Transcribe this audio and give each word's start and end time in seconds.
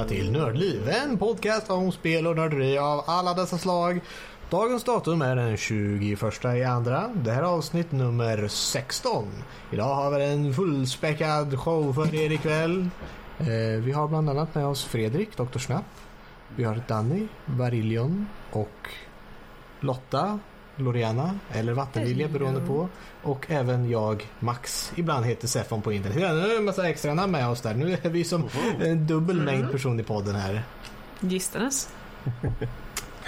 välkomna 0.00 0.04
till 0.04 0.32
Nördliv, 0.32 0.88
en 0.88 1.18
podcast 1.18 1.70
om 1.70 1.92
spel 1.92 2.26
och 2.26 2.36
nörderi 2.36 2.78
av 2.78 3.04
alla 3.06 3.34
dessa 3.34 3.58
slag. 3.58 4.00
Dagens 4.50 4.84
datum 4.84 5.22
är 5.22 5.36
den 5.36 5.56
21 5.56 6.44
i 6.44 6.64
andra. 6.64 7.10
Det 7.14 7.30
här 7.30 7.42
är 7.42 7.46
avsnitt 7.46 7.92
nummer 7.92 8.48
16. 8.48 9.28
Idag 9.70 9.94
har 9.94 10.10
vi 10.10 10.24
en 10.24 10.54
fullspäckad 10.54 11.58
show 11.58 11.92
för 11.92 12.14
er 12.14 12.32
ikväll. 12.32 12.88
Eh, 13.38 13.80
vi 13.84 13.92
har 13.92 14.08
bland 14.08 14.30
annat 14.30 14.54
med 14.54 14.66
oss 14.66 14.84
Fredrik, 14.84 15.36
Dr. 15.36 15.58
Snapp. 15.58 15.84
Vi 16.56 16.64
har 16.64 16.82
Danny, 16.88 17.26
Varillion 17.46 18.26
och 18.52 18.88
Lotta, 19.80 20.38
Loriana 20.80 21.38
eller 21.52 21.72
Vattenvilja 21.72 22.28
beroende 22.28 22.60
på. 22.60 22.88
Och 23.22 23.46
även 23.48 23.90
jag, 23.90 24.26
Max. 24.38 24.92
Ibland 24.96 25.26
heter 25.26 25.48
Sefon 25.48 25.82
på 25.82 25.92
internet. 25.92 26.18
Nu 26.18 26.24
är 26.24 26.48
det 26.48 26.56
en 26.56 26.64
massa 26.64 26.88
extra 26.88 27.14
namn 27.14 27.32
med 27.32 27.48
oss 27.48 27.60
där. 27.60 27.74
Nu 27.74 27.98
är 28.02 28.10
vi 28.10 28.24
som 28.24 28.48
en 28.80 29.06
dubbel 29.06 29.40
mängd 29.42 29.70
person 29.70 30.00
i 30.00 30.02
podden 30.02 30.34
här. 30.34 30.62
Gistanes. 31.20 31.88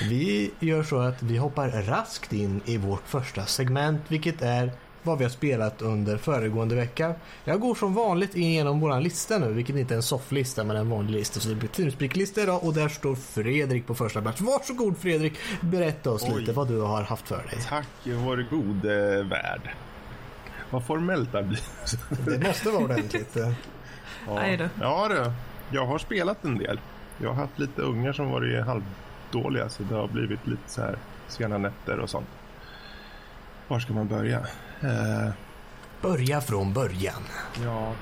Vi 0.08 0.50
gör 0.60 0.82
så 0.82 0.98
att 0.98 1.22
vi 1.22 1.36
hoppar 1.36 1.68
raskt 1.68 2.32
in 2.32 2.60
i 2.64 2.76
vårt 2.76 3.08
första 3.08 3.46
segment, 3.46 4.00
vilket 4.08 4.42
är 4.42 4.72
vad 5.02 5.18
vi 5.18 5.24
har 5.24 5.30
spelat 5.30 5.82
under 5.82 6.16
föregående 6.16 6.74
vecka. 6.74 7.14
Jag 7.44 7.60
går 7.60 7.74
som 7.74 7.94
vanligt 7.94 8.36
igenom 8.36 8.80
vår 8.80 9.00
lista 9.00 9.38
nu, 9.38 9.52
vilket 9.52 9.76
inte 9.76 9.94
är 9.94 9.96
en 9.96 10.02
sofflista 10.02 10.64
men 10.64 10.76
en 10.76 10.90
vanlig 10.90 11.12
lista. 11.12 11.40
Så 11.40 11.48
det 11.48 11.54
blir 11.54 11.68
Teamspeak-lista 11.68 12.42
idag 12.42 12.64
och 12.64 12.74
där 12.74 12.88
står 12.88 13.14
Fredrik 13.14 13.86
på 13.86 13.94
första 13.94 14.22
plats. 14.22 14.40
Varsågod 14.40 14.98
Fredrik, 14.98 15.32
berätta 15.60 16.10
oss 16.10 16.22
Oj. 16.22 16.40
lite 16.40 16.52
vad 16.52 16.68
du 16.68 16.80
har 16.80 17.02
haft 17.02 17.28
för 17.28 17.36
dig. 17.36 17.58
Tack 17.68 17.88
vare 18.04 18.46
gode 18.50 19.22
värld. 19.22 19.70
Vad 20.70 20.86
formellt 20.86 21.32
det 21.32 21.42
blir. 21.42 21.60
Det 22.38 22.46
måste 22.46 22.70
vara 22.70 22.84
ordentligt. 22.84 23.36
Ja, 24.26 24.68
ja 24.80 25.08
du. 25.08 25.32
Jag 25.76 25.86
har 25.86 25.98
spelat 25.98 26.44
en 26.44 26.58
del. 26.58 26.80
Jag 27.18 27.28
har 27.28 27.34
haft 27.34 27.58
lite 27.58 27.82
ungar 27.82 28.12
som 28.12 28.30
varit 28.30 28.64
halvdåliga 28.66 29.68
så 29.68 29.82
det 29.82 29.94
har 29.94 30.08
blivit 30.08 30.46
lite 30.46 30.62
så 30.70 30.80
här 30.80 30.96
sena 31.28 31.58
nätter 31.58 31.98
och 31.98 32.10
sånt. 32.10 32.28
Var 33.68 33.80
ska 33.80 33.92
man 33.92 34.08
börja? 34.08 34.46
Börja 36.02 36.40
från 36.40 36.72
början. 36.72 37.22
ja. 37.64 37.92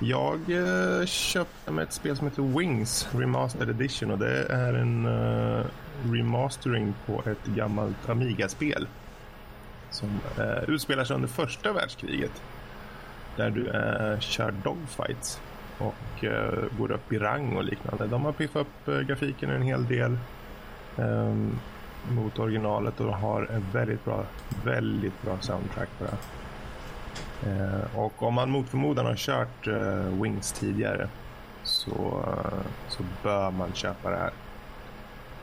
Jag 0.00 0.40
eh, 0.50 1.06
köpte 1.06 1.72
mig 1.72 1.84
ett 1.84 1.92
spel 1.92 2.16
som 2.16 2.26
heter 2.26 2.42
Wings 2.42 3.08
Remastered 3.12 3.68
Edition 3.70 4.10
och 4.10 4.18
det 4.18 4.44
är 4.44 4.74
en 4.74 5.06
eh, 5.06 5.64
remastering 6.12 6.94
på 7.06 7.22
ett 7.26 7.46
gammalt 7.46 8.08
Amiga-spel. 8.08 8.88
Som 9.90 10.20
eh, 10.38 10.70
utspelar 10.70 11.04
sig 11.04 11.16
under 11.16 11.28
första 11.28 11.72
världskriget. 11.72 12.42
Där 13.36 13.50
du 13.50 13.68
eh, 13.68 14.20
kör 14.20 14.50
dogfights 14.50 15.40
och 15.78 16.24
eh, 16.24 16.64
går 16.78 16.92
upp 16.92 17.12
i 17.12 17.18
rang 17.18 17.56
och 17.56 17.64
liknande. 17.64 18.06
De 18.06 18.24
har 18.24 18.32
piffat 18.32 18.60
upp 18.60 18.88
eh, 18.88 19.00
grafiken 19.00 19.50
en 19.50 19.62
hel 19.62 19.86
del 19.86 20.18
ehm, 20.96 21.58
Mm. 22.10 22.24
mot 22.24 22.38
originalet 22.38 23.00
och 23.00 23.14
har 23.14 23.42
en 23.42 23.64
väldigt 23.72 24.04
bra, 24.04 24.24
väldigt 24.64 25.22
bra 25.22 25.38
soundtrack 25.40 25.88
på 25.98 26.04
det. 26.04 26.16
Eh, 27.50 27.98
och 27.98 28.22
om 28.22 28.34
man 28.34 28.50
mot 28.50 28.68
förmodan 28.68 29.06
har 29.06 29.16
kört 29.16 29.66
eh, 29.66 30.22
Wings 30.22 30.52
tidigare 30.52 31.08
så, 31.62 32.24
eh, 32.26 32.66
så 32.88 33.02
bör 33.22 33.50
man 33.50 33.72
köpa 33.72 34.10
det 34.10 34.16
här. 34.16 34.32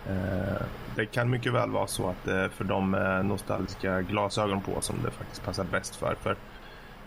Eh, 0.09 0.61
det 0.95 1.05
kan 1.05 1.29
mycket 1.29 1.53
väl 1.53 1.69
vara 1.71 1.87
så 1.87 2.09
att 2.09 2.23
det 2.23 2.49
för 2.49 2.63
de 2.63 2.95
eh, 2.95 3.23
nostalgiska 3.23 4.01
glasögon 4.01 4.61
på 4.61 4.81
som 4.81 4.95
det 5.03 5.11
faktiskt 5.11 5.45
passar 5.45 5.63
bäst 5.63 5.95
för. 5.95 6.15
För 6.21 6.35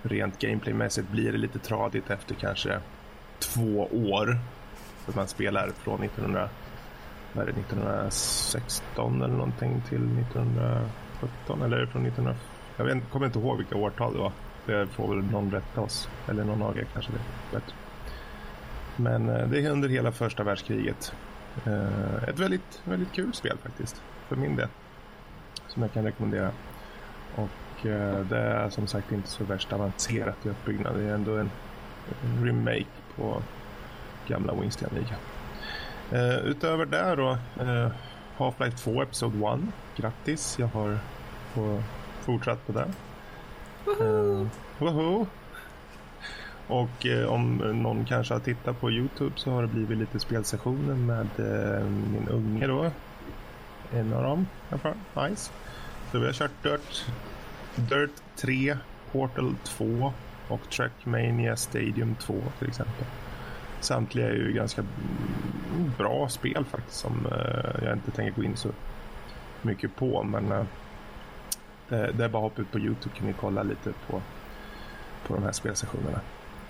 rent 0.03 0.39
gameplaymässigt 0.39 1.09
blir 1.09 1.33
det 1.33 1.39
lite 1.39 1.59
tradigt 1.59 2.11
efter 2.11 2.35
kanske 2.35 2.81
två 3.39 3.89
år. 3.93 4.39
För 5.05 5.13
att 5.13 5.17
man 5.17 5.29
spelar 5.29 5.71
från 5.71 6.03
1900, 6.03 6.49
vad 7.33 7.49
är 7.49 7.53
det, 7.53 7.61
1916 7.61 9.23
eller 9.23 9.35
någonting 9.35 9.83
till 9.89 10.19
1917 10.19 11.63
eller 11.63 11.87
från 11.87 12.07
1900. 12.07 12.35
Jag 12.77 12.85
vet, 12.85 13.11
kommer 13.11 13.27
inte 13.27 13.39
ihåg 13.39 13.57
vilka 13.57 13.77
årtal 13.77 14.13
det 14.13 14.19
var. 14.19 14.33
Det 14.67 14.87
får 14.87 15.15
väl 15.15 15.25
någon 15.25 15.51
rätta 15.51 15.81
oss. 15.81 16.09
Eller 16.29 16.45
någon 16.45 16.63
av 16.63 16.79
er 16.79 16.87
kanske 16.93 17.13
vet 17.13 17.53
bättre. 17.53 17.75
Men 18.97 19.29
eh, 19.29 19.49
det 19.49 19.65
är 19.65 19.71
under 19.71 19.89
hela 19.89 20.13
första 20.13 20.43
världskriget. 20.43 21.13
Eh, 21.67 22.29
ett 22.29 22.39
väldigt, 22.39 22.83
väldigt 22.85 23.13
kul 23.13 23.35
spel 23.35 23.59
faktiskt. 23.63 24.03
För 24.29 24.37
min 24.37 24.57
del. 24.57 24.69
Som 25.67 25.83
jag 25.83 25.93
kan 25.93 26.05
rekommendera. 26.05 26.51
Och 27.35 27.87
eh, 27.87 28.21
det 28.21 28.39
är 28.39 28.71
som 28.71 28.87
sagt 28.87 29.13
inte 29.13 29.29
så 29.29 29.45
värst 29.45 29.73
avancerat 29.73 30.47
i 30.47 30.49
uppbyggnad. 30.49 30.97
Det 30.97 31.03
är 31.03 31.15
ändå 31.15 31.37
en, 31.37 31.51
remake 32.43 32.87
på 33.17 33.43
gamla 34.29 34.55
Wings 34.55 34.77
till 34.77 34.87
Eh, 36.13 36.39
utöver 36.39 36.87
det 36.87 37.15
då. 37.17 37.31
Eh, 37.65 37.91
Half-Life 38.37 38.77
2 38.77 39.03
Episode 39.03 39.47
1. 39.55 39.61
Grattis, 39.97 40.57
jag 40.59 40.67
har 40.67 40.99
fortsatt 42.21 42.67
på 42.67 42.73
det. 42.73 42.89
Uh, 44.05 44.47
woho! 44.79 45.27
Och 46.69 47.07
eh, 47.07 47.29
om 47.29 47.57
någon 47.57 48.05
kanske 48.05 48.35
har 48.35 48.41
tittat 48.41 48.81
på 48.81 48.91
Youtube 48.91 49.33
så 49.37 49.51
har 49.51 49.63
det 49.63 49.69
blivit 49.69 49.99
lite 49.99 50.21
spelsessioner 50.21 50.95
med 50.95 51.29
eh, 51.39 51.85
min 51.85 52.29
unge 52.29 52.67
då. 52.67 52.91
En 53.93 54.13
av 54.13 54.23
dem 54.23 54.41
i 54.41 54.75
alla 54.75 54.79
fall. 54.79 55.29
Nice. 55.31 55.51
Så 56.13 56.19
vi 56.19 56.27
har 56.27 56.33
kört 56.33 56.63
Dirt, 56.63 57.07
Dirt 57.75 58.23
3, 58.37 58.77
Portal 59.13 59.55
2 59.65 60.13
och 60.49 60.71
Trackmania 60.71 61.57
Stadium 61.57 62.15
2 62.15 62.35
till 62.59 62.69
exempel. 62.69 63.05
Samtliga 63.81 64.29
är 64.29 64.35
ju 64.35 64.53
ganska 64.53 64.85
bra 65.99 66.29
spel 66.29 66.65
faktiskt 66.65 67.01
som 67.01 67.27
eh, 67.27 67.85
jag 67.85 67.93
inte 67.93 68.11
tänker 68.11 68.41
gå 68.41 68.43
in 68.43 68.57
så 68.57 68.69
mycket 69.63 69.97
på. 69.97 70.23
Men 70.23 70.53
eh, 70.53 70.65
det, 71.89 72.13
det 72.13 72.25
är 72.25 72.29
bara 72.29 72.47
att 72.47 72.51
hoppa 72.51 72.63
ut 72.63 72.73
på 72.73 72.79
Youtube 72.79 73.15
kan 73.17 73.27
ni 73.27 73.35
kolla 73.41 73.63
lite 73.63 73.93
på, 74.07 74.23
på 75.27 75.35
de 75.35 75.43
här 75.43 75.53
spelsessionerna. 75.53 76.21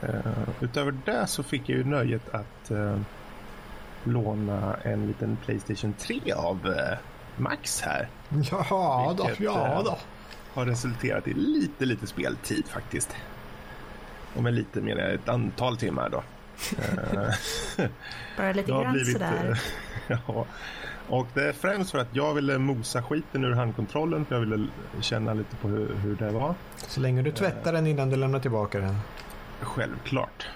Uh, 0.02 0.48
utöver 0.60 0.94
det 1.04 1.26
så 1.26 1.42
fick 1.42 1.68
jag 1.68 1.78
ju 1.78 1.84
nöjet 1.84 2.34
att 2.34 2.70
uh, 2.70 3.00
låna 4.04 4.76
en 4.82 5.06
liten 5.06 5.36
Playstation 5.36 5.92
3 5.92 6.32
av 6.32 6.66
uh, 6.66 6.98
Max 7.36 7.80
här. 7.80 8.08
Jaha 8.50 9.14
då, 9.14 9.24
Vilket, 9.24 9.44
ja 9.44 9.78
eh, 9.78 9.84
då. 9.84 9.98
Har 10.54 10.66
resulterat 10.66 11.28
i 11.28 11.34
lite, 11.34 11.84
lite 11.84 12.06
speltid 12.06 12.66
faktiskt. 12.66 13.16
Och 14.36 14.42
med 14.42 14.54
lite 14.54 14.80
mer 14.80 14.98
ett 14.98 15.28
antal 15.28 15.76
timmar 15.76 16.08
då. 16.08 16.22
Eh, 16.78 17.86
Bara 18.36 18.52
lite 18.52 18.70
grann 18.70 18.92
blivit, 18.92 19.12
sådär. 19.12 19.58
eh, 20.08 20.18
ja. 20.26 20.46
Och 21.08 21.26
det 21.34 21.48
är 21.48 21.52
främst 21.52 21.90
för 21.90 21.98
att 21.98 22.08
jag 22.16 22.34
ville 22.34 22.58
mosa 22.58 23.02
skiten 23.02 23.44
ur 23.44 23.52
handkontrollen. 23.52 24.24
För 24.24 24.34
jag 24.34 24.40
ville 24.40 24.66
känna 25.00 25.34
lite 25.34 25.56
på 25.56 25.68
hur, 25.68 25.94
hur 25.94 26.16
det 26.16 26.30
var. 26.30 26.54
Så 26.76 27.00
länge 27.00 27.22
du 27.22 27.30
tvättar 27.32 27.72
den 27.72 27.86
innan 27.86 28.10
du 28.10 28.16
lämnar 28.16 28.40
tillbaka 28.40 28.80
den. 28.80 28.96
Självklart. 29.60 30.46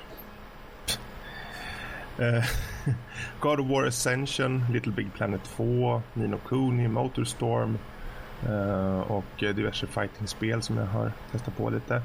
Eh, 2.19 2.45
God 3.41 3.61
of 3.61 3.67
War 3.67 3.85
Ascension, 3.87 4.65
Little 4.73 4.93
Big 4.93 5.15
Planet 5.15 5.45
2, 5.45 6.03
Nino 6.15 6.39
Kuni, 6.49 6.89
Motorstorm 6.89 7.79
eh, 8.47 9.01
och 9.01 9.43
eh, 9.43 9.55
diverse 9.55 9.87
fightingspel 9.87 10.63
som 10.63 10.77
jag 10.77 10.87
har 10.87 11.13
testat 11.33 11.57
på 11.57 11.71
lite. 11.71 12.03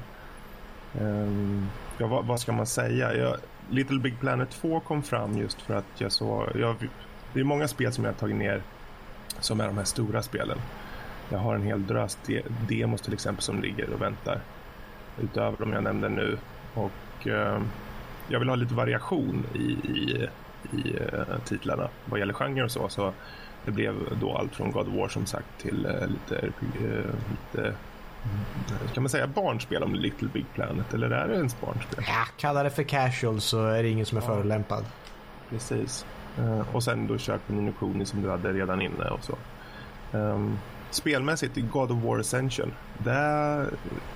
Ehm, 1.00 1.68
ja, 1.98 2.06
vad, 2.06 2.24
vad 2.26 2.40
ska 2.40 2.52
man 2.52 2.66
säga? 2.66 3.14
Jag, 3.14 3.36
Little 3.70 3.98
Big 3.98 4.20
Planet 4.20 4.50
2 4.50 4.80
kom 4.80 5.02
fram 5.02 5.38
just 5.38 5.60
för 5.60 5.74
att 5.74 5.84
jag 5.98 6.12
såg... 6.12 6.48
Jag, 6.54 6.76
det 7.32 7.40
är 7.40 7.44
många 7.44 7.68
spel 7.68 7.92
som 7.92 8.04
jag 8.04 8.12
har 8.12 8.18
tagit 8.18 8.36
ner 8.36 8.62
som 9.40 9.60
är 9.60 9.66
de 9.66 9.76
här 9.76 9.84
stora 9.84 10.22
spelen. 10.22 10.58
Jag 11.28 11.38
har 11.38 11.54
en 11.54 11.62
hel 11.62 11.86
drös 11.86 12.18
de, 12.26 12.42
demos 12.68 13.00
till 13.00 13.12
exempel 13.12 13.42
som 13.42 13.62
ligger 13.62 13.90
och 13.90 14.02
väntar. 14.02 14.40
Utöver 15.22 15.56
de 15.58 15.72
jag 15.72 15.84
nämnde 15.84 16.08
nu. 16.08 16.38
Och 16.74 17.26
eh, 17.26 17.62
jag 18.28 18.38
vill 18.38 18.48
ha 18.48 18.56
lite 18.56 18.74
variation 18.74 19.46
i, 19.54 19.58
i, 19.68 20.28
i 20.72 20.96
eh, 20.96 21.38
titlarna 21.44 21.88
vad 22.04 22.20
gäller 22.20 22.34
genre 22.34 22.64
och 22.64 22.70
så. 22.70 22.88
Så 22.88 23.12
det 23.64 23.70
blev 23.70 24.18
då 24.20 24.36
allt 24.36 24.54
från 24.54 24.70
God 24.70 24.88
of 24.88 24.94
War 24.94 25.08
som 25.08 25.26
sagt 25.26 25.58
till 25.58 25.86
eh, 25.86 26.08
lite, 26.08 26.38
eh, 26.38 27.14
lite 27.30 27.74
kan 28.94 29.02
man 29.02 29.10
säga 29.10 29.26
barnspel 29.26 29.82
om 29.82 29.94
Little 29.94 30.28
Big 30.28 30.46
Planet 30.54 30.94
eller 30.94 31.10
är 31.10 31.28
det 31.28 31.34
ens 31.34 31.60
barnspel? 31.60 32.04
Ja, 32.08 32.26
kalla 32.36 32.62
det 32.62 32.70
för 32.70 32.82
casual 32.82 33.40
så 33.40 33.66
är 33.66 33.82
det 33.82 33.88
ingen 33.88 34.06
som 34.06 34.18
är 34.18 34.22
förolämpad. 34.22 34.84
Precis. 35.50 36.06
Eh, 36.38 36.74
och 36.74 36.82
sen 36.82 37.06
då 37.06 37.14
kört 37.18 37.46
på 37.46 37.52
Nino 37.52 37.72
Kuni 37.72 38.06
som 38.06 38.22
du 38.22 38.30
hade 38.30 38.52
redan 38.52 38.82
inne 38.82 39.04
och 39.04 39.24
så. 39.24 39.36
Um, 40.18 40.58
spelmässigt 40.90 41.58
i 41.58 41.60
God 41.60 41.90
of 41.90 42.04
War 42.04 42.18
Ascension. 42.18 42.72
Där 42.98 43.70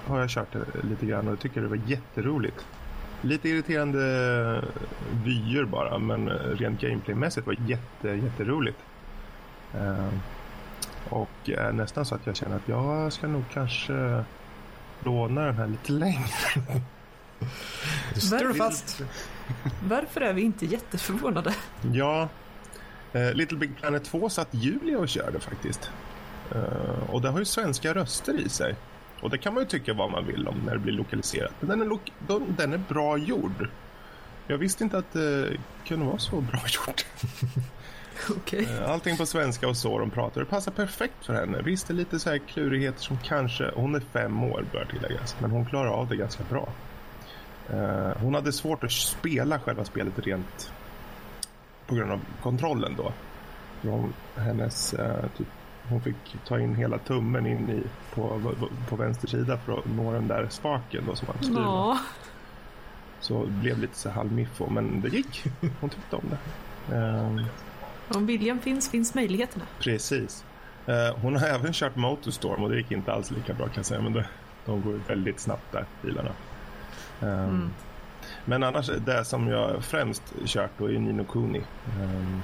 har 0.06 0.20
jag 0.20 0.30
kört 0.30 0.52
det 0.52 0.88
lite 0.88 1.06
grann 1.06 1.28
och 1.28 1.40
tycker 1.40 1.60
det 1.60 1.68
var 1.68 1.80
jätteroligt. 1.86 2.66
Lite 3.22 3.48
irriterande 3.48 3.98
vyer 5.24 5.64
bara 5.64 5.98
men 5.98 6.28
rent 6.28 6.80
gameplaymässigt 6.80 7.46
var 7.46 7.56
jätte, 7.66 8.08
jätteroligt. 8.08 8.78
Um, 9.74 10.20
och 11.08 11.48
är 11.48 11.72
nästan 11.72 12.04
så 12.04 12.14
att 12.14 12.26
jag 12.26 12.36
känner 12.36 12.56
att 12.56 12.68
jag 12.68 13.12
ska 13.12 13.26
nog 13.26 13.44
kanske 13.52 14.24
låna 15.04 15.44
den 15.44 15.54
här 15.54 15.66
lite 15.66 15.92
längre. 15.92 16.28
Du 18.14 18.20
står 18.20 18.52
fast. 18.52 19.02
Varför 19.88 20.20
är 20.20 20.32
vi 20.32 20.42
inte 20.42 20.66
jätteförvånade? 20.66 21.54
Ja, 21.92 22.28
eh, 23.12 23.32
Little 23.32 23.58
Big 23.58 23.76
Planet 23.76 24.04
2 24.04 24.28
satt 24.28 24.48
Julia 24.50 24.98
och 24.98 25.08
körde 25.08 25.40
faktiskt. 25.40 25.90
Eh, 26.54 27.10
och 27.10 27.20
det 27.20 27.28
har 27.28 27.38
ju 27.38 27.44
svenska 27.44 27.94
röster 27.94 28.40
i 28.40 28.48
sig. 28.48 28.76
Och 29.20 29.30
det 29.30 29.38
kan 29.38 29.54
man 29.54 29.62
ju 29.62 29.68
tycka 29.68 29.94
vad 29.94 30.10
man 30.10 30.26
vill 30.26 30.48
om 30.48 30.58
när 30.66 30.72
det 30.72 30.78
blir 30.78 30.92
lokaliserat. 30.92 31.52
Men 31.60 31.68
den 31.68 31.80
är, 31.80 31.84
lo 31.86 32.00
den 32.48 32.72
är 32.72 32.78
bra 32.78 33.18
gjord. 33.18 33.68
Jag 34.46 34.58
visste 34.58 34.84
inte 34.84 34.98
att 34.98 35.12
det 35.12 35.56
kunde 35.84 36.06
vara 36.06 36.18
så 36.18 36.40
bra 36.40 36.60
gjort. 36.86 37.06
Okej. 38.30 38.68
Eh, 38.80 38.90
Allting 38.90 39.16
på 39.16 39.26
svenska 39.26 39.68
och 39.68 39.76
så 39.76 39.98
de 39.98 40.10
pratar. 40.10 40.40
Det 40.40 40.46
passar 40.46 40.72
perfekt 40.72 41.24
för 41.26 41.34
henne. 41.34 41.62
Visst, 41.62 41.86
det 41.88 41.92
är 41.92 41.96
lite 41.96 42.18
så 42.18 42.30
här 42.30 42.38
klurigheter 42.38 43.00
som 43.02 43.18
kanske... 43.18 43.70
Hon 43.74 43.94
är 43.94 44.00
fem 44.00 44.42
år 44.44 44.64
bör 44.72 44.84
tilläggas. 44.90 45.36
Men 45.40 45.50
hon 45.50 45.66
klarar 45.66 45.88
av 45.90 46.08
det 46.08 46.16
ganska 46.16 46.44
bra. 46.50 46.68
Eh, 47.70 48.10
Hon 48.22 48.34
hade 48.34 48.52
svårt 48.52 48.84
att 48.84 48.92
spela 48.92 49.60
själva 49.60 49.84
spelet 49.84 50.18
rent 50.18 50.72
på 51.86 51.94
grund 51.94 52.12
av 52.12 52.20
kontrollen 52.42 52.94
då. 52.96 53.12
Hon, 53.90 54.12
hennes, 54.36 54.94
eh, 54.94 55.24
typ, 55.36 55.46
hon 55.88 56.00
fick 56.00 56.16
ta 56.46 56.60
in 56.60 56.74
hela 56.74 56.98
tummen 56.98 57.46
in 57.46 57.70
i, 57.70 57.82
på, 58.14 58.40
på 58.88 58.96
vänster 58.96 59.28
sida 59.28 59.58
för 59.58 59.78
att 59.78 59.84
nå 59.96 60.12
den 60.12 60.28
där 60.28 60.46
spaken 60.50 61.04
då 61.06 61.14
som 61.14 61.28
man 61.28 61.36
styr. 61.44 61.62
Ja. 61.62 61.98
Så 63.20 63.44
det 63.44 63.50
blev 63.50 63.78
lite 63.78 63.96
så 63.98 64.10
halvmiffo, 64.10 64.70
men 64.70 65.00
det 65.00 65.08
gick. 65.08 65.44
Hon 65.80 65.90
tyckte 65.90 66.16
om 66.16 66.24
det. 66.30 66.38
Ehm, 68.12 68.18
Om 68.18 68.26
viljan 68.26 68.60
finns, 68.60 68.90
finns 68.90 69.14
möjligheterna. 69.14 69.64
Precis. 69.80 70.44
Eh, 70.86 71.16
hon 71.22 71.36
har 71.36 71.46
även 71.46 71.72
kört 71.72 71.96
Motorstorm 71.96 72.62
och 72.62 72.70
det 72.70 72.76
gick 72.76 72.90
inte 72.90 73.12
alls 73.12 73.30
lika 73.30 73.54
bra 73.54 73.66
kan 73.66 73.76
jag 73.76 73.86
säga. 73.86 74.00
Men 74.00 74.12
det, 74.12 74.26
de 74.66 74.82
går 74.82 74.92
ju 74.92 74.98
väldigt 75.08 75.40
snabbt 75.40 75.72
där, 75.72 75.84
bilarna. 76.02 76.30
Um, 77.20 77.70
Men 78.44 78.62
annars, 78.62 78.90
det 79.06 79.24
som 79.24 79.48
jag 79.48 79.84
främst 79.84 80.22
kört 80.44 80.70
då 80.78 80.86
är 80.86 80.98
Nino 80.98 81.24
Kuni. 81.24 81.62
Um, 82.02 82.42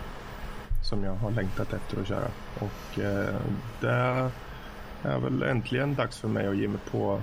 som 0.83 1.05
jag 1.05 1.15
har 1.15 1.31
längtat 1.31 1.73
efter 1.73 2.01
att 2.01 2.09
köra. 2.09 2.29
Och 2.59 2.99
uh, 2.99 3.41
det 3.81 4.31
är 5.03 5.19
väl 5.19 5.43
äntligen 5.43 5.95
dags 5.95 6.19
för 6.19 6.29
mig 6.29 6.47
att 6.47 6.57
ge 6.57 6.69
mig 6.69 6.81
på 6.91 7.23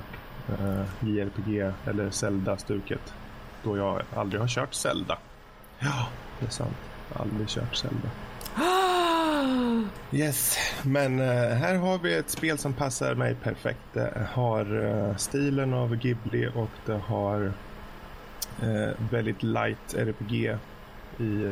uh, 0.49 0.83
JRPG 0.99 1.71
eller 1.85 2.09
Zelda-stuket. 2.09 3.13
Då 3.63 3.77
jag 3.77 4.01
aldrig 4.15 4.41
har 4.41 4.47
kört 4.47 4.73
Zelda. 4.73 5.17
Ja, 5.79 6.07
det 6.39 6.45
är 6.45 6.49
sant. 6.49 6.77
Aldrig 7.13 7.47
kört 7.47 7.75
Zelda. 7.75 8.09
Yes, 10.11 10.57
men 10.83 11.19
uh, 11.19 11.27
här 11.49 11.75
har 11.75 11.97
vi 11.97 12.15
ett 12.15 12.29
spel 12.29 12.57
som 12.57 12.73
passar 12.73 13.15
mig 13.15 13.35
perfekt. 13.35 13.79
Det 13.93 14.27
har 14.31 14.75
uh, 14.75 15.15
stilen 15.15 15.73
av 15.73 15.95
Ghibli 15.95 16.49
och 16.55 16.69
det 16.85 16.97
har 17.07 17.41
uh, 18.63 18.89
väldigt 19.11 19.43
light 19.43 19.93
RPG 19.97 20.57
i 21.17 21.51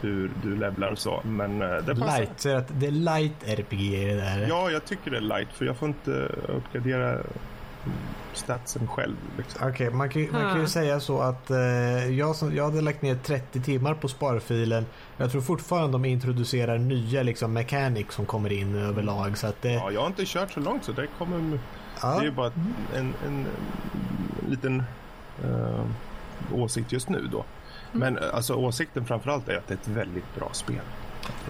hur 0.00 0.30
du 0.42 0.56
levlar 0.56 0.88
och 0.88 0.98
så. 0.98 1.20
Men 1.24 1.58
det 1.58 1.96
passar. 2.00 2.18
Light, 2.18 2.40
så 2.40 2.56
att 2.56 2.80
det 2.80 2.86
är 2.86 2.90
light 2.90 3.48
RPG 3.48 3.80
i 3.80 4.04
det 4.04 4.14
där. 4.14 4.46
Ja, 4.48 4.70
jag 4.70 4.84
tycker 4.84 5.10
det 5.10 5.16
är 5.16 5.20
light 5.20 5.52
för 5.52 5.64
jag 5.64 5.76
får 5.76 5.88
inte 5.88 6.10
uppgradera 6.48 7.18
statsen 8.34 8.86
själv. 8.88 9.16
Liksom. 9.36 9.68
Okej, 9.68 9.90
man, 9.90 10.08
kan, 10.08 10.22
ju- 10.22 10.32
man 10.32 10.42
kan 10.52 10.60
ju 10.60 10.66
säga 10.66 11.00
så 11.00 11.20
att 11.20 11.50
eh, 11.50 11.58
jag, 12.18 12.36
som, 12.36 12.54
jag 12.56 12.64
hade 12.64 12.80
lagt 12.80 13.02
ner 13.02 13.14
30 13.14 13.60
timmar 13.60 13.94
på 13.94 14.08
sparfilen. 14.08 14.86
Jag 15.16 15.30
tror 15.30 15.40
fortfarande 15.40 15.92
de 15.92 16.04
introducerar 16.04 16.78
nya 16.78 17.22
liksom, 17.22 17.52
mechanics 17.52 18.14
som 18.14 18.26
kommer 18.26 18.52
in 18.52 18.74
överlag. 18.74 19.38
Så 19.38 19.46
att 19.46 19.62
det, 19.62 19.72
Ja, 19.72 19.90
jag 19.90 20.00
har 20.00 20.06
inte 20.06 20.22
kört 20.26 20.52
så 20.52 20.60
långt 20.60 20.84
så 20.84 20.92
det 20.92 21.06
kommer... 21.18 21.58
ja, 22.02 22.08
Det 22.14 22.18
är 22.20 22.22
ju 22.24 22.30
bara 22.30 22.46
en, 22.46 22.74
en, 22.96 23.14
en 23.26 23.46
liten 24.50 24.82
eh, 25.44 25.84
åsikt 26.54 26.92
just 26.92 27.08
nu 27.08 27.28
då. 27.32 27.44
Men 27.92 28.18
eh, 28.18 28.24
alltså 28.34 28.54
åsikten 28.54 29.04
framförallt 29.06 29.48
är 29.48 29.56
att 29.56 29.66
det 29.68 29.74
är 29.74 29.78
ett 29.78 29.88
väldigt 29.88 30.34
bra 30.34 30.48
spel. 30.52 30.80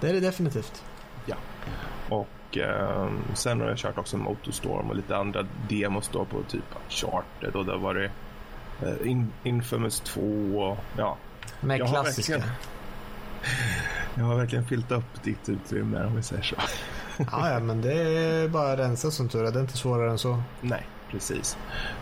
det 0.01 0.09
är 0.09 0.13
det 0.13 0.21
definitivt. 0.21 0.83
Och 2.11 2.29
eh, 2.57 3.09
sen 3.35 3.61
har 3.61 3.69
jag 3.69 3.79
kört 3.79 3.99
också 3.99 4.17
Motorstorm 4.17 4.91
och 4.91 4.97
lite 4.97 5.17
andra 5.17 5.47
demos 5.69 6.09
då 6.13 6.25
på 6.25 6.43
typ 6.43 6.65
Charted 6.89 7.57
och 7.57 7.65
det 7.65 7.77
var 7.77 7.95
det 7.95 8.11
eh, 8.83 9.11
In- 9.11 9.33
Infamous 9.43 10.01
2 10.01 10.21
och 10.21 10.79
ja. 10.97 11.17
Med 11.61 11.79
Jag 11.79 11.87
har 11.87 11.93
klassiska. 12.03 12.33
verkligen- 12.33 12.55
Jag 14.15 14.25
har 14.25 14.37
verkligen 14.37 14.65
fyllt 14.67 14.93
upp 14.93 15.23
ditt 15.23 15.49
utrymme 15.49 16.05
om 16.05 16.17
vi 16.17 16.23
säger 16.23 16.43
så. 16.43 16.57
Ja, 17.33 17.51
ja, 17.51 17.61
men 17.61 17.81
det 17.83 17.93
är 17.93 18.49
bara 18.49 18.73
att 18.73 18.79
rensa 18.79 19.11
som 19.11 19.29
tur 19.29 19.45
är. 19.45 19.51
Det 19.53 19.59
är 19.59 19.61
inte 19.61 19.77
svårare 19.77 20.11
än 20.11 20.19
så. 20.19 20.43
Nej, 20.61 20.87
precis. 21.11 21.57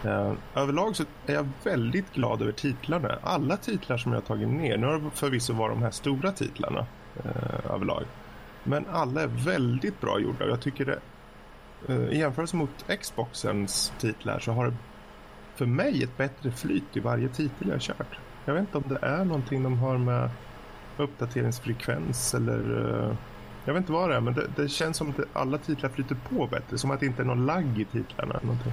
Eh, 0.05 0.33
överlag 0.55 0.97
så 0.97 1.05
är 1.27 1.35
jag 1.35 1.49
väldigt 1.65 2.13
glad 2.15 2.43
över 2.43 2.53
titlarna. 2.53 3.19
Alla 3.23 3.57
titlar 3.57 3.97
som 3.99 4.13
jag 4.13 4.21
har 4.21 4.27
tagit 4.27 4.49
ner, 4.49 4.77
nu 4.77 4.87
har 4.87 4.99
det 4.99 5.11
förvisso 5.15 5.53
varit 5.53 5.77
de 5.77 5.83
här 5.83 5.91
stora 5.91 6.33
titlarna 6.33 6.87
eh, 7.25 7.71
överlag. 7.75 8.05
Men 8.69 8.87
alla 8.93 9.23
är 9.23 9.27
väldigt 9.27 10.01
bra 10.01 10.21
gjorda 10.21 10.45
och 10.45 10.51
jag 10.51 10.61
tycker 10.61 10.85
det 10.85 10.99
eh, 11.89 12.09
i 12.09 12.19
jämförelse 12.19 12.57
mot 12.57 12.85
Xboxens 13.01 13.93
titlar 13.99 14.39
så 14.39 14.53
har 14.53 14.67
det 14.67 14.75
för 15.55 15.67
mig 15.67 16.03
ett 16.03 16.17
bättre 16.17 16.51
flyt 16.51 16.97
i 16.97 17.01
varje 17.01 17.29
titel 17.29 17.69
jag 17.69 17.81
kört. 17.81 18.19
Jag 18.45 18.55
vet 18.55 18.61
inte 18.61 18.79
om 18.79 18.85
det 18.89 18.99
är 19.07 19.25
någonting 19.25 19.63
de 19.63 19.79
har 19.79 19.99
med 19.99 20.31
uppdateringsfrekvens 20.97 22.35
eller 22.35 22.93
eh, 23.03 23.17
jag 23.67 23.75
vet 23.75 23.81
inte 23.81 23.93
vad 23.93 24.11
det 24.11 24.17
är 24.17 24.21
men 24.21 24.35
det, 24.35 24.47
det 24.57 24.69
känns 24.69 24.97
som 24.97 25.11
att 25.11 25.17
alla 25.33 25.59
titlar 25.59 25.91
flyter 25.91 26.17
på 26.29 26.47
bättre. 26.47 26.79
Som 26.79 26.91
att 26.91 27.01
det 27.01 27.07
inte 27.07 27.23
är 27.23 27.27
någon 27.27 27.47
lagg 27.47 27.81
i 27.81 27.85
titlarna. 27.85 28.41
Någonting. 28.43 28.73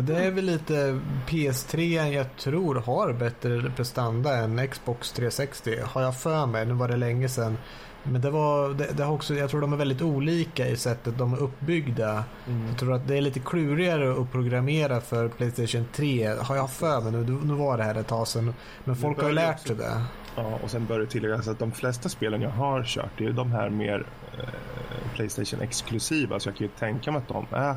Det 0.00 0.24
är 0.24 0.30
väl 0.30 0.44
lite 0.44 1.00
PS3 1.28 2.06
jag 2.06 2.36
tror 2.36 2.74
har 2.74 3.12
bättre 3.12 3.70
prestanda 3.76 4.36
än 4.36 4.68
Xbox 4.68 5.12
360. 5.12 5.78
Har 5.84 6.02
jag 6.02 6.16
för 6.20 6.46
mig. 6.46 6.66
Nu 6.66 6.74
var 6.74 6.88
det 6.88 6.96
länge 6.96 7.28
sedan. 7.28 7.56
Men 8.04 8.20
det 8.20 8.30
var, 8.30 8.68
det, 8.68 8.92
det 8.92 9.04
har 9.04 9.14
också, 9.14 9.34
jag 9.34 9.50
tror 9.50 9.60
de 9.60 9.72
är 9.72 9.76
väldigt 9.76 10.02
olika 10.02 10.68
i 10.68 10.76
sättet 10.76 11.18
de 11.18 11.32
är 11.32 11.38
uppbyggda. 11.38 12.24
Jag 12.68 12.78
tror 12.78 12.92
att 12.92 13.08
det 13.08 13.16
är 13.16 13.20
lite 13.20 13.40
klurigare 13.40 14.22
att 14.22 14.32
programmera 14.32 15.00
för 15.00 15.28
Playstation 15.28 15.86
3. 15.92 16.26
Har 16.40 16.56
jag 16.56 16.70
för 16.70 17.00
mig 17.00 17.12
nu. 17.12 17.40
Nu 17.44 17.54
var 17.54 17.78
det 17.78 17.84
här 17.84 17.94
ett 17.94 18.06
tag 18.06 18.28
sedan. 18.28 18.54
Men 18.84 18.96
folk 18.96 19.22
har 19.22 19.32
lärt 19.32 19.60
sig 19.60 19.76
det. 19.76 20.02
Ja, 20.36 20.58
och 20.62 20.70
sen 20.70 20.86
bör 20.86 20.98
det 20.98 21.06
tilläggas 21.06 21.48
att 21.48 21.58
de 21.58 21.72
flesta 21.72 22.08
spelen 22.08 22.42
jag 22.42 22.50
har 22.50 22.84
kört 22.84 23.10
det 23.18 23.24
är 23.24 23.32
de 23.32 23.52
här 23.52 23.70
mer 23.70 24.06
eh, 24.38 25.14
Playstation 25.14 25.60
exklusiva. 25.60 26.40
Så 26.40 26.48
jag 26.48 26.56
kan 26.56 26.66
ju 26.66 26.72
tänka 26.78 27.10
mig 27.10 27.18
att 27.18 27.28
de 27.28 27.46
är 27.50 27.76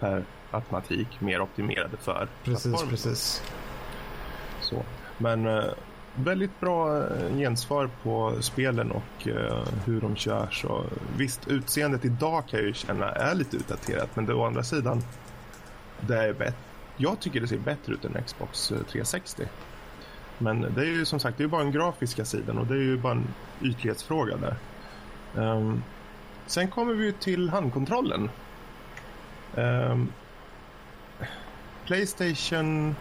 per 0.00 0.24
automatik 0.50 1.20
mer 1.20 1.40
optimerade 1.40 1.96
för 1.96 2.28
Precis, 2.44 2.84
precis. 2.90 3.42
Så. 4.60 4.82
Men 5.18 5.46
eh, 5.46 5.64
väldigt 6.14 6.60
bra 6.60 7.06
eh, 7.06 7.36
gensvar 7.36 7.90
på 8.02 8.36
spelen 8.40 8.90
och 8.90 9.28
eh, 9.28 9.66
hur 9.84 10.00
de 10.00 10.16
körs. 10.16 10.64
Och, 10.64 10.84
visst, 11.16 11.48
utseendet 11.48 12.04
idag 12.04 12.48
kan 12.48 12.58
jag 12.58 12.66
ju 12.66 12.74
känna 12.74 13.12
är 13.12 13.34
lite 13.34 13.56
utdaterat. 13.56 14.16
Men 14.16 14.26
det, 14.26 14.34
å 14.34 14.44
andra 14.46 14.62
sidan, 14.62 15.02
det 16.00 16.16
är 16.16 16.32
bättre. 16.32 16.54
Jag 16.96 17.20
tycker 17.20 17.40
det 17.40 17.48
ser 17.48 17.58
bättre 17.58 17.92
ut 17.92 18.04
än 18.04 18.22
Xbox 18.26 18.70
eh, 18.70 18.78
360. 18.78 19.44
Men 20.38 20.60
det 20.60 20.80
är 20.80 20.86
ju 20.86 21.04
som 21.04 21.20
sagt 21.20 21.38
det 21.38 21.44
är 21.44 21.48
bara 21.48 21.62
den 21.62 21.72
grafiska 21.72 22.24
sidan 22.24 22.58
och 22.58 22.66
det 22.66 22.74
är 22.74 22.82
ju 22.82 22.98
bara 22.98 23.12
en 23.12 23.28
ytlighetsfråga 23.62 24.36
där. 24.36 24.56
Um, 25.34 25.82
sen 26.46 26.68
kommer 26.68 26.94
vi 26.94 27.12
till 27.12 27.48
handkontrollen. 27.48 28.30
Um, 29.54 30.12
Playstation 31.86 32.94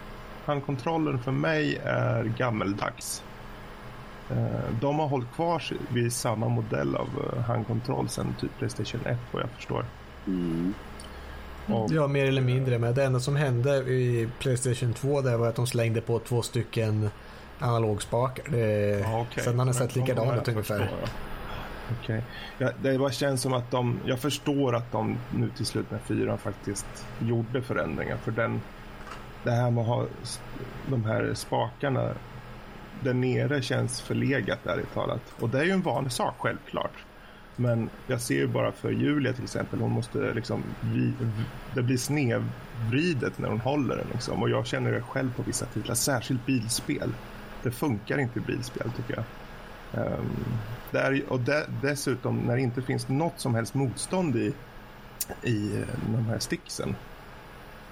handkontrollen 0.51 1.19
för 1.19 1.31
mig 1.31 1.81
är 1.83 2.23
gammeldags. 2.23 3.23
Eh, 4.29 4.35
De 4.81 4.99
har 4.99 5.07
hållit 5.07 5.31
kvar 5.35 5.59
sig 5.59 5.77
vid 5.89 6.13
samma 6.13 6.47
modell 6.49 6.95
av 6.95 7.07
eh, 7.35 7.41
handkontroll 7.43 8.09
sedan 8.09 8.35
typ 8.39 8.57
Playstation 8.57 9.01
1 9.05 9.17
vad 9.31 9.41
jag 9.43 9.49
förstår. 9.49 9.85
Och, 11.67 11.89
Ja, 11.91 12.07
mer 12.07 12.25
eller 12.25 12.41
mindre. 12.41 12.79
Men 12.79 12.93
det 12.93 13.03
enda 13.03 13.19
som 13.19 13.35
hände 13.35 13.75
i 13.77 14.29
Playstation 14.39 14.93
2 14.93 15.21
där 15.21 15.37
var 15.37 15.47
att 15.47 15.55
de 15.55 15.67
slängde 15.67 16.01
på 16.01 16.19
två 16.19 16.41
stycken 16.41 17.09
analogspakar. 17.59 18.45
Det, 18.51 18.99
Ja, 18.99 19.21
okej. 19.21 19.43
Sen 19.43 19.59
har 19.59 19.65
den 19.65 19.73
sett 19.73 19.95
likadan 19.95 20.37
ut 20.39 20.47
ungefär. 20.47 20.89
Okej. 22.01 22.23
Ja, 22.57 22.69
det 22.81 22.97
bara 22.97 23.11
känns 23.11 23.41
som 23.41 23.53
att 23.53 23.71
de, 23.71 23.99
jag 24.05 24.19
förstår 24.19 24.75
att 24.75 24.91
de 24.91 25.17
nu 25.35 25.49
till 25.57 25.65
slut 25.65 25.91
med 25.91 26.01
fyran 26.01 26.37
faktiskt 26.37 27.05
gjorde 27.19 27.61
förändringar. 27.61 28.17
För 28.17 28.31
den, 28.31 28.61
det 29.43 29.51
här 29.51 29.71
med 29.71 29.81
att 29.81 29.87
ha 29.87 30.05
de 30.89 31.05
här 31.05 31.33
spakarna 31.33 32.09
där 33.03 33.13
nere 33.13 33.61
känns 33.61 34.01
förlegat 34.01 34.65
ärligt 34.65 34.93
talat. 34.93 35.21
Och 35.39 35.49
det 35.49 35.59
är 35.59 35.63
ju 35.63 35.71
en 35.71 35.81
vanlig 35.81 36.11
sak 36.11 36.35
självklart. 36.37 37.05
Men 37.55 37.89
jag 38.07 38.21
ser 38.21 38.35
ju 38.35 38.47
bara 38.47 38.71
för 38.71 38.91
Julia 38.91 39.33
till 39.33 39.43
exempel, 39.43 39.79
hon 39.79 39.91
måste 39.91 40.33
liksom, 40.33 40.63
vi, 40.81 41.13
det 41.75 41.81
blir 41.81 41.97
snedvridet 41.97 43.39
när 43.39 43.49
hon 43.49 43.59
håller 43.59 43.95
den 43.95 44.07
liksom. 44.11 44.41
Och 44.41 44.49
jag 44.49 44.67
känner 44.67 44.91
det 44.91 45.01
själv 45.01 45.35
på 45.35 45.43
vissa 45.43 45.65
titlar, 45.65 45.95
särskilt 45.95 46.45
bilspel. 46.45 47.13
Det 47.63 47.71
funkar 47.71 48.17
inte 48.17 48.39
i 48.39 48.41
bilspel 48.41 48.91
tycker 48.97 49.13
jag. 49.13 49.23
Ehm, 50.03 50.13
um, 50.13 50.29
där, 50.91 51.23
och 51.29 51.39
de, 51.39 51.63
dessutom 51.81 52.37
när 52.37 52.55
det 52.55 52.61
inte 52.61 52.81
finns 52.81 53.07
något 53.07 53.39
som 53.39 53.55
helst 53.55 53.73
motstånd 53.73 54.35
i, 54.35 54.53
i 55.43 55.77
eh, 55.77 55.87
de 56.13 56.25
här 56.25 56.39
sticksen. 56.39 56.95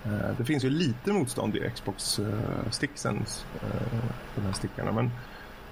Eh, 0.05 0.37
det 0.37 0.45
finns 0.45 0.65
ju 0.65 0.69
lite 0.69 1.13
motstånd 1.13 1.55
i 1.55 1.71
Xbox-sticksens, 1.75 2.71
sticksen, 2.75 3.25
eh, 3.61 3.99
de 4.35 4.41
här 4.41 4.53
stickarna. 4.53 4.91
Men 4.91 5.11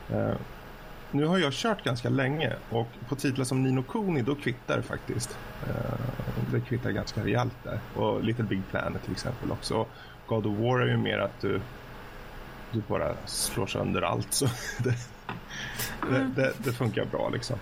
eh, 0.09 0.35
nu 1.11 1.25
har 1.25 1.37
jag 1.37 1.53
kört 1.53 1.83
ganska 1.83 2.09
länge 2.09 2.53
och 2.69 2.87
på 3.09 3.15
titlar 3.15 3.45
som 3.45 3.63
Nino 3.63 3.83
Kuni 3.83 4.21
då 4.21 4.35
kvittar 4.35 4.77
det 4.77 4.83
faktiskt. 4.83 5.37
Det 6.51 6.59
kvittar 6.59 6.91
ganska 6.91 7.25
rejält 7.25 7.53
där. 7.63 7.79
Och 7.95 8.23
Little 8.23 8.43
Big 8.43 8.61
Planet 8.71 9.03
till 9.03 9.11
exempel 9.11 9.51
också. 9.51 9.85
God 10.27 10.45
of 10.45 10.57
War 10.57 10.79
är 10.79 10.87
ju 10.87 10.97
mer 10.97 11.19
att 11.19 11.41
du, 11.41 11.61
du 12.71 12.81
bara 12.87 13.15
slår 13.25 13.67
sönder 13.67 14.01
allt. 14.01 14.33
Så 14.33 14.45
det, 14.83 14.95
det, 16.09 16.29
det, 16.35 16.53
det 16.57 16.71
funkar 16.71 17.05
bra 17.05 17.29
liksom. 17.29 17.57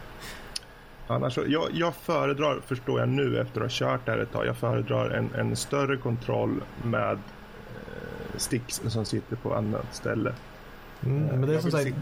Annars, 1.08 1.38
jag, 1.38 1.70
jag 1.74 1.96
föredrar, 1.96 2.60
förstår 2.66 3.00
jag 3.00 3.10
nu 3.10 3.42
efter 3.42 3.62
att 3.62 3.66
ha 3.66 3.70
kört 3.70 4.06
det 4.06 4.12
här 4.12 4.20
ett 4.20 4.32
tag, 4.32 4.46
jag 4.46 4.58
föredrar 4.58 5.10
en, 5.10 5.30
en 5.36 5.56
större 5.56 5.98
kontroll 5.98 6.64
med 6.84 7.12
eh, 7.12 8.38
sticks 8.38 8.82
som 8.88 9.06
sitter 9.06 9.36
på 9.36 9.56
annat 9.56 9.86
ställe. 9.92 10.34
Mm, 11.06 11.26
men 11.26 11.42
det 11.42 11.56
är 11.56 11.60
som 11.60 11.72
sagt, 11.72 11.96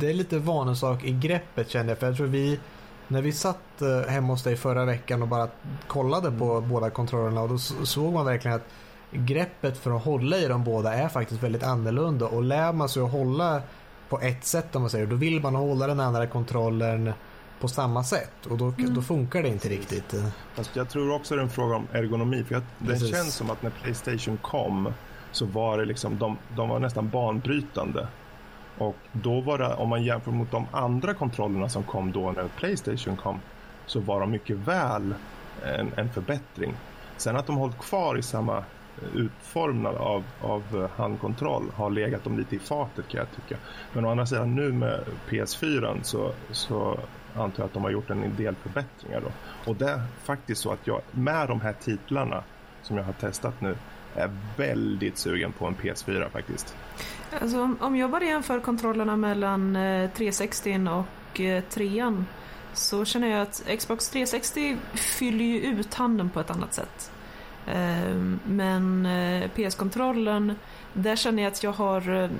det 0.00 0.10
är 0.10 0.14
lite 0.14 0.38
vanesak 0.38 1.04
i 1.04 1.12
greppet 1.12 1.70
känner 1.70 1.88
jag. 1.88 1.98
För 1.98 2.06
jag 2.06 2.16
tror 2.16 2.26
vi, 2.26 2.60
när 3.08 3.22
vi 3.22 3.32
satt 3.32 3.82
eh, 3.82 4.10
hemma 4.10 4.32
hos 4.32 4.42
dig 4.42 4.56
förra 4.56 4.84
veckan 4.84 5.22
och 5.22 5.28
bara 5.28 5.48
kollade 5.86 6.30
på 6.30 6.60
båda 6.60 6.90
kontrollerna 6.90 7.40
och 7.40 7.48
då 7.48 7.58
såg 7.58 8.12
man 8.12 8.26
verkligen 8.26 8.56
att 8.56 8.68
greppet 9.10 9.78
för 9.78 9.96
att 9.96 10.04
hålla 10.04 10.36
i 10.36 10.48
de 10.48 10.64
båda 10.64 10.94
är 10.94 11.08
faktiskt 11.08 11.42
väldigt 11.42 11.62
annorlunda. 11.62 12.26
Och 12.26 12.42
lär 12.42 12.72
man 12.72 12.88
sig 12.88 13.02
att 13.02 13.12
hålla 13.12 13.62
på 14.08 14.20
ett 14.20 14.44
sätt 14.44 14.76
om 14.76 14.82
man 14.82 14.90
säger, 14.90 15.06
då 15.06 15.16
vill 15.16 15.40
man 15.40 15.54
hålla 15.54 15.86
den 15.86 16.00
andra 16.00 16.26
kontrollen 16.26 17.12
på 17.60 17.68
samma 17.68 18.04
sätt 18.04 18.46
och 18.46 18.58
då, 18.58 18.74
då 18.88 19.02
funkar 19.02 19.42
det 19.42 19.48
inte 19.48 19.68
riktigt. 19.68 20.14
Fast 20.54 20.76
jag 20.76 20.88
tror 20.88 21.14
också 21.14 21.34
det 21.34 21.40
är 21.40 21.44
en 21.44 21.50
fråga 21.50 21.76
om 21.76 21.86
ergonomi. 21.92 22.44
För 22.44 22.54
jag, 22.54 22.62
det 22.78 22.86
Precis. 22.86 23.10
känns 23.10 23.34
som 23.34 23.50
att 23.50 23.62
när 23.62 23.70
Playstation 23.70 24.36
kom 24.36 24.92
så 25.32 25.46
var 25.46 25.78
det 25.78 25.84
liksom, 25.84 26.18
de, 26.18 26.38
de 26.56 26.68
var 26.68 26.78
nästan 26.78 27.08
banbrytande. 27.08 28.06
Och 28.78 28.96
då 29.12 29.40
var 29.40 29.58
det, 29.58 29.74
om 29.74 29.88
man 29.88 30.04
jämför 30.04 30.30
mot 30.30 30.50
de 30.50 30.66
andra 30.72 31.14
kontrollerna 31.14 31.68
som 31.68 31.82
kom 31.82 32.12
då 32.12 32.32
när 32.32 32.48
Playstation 32.48 33.16
kom, 33.16 33.40
så 33.86 34.00
var 34.00 34.20
de 34.20 34.30
mycket 34.30 34.56
väl 34.56 35.14
en, 35.64 35.92
en 35.96 36.10
förbättring. 36.10 36.74
Sen 37.16 37.36
att 37.36 37.46
de 37.46 37.56
hållit 37.56 37.78
kvar 37.78 38.18
i 38.18 38.22
samma 38.22 38.58
eh, 38.58 38.64
utformning 39.14 39.86
av, 39.86 40.24
av 40.40 40.62
eh, 40.74 40.90
handkontroll 40.96 41.70
har 41.74 41.90
legat 41.90 42.24
dem 42.24 42.38
lite 42.38 42.56
i 42.56 42.58
fatet 42.58 43.08
kan 43.08 43.18
jag 43.18 43.28
tycka. 43.30 43.60
Men 43.92 44.04
å 44.04 44.10
andra 44.10 44.26
sidan 44.26 44.54
nu 44.54 44.72
med 44.72 45.00
PS4 45.28 46.02
så, 46.02 46.32
så 46.50 46.98
antar 47.36 47.62
jag 47.62 47.66
att 47.66 47.74
de 47.74 47.82
har 47.82 47.90
gjort 47.90 48.10
en 48.10 48.36
del 48.36 48.54
förbättringar 48.54 49.20
då. 49.20 49.32
Och 49.70 49.76
det 49.76 49.90
är 49.90 50.00
faktiskt 50.24 50.60
så 50.60 50.72
att 50.72 50.86
jag 50.86 51.00
med 51.10 51.48
de 51.48 51.60
här 51.60 51.72
titlarna 51.72 52.44
som 52.82 52.96
jag 52.96 53.04
har 53.04 53.12
testat 53.12 53.60
nu 53.60 53.76
är 54.14 54.30
väldigt 54.56 55.18
sugen 55.18 55.52
på 55.52 55.66
en 55.66 55.74
PS4 55.74 56.30
faktiskt. 56.30 56.76
Alltså, 57.40 57.74
om, 57.80 57.96
jag 57.96 58.10
bara 58.10 58.24
jämför 58.24 58.60
kontrollerna 58.60 59.16
mellan 59.16 59.76
eh, 59.76 60.10
360 60.10 60.88
och 60.88 61.40
eh, 61.40 61.64
3 61.70 62.14
så 62.72 63.04
känner 63.04 63.28
jag 63.28 63.40
att 63.40 63.62
Xbox 63.78 64.08
360 64.08 64.76
fyller 64.94 65.44
ju 65.44 65.60
ut 65.60 65.94
handen 65.94 66.30
på 66.30 66.40
ett 66.40 66.50
annat 66.50 66.74
sätt. 66.74 67.12
Ehm, 67.66 68.40
men 68.46 69.06
eh, 69.06 69.50
PS-kontrollen, 69.50 70.54
där 70.92 71.16
känner 71.16 71.42
jag 71.42 71.50
att 71.50 71.62
jag 71.62 71.72
har... 71.72 72.22
Eh, 72.22 72.30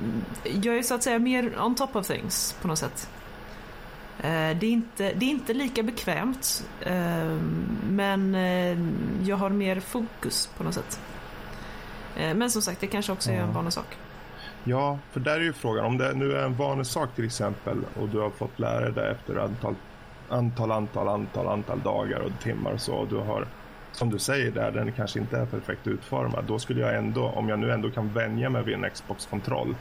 jag 0.63 0.79
är 0.79 0.83
så 0.83 0.95
att 0.95 1.03
säga 1.03 1.19
mer 1.19 1.63
on 1.63 1.75
top 1.75 1.97
of 1.97 2.07
things 2.07 2.57
på 2.63 2.69
något 2.69 2.79
sätt. 2.79 3.09
Eh, 4.23 4.57
Det 4.59 4.67
är 4.67 4.71
inte, 4.71 5.13
det 5.13 5.25
är 5.27 5.31
inte 5.31 5.55
lika 5.55 5.83
bekvämt, 5.83 6.69
ehm, 6.87 7.67
men 7.91 8.35
eh, 8.35 8.79
jag 9.29 9.37
har 9.37 9.51
mer 9.51 9.81
fokus 9.81 10.51
på 10.57 10.65
något 10.65 10.75
sätt. 10.75 11.01
Eh, 12.17 12.35
Men 12.35 12.51
som 12.51 12.63
sagt, 12.63 12.81
det 12.81 12.87
kanske 12.87 13.13
också 13.13 13.31
är 13.31 13.35
en 13.37 13.53
vanesak. 13.53 13.97
Ja, 14.65 14.99
för 15.13 15.21
där 15.21 15.37
är 15.37 15.41
ju 15.41 15.53
frågan 15.53 15.85
om 15.85 15.99
det 15.99 16.13
nu 16.15 16.33
är 16.33 16.45
en 16.45 16.55
vanesak 16.57 17.15
till 17.15 17.25
exempel 17.25 17.79
och 18.01 18.09
du 18.09 18.19
har 18.19 18.31
fått 18.31 18.59
lära 18.59 18.91
dig 18.91 19.11
efter 19.11 19.37
antal, 19.37 19.75
antal, 20.29 20.71
antal, 20.73 21.09
antal, 21.09 21.47
antal 21.49 21.81
dagar 21.81 22.21
och 22.21 22.31
timmar 22.43 22.73
och 22.73 22.81
så 22.81 22.95
och 22.95 23.09
du 23.09 23.17
har 23.17 23.47
som 23.93 24.11
du 24.11 24.19
säger 24.19 24.51
där, 24.51 24.71
den 24.71 24.93
kanske 24.93 25.19
inte 25.19 25.37
är 25.39 25.47
perfekt 25.47 25.87
utformad. 25.87 26.45
Då 26.45 26.59
skulle 26.59 26.81
jag 26.81 26.95
ändå, 26.97 27.25
om 27.27 27.49
jag 27.49 27.59
nu 27.59 27.73
ändå 27.73 27.91
kan 27.91 28.13
vänja 28.13 28.51
mig 28.51 28.63
vid 28.63 28.75
en 28.75 28.91
Xbox-kontroll, 28.91 29.75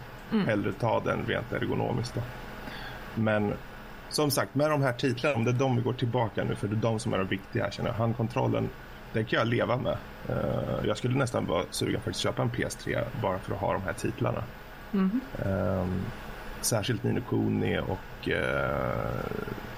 hellre 0.46 0.72
ta 0.74 1.00
den 1.00 1.26
rent 1.28 1.52
ergonomiskt. 1.54 2.16
Då. 2.16 2.22
Men 3.16 3.54
som 4.10 4.32
sagt, 4.32 4.56
med 4.56 4.70
de 4.70 4.82
här 4.82 4.94
titlarna, 4.94 5.36
om 5.36 5.44
det 5.44 5.52
är 5.52 5.54
de 5.54 5.76
vi 5.76 5.82
går 5.82 5.94
tillbaka 5.94 6.44
nu, 6.44 6.56
för 6.56 6.68
det 6.68 6.76
är 6.76 6.82
de 6.82 7.00
som 7.00 7.14
är 7.14 7.18
de 7.18 7.28
viktiga 7.28 7.64
här, 7.64 7.72
känner 7.72 7.90
jag. 7.90 7.96
Handkontrollen, 7.96 8.70
den 9.14 9.26
kan 9.26 9.40
jag 9.40 9.48
leva 9.48 9.78
med. 9.78 9.98
Eh, 10.30 10.86
jag 10.86 10.98
skulle 10.98 11.18
nästan 11.18 11.46
vara 11.46 11.64
sugen 11.70 12.02
för 12.02 12.10
att 12.10 12.18
köpa 12.18 12.42
en 12.42 12.50
PS3 12.50 13.04
bara 13.22 13.40
för 13.40 13.54
att 13.54 13.60
ha 13.60 13.74
de 13.74 13.82
här 13.82 13.94
titlarna. 13.94 14.44
Ehm, 15.46 16.02
särskilt 16.62 17.04
Nino 17.04 17.22
Kuni 17.30 17.80
och 17.80 18.30
eh, 18.30 19.10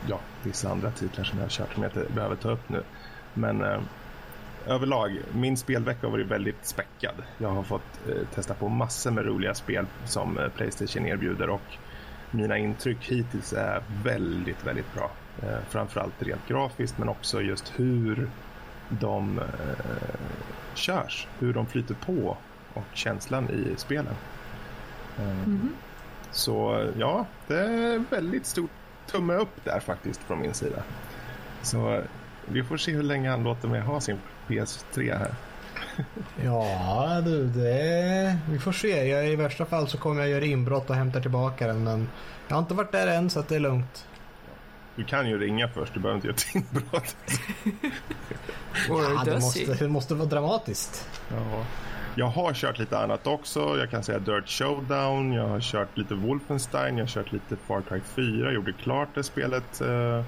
ja, 0.08 0.20
vissa 0.44 0.70
andra 0.70 0.92
titlar 0.92 1.24
som 1.24 1.38
jag 1.38 1.46
har 1.46 1.50
kört 1.50 1.74
som 1.74 1.84
jag 1.84 1.90
inte 1.90 2.14
behöver 2.14 2.36
ta 2.36 2.52
upp 2.52 2.70
nu. 2.70 2.84
Men 3.34 3.62
eh, 3.62 3.80
överlag, 4.68 5.18
min 5.34 5.58
spelvecka 5.58 6.08
har 6.08 6.12
varit 6.12 6.28
väldigt 6.28 6.66
späckad. 6.66 7.16
Jag 7.38 7.50
har 7.50 7.64
fått 7.64 8.00
testa 8.36 8.54
på 8.54 8.70
massor 8.70 9.12
med 9.12 9.26
roliga 9.26 9.54
spel 9.54 9.86
som 10.06 10.50
Playstation 10.56 11.06
erbjuder 11.06 11.50
och 11.50 11.78
mina 12.32 12.58
intryck 12.58 12.98
hittills 13.12 13.54
är 13.54 13.82
väldigt, 14.04 14.66
väldigt 14.68 14.94
bra. 14.94 15.12
Eh, 15.44 15.58
framförallt 15.70 16.14
rent 16.24 16.48
grafiskt 16.48 16.98
men 16.98 17.10
också 17.10 17.42
just 17.42 17.74
hur 17.76 18.30
de 18.90 19.40
eh, 19.40 19.46
körs, 20.74 21.28
hur 21.40 21.54
de 21.54 21.66
flyter 21.68 21.96
på 21.96 22.38
och 22.74 22.84
känslan 22.94 23.50
i 23.50 23.74
spelen. 23.78 24.14
Eh, 25.20 25.48
Så 26.32 26.88
ja, 26.98 27.26
det 27.48 27.60
är 27.60 28.04
väldigt 28.10 28.46
stort 28.46 28.70
tumme 29.08 29.34
upp 29.34 29.64
där 29.64 29.80
faktiskt 29.80 30.24
från 30.24 30.40
min 30.40 30.54
sida. 30.54 30.84
Så 31.62 32.02
vi 32.46 32.64
får 32.64 32.78
se 32.78 32.92
hur 32.92 33.04
länge 33.04 33.30
han 33.30 33.44
låter 33.44 33.68
mig 33.68 33.82
ha 33.82 34.02
sin 34.02 34.18
PS3 34.48 35.18
här. 35.18 35.32
Ja 36.44 37.22
du, 37.26 37.46
det... 37.46 38.38
vi 38.50 38.60
får 38.60 38.72
se. 38.72 39.08
Jag, 39.08 39.28
I 39.30 39.36
värsta 39.36 39.66
fall 39.66 39.88
så 39.88 39.98
kommer 39.98 40.22
jag 40.22 40.30
göra 40.30 40.46
inbrott 40.46 40.90
och 40.90 40.96
hämta 40.96 41.20
tillbaka 41.20 41.68
den 41.68 41.84
men 41.84 42.10
jag 42.48 42.56
har 42.56 42.62
inte 42.62 42.74
varit 42.74 42.92
där 42.92 43.08
än 43.08 43.30
så 43.30 43.40
att 43.40 43.48
det 43.48 43.56
är 43.56 43.60
lugnt. 43.60 44.08
Du 44.96 45.04
kan 45.04 45.30
ju 45.30 45.40
ringa 45.40 45.68
först, 45.68 45.94
du 45.94 46.00
behöver 46.00 46.16
inte 46.16 46.28
göra 46.28 46.36
ett 46.36 46.56
inbrott. 46.56 47.16
Ja, 48.90 49.24
det, 49.26 49.40
måste, 49.40 49.74
det 49.74 49.88
måste 49.88 50.16
vara 50.16 50.30
dramatiskt. 50.30 51.10
Ja. 51.30 51.66
Jag 52.16 52.28
har 52.28 52.54
kört 52.54 52.80
lite 52.80 53.00
annat 53.00 53.28
också. 53.28 53.78
Jag 53.78 53.90
kan 53.90 54.04
säga 54.04 54.20
Dirt 54.20 54.50
Showdown. 54.50 55.34
Jag 55.34 55.48
har 55.48 55.60
kört 55.60 55.98
lite 55.98 56.14
Wolfenstein. 56.16 56.98
Jag 56.98 57.06
har 57.06 57.10
kört 57.10 57.32
lite 57.32 57.56
Far 57.56 57.82
Cry 57.82 58.00
4. 58.16 58.46
Jag 58.46 58.54
gjorde 58.54 58.74
klart 58.74 59.10
det 59.14 59.24
spelet. 59.24 59.82
Eh, 59.82 60.24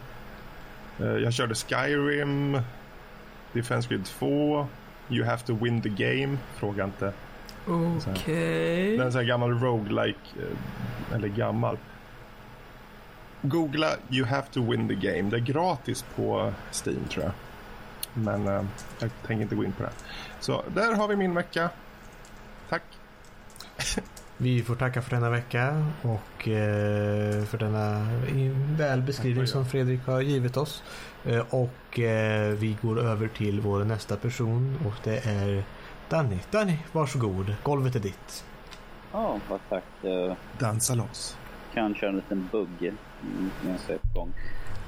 eh, 1.00 1.08
Jag 1.08 1.34
körde 1.34 1.56
Skyrim. 1.56 2.62
Defense 3.54 3.90
Grid 3.90 4.06
2. 4.06 4.68
You 5.10 5.26
have 5.26 5.44
to 5.44 5.56
win 5.62 5.82
the 5.82 5.90
game. 5.90 6.38
Fråga 6.56 6.84
inte. 6.84 7.14
Okej. 7.68 8.98
Det 8.98 9.04
är 9.04 9.06
en 9.06 9.12
sån 9.12 9.20
här 9.22 9.28
gammal 9.28 9.60
roguelike. 9.60 10.20
eh, 10.40 11.16
Eller 11.16 11.28
gammal. 11.28 11.78
Googla 13.42 13.88
You 14.10 14.26
have 14.28 14.44
to 14.52 14.72
win 14.72 14.88
the 14.88 14.96
game. 14.96 15.30
Det 15.30 15.36
är 15.38 15.40
gratis 15.42 16.06
på 16.16 16.54
Steam 16.86 17.06
tror 17.10 17.24
jag. 17.26 17.34
Men 18.14 18.48
eh, 18.48 18.64
jag 19.00 19.10
tänker 19.28 19.44
inte 19.44 19.56
gå 19.56 19.64
in 19.64 19.72
på 19.72 19.84
det. 19.84 19.90
Så 20.40 20.64
där 20.76 20.96
har 20.96 21.08
vi 21.08 21.16
min 21.16 21.34
vecka. 21.36 21.70
Tack. 22.70 22.84
Vi 24.38 24.64
får 24.64 24.76
tacka 24.76 25.02
för 25.02 25.16
denna 25.16 25.30
vecka 25.30 25.86
och 26.02 26.48
eh, 26.48 27.44
för 27.44 27.58
denna 27.58 28.08
i- 28.28 28.54
väl 28.78 29.02
beskrivning 29.02 29.48
som 29.48 29.66
Fredrik 29.66 30.06
har 30.06 30.22
givit 30.22 30.58
oss. 30.58 30.84
Eh, 31.26 31.46
och 31.50 32.00
eh, 32.00 32.50
vi 32.54 32.78
går 32.82 33.00
över 33.00 33.28
till 33.28 33.62
vår 33.62 33.84
nästa 33.84 34.16
person 34.16 34.78
och 34.86 34.94
det 35.04 35.18
är 35.26 35.64
Danny. 36.10 36.38
Danny, 36.52 36.78
varsågod. 36.92 37.56
Golvet 37.64 37.96
är 37.96 38.00
ditt. 38.00 38.46
Ja, 39.12 39.40
vad 39.50 39.60
tack. 39.70 39.84
Eh, 40.04 40.34
Dansa 40.60 40.96
loss. 40.96 41.38
kan 41.74 41.96
köra 41.96 42.10
en 42.10 42.16
liten 42.16 42.50
bugg 42.52 42.82
mm, 42.82 43.52
jag 43.90 44.00
gång. 44.16 44.34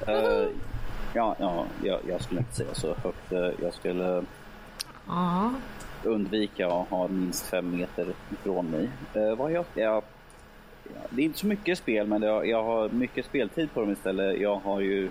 Eh, 0.08 0.48
ja, 1.14 1.36
ja 1.40 1.66
jag, 1.84 2.00
jag 2.08 2.22
skulle 2.22 2.40
inte 2.40 2.56
säga 2.56 2.74
så 2.74 2.96
högt. 3.04 3.58
Jag 3.62 3.74
skulle 3.74 4.24
Ja. 5.08 5.52
undvika 6.04 6.68
att 6.68 6.90
ha 6.90 7.08
minst 7.08 7.46
fem 7.46 7.76
meter 7.78 8.08
ifrån 8.34 8.66
mig. 8.66 8.90
Eh, 9.14 9.36
vad 9.38 9.52
jag, 9.52 9.66
jag, 9.74 10.04
ja, 10.84 11.02
det 11.10 11.22
är 11.22 11.26
inte 11.26 11.40
så 11.40 11.48
mycket 11.48 11.78
spel, 11.78 12.08
men 12.08 12.22
jag, 12.22 12.48
jag 12.48 12.64
har 12.64 12.90
mycket 12.90 13.26
speltid 13.26 13.74
på 13.74 13.80
dem 13.82 13.92
istället. 13.92 14.40
Jag 14.42 14.56
har 14.56 14.80
ju 14.80 15.10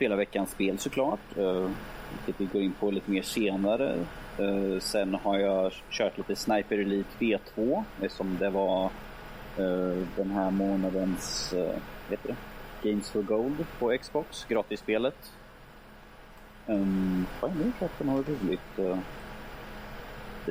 Spelarveckans 0.00 0.50
spel 0.50 0.78
såklart, 0.78 1.36
eh, 1.36 1.70
vilket 2.26 2.40
vi 2.40 2.44
går 2.44 2.62
in 2.62 2.72
på 2.72 2.90
lite 2.90 3.10
mer 3.10 3.22
senare. 3.22 4.06
Eh, 4.38 4.80
sen 4.80 5.14
har 5.14 5.38
jag 5.38 5.72
kört 5.90 6.18
lite 6.18 6.36
Sniper 6.36 6.78
Elite 6.78 7.08
V2, 7.18 7.84
eftersom 8.00 8.36
det 8.38 8.50
var 8.50 8.84
eh, 9.58 10.06
den 10.16 10.30
här 10.30 10.50
månadens 10.50 11.52
eh, 11.52 11.76
heter 12.10 12.28
det? 12.28 12.36
Games 12.88 13.10
for 13.10 13.22
Gold 13.22 13.66
på 13.78 13.96
Xbox, 14.02 14.44
gratisspelet. 14.48 15.32
Ehm, 16.66 16.76
um, 16.76 17.26
vad 17.40 17.50
har 17.50 17.58
jag 17.58 17.66
mer 17.66 17.72
kört 17.80 18.28
roligt? 18.42 18.78
Uh, 18.78 18.98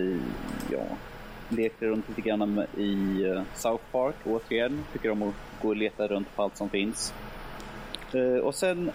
i, 0.04 0.20
ja, 0.72 0.84
lekte 1.50 1.86
runt 1.86 2.10
lite 2.10 2.22
grann 2.22 2.60
i 2.78 3.24
South 3.56 3.84
Park 3.92 4.16
återigen. 4.26 4.86
Tycker 4.94 5.12
om 5.12 5.24
att 5.24 5.36
gå 5.62 5.68
och 5.68 5.76
leta 5.76 6.08
runt 6.08 6.36
på 6.36 6.44
allt 6.44 6.58
som 6.58 6.70
finns. 6.70 7.14
Eh, 8.16 8.38
och 8.44 8.56
sen, 8.56 8.92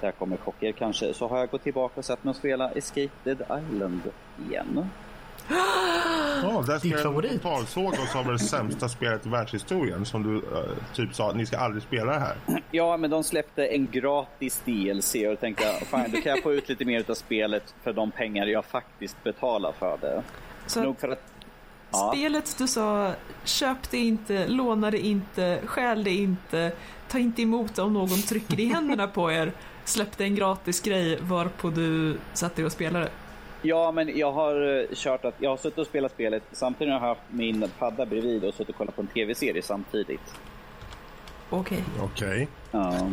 där 0.00 0.10
kommer 0.10 0.36
chocker 0.36 0.72
kanske, 0.72 1.14
så 1.14 1.28
har 1.28 1.38
jag 1.38 1.50
gått 1.50 1.62
tillbaka 1.62 1.94
och 1.96 2.04
satt 2.04 2.24
mig 2.24 2.30
och 2.30 2.36
spela 2.36 2.70
Escape 2.70 3.08
Dead 3.24 3.40
Island 3.42 4.00
igen. 4.48 4.86
Ja, 6.42 6.64
där 6.66 6.80
Din 6.80 6.92
ska 6.92 7.02
favorit. 7.02 7.32
jag 7.32 7.42
totalsåg 7.42 7.92
oss 7.92 8.16
av 8.16 8.26
det 8.26 8.38
sämsta 8.38 8.88
spelet 8.88 9.26
i 9.26 9.28
världshistorien 9.28 10.04
som 10.06 10.22
du 10.22 10.36
eh, 10.36 10.64
typ 10.94 11.14
sa, 11.14 11.32
ni 11.32 11.46
ska 11.46 11.58
aldrig 11.58 11.82
spela 11.82 12.12
det 12.12 12.18
här. 12.18 12.34
Ja, 12.70 12.96
men 12.96 13.10
de 13.10 13.24
släppte 13.24 13.66
en 13.66 13.86
gratis 13.90 14.62
DLC 14.64 15.14
och 15.14 15.20
då 15.30 15.36
tänkte 15.36 15.64
jag, 15.64 15.74
fan, 15.76 16.10
då 16.10 16.20
kan 16.20 16.32
jag 16.32 16.42
få 16.42 16.52
ut 16.52 16.68
lite 16.68 16.84
mer 16.84 17.10
av 17.10 17.14
spelet 17.14 17.74
för 17.82 17.92
de 17.92 18.10
pengar 18.10 18.46
jag 18.46 18.64
faktiskt 18.64 19.24
betalar 19.24 19.72
för 19.72 19.98
det. 20.00 20.22
Så 20.66 20.82
Nog 20.82 21.00
för 21.00 21.08
att... 21.08 21.22
Ja, 21.90 22.12
spelet 22.14 22.58
du 22.58 22.66
sa, 22.66 23.12
köp 23.44 23.90
det 23.90 23.98
inte, 23.98 24.48
låna 24.48 24.90
det 24.90 24.98
inte, 25.06 25.60
stjäl 25.64 26.04
det 26.04 26.10
inte, 26.14 26.72
ta 27.08 27.18
inte 27.18 27.42
emot 27.42 27.78
om 27.78 27.92
någon 27.92 28.08
trycker 28.22 28.60
i 28.60 28.64
händerna 28.66 29.06
på 29.06 29.32
er, 29.32 29.52
släppte 29.84 30.24
en 30.24 30.34
gratis 30.34 30.80
grej 30.80 31.18
varpå 31.20 31.70
du 31.70 32.16
satte 32.34 32.56
dig 32.56 32.64
och 32.66 32.72
spelade. 32.72 33.08
ja, 33.62 33.92
men 33.92 34.18
jag 34.18 34.32
har 34.32 34.78
eh, 34.80 34.84
kört 34.94 35.24
att 35.24 35.34
jag 35.38 35.50
har 35.50 35.56
suttit 35.56 35.78
och 35.78 35.86
spelat 35.86 36.12
spelet 36.12 36.42
samtidigt 36.52 36.92
har 36.92 37.00
jag 37.00 37.08
haft 37.08 37.20
min 37.30 37.64
padda 37.78 38.06
bredvid 38.06 38.44
och 38.44 38.54
suttit 38.54 38.68
och 38.68 38.76
kollat 38.76 38.96
på 38.96 39.02
en 39.02 39.08
tv-serie 39.08 39.62
samtidigt. 39.62 40.34
Okej. 41.50 41.84
Okej. 42.02 42.48
Ja. 42.70 43.10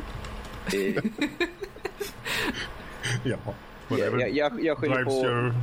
Det- 0.71 0.95
Ja. 3.23 3.37
Jag, 3.89 4.21
jag, 4.21 4.29
jag, 4.31 4.63
jag, 4.65 4.77
skyller 4.77 5.03
på, 5.05 5.11
your... 5.11 5.53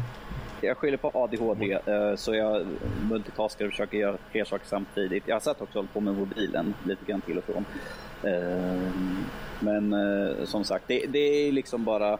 jag 0.60 0.76
skyller 0.76 0.96
på 0.96 1.10
ADHD, 1.14 1.72
eh, 1.72 2.16
så 2.16 2.34
jag 2.34 2.66
multitaskar 3.10 3.64
och 3.64 3.70
försöker 3.70 3.98
göra 3.98 4.16
fler 4.30 4.44
saker 4.44 4.66
samtidigt. 4.66 5.22
Jag 5.26 5.34
har 5.34 5.40
satt 5.40 5.60
också 5.60 5.78
hållit 5.78 5.92
på 5.92 6.00
med 6.00 6.14
mobilen 6.14 6.74
lite 6.84 7.04
grann 7.06 7.20
till 7.20 7.38
och 7.38 7.44
från. 7.44 7.64
Eh, 8.24 8.92
men 9.60 9.92
eh, 9.92 10.44
som 10.44 10.64
sagt, 10.64 10.84
det, 10.88 11.06
det 11.06 11.18
är 11.18 11.52
liksom 11.52 11.84
bara 11.84 12.18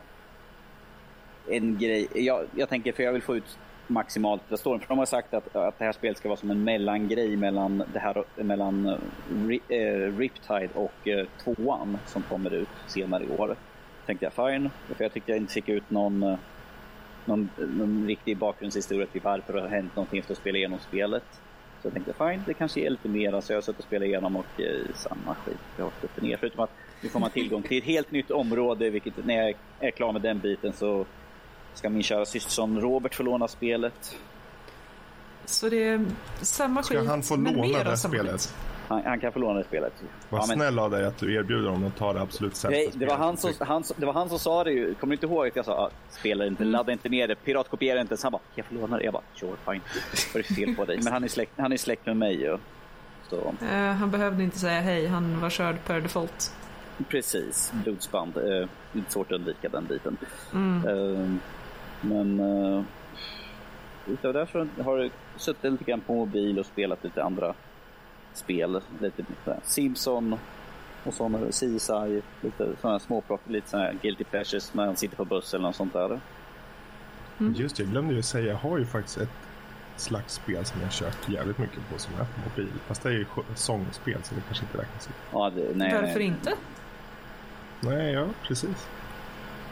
en 1.51 1.79
grej. 1.79 2.09
Jag, 2.15 2.47
jag 2.57 2.69
tänker, 2.69 2.93
för 2.93 3.03
jag 3.03 3.13
vill 3.13 3.23
få 3.23 3.37
ut 3.37 3.59
maximalt 3.87 4.53
av 4.53 4.57
storyn. 4.57 4.81
För 4.81 4.89
de 4.89 4.99
har 4.99 5.07
sagt 5.07 5.35
att, 5.35 5.57
att 5.57 5.79
det 5.79 5.85
här 5.85 5.93
spelet 5.93 6.19
ska 6.19 6.29
vara 6.29 6.37
som 6.37 6.51
en 6.51 6.65
mellangrej 6.65 7.37
mellan, 7.37 7.85
det 7.93 7.99
här, 7.99 8.25
mellan 8.37 8.87
eh, 8.87 8.99
Ri- 9.29 9.61
eh, 9.69 10.17
Riptide 10.19 10.71
och 10.75 11.09
eh, 11.09 11.27
tvåan 11.45 11.99
som 12.07 12.23
kommer 12.23 12.55
ut 12.55 12.69
senare 12.87 13.25
i 13.25 13.29
år. 13.29 13.57
Tänkte 14.07 14.27
jag 14.27 14.33
fine, 14.33 14.71
för 14.97 15.05
jag 15.05 15.13
tyckte 15.13 15.31
jag 15.33 15.39
inte 15.39 15.53
fick 15.53 15.69
ut 15.69 15.91
någon, 15.91 16.21
någon, 17.25 17.51
någon 17.57 18.07
riktig 18.07 18.39
bakgrundshistoria 18.39 19.07
till 19.07 19.21
varför 19.21 19.53
det 19.53 19.61
har 19.61 19.69
hänt 19.69 19.97
någonting 19.97 20.19
efter 20.19 20.33
att 20.35 20.39
spela 20.39 20.59
igenom 20.59 20.79
spelet. 20.79 21.25
Så 21.83 21.89
jag 21.89 21.93
tänkte 21.95 22.13
fine, 22.13 22.43
det 22.47 22.55
kanske 22.55 22.81
ger 22.81 22.91
lite 22.91 23.09
mer. 23.09 23.41
Så 23.41 23.53
jag 23.53 23.57
har 23.57 23.63
suttit 23.63 23.79
och 23.79 23.85
spelat 23.85 24.07
igenom 24.07 24.37
och 24.37 24.61
eh, 24.61 24.95
samma 24.95 25.35
skit 25.35 25.57
rakt 25.79 26.05
upp 26.05 26.17
och 26.17 26.23
ner. 26.23 26.37
Förutom 26.37 26.61
att 26.61 26.71
nu 27.01 27.09
får 27.09 27.21
man 27.21 27.31
tillgång 27.31 27.63
till 27.63 27.79
ett 27.79 27.85
helt 27.85 28.11
nytt 28.11 28.31
område, 28.31 28.91
vilket 28.91 29.25
när 29.25 29.35
jag 29.35 29.55
är 29.81 29.91
klar 29.91 30.13
med 30.13 30.23
den 30.23 30.39
biten 30.39 30.73
så 30.73 31.07
ska 31.75 31.91
min 31.91 32.03
kära 32.03 32.25
systerson 32.25 32.81
Robert 32.81 33.15
få 33.15 33.23
låna 33.23 33.49
spelet. 33.49 34.17
Så 35.45 35.69
det 35.69 35.85
är 35.89 36.05
samma 36.43 36.83
Ska 36.83 36.99
skit, 36.99 37.09
han 37.09 37.23
få 37.23 37.37
låna 37.37 37.85
det 37.85 37.97
spelet? 37.97 38.33
skit. 38.33 38.55
Han, 38.89 39.03
han 39.05 39.21
kan 39.21 39.33
få 39.33 39.39
låna 39.39 39.59
det 39.59 39.65
spelet. 39.65 39.93
Vad 40.29 40.41
Ja, 40.41 40.47
men- 40.49 40.57
snäll 40.57 40.79
av 40.79 40.91
dig 40.91 41.05
att 41.05 41.19
du 41.19 41.35
erbjuder 41.35 41.69
honom 41.71 41.89
att 41.89 41.97
ta 41.97 42.13
det 42.13 42.21
absolut 42.21 42.57
sämsta 42.57 42.71
Nej, 42.71 42.91
det 42.93 43.07
var, 43.07 43.15
spelet. 43.15 43.19
han 43.19 43.37
som, 43.37 43.67
han, 43.67 43.83
det 43.97 44.07
var 44.07 44.13
han 44.13 44.29
som 44.29 44.39
sa 44.39 44.65
det 44.65 44.73
ju. 44.73 44.95
Kommer 44.95 45.11
du 45.11 45.15
inte 45.15 45.27
ihåg 45.27 45.47
att 45.49 45.57
jag 45.57 45.65
sa 45.65 45.73
ah, 45.73 45.91
spela 46.11 46.47
inte, 46.47 46.65
ladda 46.65 46.93
inte 46.93 47.09
ner 47.09 47.29
det, 47.29 47.35
piratkopiera 47.35 48.01
inte. 48.01 48.17
Så 48.17 48.27
han 48.27 48.33
bara, 48.33 48.39
kan 48.39 48.47
jag 48.55 48.67
få 48.67 48.75
låna 48.75 48.99
det? 48.99 49.05
Jag 49.05 49.13
bara, 49.13 49.23
sure 49.35 49.57
fine. 49.65 49.81
Vad 50.35 50.45
är 50.45 50.49
det 50.49 50.55
fel 50.55 50.75
på 50.77 50.85
dig? 50.85 51.01
Men 51.05 51.13
han 51.13 51.25
är 51.25 51.29
släkt, 51.29 51.53
han 51.57 51.73
är 51.73 51.77
släkt 51.77 52.07
med 52.07 52.17
mig 52.17 52.41
ju. 52.41 52.59
Så 53.29 53.55
Eh, 53.73 53.93
han 53.93 54.11
behövde 54.11 54.43
inte 54.45 54.59
säga 54.59 54.81
hej, 54.81 55.07
han 55.07 55.41
var 55.41 55.51
körd 55.51 55.77
per 55.87 56.01
default. 56.01 56.55
precis, 57.09 57.73
blodsband. 57.85 58.37
Eh, 58.37 58.69
lite 58.93 59.13
svårt 59.13 59.33
att 59.33 59.37
undvika 59.39 59.69
den 59.69 59.85
biten. 59.87 60.17
Mm. 60.53 60.87
Eh, 60.89 61.31
men 62.01 62.41
uh, 62.41 62.83
utav 64.07 64.33
det 64.33 64.47
så 64.53 64.67
har 64.83 64.99
jag 64.99 65.11
suttit 65.37 65.73
lite 65.73 65.85
grann 65.85 66.01
på 66.01 66.13
mobil 66.15 66.59
och 66.59 66.67
spelat 66.67 67.05
lite 67.05 67.23
andra 67.23 67.55
spel. 68.37 68.81
Lite 69.01 69.25
Simpson 69.63 70.39
och 71.05 71.15
sådana, 71.15 71.39
CSI, 71.51 72.23
lite 72.41 72.69
sådana 72.81 72.99
småplock, 72.99 73.41
lite 73.47 73.69
sådana 73.71 73.87
här 73.87 73.97
guilty 74.03 74.25
pleasures 74.25 74.75
när 74.75 74.87
han 74.87 74.97
sitter 74.97 75.17
på 75.17 75.25
buss 75.25 75.55
eller 75.55 75.65
något 75.65 75.77
sånt 75.77 75.93
där. 75.93 76.21
Just 77.55 77.77
det, 77.77 77.83
jag 77.83 77.91
glömde 77.93 78.15
ju 78.15 78.23
säga. 78.23 78.47
Jag 78.47 78.57
har 78.57 78.79
ju 78.79 78.85
faktiskt 78.87 79.19
ett 79.19 79.29
slags 79.97 80.35
spel 80.35 80.65
som 80.65 80.81
jag 80.81 80.91
kört 80.93 81.29
jävligt 81.29 81.59
mycket 81.59 81.91
på 81.93 81.99
som 81.99 82.15
är 82.15 82.19
på 82.19 82.51
mobil. 82.51 82.73
Fast 82.87 83.03
det 83.03 83.09
är 83.09 83.13
ju 83.13 83.27
sångspel 83.55 84.23
så 84.23 84.35
det 84.35 84.41
kanske 84.47 84.65
inte 84.65 84.79
räknas. 84.79 85.09
Ja, 85.33 85.51
det, 85.51 85.69
nej, 85.75 85.95
Varför 85.95 86.19
nej. 86.19 86.27
inte? 86.27 86.53
Nej, 87.81 88.13
ja, 88.13 88.27
precis. 88.43 88.89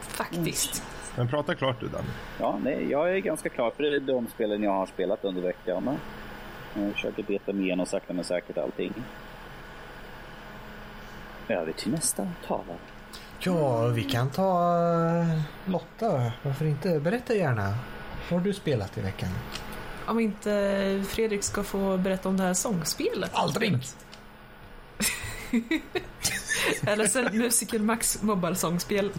Faktiskt. 0.01 0.83
Men 1.17 1.29
prata 1.29 1.55
klart 1.55 1.81
du 1.81 1.89
Danny. 1.89 2.09
Ja, 2.39 2.59
nej, 2.65 2.91
jag 2.91 3.11
är 3.15 3.19
ganska 3.19 3.49
klar 3.49 3.71
för 3.71 3.83
det 3.83 3.97
är 3.97 4.01
de 4.01 4.27
spelen 4.27 4.63
jag 4.63 4.71
har 4.71 4.87
spelat 4.87 5.25
under 5.25 5.43
veckan. 5.43 5.97
Jag 6.75 6.93
försöker 6.93 7.23
beta 7.23 7.53
mig 7.53 7.65
igenom 7.65 7.87
sakta 7.87 8.13
men 8.13 8.25
säkert 8.25 8.59
allting. 8.59 8.95
Över 11.49 11.73
till 11.73 11.91
nästa 11.91 12.29
talare. 12.47 12.79
Ja, 13.39 13.87
vi 13.87 14.05
kan 14.05 14.31
ta 14.31 14.77
eh, 15.21 15.41
Lotta. 15.65 16.33
Varför 16.43 16.65
inte? 16.65 17.01
Berätta 17.01 17.35
gärna. 17.35 17.75
Vad 18.31 18.41
har 18.41 18.47
du 18.47 18.53
spelat 18.53 18.99
i 18.99 19.01
veckan? 19.01 19.29
Om 20.07 20.21
inte 20.21 21.05
Fredrik 21.09 21.43
ska 21.43 21.63
få 21.63 21.97
berätta 21.97 22.29
om 22.29 22.37
det 22.37 22.43
här 22.43 22.55
sångspelet. 22.55 23.31
Aldrig! 23.35 23.79
Eller 26.87 27.07
sen 27.07 27.39
Musical 27.39 27.81
Max 27.81 28.23
Mobile-sångspel. 28.23 29.11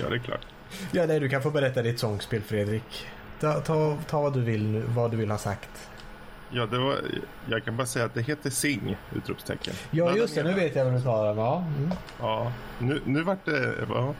Ja, 0.00 0.08
det 0.08 0.16
är 0.16 0.18
klart. 0.18 0.46
Ja, 0.92 1.06
nej, 1.06 1.20
du 1.20 1.28
kan 1.28 1.42
få 1.42 1.50
berätta 1.50 1.82
ditt 1.82 1.98
sångspel 1.98 2.42
Fredrik. 2.42 3.06
Ta, 3.42 3.60
ta, 3.60 3.98
ta 4.06 4.20
vad 4.20 4.32
du 4.32 4.40
vill 4.40 4.64
nu, 4.64 4.82
vad 4.88 5.10
du 5.10 5.16
vill 5.16 5.30
ha 5.30 5.38
sagt. 5.38 5.90
Ja, 6.50 6.66
det 6.66 6.78
var, 6.78 7.00
jag 7.50 7.64
kan 7.64 7.76
bara 7.76 7.86
säga 7.86 8.04
att 8.04 8.14
det 8.14 8.22
heter 8.22 8.50
Sing! 8.50 8.96
Utropstecken. 9.14 9.74
Ja, 9.90 10.04
Ladda 10.04 10.18
just 10.18 10.34
det. 10.34 10.42
Nu 10.42 10.52
vet 10.52 10.76
jag 10.76 10.84
vad 10.84 10.94
du 10.94 11.00
talar 11.00 11.30
om. 11.30 11.38
Ja. 11.38 11.64
Mm. 11.78 11.92
Ja, 12.20 12.52
nu, 12.78 13.00
nu 13.04 13.22
vart 13.22 13.44
det... 13.44 13.74
Ja. 13.88 14.14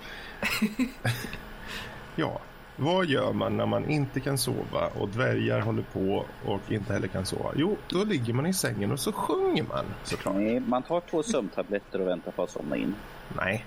ja, 2.17 2.41
vad 2.77 3.07
gör 3.07 3.33
man 3.33 3.57
när 3.57 3.67
man 3.67 3.91
inte 3.91 4.21
kan 4.21 4.39
sova 4.39 4.87
och 4.99 5.09
dvärgar 5.09 5.61
håller 5.61 5.85
på 5.93 6.25
och 6.45 6.73
inte 6.73 6.93
heller 6.93 7.09
kan 7.09 7.27
sova? 7.27 7.51
Jo, 7.57 7.77
då 7.89 8.05
ligger 8.05 8.33
man 8.33 8.47
i 8.47 8.55
sängen 8.55 8.93
och 8.93 9.01
så 9.01 9.13
sjunger 9.13 9.63
man 9.63 9.85
såklart. 10.05 10.35
Nej, 10.35 10.61
man 10.61 10.83
tar 10.83 11.01
två 11.01 11.23
sömntabletter 11.23 12.01
och 12.01 12.07
väntar 12.07 12.33
på 12.33 12.43
att 12.43 12.51
somna 12.51 12.77
in. 12.77 12.95
Nej, 13.37 13.67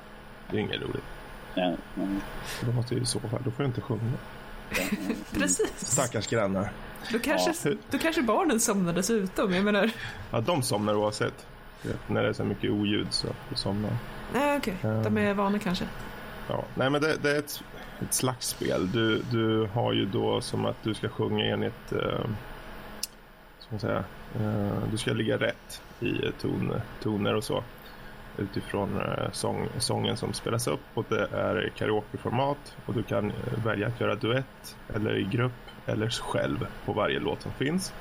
det 0.52 0.58
är 0.58 0.62
inget 0.62 0.82
roligt. 0.82 1.04
Ja, 1.54 1.74
ja. 1.96 2.04
Då 2.66 2.72
måste 2.72 2.96
jag 2.96 3.08
så 3.08 3.20
fall, 3.20 3.42
då 3.46 3.52
får 3.52 3.66
jag 3.66 3.70
inte 3.70 3.82
sjunga. 3.82 4.12
Precis. 5.34 5.74
Stackars 5.78 6.28
grannar. 6.28 6.72
Då 7.12 7.20
kanske, 7.20 7.70
Ja. 7.70 7.76
då 7.92 7.98
kanske 7.98 8.22
barnen 8.22 8.60
somnar 8.60 8.94
dessutom. 8.94 9.54
Jag 9.54 9.64
menar... 9.64 9.92
Ja, 10.32 10.42
de 10.42 10.64
somnar 10.64 10.96
oavsett. 10.96 11.46
När 12.08 12.24
det 12.24 12.30
är 12.30 12.34
så 12.34 12.44
mycket 12.44 12.72
oljud 12.72 13.08
så 13.10 13.28
somnar 13.56 13.92
Nej, 14.34 14.58
okej. 14.58 14.76
De 14.82 15.18
är 15.18 15.34
vana 15.34 15.60
kanske. 15.60 15.86
Ja, 16.48 16.64
nej 16.76 16.90
men 16.90 17.02
det, 17.02 17.18
det 17.24 17.32
är 17.36 17.40
ett, 17.40 17.64
ett 18.02 18.14
slags 18.14 18.48
spel. 18.48 18.92
Du, 18.92 19.22
du 19.32 19.70
har 19.74 19.94
ju 19.94 20.06
då 20.06 20.42
som 20.42 20.66
att 20.66 20.84
du 20.84 20.94
ska 20.94 21.10
sjunga 21.10 21.46
enligt, 21.46 21.92
eh, 21.92 22.26
ska 23.60 23.68
man 23.70 23.80
säga, 23.80 24.04
eh, 24.40 24.78
du 24.92 24.98
ska 24.98 25.14
ligga 25.14 25.38
rätt 25.38 25.82
i 26.00 26.12
ton, 26.42 26.74
toner 27.04 27.36
och 27.36 27.44
så 27.44 27.64
utifrån 28.38 29.02
eh, 29.02 29.32
sång, 29.32 29.68
sången 29.78 30.18
som 30.18 30.34
spelas 30.34 30.68
upp 30.68 30.86
och 30.94 31.06
det 31.10 31.28
är 31.34 31.72
karaokeformat 31.76 32.78
och 32.86 32.94
du 32.94 33.04
kan 33.04 33.30
eh, 33.30 33.66
välja 33.66 33.88
att 33.88 34.02
göra 34.02 34.16
duett 34.16 34.76
eller 34.96 35.18
i 35.18 35.24
grupp 35.24 35.52
eller 35.86 36.10
själv 36.10 36.68
på 36.86 36.94
varje 36.94 37.20
låt 37.20 37.42
som 37.42 37.52
finns. 37.52 37.94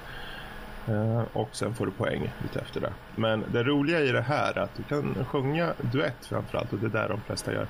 Eh, 0.88 1.22
och 1.32 1.48
sen 1.52 1.74
får 1.74 1.86
du 1.86 1.92
poäng 1.92 2.30
utefter 2.44 2.80
det. 2.80 2.92
Men 3.16 3.44
det 3.52 3.62
roliga 3.62 4.00
i 4.00 4.12
det 4.12 4.22
här 4.22 4.58
är 4.58 4.62
att 4.62 4.76
du 4.76 4.82
kan 4.82 5.24
sjunga 5.24 5.72
duett 5.92 6.26
framförallt 6.26 6.72
och 6.72 6.78
det 6.78 6.86
är 6.86 7.02
där 7.02 7.08
de 7.08 7.20
flesta 7.20 7.52
gör 7.52 7.66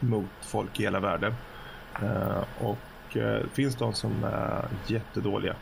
mot 0.00 0.30
folk 0.40 0.80
i 0.80 0.82
hela 0.82 1.00
världen. 1.00 1.34
Och 2.58 2.78
det 3.12 3.52
finns 3.52 3.76
de 3.76 3.92
som 3.92 4.24
är 4.24 4.64
jättedåliga. 4.86 5.54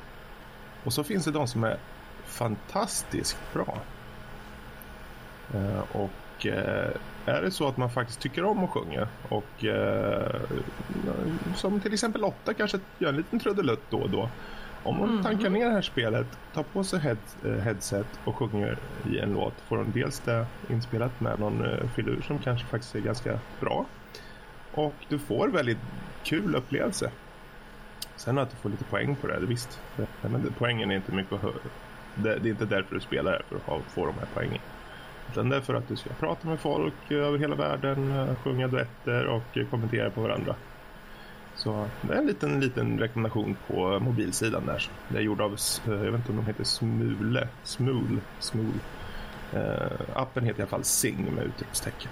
Och 0.84 0.92
så 0.92 1.04
finns 1.04 1.24
det 1.24 1.30
de 1.30 1.46
som 1.46 1.64
är 1.64 1.76
fantastiskt 2.24 3.38
bra. 3.52 3.78
Eh, 5.54 5.96
och 5.96 6.46
eh, 6.46 6.90
är 7.26 7.42
det 7.42 7.50
så 7.50 7.68
att 7.68 7.76
man 7.76 7.90
faktiskt 7.90 8.20
tycker 8.20 8.44
om 8.44 8.64
att 8.64 8.70
sjunga 8.70 9.08
och 9.28 9.64
eh, 9.64 10.40
som 11.56 11.80
till 11.80 11.92
exempel 11.92 12.20
Lotta 12.20 12.54
kanske 12.54 12.78
gör 12.98 13.08
en 13.08 13.16
liten 13.16 13.40
trudelutt 13.40 13.82
då 13.90 13.98
och 13.98 14.10
då. 14.10 14.28
Om 14.82 14.96
hon 14.96 15.22
tankar 15.22 15.50
ner 15.50 15.66
det 15.66 15.72
här 15.72 15.82
spelet, 15.82 16.26
tar 16.54 16.62
på 16.62 16.84
sig 16.84 17.00
head, 17.00 17.16
headset 17.62 18.06
och 18.24 18.36
sjunger 18.36 18.78
i 19.10 19.18
en 19.18 19.32
låt 19.32 19.54
får 19.68 19.76
hon 19.76 19.90
dels 19.94 20.20
det 20.20 20.46
inspelat 20.70 21.20
med 21.20 21.40
någon 21.40 21.64
filur 21.94 22.22
som 22.26 22.38
kanske 22.38 22.66
faktiskt 22.66 22.94
är 22.94 23.00
ganska 23.00 23.38
bra. 23.60 23.86
Och 24.72 24.94
du 25.08 25.18
får 25.18 25.48
väldigt 25.48 25.78
kul 26.22 26.54
upplevelse. 26.54 27.10
Sen 28.16 28.38
att 28.38 28.50
du 28.50 28.56
får 28.56 28.68
lite 28.68 28.84
poäng 28.84 29.16
på 29.16 29.26
det, 29.26 29.40
visst. 29.40 29.80
Men 30.22 30.54
poängen 30.58 30.90
är 30.90 30.96
inte 30.96 31.12
mycket 31.12 31.32
att 31.32 31.40
hö- 31.42 31.52
Det, 32.14 32.32
är 32.32 32.46
inte 32.46 32.64
därför 32.64 32.94
du 32.94 33.00
spelar 33.00 33.32
det, 33.32 33.42
för 33.48 33.76
att 33.76 33.82
få 33.82 34.06
de 34.06 34.14
här 34.18 34.28
poängen. 34.34 34.60
Är 35.36 35.60
för 35.60 35.74
att 35.74 35.88
du 35.88 35.96
ska 35.96 36.10
prata 36.10 36.48
med 36.48 36.60
folk 36.60 37.10
över 37.10 37.38
hela 37.38 37.54
världen, 37.54 38.18
eh, 38.18 38.34
sjunga 38.44 38.68
duetter 38.68 39.26
och 39.26 39.58
eh, 39.58 39.66
kommentera 39.66 40.10
på 40.10 40.20
varandra. 40.20 40.54
Så 41.54 41.86
det 42.02 42.14
är 42.14 42.18
en 42.18 42.26
liten, 42.26 42.60
liten 42.60 42.98
rekommendation 42.98 43.56
på 43.66 44.00
mobilsidan 44.00 44.66
där. 44.66 44.90
Det 45.08 45.18
är 45.18 45.22
gjord 45.22 45.40
av, 45.40 45.52
eh, 45.52 45.92
jag 45.92 45.96
vet 45.96 46.14
inte 46.14 46.30
om 46.30 46.36
de 46.36 46.46
heter 46.46 46.64
Smule, 46.64 47.48
Smule, 47.64 48.20
Smule. 48.38 48.78
Eh, 49.52 50.00
appen 50.14 50.44
heter 50.44 50.60
i 50.60 50.62
alla 50.62 50.70
fall 50.70 50.84
Sing 50.84 51.34
med 51.34 51.44
utropstecken. 51.44 52.10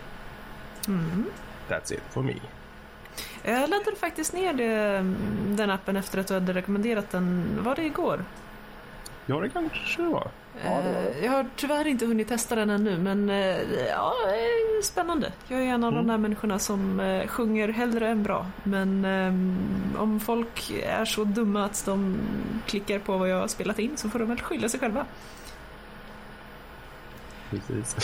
Mm. 0.89 1.25
That's 1.69 1.93
it 1.93 2.03
for 2.11 2.23
me. 2.23 2.35
Jag 3.43 3.71
laddade 3.71 3.97
faktiskt 3.97 4.33
ner 4.33 4.53
det, 4.53 5.05
den 5.57 5.71
appen 5.71 5.97
efter 5.97 6.19
att 6.19 6.27
du 6.27 6.35
hade 6.35 6.53
rekommenderat 6.53 7.11
den. 7.11 7.59
Var 7.63 7.75
det 7.75 7.85
igår? 7.85 8.25
Ja, 9.27 9.41
det 9.41 9.49
kanske 9.49 10.03
det 10.03 10.09
var. 10.09 10.31
Eh, 10.65 11.25
Jag 11.25 11.33
har 11.33 11.47
tyvärr 11.57 11.87
inte 11.87 12.07
hunnit 12.07 12.29
testa 12.29 12.55
den 12.55 12.71
ännu 12.71 12.99
men 12.99 13.31
eh, 13.31 13.63
ja, 13.89 14.15
eh, 14.27 14.83
spännande. 14.83 15.33
Jag 15.49 15.61
är 15.63 15.65
en 15.67 15.85
av 15.85 15.93
de 15.93 15.99
Mm. 15.99 16.07
där 16.09 16.19
människorna 16.19 16.59
som 16.59 17.03
sjunger 17.29 17.69
hellre 17.69 18.09
än 18.09 18.23
bra. 18.23 18.47
Men 18.65 19.05
om 19.99 20.21
folk 20.21 20.71
är 20.71 21.05
så 21.05 21.25
dumma 21.25 21.65
att 21.65 21.83
de 21.87 22.17
klickar 22.67 22.99
på 22.99 23.19
vad 23.19 23.29
jag 23.29 23.41
har 23.41 23.49
spelat 23.49 23.79
in 23.79 23.97
så 23.97 24.09
får 24.11 24.19
de 24.19 24.29
väl 24.29 24.41
skylla 24.41 24.69
sig 24.69 24.81
själva. 24.81 25.07
Precis. 27.51 27.97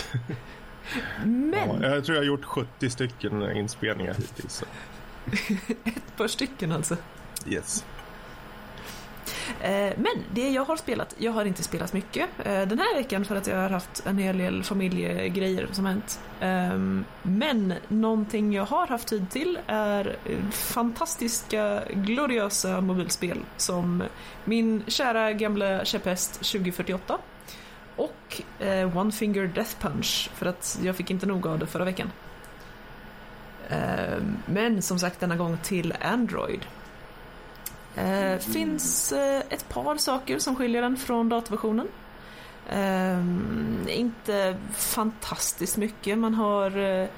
Men 1.25 1.83
Ja, 1.83 1.89
jag 1.89 2.05
tror 2.05 2.17
jag 2.17 2.23
har 2.23 2.27
gjort 2.27 2.45
70 2.45 2.91
stycken 2.91 3.57
inspelningar 3.57 4.15
hittills. 4.15 4.55
Så. 4.55 4.67
ett 5.85 6.17
par 6.17 6.29
stycken 6.29 6.73
alltså. 6.73 6.97
Yes. 7.47 7.85
Eh, 9.61 9.93
men 9.97 10.25
det 10.33 10.51
jag 10.51 10.65
har 10.65 10.77
spelat, 10.77 11.15
jag 11.19 11.33
har 11.33 11.45
inte 11.45 11.63
spelat 11.63 11.93
mycket 11.93 12.29
eh, 12.45 12.63
den 12.63 12.79
här 12.79 12.95
veckan 12.97 13.25
för 13.25 13.37
att 13.37 13.47
jag 13.47 13.57
har 13.57 13.71
haft 13.71 14.07
en 14.07 14.19
hel 14.19 14.39
del 14.39 14.65
familjegrejer 14.65 15.69
som 15.73 15.87
hänt. 15.87 16.21
Ehm, 16.41 17.05
men 17.23 17.75
någonting 17.89 18.53
jag 18.53 18.65
har 18.65 18.87
haft 18.87 19.09
tid 19.09 19.31
till 19.31 19.59
är 19.67 20.17
fantastiska, 20.51 21.83
gloriösa 21.91 22.81
mobilspel 22.81 23.39
som 23.57 24.03
min 24.45 24.83
kära 24.87 25.33
gamla 25.33 25.85
käpphäst 25.85 26.33
2048 26.35 27.19
och 27.97 28.43
eh, 28.59 28.97
One 28.97 29.13
Finger 29.13 29.47
Death 29.47 29.79
Punch 29.81 30.31
för 30.35 30.47
att 30.47 30.79
jag 30.83 30.97
fick 30.97 31.11
inte 31.11 31.27
nog 31.27 31.47
av 31.47 31.59
det 31.59 31.67
förra 31.67 31.85
veckan. 31.85 32.11
Ehm, 33.69 34.37
men 34.47 34.83
som 34.83 34.99
sagt 34.99 35.21
denna 35.21 35.37
gång 35.37 35.59
till 35.63 35.95
Android. 36.01 36.61
Eh, 37.97 38.39
finns 38.39 39.13
eh, 39.13 39.43
ett 39.51 39.69
par 39.69 39.97
saker 39.97 40.39
som 40.39 40.57
skiljer 40.57 40.83
den 40.83 40.97
från 40.97 41.29
dataversionen. 41.29 41.89
Ehm, 42.71 43.87
inte 43.89 44.57
fantastiskt 44.75 45.77
mycket. 45.77 46.19
Man 46.19 46.35
har 46.35 46.79
eh, 46.79 47.09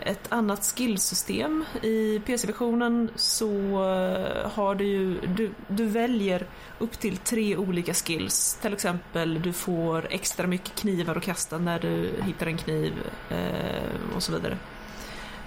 ett 0.00 0.32
annat 0.32 0.64
skillsystem. 0.64 1.64
I 1.82 2.20
PC-versionen 2.26 3.10
så 3.16 3.52
eh, 3.72 4.50
har 4.50 4.74
du 4.74 4.84
ju, 4.84 5.20
du, 5.20 5.50
du 5.68 5.86
väljer 5.86 6.46
upp 6.78 7.00
till 7.00 7.16
tre 7.16 7.56
olika 7.56 7.94
skills. 7.94 8.58
Till 8.62 8.72
exempel 8.72 9.42
du 9.42 9.52
får 9.52 10.06
extra 10.10 10.46
mycket 10.46 10.74
knivar 10.74 11.16
att 11.16 11.22
kasta 11.22 11.58
när 11.58 11.78
du 11.78 12.12
hittar 12.26 12.46
en 12.46 12.58
kniv 12.58 12.92
eh, 13.30 14.16
och 14.16 14.22
så 14.22 14.32
vidare. 14.32 14.58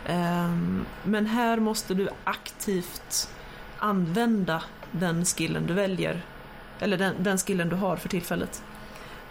Eh, 0.06 0.52
men 1.04 1.26
här 1.26 1.60
måste 1.60 1.93
du 1.93 2.10
aktivt 2.24 3.30
använda 3.84 4.63
den 4.91 5.26
skillen 5.26 5.67
du 5.67 5.74
väljer. 5.74 6.22
Eller 6.80 6.98
den, 6.98 7.15
den 7.19 7.38
skillen 7.38 7.69
du 7.69 7.76
har 7.76 7.96
för 7.98 8.10
tillfället. 8.10 8.63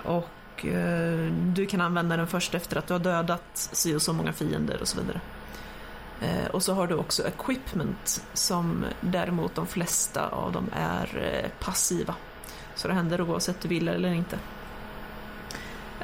Och 0.03 0.67
eh, 0.67 1.33
du 1.33 1.67
kan 1.67 1.81
använda 1.81 2.17
den 2.17 2.27
först 2.27 2.55
efter 2.55 2.77
att 2.77 2.87
du 2.87 2.95
har 2.95 3.01
dödat 3.01 3.45
si 3.55 3.97
och 3.97 4.03
så 4.03 4.13
många 4.13 4.33
fiender 4.33 4.81
och 4.81 4.89
så 4.89 5.01
vidare. 5.01 5.21
Eh, 6.21 6.51
och 6.51 6.63
så 6.63 6.75
har 6.75 6.87
du 6.87 6.95
också 6.95 7.23
equipment 7.27 8.25
som 8.33 8.85
däremot 9.01 9.55
de 9.55 9.67
flesta 9.67 10.29
av 10.29 10.53
dem 10.53 10.71
är 10.73 11.19
eh, 11.19 11.65
passiva. 11.65 12.15
Så 12.75 12.89
det 12.89 12.95
händer 12.95 13.21
oavsett 13.21 13.61
du 13.61 13.69
vill 13.69 13.89
eller 13.89 14.13
inte. 14.13 14.39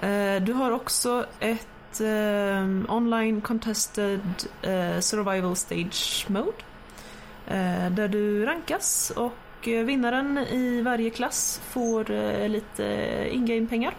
Eh, 0.01 0.43
du 0.43 0.53
har 0.53 0.71
också 0.71 1.27
ett 1.41 2.01
eh, 2.01 2.95
online 2.95 3.41
contested 3.41 4.21
eh, 4.63 5.01
survival 5.01 5.57
stage 5.57 6.27
mode. 6.29 6.53
Eh, 7.51 7.91
där 7.91 8.09
du 8.09 8.47
rankas 8.47 9.13
och 9.17 9.69
eh, 9.69 9.85
vinnaren 9.85 10.39
i 10.39 10.83
varje 10.83 11.11
klass 11.11 11.61
får 11.69 12.11
eh, 12.11 12.49
lite 12.49 12.85
in-game-pengar. 13.31 13.95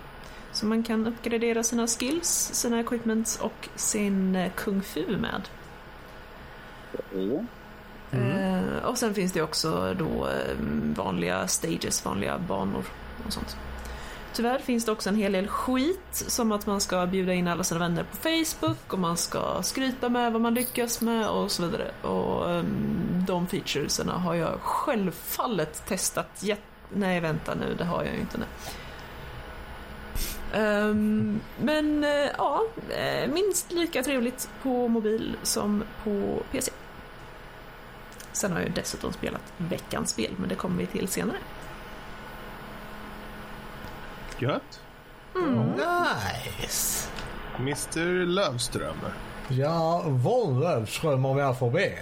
Så 0.52 0.66
man 0.66 0.84
kan 0.84 1.08
uppgradera 1.08 1.64
sina 1.64 1.88
skills, 1.88 2.50
sina 2.54 2.80
equipments 2.80 3.40
och 3.40 3.70
sin 3.76 4.50
kung 4.56 4.82
fu 4.82 5.18
med. 5.18 5.42
Eh, 8.12 8.86
och 8.86 8.98
sen 8.98 9.14
finns 9.14 9.32
det 9.32 9.42
också 9.42 9.96
då 10.00 10.30
vanliga 10.96 11.48
stages, 11.48 12.06
vanliga 12.06 12.38
banor 12.38 12.84
och 13.28 13.34
sånt. 13.34 13.58
Tyvärr 14.34 14.60
finns 14.60 14.86
det 14.86 14.92
också 14.92 15.10
en 15.10 15.15
hel 15.15 15.32
del 15.32 15.48
skit 15.48 16.00
som 16.12 16.52
att 16.52 16.65
man 16.65 16.82
ska 16.82 17.06
bjuda 17.06 17.34
in 17.34 17.48
alla 17.48 17.63
sina 17.63 17.80
vänner 17.80 18.04
på 18.04 18.18
Facebook 18.18 18.94
och 18.94 19.00
man 19.00 19.18
ska 19.18 19.63
skryta 19.63 20.10
med 20.10 20.34
vad 20.34 20.42
man 20.42 20.54
lyckas 20.54 21.02
med 21.02 21.28
och 21.28 21.52
så 21.52 21.65
vidare. 21.65 21.92
Och 22.02 22.50
um, 22.50 23.26
de 23.28 23.48
featureserna 23.48 24.13
har 24.13 24.36
jag 24.36 24.60
självfallet 24.62 25.86
testat 25.88 26.30
jätte... 26.39 26.62
Nej, 26.94 27.20
vänta 27.20 27.56
nu, 27.56 27.76
det 27.78 27.86
har 27.86 28.04
jag 28.04 28.13
ju 28.13 28.20
inte. 28.20 28.38
Nej. 28.38 28.48
Um, 30.54 31.42
men 31.62 32.04
uh, 32.04 32.30
ja, 32.38 32.63
eh, 32.89 33.30
minst 33.30 33.72
lika 33.72 34.04
trevligt 34.04 34.50
på 34.63 34.88
mobil 34.88 35.38
som 35.44 35.84
på 36.04 36.44
PC. 36.52 36.72
Sen 38.32 38.52
har 38.52 38.60
jag 38.60 38.72
dessutom 38.72 39.13
spelat 39.13 39.54
veckans 39.58 40.10
spel, 40.10 40.32
men 40.38 40.50
det 40.50 40.56
kommer 40.56 40.78
vi 40.78 40.86
till 40.86 41.08
senare. 41.08 41.38
Gött. 44.39 44.82
Nice! 45.75 47.10
Mr 47.58 48.25
Lövström. 48.25 48.97
Ja, 49.47 50.04
Von 50.06 50.60
Löfström 50.60 51.25
om 51.25 51.38
jag 51.38 51.60
får 51.60 51.71
be. 51.71 51.93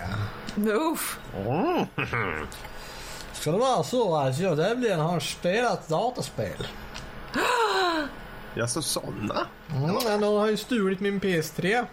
Uff, 0.74 1.20
Ska 3.34 3.52
det 3.52 3.58
vara 3.58 3.84
så 3.84 4.16
att 4.18 4.40
jag 4.40 4.58
nämligen 4.58 5.00
har 5.00 5.20
spelat 5.20 5.88
dataspel? 5.88 6.68
Ja, 8.54 8.68
så 8.68 8.82
såna. 8.82 9.48
Mm, 9.76 9.96
men 10.06 10.22
de 10.22 10.36
har 10.36 10.48
ju 10.48 10.58
stulit 10.58 11.00
min 11.00 11.20
PS3. 11.22 11.86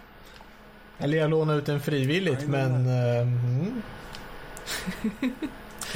Eller 0.97 1.17
jag 1.17 1.29
lånade 1.29 1.59
ut 1.59 1.65
den 1.65 1.81
frivilligt 1.81 2.47
men... 2.47 2.71
eh, 2.87 3.21
mm. 3.21 3.81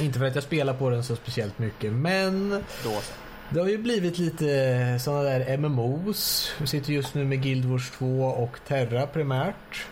Inte 0.00 0.18
för 0.18 0.26
att 0.26 0.34
jag 0.34 0.44
spelar 0.44 0.74
på 0.74 0.90
den 0.90 1.04
så 1.04 1.16
speciellt 1.16 1.58
mycket 1.58 1.92
men 1.92 2.50
Då 2.84 2.90
så 2.90 3.12
det 3.50 3.60
har 3.60 3.68
ju 3.68 3.78
blivit 3.78 4.18
lite 4.18 4.52
eh, 4.52 4.98
sådana 4.98 5.22
där 5.22 5.56
MMOs. 5.56 6.52
Vi 6.58 6.66
sitter 6.66 6.92
just 6.92 7.14
nu 7.14 7.24
med 7.24 7.42
Guild 7.42 7.64
Wars 7.64 7.90
2 7.90 8.22
och 8.24 8.58
Terra 8.66 9.06
primärt. 9.06 9.86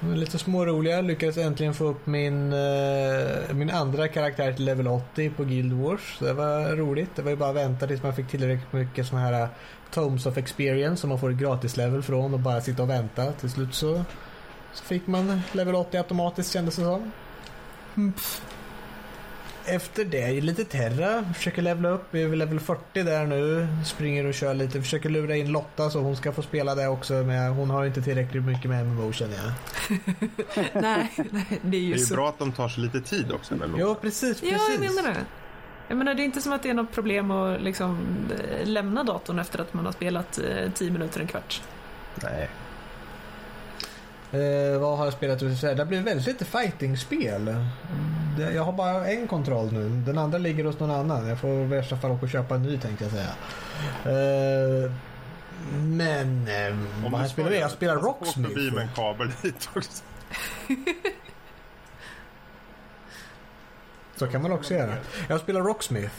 De 0.00 0.12
är 0.12 0.16
Lite 0.16 0.38
småroliga. 0.38 1.00
Lyckades 1.00 1.36
äntligen 1.36 1.74
få 1.74 1.84
upp 1.84 2.06
min, 2.06 2.52
eh, 2.52 3.54
min 3.54 3.70
andra 3.70 4.08
karaktär 4.08 4.52
till 4.52 4.64
level 4.64 4.88
80 4.88 5.30
på 5.30 5.44
Guild 5.44 5.72
Wars. 5.72 6.16
Det 6.20 6.32
var 6.32 6.76
roligt. 6.76 7.16
Det 7.16 7.22
var 7.22 7.30
ju 7.30 7.36
bara 7.36 7.50
att 7.50 7.56
vänta 7.56 7.86
tills 7.86 8.02
man 8.02 8.14
fick 8.14 8.28
tillräckligt 8.28 8.72
mycket 8.72 9.06
såna 9.06 9.20
här 9.20 9.42
eh, 9.42 9.48
Tomes 9.90 10.26
of 10.26 10.36
Experience 10.38 11.00
som 11.00 11.10
man 11.10 11.20
får 11.20 11.30
ett 11.30 11.36
gratis 11.36 11.76
level 11.76 12.02
från 12.02 12.34
och 12.34 12.40
bara 12.40 12.60
sitta 12.60 12.82
och 12.82 12.90
vänta. 12.90 13.32
Till 13.32 13.50
slut 13.50 13.74
så, 13.74 14.04
så 14.72 14.84
fick 14.84 15.06
man 15.06 15.40
level 15.52 15.74
80 15.74 15.96
automatiskt 15.96 16.52
kändes 16.52 16.76
det 16.76 16.82
som. 16.82 17.12
Mm, 17.96 18.12
efter 19.68 20.04
det 20.04 20.40
lite 20.40 20.64
Terra, 20.64 21.24
försöker 21.36 21.62
levla 21.62 21.88
upp, 21.88 22.04
vi 22.10 22.22
är 22.22 22.28
väl 22.28 22.38
level 22.38 22.60
40 22.60 23.02
där 23.02 23.26
nu. 23.26 23.68
Springer 23.84 24.26
och 24.26 24.34
kör 24.34 24.54
lite, 24.54 24.82
försöker 24.82 25.08
lura 25.08 25.36
in 25.36 25.52
Lotta 25.52 25.90
så 25.90 26.00
hon 26.00 26.16
ska 26.16 26.32
få 26.32 26.42
spela 26.42 26.74
det 26.74 26.88
också. 26.88 27.12
Men 27.14 27.52
hon 27.52 27.70
har 27.70 27.84
inte 27.84 28.02
tillräckligt 28.02 28.44
mycket 28.44 28.70
med 28.70 28.86
MMO 28.86 29.12
känner 29.12 29.36
jag. 29.36 29.52
nej, 30.82 31.12
nej, 31.30 31.60
det 31.62 31.76
är 31.76 31.80
ju 31.80 31.92
Det 31.92 31.96
är 31.96 31.98
ju 31.98 32.04
så. 32.04 32.14
bra 32.14 32.28
att 32.28 32.38
de 32.38 32.52
tar 32.52 32.68
sig 32.68 32.82
lite 32.82 33.00
tid 33.00 33.32
också. 33.32 33.54
Med 33.56 33.70
Jo 33.78 33.94
precis, 33.94 34.40
precis. 34.40 34.56
Ja, 34.68 34.84
jag 34.84 34.94
menar 34.94 35.08
det. 35.14 35.20
Jag 35.88 35.98
menar, 35.98 36.14
det 36.14 36.22
är 36.22 36.24
inte 36.24 36.40
som 36.42 36.52
att 36.52 36.62
det 36.62 36.70
är 36.70 36.74
något 36.74 36.92
problem 36.92 37.30
att 37.30 37.62
liksom 37.62 37.98
eh, 38.30 38.66
lämna 38.68 39.04
datorn 39.04 39.38
efter 39.38 39.58
att 39.60 39.74
man 39.74 39.84
har 39.84 39.92
spelat 39.92 40.38
eh, 40.38 40.72
10 40.74 40.90
minuter, 40.90 41.20
en 41.20 41.26
kvart. 41.26 41.62
Nej. 42.22 42.48
Eh, 44.32 44.78
vad 44.80 44.98
har 44.98 45.04
jag 45.04 45.14
spelat? 45.14 45.38
Det 45.38 45.78
har 45.78 45.84
blivit 45.84 46.06
väldigt 46.06 46.26
lite 46.26 46.44
fighting-spel. 46.44 47.44
Det- 47.44 47.66
Jag 48.38 48.62
har 48.62 48.72
bara 48.72 49.06
en 49.06 49.28
kontroll 49.28 49.72
nu. 49.72 49.88
Den 49.88 50.18
andra 50.18 50.38
ligger 50.38 50.64
hos 50.64 50.78
någon 50.78 50.90
annan. 50.90 51.28
Jag 51.28 51.40
får 51.40 51.50
i 51.50 51.64
värsta 51.64 51.96
fall 51.96 52.10
åka 52.10 52.22
och 52.22 52.30
köpa 52.30 52.54
en 52.54 52.62
ny 52.62 52.78
tänkte 52.78 53.04
jag 53.04 53.12
säga. 53.12 53.30
Eh, 54.04 54.92
men 55.82 56.48
eh, 56.48 56.76
vad 57.10 57.20
jag 57.20 57.30
spelat 57.30 57.50
med? 57.50 57.60
Jag 57.60 57.70
spelar 57.70 57.96
på 57.96 58.16
att 58.20 58.28
förbi 58.28 58.48
med 58.48 58.54
Rocksmith. 58.54 58.82
en 58.82 58.88
kabel 58.94 59.32
hit 59.42 59.68
också. 59.76 60.02
Så 64.16 64.26
kan 64.26 64.42
man 64.42 64.52
också 64.52 64.74
göra. 64.74 64.94
Jag 65.28 65.40
spelar 65.40 65.60
Rocksmith. 65.60 66.14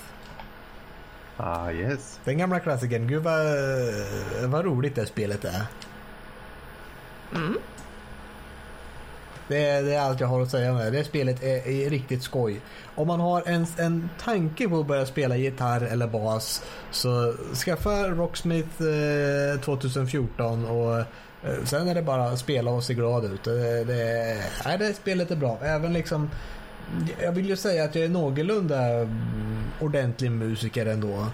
Ah, 1.38 1.72
yes. 1.72 2.20
Den 2.24 2.38
gamla 2.38 2.60
klassikern. 2.60 3.08
Gud 3.08 3.24
vad, 3.24 3.46
vad 4.44 4.66
roligt 4.66 4.96
det 4.96 5.06
spelet 5.06 5.46
är. 5.46 5.66
Det 9.48 9.66
är, 9.66 9.84
det 9.84 9.96
är 9.96 10.00
allt 10.00 10.20
jag 10.20 10.28
har 10.28 10.42
att 10.42 10.52
säga 10.52 10.72
om 10.72 10.78
det. 10.78 10.90
Det 10.90 11.04
spelet 11.04 11.44
är, 11.44 11.68
är 11.68 11.90
riktigt 11.90 12.24
skoj. 12.24 12.62
Om 12.96 13.08
man 13.08 13.20
har 13.20 13.44
en, 13.46 13.66
en 13.78 14.10
tanke 14.24 14.70
på 14.70 14.80
att 14.80 14.88
börja 14.88 15.06
spela 15.06 15.38
gitarr 15.38 15.82
eller 15.82 16.08
bas 16.08 16.64
så 16.92 17.34
skaffa 17.66 18.08
Rocksmith 18.08 18.82
eh, 19.54 19.60
2014 19.62 20.66
och 20.66 21.00
eh, 21.00 21.06
sen 21.64 21.88
är 21.88 21.96
det 21.96 22.02
bara 22.02 22.24
att 22.24 22.40
spela 22.40 22.72
och 22.72 22.84
se 22.84 22.94
glad 22.94 23.26
ut. 23.26 23.44
Det, 23.44 23.84
det, 23.84 24.38
nej, 24.66 24.78
det 24.78 24.94
spelet 24.94 25.32
är 25.32 25.36
bra. 25.36 25.60
Även 25.62 25.94
liksom 25.94 26.30
jag 27.22 27.32
vill 27.32 27.50
ju 27.50 27.56
säga 27.56 27.84
att 27.84 27.96
jag 27.96 28.06
är 28.06 28.10
någorlunda 28.10 28.86
mm, 28.86 29.64
ordentlig 29.80 30.32
musiker 30.32 30.86
ändå. 30.86 31.26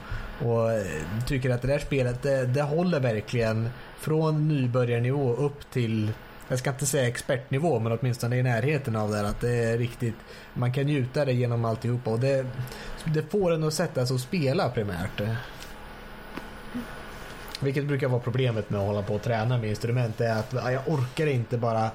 Och 0.46 0.72
eh, 0.72 0.86
tycker 1.28 1.50
att 1.50 1.62
det 1.62 1.68
där 1.68 1.80
spelet 1.80 2.24
det, 2.24 2.46
det 2.46 2.62
håller 2.62 3.00
verkligen 3.00 3.70
från 4.00 4.48
nybörjarnivå 4.48 5.34
upp 5.34 5.72
till 5.72 6.12
jag 6.48 6.60
ska 6.60 6.70
inte 6.70 6.86
säga 6.86 7.08
expertnivå 7.08 7.80
men 7.80 7.92
åtminstone 7.92 8.38
i 8.38 8.44
närheten 8.44 8.96
av 8.96 9.12
det. 9.12 9.28
Att 9.30 9.42
det 9.42 9.64
är 9.64 9.78
riktigt, 9.78 10.16
man 10.54 10.74
kan 10.74 10.86
njuta 10.86 11.26
det 11.26 11.34
genom 11.34 11.66
alltihopa 11.66 12.10
och 12.12 12.20
det, 12.20 12.46
det 13.06 13.32
får 13.32 13.54
en 13.54 13.64
att 13.64 13.74
sätta 13.74 14.06
sig 14.06 14.14
och 14.14 14.22
spela 14.22 14.70
primärt. 14.70 15.22
Vilket 17.60 17.86
brukar 17.86 18.08
vara 18.08 18.20
problemet 18.22 18.70
med 18.70 18.80
att 18.80 18.88
hålla 18.88 19.02
på 19.02 19.16
och 19.16 19.22
träna 19.22 19.58
med 19.58 19.70
instrument. 19.70 20.18
Det 20.18 20.26
är 20.26 20.40
att 20.40 20.54
jag 20.54 20.82
orkar 20.88 21.28
inte 21.28 21.58
bara 21.58 21.92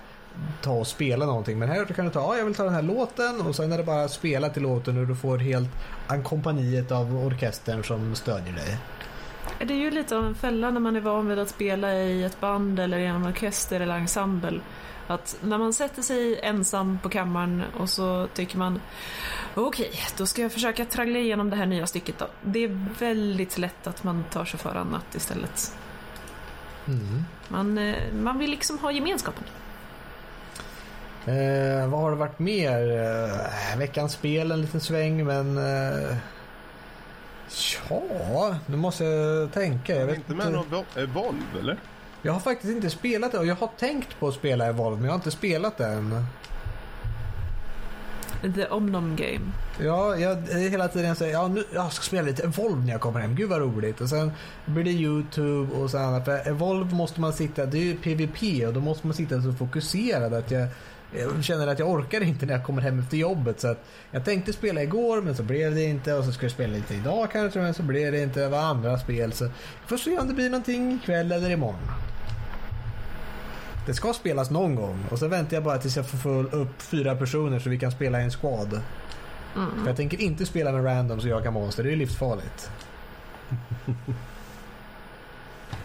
ta 0.62 0.72
och 0.72 0.86
spela 0.86 1.26
någonting. 1.26 1.58
Men 1.58 1.68
här 1.68 1.84
kan 1.84 2.04
du 2.04 2.10
ta, 2.10 2.20
ja, 2.20 2.38
jag 2.38 2.44
vill 2.44 2.54
ta 2.54 2.64
den 2.64 2.74
här 2.74 2.82
låten 2.82 3.40
och 3.40 3.56
sen 3.56 3.72
är 3.72 3.78
det 3.78 3.84
bara 3.84 4.04
att 4.04 4.10
spela 4.10 4.48
till 4.48 4.62
låten 4.62 4.98
och 4.98 5.06
du 5.06 5.16
får 5.16 5.38
helt 5.38 5.68
ackompanjiet 6.06 6.92
av 6.92 7.26
orkestern 7.26 7.84
som 7.84 8.14
stödjer 8.14 8.52
dig. 8.52 8.78
Det 9.58 9.74
är 9.74 9.78
ju 9.78 9.90
lite 9.90 10.16
av 10.16 10.26
en 10.26 10.34
fälla 10.34 10.70
när 10.70 10.80
man 10.80 10.96
är 10.96 11.00
van 11.00 11.28
vid 11.28 11.38
att 11.38 11.48
spela 11.48 11.94
i 11.94 12.24
ett 12.24 12.40
band 12.40 12.80
eller 12.80 12.98
i 12.98 13.06
en 13.06 13.26
orkester 13.26 13.80
eller 13.80 13.94
ensemble. 13.94 14.60
Att 15.06 15.38
när 15.42 15.58
man 15.58 15.72
sätter 15.72 16.02
sig 16.02 16.40
ensam 16.42 16.98
på 17.02 17.08
kammaren 17.08 17.62
och 17.78 17.90
så 17.90 18.28
tycker 18.34 18.58
man 18.58 18.80
okej, 19.54 19.92
då 20.16 20.26
ska 20.26 20.42
jag 20.42 20.52
försöka 20.52 20.84
traggla 20.84 21.18
igenom 21.18 21.50
det 21.50 21.56
här 21.56 21.66
nya 21.66 21.86
stycket 21.86 22.18
då. 22.18 22.26
Det 22.42 22.64
är 22.64 22.86
väldigt 22.98 23.58
lätt 23.58 23.86
att 23.86 24.04
man 24.04 24.24
tar 24.30 24.44
sig 24.44 24.60
för 24.60 24.74
annat 24.74 25.14
istället. 25.14 25.74
Mm. 26.86 27.24
Man, 27.48 27.78
eh, 27.78 28.12
man 28.12 28.38
vill 28.38 28.50
liksom 28.50 28.78
ha 28.78 28.92
gemenskapen. 28.92 29.44
Eh, 31.26 31.88
vad 31.88 32.00
har 32.00 32.10
det 32.10 32.16
varit 32.16 32.38
mer? 32.38 32.90
Eh, 33.72 33.78
veckans 33.78 34.12
spel 34.12 34.50
en 34.52 34.60
liten 34.60 34.80
sväng 34.80 35.24
men... 35.24 35.58
Eh, 35.58 36.16
ja, 37.90 38.56
nu 38.66 38.76
måste 38.76 39.04
jag 39.04 39.52
tänka. 39.52 39.96
Jag, 39.96 40.06
vet 40.06 40.16
inte 40.16 40.34
med 40.34 40.52
någon 40.52 40.84
Evolve, 40.96 41.58
eller? 41.60 41.78
jag 42.22 42.32
har 42.32 42.40
faktiskt 42.40 42.72
inte 42.72 42.90
spelat 42.90 43.32
det 43.32 43.38
och 43.38 43.46
jag 43.46 43.54
har 43.54 43.70
tänkt 43.78 44.20
på 44.20 44.28
att 44.28 44.34
spela 44.34 44.66
Evolve 44.66 44.96
men 44.96 45.04
jag 45.04 45.12
har 45.12 45.18
inte 45.18 45.30
spelat 45.30 45.76
det 45.76 45.86
än. 45.86 46.26
The 48.54 48.66
Omnom 48.66 49.16
Game. 49.16 49.52
Ja, 49.80 50.16
jag 50.16 50.36
hela 50.70 50.88
tiden 50.88 51.16
säger 51.16 51.32
ja, 51.32 51.48
nu, 51.48 51.64
jag 51.74 51.92
ska 51.92 52.02
spela 52.02 52.22
lite 52.22 52.42
Evolve 52.42 52.84
när 52.84 52.92
jag 52.92 53.00
kommer 53.00 53.20
hem. 53.20 53.34
Gud 53.34 53.48
vad 53.48 53.60
roligt. 53.60 54.00
Och 54.00 54.08
sen 54.08 54.32
blir 54.66 54.84
det 54.84 54.90
YouTube 54.90 55.74
och 55.74 55.90
så 55.90 55.98
annat. 55.98 56.24
För 56.24 56.48
Evolve 56.48 56.94
måste 56.94 57.20
man 57.20 57.32
sitta, 57.32 57.66
det 57.66 57.78
är 57.78 57.82
ju 57.82 57.96
PVP 57.96 58.66
och 58.66 58.72
då 58.72 58.80
måste 58.80 59.06
man 59.06 59.14
sitta 59.14 59.42
så 59.42 59.52
fokuserad 59.52 60.34
att 60.34 60.50
jag, 60.50 60.68
jag 61.16 61.44
känner 61.44 61.66
att 61.66 61.78
jag 61.78 61.90
orkar 61.90 62.20
inte 62.20 62.46
när 62.46 62.52
jag 62.52 62.64
kommer 62.64 62.82
hem 62.82 62.98
efter 62.98 63.16
jobbet. 63.16 63.60
Så 63.60 63.68
att 63.68 63.84
jag 64.10 64.24
tänkte 64.24 64.52
spela 64.52 64.82
igår 64.82 65.22
men 65.22 65.36
så 65.36 65.42
blev 65.42 65.74
det 65.74 65.84
inte 65.84 66.14
och 66.14 66.24
så 66.24 66.32
ska 66.32 66.44
jag 66.44 66.52
spela 66.52 66.72
lite 66.72 66.94
idag 66.94 67.30
kanske 67.32 67.58
men 67.58 67.74
så 67.74 67.82
blev 67.82 68.12
det 68.12 68.22
inte. 68.22 68.40
Det 68.40 68.48
var 68.48 68.58
andra 68.58 68.98
spel 68.98 69.32
så 69.32 69.50
får 69.86 69.96
se 69.96 70.18
om 70.18 70.28
det 70.28 70.34
blir 70.34 70.50
någonting 70.50 70.92
ikväll 70.92 71.32
eller 71.32 71.50
imorgon. 71.50 71.90
Det 73.86 73.94
ska 73.94 74.12
spelas 74.12 74.50
någon 74.50 74.74
gång 74.74 75.04
och 75.10 75.18
så 75.18 75.28
väntar 75.28 75.56
jag 75.56 75.64
bara 75.64 75.78
tills 75.78 75.96
jag 75.96 76.08
får 76.08 76.18
få 76.18 76.56
upp 76.56 76.82
fyra 76.82 77.16
personer 77.16 77.58
så 77.58 77.70
vi 77.70 77.78
kan 77.78 77.90
spela 77.90 78.20
i 78.20 78.24
en 78.24 78.30
squad. 78.30 78.80
För 79.54 79.86
jag 79.86 79.96
tänker 79.96 80.20
inte 80.20 80.46
spela 80.46 80.72
med 80.72 80.84
randoms 80.84 81.24
och 81.24 81.30
jaga 81.30 81.50
monster, 81.50 81.84
det 81.84 81.92
är 81.92 81.96
livsfarligt. 81.96 82.70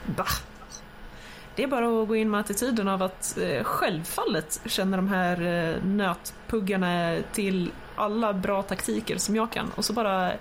Bah. 0.05 0.52
Det 1.55 1.63
är 1.63 1.67
bara 1.67 2.01
att 2.01 2.07
gå 2.07 2.15
in 2.15 2.31
med 2.31 2.39
attityden 2.39 2.87
av 2.87 3.03
att 3.03 3.37
eh, 3.37 3.63
självfallet 3.63 4.61
känner 4.65 4.97
de 4.97 5.07
här 5.07 5.41
eh, 5.41 5.83
nötpuggarna 5.83 7.17
till 7.33 7.71
alla 7.95 8.33
bra 8.33 8.63
taktiker 8.63 9.17
som 9.17 9.35
jag 9.35 9.51
kan. 9.51 9.71
Och 9.75 9.85
så 9.85 9.93
bara 9.93 10.31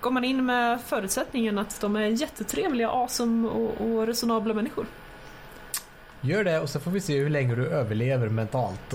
går 0.00 0.10
man 0.10 0.24
in 0.24 0.46
med 0.46 0.80
förutsättningen 0.80 1.58
att 1.58 1.80
de 1.80 1.96
är 1.96 2.06
jättetrevliga, 2.06 2.90
awesome 2.90 3.48
och, 3.48 3.80
och 3.80 4.06
resonabla 4.06 4.54
människor. 4.54 4.86
Gör 6.24 6.44
det 6.44 6.60
och 6.60 6.68
så 6.68 6.80
får 6.80 6.90
vi 6.90 7.00
se 7.00 7.18
hur 7.18 7.30
länge 7.30 7.54
du 7.54 7.66
överlever 7.66 8.28
mentalt. 8.28 8.94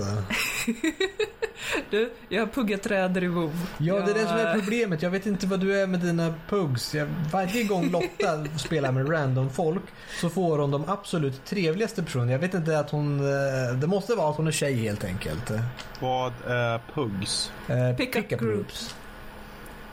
Du, 1.90 2.10
jag 2.28 2.42
har 2.42 2.46
puggat 2.46 2.82
träder 2.82 3.24
i 3.24 3.26
WoW. 3.26 3.66
Ja, 3.78 3.94
det 3.94 4.10
är 4.10 4.14
det 4.14 4.26
som 4.26 4.36
är 4.36 4.44
Jag- 4.46 4.54
problemet. 4.58 5.02
Jag 5.02 5.10
vet 5.10 5.26
inte 5.26 5.46
vad 5.46 5.60
du 5.60 5.80
är 5.80 5.86
med 5.86 6.00
dina 6.00 6.34
pugs. 6.48 6.94
Jag, 6.94 7.06
varje 7.32 7.64
gång 7.64 7.90
Lotta 7.90 8.44
spelar 8.58 8.92
med 8.92 9.10
random 9.12 9.50
folk 9.50 9.82
så 10.20 10.30
får 10.30 10.58
hon 10.58 10.70
de 10.70 10.84
absolut 10.88 11.44
trevligaste 11.44 12.02
personerna. 12.02 12.32
Jag 12.32 12.38
vet 12.38 12.54
inte 12.54 12.78
att 12.78 12.90
hon... 12.90 13.20
eh, 13.20 13.74
Det 13.78 13.86
måste 13.86 14.14
vara 14.14 14.30
att 14.30 14.36
hon 14.36 14.46
är 14.46 14.52
tjej 14.52 14.74
helt 14.74 15.04
enkelt. 15.04 15.50
Vad 16.00 16.32
är 16.46 16.80
Pugs? 16.94 17.52
Eh, 17.68 17.96
Pick-up 17.96 18.28
groups. 18.28 18.94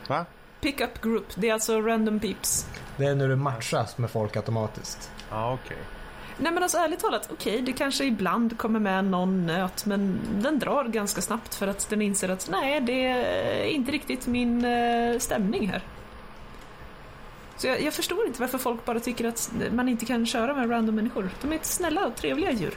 Va? 0.08 0.26
Pickup 0.60 1.00
group, 1.02 1.24
det 1.34 1.48
är 1.48 1.52
alltså 1.52 1.80
random 1.80 2.20
peeps. 2.20 2.66
Det 2.96 3.04
är 3.06 3.14
när 3.14 3.28
du 3.28 3.36
matchas 3.36 3.98
med 3.98 4.10
folk 4.10 4.36
automatiskt. 4.36 5.10
Ja, 5.30 5.52
okej. 5.64 5.76
Nej 6.38 6.52
men 6.52 6.62
alltså 6.62 6.78
ärligt 6.78 7.00
talat, 7.00 7.28
okej 7.32 7.62
det 7.62 7.72
kanske 7.72 8.04
ibland 8.04 8.58
kommer 8.58 8.80
med 8.80 9.04
någon 9.04 9.46
nöt 9.46 9.86
men 9.86 10.20
den 10.42 10.58
drar 10.58 10.84
ganska 10.84 11.20
snabbt 11.20 11.54
för 11.54 11.66
att 11.68 11.88
den 11.90 12.02
inser 12.02 12.28
att 12.28 12.48
nej 12.50 12.80
det 12.80 13.06
är 13.06 13.64
inte 13.64 13.92
riktigt 13.92 14.26
min 14.26 14.64
eh, 14.64 15.18
stämning 15.18 15.68
här. 15.68 15.82
Så 17.56 17.66
jag, 17.66 17.82
jag 17.82 17.94
förstår 17.94 18.26
inte 18.26 18.40
varför 18.40 18.58
folk 18.58 18.84
bara 18.84 19.00
tycker 19.00 19.28
att 19.28 19.52
man 19.72 19.88
inte 19.88 20.06
kan 20.06 20.26
köra 20.26 20.54
med 20.54 20.70
random 20.70 20.94
människor. 20.94 21.30
De 21.42 21.52
är 21.52 21.58
snälla 21.62 22.06
och 22.06 22.16
trevliga 22.16 22.52
djur. 22.52 22.74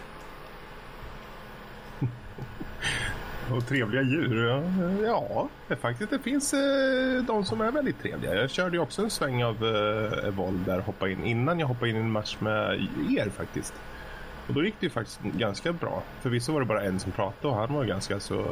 Och 3.58 3.68
trevliga 3.68 4.02
djur. 4.02 4.48
Ja, 4.48 4.64
ja 5.04 5.50
det 5.68 5.76
faktiskt. 5.76 6.10
Det 6.10 6.20
finns 6.20 6.54
eh, 6.54 7.24
de 7.28 7.46
som 7.46 7.62
är 7.62 7.72
väldigt 7.72 8.02
trevliga. 8.02 8.36
Jag 8.36 8.50
körde 8.50 8.78
ju 8.78 8.82
också 8.82 9.02
en 9.02 9.10
sväng 9.10 9.44
av 9.44 9.66
eh, 9.66 10.28
Evolve 10.28 10.64
där 10.66 10.80
hoppade 10.80 11.12
in 11.12 11.24
innan 11.24 11.60
jag 11.60 11.68
hoppade 11.68 11.90
in 11.90 11.96
i 11.96 12.00
en 12.00 12.12
match 12.12 12.38
med 12.40 12.88
er 13.10 13.30
faktiskt. 13.30 13.74
Och 14.48 14.54
då 14.54 14.64
gick 14.64 14.76
det 14.80 14.86
ju 14.86 14.90
faktiskt 14.90 15.22
ganska 15.22 15.74
bra. 15.74 16.04
Förvisso 16.22 16.54
var 16.54 16.60
det 16.60 16.66
bara 16.66 16.84
en 16.84 17.00
som 17.00 17.12
pratade 17.12 17.54
och 17.54 17.60
han 17.60 17.74
var 17.74 17.86
ganska 17.86 18.20
så 18.20 18.46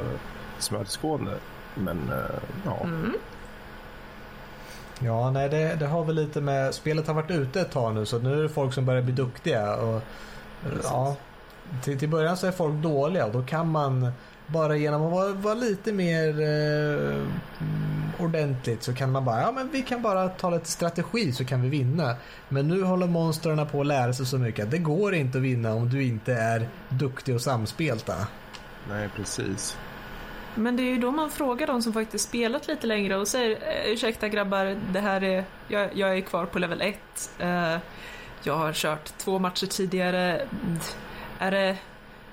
smörskådande. 0.60 1.34
Men 1.76 1.98
eh, 2.10 2.40
ja, 2.66 2.88
Ja, 5.00 5.32
nej 5.32 5.50
det, 5.50 5.76
det 5.80 5.86
har 5.86 6.04
väl 6.04 6.16
lite 6.16 6.42
med... 6.42 6.74
Spelet 6.74 7.08
har 7.08 7.14
varit 7.14 7.32
ute 7.32 7.62
ett 7.62 7.72
tag 7.72 7.96
nu 7.96 8.06
så 8.06 8.20
nu 8.20 8.40
är 8.40 8.44
det 8.44 8.50
folk 8.50 8.74
som 8.74 8.86
börjar 8.86 9.02
bli 9.02 9.14
duktiga. 9.14 9.76
Och, 9.76 10.02
ja, 10.84 11.16
till, 11.84 12.00
till 12.00 12.10
början 12.10 12.38
så 12.38 12.48
är 12.48 12.52
folk 12.52 12.76
dåliga 12.76 13.26
och 13.26 13.32
då 13.32 13.44
kan 13.44 13.72
man 13.72 14.12
bara 14.48 14.76
genom 14.76 15.06
att 15.06 15.12
vara, 15.12 15.34
vara 15.34 15.54
lite 15.54 15.92
mer 15.94 16.42
eh, 16.42 17.24
ordentligt 18.20 18.84
så 18.84 18.94
kan 18.94 19.12
man 19.12 19.26
bara, 19.26 19.42
ja 19.42 19.52
men 19.52 19.70
vi 19.72 19.82
kan 19.82 20.02
bara 20.02 20.30
ta 20.30 20.50
lite 20.50 20.70
strategi 20.70 21.32
så 21.32 21.46
kan 21.46 21.62
vi 21.62 21.70
vinna. 21.70 22.16
Men 22.50 22.68
nu 22.68 22.84
håller 22.84 23.08
monstren 23.08 23.68
på 23.68 23.82
att 23.82 23.88
lära 23.88 24.14
sig 24.14 24.26
så 24.26 24.38
mycket 24.38 24.66
att 24.66 24.72
det 24.72 24.78
går 24.78 25.14
inte 25.16 25.38
att 25.38 25.44
vinna 25.44 25.74
om 25.74 25.90
du 25.90 26.04
inte 26.04 26.34
är 26.34 26.68
duktig 26.90 27.36
och 27.36 27.42
samspelta. 27.42 28.14
nej 28.90 29.10
precis. 29.16 29.78
Men 30.56 30.76
det 30.78 30.84
är 30.84 30.88
ju 30.90 30.98
då 30.98 31.12
man 31.12 31.30
frågar 31.30 31.68
de 31.68 31.82
som 31.82 31.94
faktiskt 31.94 32.28
spelat 32.30 32.68
lite 32.68 32.88
längre 32.88 33.16
och 33.18 33.28
säger 33.28 33.52
"Eh, 33.52 33.92
ursäkta 33.92 34.28
grabbar, 34.30 34.78
det 34.94 35.00
här 35.00 35.24
är, 35.24 35.44
jag, 35.68 35.90
jag 35.98 36.18
är 36.18 36.22
kvar 36.22 36.46
på 36.46 36.60
level 36.60 36.82
1. 36.82 36.96
Eh, 37.40 37.78
jag 38.44 38.56
har 38.58 38.74
kört 38.74 39.18
två 39.18 39.40
matcher 39.40 39.66
tidigare. 39.66 40.34
Mm, 40.36 40.80
Är 41.40 41.52
det 41.52 41.78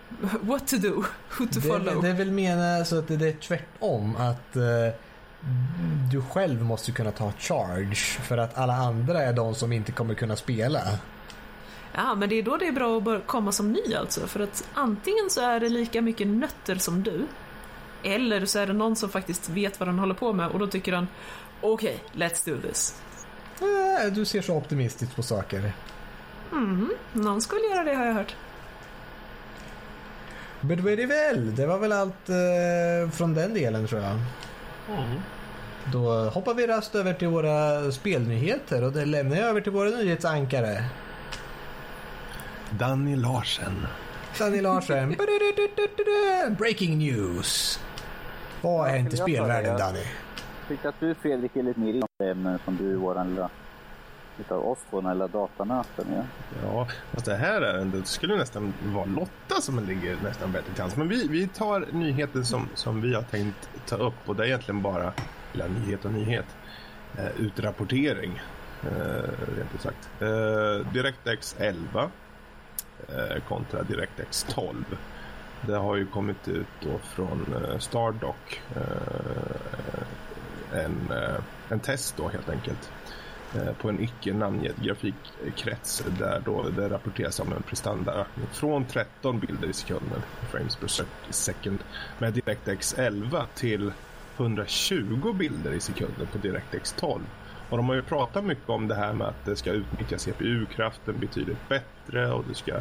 what 0.40 0.66
to 0.68 0.76
do? 0.76 1.04
Who 1.38 1.46
to 1.46 1.46
Det, 1.52 1.60
follow? 1.60 2.02
det 2.02 2.08
är 2.08 2.14
väl 2.14 2.30
mena 2.30 2.84
så 2.84 2.98
att 2.98 3.08
det, 3.08 3.16
det 3.16 3.28
är 3.28 3.32
tvärtom 3.32 4.16
att 4.16 4.56
eh, 4.56 4.94
du 6.12 6.22
själv 6.22 6.62
måste 6.64 6.92
kunna 6.92 7.10
ta 7.10 7.32
charge 7.38 7.94
för 7.94 8.38
att 8.38 8.58
alla 8.58 8.72
andra 8.76 9.22
är 9.22 9.32
de 9.32 9.54
som 9.54 9.72
inte 9.72 9.92
kommer 9.92 10.14
kunna 10.14 10.36
spela. 10.36 10.80
Ja, 11.94 12.14
men 12.14 12.28
det 12.28 12.34
är 12.38 12.42
då 12.42 12.56
det 12.56 12.66
är 12.68 12.72
bra 12.72 12.98
att 13.00 13.26
komma 13.26 13.52
som 13.52 13.72
ny 13.72 13.94
alltså. 13.94 14.26
För 14.26 14.40
att 14.40 14.68
antingen 14.74 15.30
så 15.30 15.40
är 15.40 15.60
det 15.60 15.68
lika 15.68 16.02
mycket 16.02 16.26
nötter 16.26 16.74
som 16.76 17.02
du. 17.02 17.26
Eller 18.02 18.46
så 18.46 18.58
är 18.58 18.66
det 18.66 18.72
någon 18.72 18.96
som 18.96 19.08
faktiskt 19.08 19.48
vet 19.48 19.80
vad 19.80 19.88
den 19.88 19.98
håller 19.98 20.14
på 20.14 20.32
med 20.32 20.48
och 20.48 20.58
då 20.58 20.66
tycker 20.66 20.92
han 20.92 21.08
okej, 21.60 21.98
let's 22.12 22.50
do 22.50 22.68
this. 22.68 22.94
Eh, 23.60 24.12
Du 24.12 24.24
ser 24.24 24.42
så 24.42 24.56
optimistiskt 24.56 25.16
på 25.16 25.22
saker. 25.22 25.72
Mhm, 26.52 26.90
någon 27.12 27.40
skulle 27.42 27.62
göra 27.66 27.84
det 27.84 27.94
har 27.94 28.06
jag 28.06 28.14
hört. 28.14 28.34
Men 30.68 30.82
då 30.82 30.90
är 30.90 30.96
det 30.96 31.06
väl. 31.06 31.54
Det 31.54 31.66
var 31.66 31.78
väl 31.78 31.92
allt 31.92 32.28
eh, 32.28 33.10
från 33.10 33.34
den 33.34 33.54
delen 33.54 33.86
tror 33.86 34.00
jag. 34.02 34.18
Då 35.92 36.30
hoppar 36.30 36.54
vi 36.54 36.66
rast 36.66 36.94
över 36.94 37.14
till 37.14 37.28
våra 37.28 37.92
spelnyheter 37.92 38.84
och 38.84 38.92
det 38.92 39.04
lämnar 39.04 39.36
jag 39.36 39.46
över 39.46 39.60
till 39.60 39.72
våra 39.72 39.90
nyhetsankare. 39.90 40.84
Danny 42.70 43.16
Larsen. 43.16 43.86
Danny 44.38 44.60
Larsen. 44.60 45.16
Breaking 46.58 46.98
news. 46.98 47.80
Vad 48.60 48.80
har 48.80 48.88
hänt 48.88 49.14
i 49.14 49.16
spelvärlden. 49.16 49.78
Danny? 49.78 49.98
Jag 49.98 50.68
tycker 50.68 50.88
att 50.88 51.00
du 51.00 51.14
Fredrik 51.14 51.56
är 51.56 51.62
lite 51.62 51.80
mer 51.80 52.02
inne 52.32 52.58
som 52.64 52.76
du 52.76 52.92
är 52.92 52.96
våran 52.96 53.30
lilla 53.30 53.50
utav 54.38 54.68
oss 54.68 54.78
två, 54.90 55.00
den 55.00 55.20
här 55.20 55.28
datanöten. 55.28 56.06
Ja. 56.16 56.22
Ja, 56.62 56.88
fast 57.12 57.26
det 57.26 57.36
här 57.36 57.62
ärendet 57.62 58.06
skulle 58.06 58.36
nästan 58.36 58.74
vara 58.84 59.04
Lotta 59.04 59.60
som 59.60 59.86
ligger 59.86 60.16
nästan 60.22 60.52
bättre 60.52 60.72
till 60.72 60.82
hands. 60.82 60.96
Men 60.96 61.08
vi, 61.08 61.28
vi 61.28 61.48
tar 61.48 61.86
nyheten 61.92 62.44
som, 62.44 62.68
som 62.74 63.00
vi 63.00 63.14
har 63.14 63.22
tänkt 63.22 63.68
ta 63.86 63.96
upp 63.96 64.28
och 64.28 64.36
det 64.36 64.42
är 64.42 64.46
egentligen 64.46 64.82
bara, 64.82 65.12
eller 65.54 65.68
nyhet 65.68 66.04
och 66.04 66.12
nyhet, 66.12 66.46
eh, 67.18 67.40
utrapportering. 67.40 68.40
Eh, 68.82 69.56
rent 69.56 69.74
ut 69.74 69.80
sagt. 69.80 70.10
Eh, 70.20 70.92
DirectX 70.92 71.56
11 71.58 72.10
eh, 73.08 73.42
kontra 73.48 73.82
DirectX 73.82 74.46
12. 74.48 74.84
Det 75.66 75.76
har 75.76 75.96
ju 75.96 76.06
kommit 76.06 76.48
ut 76.48 76.66
då 76.80 76.98
från 76.98 77.54
eh, 77.54 77.78
Stardock. 77.78 78.62
Eh, 78.76 80.04
en, 80.84 81.10
eh, 81.10 81.40
en 81.68 81.80
test 81.80 82.16
då 82.16 82.28
helt 82.28 82.48
enkelt 82.48 82.90
Eh, 83.54 83.72
på 83.72 83.88
en 83.88 84.00
icke 84.00 84.32
namngiven 84.32 84.76
grafikkrets 84.82 86.04
där 86.18 86.42
då 86.44 86.62
det 86.62 86.88
rapporteras 86.88 87.40
om 87.40 87.52
en 87.52 87.62
prestandaökning 87.62 88.46
från 88.52 88.84
13 88.84 89.40
bilder 89.40 89.68
i 89.68 89.72
sekunden, 89.72 90.22
frames 90.50 90.76
per 90.76 90.88
second, 91.30 91.78
med 92.18 92.32
DirectX 92.32 92.94
11 92.98 93.46
till 93.54 93.92
120 94.36 95.32
bilder 95.32 95.72
i 95.72 95.80
sekunden 95.80 96.26
på 96.32 96.38
DirectX 96.38 96.92
12. 96.92 97.22
Och 97.70 97.76
de 97.76 97.88
har 97.88 97.94
ju 97.94 98.02
pratat 98.02 98.44
mycket 98.44 98.68
om 98.68 98.88
det 98.88 98.94
här 98.94 99.12
med 99.12 99.26
att 99.26 99.44
det 99.44 99.56
ska 99.56 99.70
utnyttja 99.70 100.18
CPU-kraften 100.18 101.18
betydligt 101.18 101.68
bättre 101.68 102.32
och 102.32 102.44
du 102.48 102.54
ska 102.54 102.74
eh, 102.74 102.80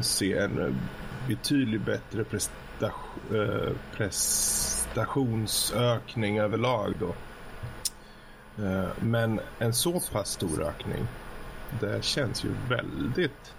se 0.00 0.38
en 0.38 0.76
betydligt 1.28 1.86
bättre 1.86 2.24
prestation, 2.24 3.34
eh, 3.34 3.72
prestationsökning 3.96 6.38
överlag 6.38 6.94
då. 7.00 7.14
Eh, 8.62 8.84
Men 9.00 9.40
en 9.58 9.74
så 9.74 10.00
pass 10.00 10.30
stor 10.30 10.62
ökning, 10.62 11.06
det 11.80 12.04
känns 12.04 12.44
ju 12.44 12.48
väldigt, 12.68 13.54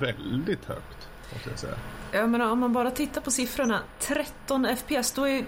väldigt 0.00 0.64
högt. 0.64 1.08
Måste 1.32 1.50
jag 1.50 1.58
säga. 1.58 1.74
Jag 2.12 2.28
menar, 2.30 2.50
om 2.50 2.58
man 2.58 2.72
bara 2.72 2.90
tittar 2.90 3.20
på 3.20 3.30
siffrorna, 3.30 3.80
13 3.98 4.66
FPS, 4.76 5.12
då 5.12 5.28
är... 5.28 5.44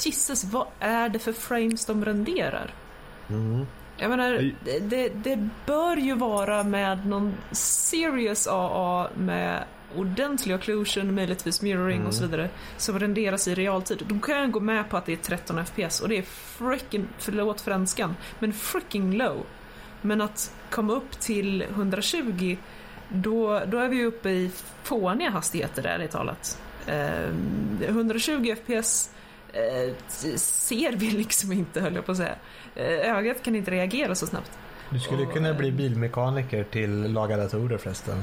Jesus, 0.00 0.44
vad 0.44 0.66
är 0.80 1.08
det 1.08 1.18
för 1.18 1.32
frames 1.32 1.86
de 1.86 2.04
renderar? 2.04 2.74
Jag 3.96 4.10
menar, 4.10 4.52
det, 4.80 5.08
det 5.08 5.48
bör 5.66 5.96
ju 5.96 6.14
vara 6.14 6.62
med 6.62 7.06
någon 7.06 7.34
serious 7.52 8.46
AA 8.46 9.08
med 9.14 9.64
ordentlig 9.96 10.54
occlusion, 10.54 11.14
möjligtvis 11.14 11.62
mirroring 11.62 12.06
och 12.06 12.14
så 12.14 12.22
vidare, 12.22 12.48
som 12.76 12.98
renderas 12.98 13.48
i 13.48 13.54
realtid. 13.54 14.02
Då 14.06 14.18
kan 14.18 14.36
jag 14.36 14.50
gå 14.50 14.60
med 14.60 14.90
på 14.90 14.96
att 14.96 15.06
det 15.06 15.12
är 15.12 15.16
13 15.16 15.66
FPS 15.66 16.00
och 16.00 16.08
det 16.08 16.18
är 16.18 16.22
freaking, 16.22 17.08
förlåt 17.18 17.60
franskan, 17.60 18.16
men 18.38 18.52
freaking 18.52 19.16
low. 19.16 19.46
Men 20.00 20.20
att 20.20 20.54
komma 20.70 20.92
upp 20.92 21.20
till 21.20 21.62
120, 21.62 22.56
då, 23.08 23.62
då 23.66 23.78
är 23.78 23.88
vi 23.88 24.04
uppe 24.04 24.30
i 24.30 24.50
fåniga 24.82 25.30
hastigheter 25.30 25.86
ärligt 25.86 26.10
talat. 26.10 26.58
Ehm, 26.86 27.78
120 27.88 28.54
FPS 28.64 29.10
eh, 29.52 29.94
ser 30.36 30.96
vi 30.96 31.10
liksom 31.10 31.52
inte 31.52 31.80
höll 31.80 31.94
jag 31.94 32.06
på 32.06 32.12
att 32.12 32.18
säga. 32.18 32.34
Eh, 32.74 33.16
ögat 33.16 33.42
kan 33.42 33.56
inte 33.56 33.70
reagera 33.70 34.14
så 34.14 34.26
snabbt. 34.26 34.50
Du 34.90 35.00
skulle 35.00 35.22
Och, 35.22 35.32
kunna 35.32 35.48
eh, 35.48 35.56
bli 35.56 35.72
bilmekaniker 35.72 36.64
till 36.64 37.12
laga 37.12 37.36
datorer 37.36 37.78
förresten. 37.78 38.16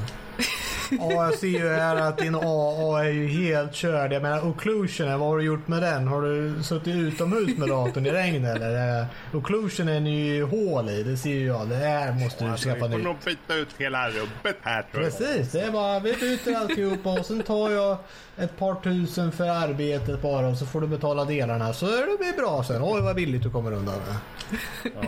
Ja, 0.99 1.11
jag 1.11 1.33
ser 1.35 1.47
ju 1.47 1.67
här 1.69 1.95
att 1.95 2.17
din 2.17 2.35
AA 2.35 3.03
är 3.05 3.09
ju 3.09 3.27
helt 3.27 3.73
körd. 3.75 4.13
Jag 4.13 4.21
menar 4.21 4.47
occlusionen, 4.49 5.19
vad 5.19 5.29
har 5.29 5.37
du 5.37 5.43
gjort 5.43 5.67
med 5.67 5.81
den? 5.81 6.07
Har 6.07 6.21
du 6.21 6.63
suttit 6.63 6.95
utomhus 6.95 7.57
med 7.57 7.69
datorn 7.69 8.05
i 8.05 8.11
regn 8.11 8.45
eller? 8.45 8.99
Eh, 9.01 9.05
Occlusionen 9.33 10.07
är 10.07 10.33
ju 10.33 10.43
hål 10.43 10.89
i, 10.89 11.03
det 11.03 11.17
ser 11.17 11.29
ju 11.29 11.45
jag. 11.45 11.69
Det 11.69 11.75
här 11.75 12.11
måste 12.13 12.45
du 12.45 12.57
skaffa 12.57 12.73
vi 12.75 12.79
får 12.79 12.87
nytt. 12.97 13.03
nog 13.05 13.15
byta 13.25 13.55
ut 13.55 13.67
hela 13.77 14.09
rubbet 14.09 14.57
här 14.61 14.85
tror 14.91 15.03
jag. 15.03 15.17
Precis, 15.17 15.51
det 15.51 15.61
är 15.61 15.71
bara 15.71 15.99
vi 15.99 16.13
byter 16.13 16.55
alltihopa 16.57 17.09
och 17.09 17.25
sen 17.25 17.43
tar 17.43 17.69
jag 17.71 17.97
ett 18.37 18.57
par 18.57 18.75
tusen 18.75 19.31
för 19.31 19.49
arbetet 19.49 20.21
bara 20.21 20.47
och 20.47 20.57
så 20.57 20.65
får 20.65 20.81
du 20.81 20.87
betala 20.87 21.25
delarna 21.25 21.73
så 21.73 21.85
det 21.85 21.91
blir 22.19 22.37
bra 22.37 22.63
sen. 22.63 22.81
Oj 22.83 23.01
vad 23.01 23.15
billigt 23.15 23.43
du 23.43 23.49
kommer 23.49 23.71
undan 23.73 23.95
med. 23.95 24.15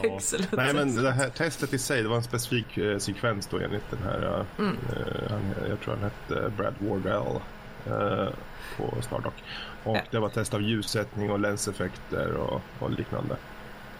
Ja. 0.03 0.19
Nej 0.51 0.73
men 0.73 0.95
det 1.03 1.11
här 1.11 1.29
testet 1.29 1.73
i 1.73 1.77
sig, 1.79 2.03
det 2.03 2.09
var 2.09 2.15
en 2.17 2.23
specifik 2.23 2.77
eh, 2.77 2.97
sekvens 2.97 3.47
då 3.51 3.57
enligt 3.57 3.89
den 3.91 3.99
här, 4.03 4.23
eh, 4.39 4.45
Mm. 4.59 4.77
eh, 4.89 5.20
tror 5.83 5.95
han 5.95 6.03
hette 6.03 6.51
Brad 6.57 6.73
Wardell 6.79 7.39
eh, 7.85 8.33
på 8.77 9.01
Stardock. 9.01 9.33
Och 9.83 9.95
Ja. 9.97 10.01
det 10.11 10.19
var 10.19 10.29
test 10.29 10.53
av 10.53 10.61
ljussättning 10.61 11.31
och 11.31 11.39
länseffekter 11.39 12.33
och, 12.33 12.61
och 12.79 12.91
liknande. 12.91 13.35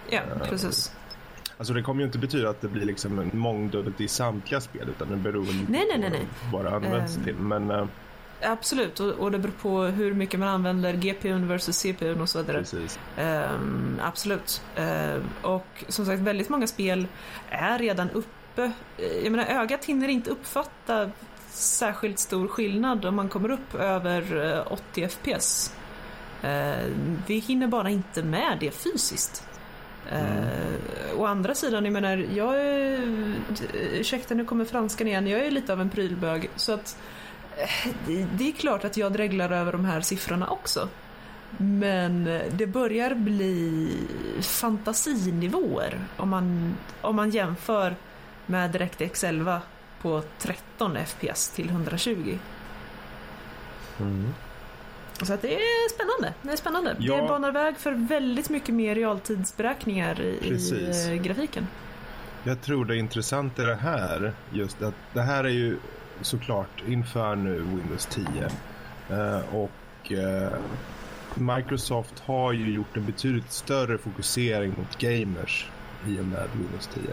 Ja, 0.09 0.21
precis. 0.49 0.95
Alltså 1.57 1.73
det 1.73 1.81
kommer 1.81 2.01
ju 2.01 2.05
inte 2.05 2.17
betyda 2.17 2.49
att 2.49 2.61
det 2.61 2.67
blir 2.67 2.85
liksom 2.85 3.19
en 3.19 3.29
mångdubbelt 3.33 4.01
i 4.01 4.07
samtliga 4.07 4.61
spel 4.61 4.89
utan 4.89 5.09
det 5.09 5.15
beror 5.15 5.43
väl 5.43 5.55
lite 5.55 5.71
Nej, 5.71 5.85
nej, 5.97 6.09
på 6.09 6.15
nej, 6.15 6.27
vad 6.51 6.63
nej. 6.63 6.71
det 6.71 6.75
används 6.87 7.17
Ehm. 7.17 7.23
till. 7.23 7.35
Men 7.35 7.71
eh, 7.71 7.85
Absolut, 8.43 8.99
och, 8.99 9.11
och 9.13 9.31
det 9.31 9.39
beror 9.39 9.51
på 9.61 9.81
hur 9.83 10.13
mycket 10.13 10.39
man 10.39 10.49
använder 10.49 10.93
GPUn 10.93 11.47
versus 11.47 11.77
CPUn 11.77 12.21
och 12.21 12.29
så 12.29 12.39
vidare. 12.41 12.57
precis. 12.57 12.99
Ehm, 13.17 13.99
absolut. 14.03 14.61
Ehm, 14.75 15.21
och 15.41 15.83
som 15.87 16.05
sagt, 16.05 16.21
väldigt 16.21 16.49
många 16.49 16.67
spel 16.67 17.07
är 17.49 17.79
redan 17.79 18.09
uppe. 18.09 18.71
Eh, 18.97 19.05
Jag 19.23 19.31
menar, 19.31 19.45
ögat 19.45 19.85
hinner 19.85 20.07
inte 20.07 20.29
uppfatta 20.29 21.11
särskilt 21.51 22.19
stor 22.19 22.47
skillnad 22.47 23.05
om 23.05 23.15
man 23.15 23.29
kommer 23.29 23.51
upp 23.51 23.75
över 23.75 24.53
eh, 24.55 24.71
80 24.73 25.07
FPS. 25.07 25.73
Eh, 26.41 26.85
vi 27.27 27.39
hinner 27.39 27.67
bara 27.67 27.89
inte 27.89 28.23
med 28.23 28.57
det 28.59 28.71
fysiskt. 28.71 29.47
Uh, 30.13 31.19
å 31.19 31.25
andra 31.25 31.55
sidan, 31.55 31.85
jag 31.85 31.93
menar, 31.93 32.17
jag 32.17 32.61
är... 32.61 33.33
Ursäkta, 33.73 34.35
nu 34.35 34.45
kommer 34.45 34.65
franskan 34.65 35.07
igen. 35.07 35.27
Jag 35.27 35.45
är 35.45 35.51
lite 35.51 35.73
av 35.73 35.81
en 35.81 35.89
prylbög. 35.89 36.49
Så 36.55 36.73
att 36.73 36.97
det, 38.07 38.27
det 38.37 38.47
är 38.47 38.51
klart 38.51 38.83
att 38.83 38.97
jag 38.97 39.13
dreglar 39.13 39.51
över 39.51 39.71
de 39.71 39.85
här 39.85 40.01
siffrorna 40.01 40.47
också. 40.47 40.89
Men 41.57 42.39
det 42.51 42.67
börjar 42.67 43.15
bli 43.15 43.89
fantasinivåer 44.41 45.99
om 46.17 46.29
man, 46.29 46.77
om 47.01 47.15
man 47.15 47.29
jämför 47.29 47.95
med 48.45 48.71
DirectX 48.71 49.23
11 49.23 49.61
på 50.01 50.23
13 50.39 50.97
FPS 51.05 51.49
till 51.49 51.69
120. 51.69 52.37
Mm. 53.99 54.33
Så 55.21 55.33
att 55.33 55.41
det 55.41 55.55
är 55.55 55.89
spännande. 55.89 56.33
Det 56.41 56.51
är 56.51 56.55
spännande. 56.55 56.95
Ja. 56.99 57.15
Det 57.15 57.27
banar 57.27 57.51
väg 57.51 57.77
för 57.77 57.91
väldigt 57.91 58.49
mycket 58.49 58.75
mer 58.75 58.95
realtidsberäkningar 58.95 60.21
i, 60.21 60.37
Precis. 60.41 61.07
eh, 61.07 61.13
grafiken. 61.15 61.67
Jag 62.43 62.61
tror 62.61 62.86
det 62.86 62.95
är 62.95 62.97
intressant 62.97 63.59
i 63.59 63.61
det 63.61 63.76
här, 63.76 64.34
just 64.51 64.82
att 64.82 64.93
det 65.13 65.21
här 65.21 65.43
är 65.43 65.49
ju 65.49 65.78
såklart 66.21 66.84
inför 66.88 67.36
nu 67.36 67.59
Windows 67.59 68.05
10. 68.05 68.26
Eh, 69.09 69.55
och 69.55 70.11
eh, 70.11 70.51
Microsoft 71.36 72.19
har 72.19 72.53
ju 72.53 72.73
gjort 72.73 72.97
en 72.97 73.05
betydligt 73.05 73.51
större 73.51 73.97
fokusering 73.97 74.73
mot 74.78 74.97
gamers 74.97 75.69
i 76.07 76.19
och 76.19 76.26
med 76.26 76.47
Windows 76.53 76.89
10. 76.93 77.03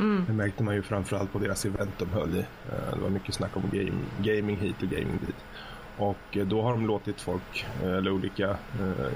Mm. 0.00 0.24
Det 0.26 0.32
märkte 0.32 0.62
man 0.62 0.74
ju 0.74 0.82
framförallt 0.82 1.32
på 1.32 1.38
deras 1.38 1.64
event 1.64 1.90
de 1.98 2.08
höll 2.10 2.34
i. 2.34 2.38
Eh, 2.38 2.94
det 2.94 3.00
var 3.00 3.08
mycket 3.10 3.34
snack 3.34 3.56
om 3.56 3.62
game, 3.72 3.98
gaming 4.18 4.56
hit 4.56 4.82
och 4.82 4.88
gaming 4.88 5.18
dit. 5.26 5.44
Och 5.96 6.36
eh, 6.36 6.46
då 6.46 6.62
har 6.62 6.70
de 6.72 6.86
låtit 6.86 7.20
folk, 7.20 7.66
eh, 7.82 7.92
eller 7.92 8.10
olika, 8.10 8.56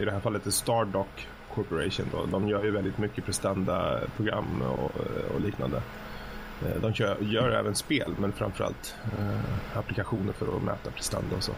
i 0.01 0.05
det 0.05 0.11
här 0.12 0.20
fallet 0.20 0.47
är 0.47 0.51
Stardock 0.51 1.28
Corporation 1.55 2.07
då, 2.12 2.26
de 2.26 2.49
gör 2.49 2.64
ju 2.64 2.70
väldigt 2.70 2.99
mycket 2.99 3.24
prestandaprogram 3.24 4.62
och, 4.62 4.91
och 5.35 5.41
liknande. 5.41 5.83
De 6.80 6.95
kör, 6.95 7.16
gör 7.20 7.51
även 7.51 7.74
spel, 7.74 8.14
men 8.18 8.33
framförallt 8.33 8.95
eh, 9.18 9.78
applikationer 9.78 10.33
för 10.33 10.57
att 10.57 10.62
mäta 10.62 10.91
prestanda 10.91 11.37
och 11.37 11.43
så. 11.43 11.53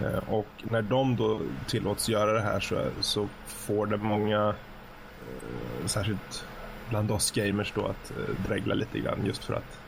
Eh, 0.00 0.18
Och 0.28 0.46
när 0.62 0.82
de 0.82 1.16
då 1.16 1.40
tillåts 1.66 2.08
göra 2.08 2.32
det 2.32 2.40
här 2.40 2.60
så, 2.60 2.76
så 3.00 3.28
får 3.46 3.86
det 3.86 3.96
många, 3.96 4.48
eh, 4.48 5.86
särskilt 5.86 6.44
bland 6.90 7.10
oss 7.10 7.30
gamers 7.30 7.72
då, 7.74 7.86
att 7.86 8.10
eh, 8.10 8.46
dregla 8.48 8.74
lite 8.74 8.98
grann 8.98 9.26
just 9.26 9.44
för 9.44 9.54
att 9.54 9.78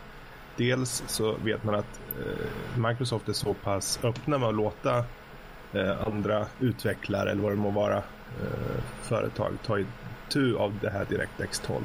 dels 0.57 1.03
så 1.07 1.36
vet 1.44 1.64
man 1.64 1.74
att 1.74 2.01
eh, 2.18 2.78
Microsoft 2.88 3.28
är 3.28 3.32
så 3.32 3.55
pass 3.55 4.01
öppna 4.03 4.38
med 4.38 4.48
att 4.48 4.55
låta 4.55 5.05
eh, 5.72 6.07
andra 6.07 6.46
utvecklare 6.61 7.30
eller 7.30 7.42
vad 7.42 7.53
det 7.53 7.57
må 7.57 7.70
vara 7.70 7.96
eh, 7.96 8.82
företag 9.03 9.53
ta 9.66 9.78
itu 9.78 10.57
av 10.57 10.78
det 10.80 10.90
här 10.90 11.05
DirectX 11.05 11.59
12. 11.59 11.84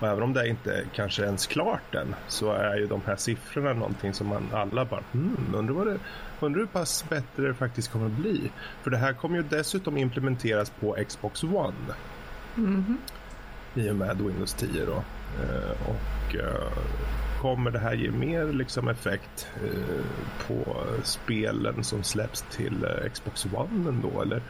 Och 0.00 0.08
även 0.08 0.22
om 0.22 0.32
det 0.32 0.48
inte 0.48 0.84
kanske 0.94 1.24
ens 1.24 1.46
klart 1.46 1.94
än 1.94 2.14
så 2.28 2.52
är 2.52 2.76
ju 2.76 2.86
de 2.86 3.00
här 3.06 3.16
siffrorna 3.16 3.72
någonting 3.72 4.14
som 4.14 4.26
man 4.26 4.48
alla 4.52 4.84
bara 4.84 5.02
hmm, 5.12 5.54
undrar, 5.54 5.74
vad 5.74 5.86
det, 5.86 5.98
undrar 6.40 6.60
hur 6.60 6.66
pass 6.66 7.04
bättre 7.08 7.46
det 7.46 7.54
faktiskt 7.54 7.92
kommer 7.92 8.06
att 8.06 8.12
bli. 8.12 8.50
För 8.82 8.90
det 8.90 8.96
här 8.96 9.12
kommer 9.12 9.36
ju 9.36 9.42
dessutom 9.42 9.96
implementeras 9.96 10.70
på 10.70 10.96
Xbox 11.08 11.44
One. 11.44 11.94
Mhm. 12.54 12.98
I 13.74 13.90
och 13.90 13.96
med 13.96 14.16
Windows 14.16 14.54
10 14.54 14.86
då. 14.86 15.02
Eh, 15.42 15.70
och 15.88 16.36
eh, 16.36 16.72
kommer 17.40 17.70
det 17.70 17.78
här 17.78 17.94
ge 17.94 18.10
mer 18.10 18.52
liksom 18.52 18.88
effekt 18.88 19.48
eh, 19.64 20.04
på 20.46 20.76
spelen 21.02 21.84
som 21.84 22.02
släpps 22.02 22.44
till 22.50 22.84
eh, 22.84 23.10
Xbox 23.10 23.46
One 23.52 23.88
ändå? 23.88 24.22
Eller 24.22 24.42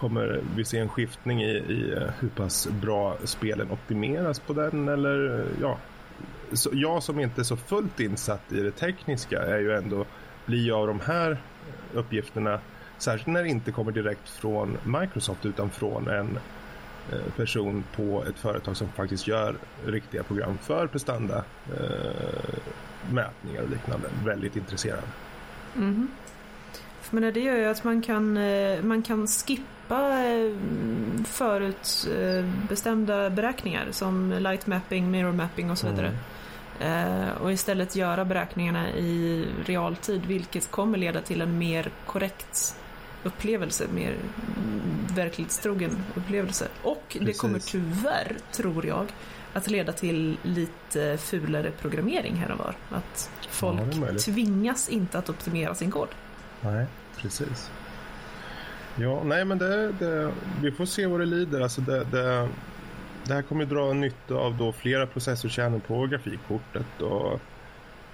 kommer 0.00 0.40
vi 0.56 0.64
se 0.64 0.78
en 0.78 0.88
skiftning 0.88 1.42
i, 1.42 1.50
i 1.50 1.92
eh, 1.96 2.10
hur 2.18 2.28
pass 2.28 2.68
bra 2.68 3.16
spelen 3.24 3.70
optimeras 3.70 4.40
på 4.40 4.52
den? 4.52 4.88
Eller 4.88 5.38
eh, 5.38 5.46
ja, 5.60 5.78
så 6.52 6.70
jag 6.72 7.02
som 7.02 7.20
inte 7.20 7.40
är 7.40 7.44
så 7.44 7.56
fullt 7.56 8.00
insatt 8.00 8.52
i 8.52 8.60
det 8.60 8.70
tekniska 8.70 9.42
är 9.42 9.58
ju 9.58 9.72
ändå 9.72 10.04
blir 10.46 10.80
av 10.80 10.86
de 10.86 11.00
här 11.00 11.38
uppgifterna 11.94 12.60
särskilt 12.98 13.26
när 13.26 13.42
det 13.42 13.48
inte 13.48 13.72
kommer 13.72 13.92
direkt 13.92 14.28
från 14.28 14.78
Microsoft 14.84 15.46
utan 15.46 15.70
från 15.70 16.08
en 16.08 16.38
person 17.36 17.84
på 17.96 18.24
ett 18.28 18.38
företag 18.38 18.76
som 18.76 18.88
faktiskt 18.88 19.26
gör 19.26 19.56
riktiga 19.86 20.22
program 20.22 20.58
för 20.62 20.86
prestanda 20.86 21.44
eh, 21.80 22.58
mätningar 23.10 23.62
och 23.62 23.70
liknande. 23.70 24.08
Väldigt 24.24 24.56
intresserad. 24.56 25.02
För 27.00 27.16
men 27.16 27.34
det 27.34 27.40
gör 27.40 27.56
ju 27.56 27.64
att 27.64 27.84
man 27.84 28.02
kan, 28.02 28.36
eh, 28.36 28.82
man 28.82 29.02
kan 29.02 29.26
skippa 29.26 30.24
eh, 30.24 30.52
förut 31.24 32.08
eh, 32.18 32.44
bestämda 32.68 33.30
beräkningar 33.30 33.86
som 33.90 34.30
light 34.30 34.66
mapping, 34.66 35.10
mirror 35.10 35.32
mapping 35.32 35.70
och 35.70 35.78
så 35.78 35.86
vidare. 35.88 36.12
Eh, 36.80 37.42
Och 37.42 37.52
istället 37.52 37.96
göra 37.96 38.24
beräkningarna 38.24 38.90
i 38.90 39.46
realtid 39.66 40.26
vilket 40.26 40.70
kommer 40.70 40.98
leda 40.98 41.20
till 41.20 41.40
en 41.40 41.58
mer 41.58 41.90
korrekt 42.06 42.76
upplevelse, 43.24 43.86
mer 43.94 44.10
mm, 44.10 44.80
verklighetstrogen 45.14 46.04
upplevelse. 46.14 46.68
Och 46.82 46.97
det 47.12 47.18
Precis. 47.18 47.40
kommer 47.40 47.58
tyvärr, 47.58 48.36
tror 48.52 48.86
jag, 48.86 49.06
att 49.52 49.70
leda 49.70 49.92
till 49.92 50.36
lite 50.42 51.18
fulare 51.18 51.70
programmering 51.70 52.34
här 52.34 52.52
och 52.52 52.58
var. 52.58 52.74
Att 52.90 53.30
folk 53.48 53.80
Ja, 53.80 54.12
det 54.12 54.18
tvingas 54.18 54.88
inte 54.88 55.18
att 55.18 55.30
optimera 55.30 55.74
sin 55.74 55.90
kod. 55.90 56.08
Nej, 56.60 56.86
precis. 57.16 57.70
Ja, 58.96 59.22
nej 59.24 59.44
men 59.44 59.58
det, 59.58 59.92
det, 59.92 60.32
vi 60.62 60.72
får 60.72 60.86
se 60.86 61.06
vad 61.06 61.20
det 61.20 61.26
lider. 61.26 61.60
Alltså 61.60 61.80
det, 61.80 62.04
det, 62.04 62.48
det 63.24 63.34
här 63.34 63.42
kommer 63.42 63.64
dra 63.64 63.92
nytta 63.92 64.34
av 64.34 64.56
då 64.56 64.72
flera 64.72 65.06
processorkärnor 65.06 65.78
på 65.78 66.06
grafikkortet 66.06 67.00
och, 67.00 67.32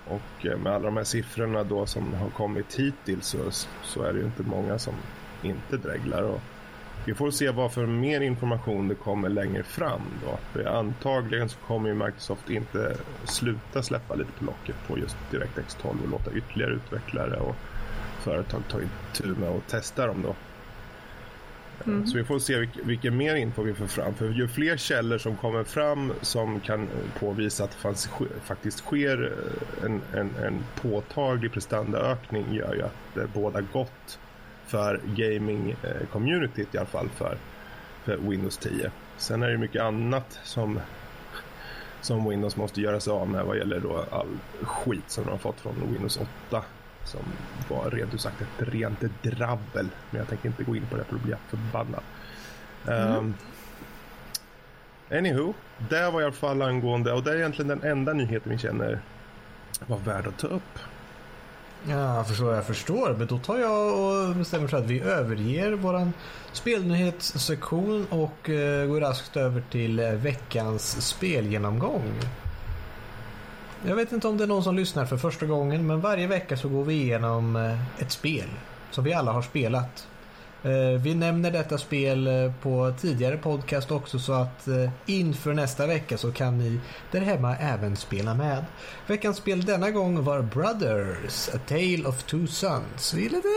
och 0.06 0.46
med 0.58 0.72
alla 0.72 0.84
de 0.84 0.96
här 0.96 1.04
siffrorna 1.04 1.64
då 1.64 1.86
som 1.86 2.14
har 2.14 2.30
kommit 2.30 2.74
hittills 2.74 3.26
så, 3.26 3.38
så 3.82 4.02
är 4.02 4.12
det 4.12 4.18
ju 4.18 4.24
inte 4.24 4.42
många 4.42 4.78
som 4.78 4.94
inte 5.42 5.76
dreglar. 5.76 6.22
Och 6.22 6.40
vi 7.06 7.14
får 7.14 7.30
se 7.30 7.50
vad 7.50 7.72
för 7.72 7.86
mer 7.86 8.20
information 8.20 8.88
det 8.88 8.94
kommer 8.94 9.28
längre 9.28 9.62
fram 9.62 10.00
då. 10.24 10.38
För 10.52 10.64
antagligen 10.78 11.48
så 11.48 11.58
kommer 11.58 11.88
ju 11.88 11.94
Microsoft 11.94 12.50
inte 12.50 12.96
sluta 13.24 13.82
släppa 13.82 14.14
lite 14.14 14.32
på 14.38 14.44
locket 14.44 14.76
på 14.88 14.98
just 14.98 15.16
DirectX 15.30 15.74
12 15.82 16.02
och 16.04 16.10
låta 16.10 16.32
ytterligare 16.32 16.72
utvecklare 16.72 17.36
och 17.36 17.56
företag 18.20 18.62
ta 18.68 18.78
itu 18.80 19.26
med 19.40 19.48
och 19.48 19.66
testa 19.66 20.06
dem 20.06 20.22
då. 20.22 20.34
Mm. 21.86 22.06
Så 22.06 22.16
vi 22.18 22.24
får 22.24 22.38
se 22.38 22.54
vilk- 22.60 22.84
vilken 22.84 23.16
mer 23.16 23.34
info 23.36 23.62
vi 23.62 23.74
får 23.74 23.86
fram. 23.86 24.14
För 24.14 24.28
ju 24.30 24.48
fler 24.48 24.76
källor 24.76 25.18
som 25.18 25.36
kommer 25.36 25.64
fram 25.64 26.12
som 26.20 26.60
kan 26.60 26.88
påvisa 27.18 27.64
att 27.64 27.70
det 27.70 27.76
fanns, 27.76 28.08
sk- 28.08 28.40
faktiskt 28.44 28.78
sker 28.78 29.32
en, 29.84 30.00
en, 30.14 30.30
en 30.44 30.64
påtaglig 30.82 31.52
prestandaökning 31.52 32.54
gör 32.54 32.74
ju 32.74 32.82
att 32.82 32.96
det 33.14 33.26
båda 33.34 33.60
gott 33.60 34.18
för 34.74 35.00
gaming-communityt 35.04 36.74
i 36.74 36.78
alla 36.78 36.86
fall 36.86 37.08
för, 37.08 37.36
för 38.04 38.16
Windows 38.16 38.56
10. 38.56 38.90
Sen 39.16 39.42
är 39.42 39.50
det 39.50 39.58
mycket 39.58 39.82
annat 39.82 40.38
som, 40.44 40.80
som 42.00 42.28
Windows 42.28 42.56
måste 42.56 42.80
göra 42.80 43.00
sig 43.00 43.12
av 43.12 43.28
med 43.28 43.44
vad 43.44 43.56
gäller 43.56 43.80
då 43.80 44.04
all 44.10 44.26
skit 44.62 45.04
som 45.06 45.24
de 45.24 45.30
har 45.30 45.38
fått 45.38 45.60
från 45.60 45.92
Windows 45.92 46.20
8 46.48 46.64
som 47.04 47.20
var 47.68 47.90
rent 47.90 48.14
ut 48.14 48.20
sagt 48.20 48.40
ett 48.40 48.68
rent 48.68 49.00
drabbel. 49.22 49.88
Men 50.10 50.18
jag 50.18 50.28
tänker 50.28 50.48
inte 50.48 50.64
gå 50.64 50.76
in 50.76 50.86
på 50.90 50.96
det 50.96 51.04
för 51.04 51.12
då 51.12 51.18
blir 51.18 51.32
jag 51.32 51.58
förbannad. 51.58 52.02
Um, 52.84 53.34
anywho, 55.10 55.54
det 55.88 56.10
var 56.10 56.20
i 56.20 56.24
alla 56.24 56.32
fall 56.32 56.62
angående 56.62 57.12
och 57.12 57.22
det 57.22 57.30
är 57.30 57.36
egentligen 57.36 57.68
den 57.68 57.82
enda 57.82 58.12
nyheten 58.12 58.52
vi 58.52 58.58
känner 58.58 59.00
var 59.86 59.98
värd 59.98 60.26
att 60.26 60.38
ta 60.38 60.46
upp. 60.46 60.78
Ja, 61.88 62.16
jag 62.16 62.28
förstår, 62.28 62.54
jag 62.54 62.66
förstår. 62.66 63.14
Men 63.18 63.26
då 63.26 63.38
tar 63.38 63.58
jag 63.58 63.98
och 63.98 64.36
bestämmer 64.36 64.68
för 64.68 64.76
att 64.76 64.86
vi 64.86 65.00
överger 65.00 65.72
våran 65.72 66.12
spelnyhetssektion 66.52 68.06
och 68.10 68.50
eh, 68.50 68.86
går 68.86 69.00
raskt 69.00 69.36
över 69.36 69.62
till 69.70 70.00
eh, 70.00 70.10
veckans 70.10 71.06
spelgenomgång. 71.08 72.20
Jag 73.86 73.96
vet 73.96 74.12
inte 74.12 74.28
om 74.28 74.36
det 74.36 74.44
är 74.44 74.48
någon 74.48 74.64
som 74.64 74.76
lyssnar 74.76 75.06
för 75.06 75.16
första 75.16 75.46
gången, 75.46 75.86
men 75.86 76.00
varje 76.00 76.26
vecka 76.26 76.56
så 76.56 76.68
går 76.68 76.84
vi 76.84 76.94
igenom 76.94 77.56
eh, 77.56 78.02
ett 78.02 78.12
spel 78.12 78.48
som 78.90 79.04
vi 79.04 79.12
alla 79.12 79.32
har 79.32 79.42
spelat. 79.42 80.08
Eh, 80.64 81.00
Vi 81.02 81.14
nämner 81.14 81.50
detta 81.50 81.78
spel 81.78 82.26
eh, 82.26 82.52
på 82.62 82.92
tidigare 83.00 83.36
podcast 83.36 83.90
också 83.90 84.18
så 84.18 84.32
att 84.32 84.68
eh, 84.68 84.90
inför 85.06 85.54
nästa 85.54 85.86
vecka 85.86 86.18
så 86.18 86.32
kan 86.32 86.58
ni 86.58 86.80
där 87.10 87.20
hemma 87.20 87.56
även 87.56 87.96
spela 87.96 88.34
med. 88.34 88.64
Veckans 89.06 89.36
spel 89.36 89.64
denna 89.64 89.90
gång 89.90 90.24
var 90.24 90.42
Brothers, 90.42 91.48
A 91.54 91.58
Tale 91.68 92.04
of 92.06 92.22
Two 92.22 92.46
Sons. 92.46 93.12
Det 93.12 93.20
är 93.26 93.30
lite 93.30 93.48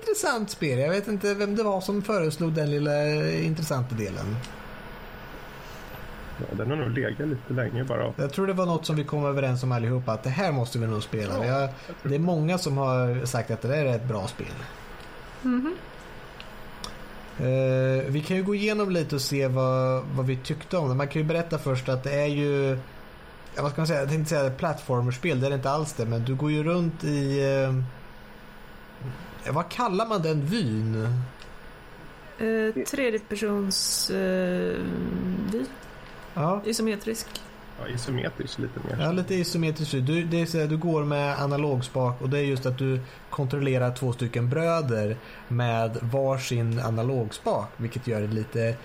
intressant 0.00 0.50
spel. 0.50 0.78
Jag 0.78 0.90
vet 0.90 1.08
inte 1.08 1.34
vem 1.34 1.56
det 1.56 1.62
var 1.62 1.80
som 1.80 2.02
föreslog 2.02 2.52
den 2.52 2.70
lilla 2.70 3.06
intressanta 3.32 3.94
delen. 3.94 4.36
Ja, 6.38 6.44
den 6.56 6.70
har 6.70 6.76
nog 6.76 6.90
legat 6.90 7.28
lite 7.28 7.52
länge 7.52 7.84
bara. 7.84 8.12
Jag 8.16 8.32
tror 8.32 8.46
det 8.46 8.52
var 8.52 8.66
något 8.66 8.86
som 8.86 8.96
vi 8.96 9.04
kom 9.04 9.24
överens 9.26 9.62
om 9.62 9.72
allihopa 9.72 10.12
att 10.12 10.22
det 10.22 10.30
här 10.30 10.52
måste 10.52 10.78
vi 10.78 10.86
nog 10.86 11.02
spela. 11.02 11.46
Ja, 11.46 11.60
Jag, 11.60 11.70
det 12.02 12.14
är 12.14 12.18
många 12.18 12.58
som 12.58 12.76
har 12.78 13.26
sagt 13.26 13.50
att 13.50 13.62
det 13.62 13.68
där 13.68 13.84
är 13.86 13.96
ett 13.96 14.04
bra 14.08 14.26
spel. 14.26 14.46
Mhm. 15.42 15.74
Eh, 17.38 18.04
vi 18.08 18.24
kan 18.26 18.36
ju 18.36 18.42
gå 18.42 18.54
igenom 18.54 18.90
lite 18.90 19.14
och 19.14 19.20
se 19.20 19.46
vad, 19.46 20.04
vad 20.04 20.26
vi 20.26 20.36
tyckte 20.36 20.76
om 20.76 20.88
det. 20.88 20.94
Man 20.94 21.08
kan 21.08 21.22
ju 21.22 21.28
berätta 21.28 21.58
först 21.58 21.88
att 21.88 22.04
det 22.04 22.12
är 22.12 22.26
ju 22.26 22.78
ja, 23.54 23.62
vad 23.62 23.72
ska 23.72 23.80
man 23.80 23.86
säga? 23.86 24.00
Jag 24.00 24.08
tänkte 24.08 24.30
säga 24.30 24.50
plattformerspel, 24.50 25.40
det 25.40 25.46
är 25.46 25.50
det 25.50 25.56
inte 25.56 25.70
alls 25.70 25.92
det. 25.92 26.06
Men 26.06 26.24
du 26.24 26.34
går 26.34 26.50
ju 26.50 26.62
runt 26.62 27.04
i 27.04 27.42
eh, 29.44 29.52
vad 29.52 29.68
kallar 29.68 30.06
man 30.06 30.22
den 30.22 30.46
vyn? 30.46 31.08
Eh, 32.38 32.84
tredjepersons 32.84 34.10
eh, 34.10 34.76
vy, 35.52 35.64
Ja, 36.34 36.62
isometrisk. 36.64 37.26
Ja, 37.80 37.88
isometriskt 37.88 38.58
lite 38.58 38.80
mer. 38.88 39.04
ja 39.04 39.12
lite 39.12 39.34
isometriskt. 39.34 39.92
Du, 39.92 40.24
det 40.24 40.40
är 40.40 40.46
så 40.46 40.58
här, 40.58 40.66
du 40.66 40.76
går 40.76 41.04
med 41.04 41.38
analogspak 41.38 42.20
och 42.20 42.28
det 42.28 42.38
är 42.38 42.42
just 42.42 42.66
att 42.66 42.78
du 42.78 43.00
kontrollerar 43.30 43.90
två 43.94 44.12
stycken 44.12 44.48
bröder 44.48 45.16
med 45.48 45.98
varsin 46.00 46.80
analogspak. 46.80 47.68
Vilket 47.76 48.06
gör 48.06 48.20
det 48.20 48.26
lite 48.26 48.76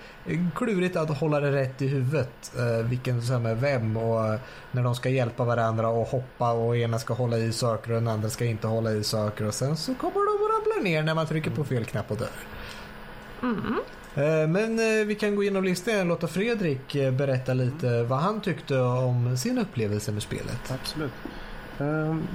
klurigt 0.54 0.96
att 0.96 1.18
hålla 1.18 1.40
det 1.40 1.52
rätt 1.52 1.82
i 1.82 1.86
huvudet. 1.88 2.52
Eh, 2.58 2.86
vilken 2.86 3.22
som 3.22 3.46
är 3.46 3.54
vem 3.54 3.96
och 3.96 4.38
när 4.70 4.82
de 4.82 4.94
ska 4.94 5.08
hjälpa 5.08 5.44
varandra 5.44 5.88
och 5.88 6.06
hoppa 6.06 6.52
och 6.52 6.76
ena 6.76 6.98
ska 6.98 7.14
hålla 7.14 7.38
i 7.38 7.52
saker 7.52 7.90
och 7.90 7.94
den 7.94 8.08
andra 8.08 8.30
ska 8.30 8.44
inte 8.44 8.66
hålla 8.66 8.92
i 8.92 9.04
saker 9.04 9.46
och 9.46 9.54
sen 9.54 9.76
så 9.76 9.94
kommer 9.94 10.12
de 10.14 10.44
att 10.44 10.66
ramla 10.66 10.90
ner 10.90 11.02
när 11.02 11.14
man 11.14 11.26
trycker 11.26 11.50
på 11.50 11.64
fel 11.64 11.84
knapp 11.84 12.10
och 12.10 12.16
dör. 12.16 12.28
Mm. 13.42 13.74
Eh, 14.18 14.48
men 14.48 14.78
eh, 14.78 15.06
vi 15.06 15.14
kan 15.14 15.36
gå 15.36 15.42
igenom 15.42 15.64
listan 15.64 16.00
och 16.00 16.06
låta 16.06 16.26
Fredrik 16.26 16.94
eh, 16.94 17.12
berätta 17.12 17.54
lite 17.54 18.02
vad 18.02 18.18
han 18.18 18.40
tyckte 18.40 18.80
om 18.80 19.36
sin 19.36 19.58
upplevelse 19.58 20.12
med 20.12 20.22
spelet. 20.22 20.70
Absolut. 20.70 21.12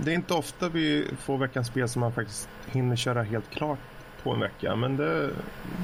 Det 0.04 0.12
är 0.12 0.16
inte 0.16 0.34
ofta 0.34 0.70
vi 0.70 1.08
får 1.20 1.38
veckans 1.38 1.68
spel 1.68 1.90
som 1.90 2.00
man 2.00 2.14
faktiskt 2.14 2.50
hinner 2.66 2.96
köra 2.96 3.24
helt 3.24 3.50
klart 3.50 3.80
på 4.24 4.34
en 4.34 4.40
vecka. 4.40 4.76
Men 4.76 4.98
det, 4.98 5.30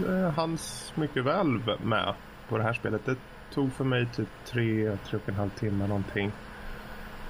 det 0.05 0.33
hanns 0.35 0.93
mycket 0.95 1.25
väl 1.25 1.61
med 1.83 2.13
på 2.49 2.57
det 2.57 2.63
här 2.63 2.73
spelet. 2.73 3.01
Det 3.05 3.15
tog 3.53 3.73
för 3.73 3.83
mig 3.83 4.07
typ 4.15 4.27
tre, 4.45 4.97
tre 5.09 5.19
och 5.23 5.29
en 5.29 5.35
halv 5.35 5.49
timme 5.49 5.87
någonting 5.87 6.31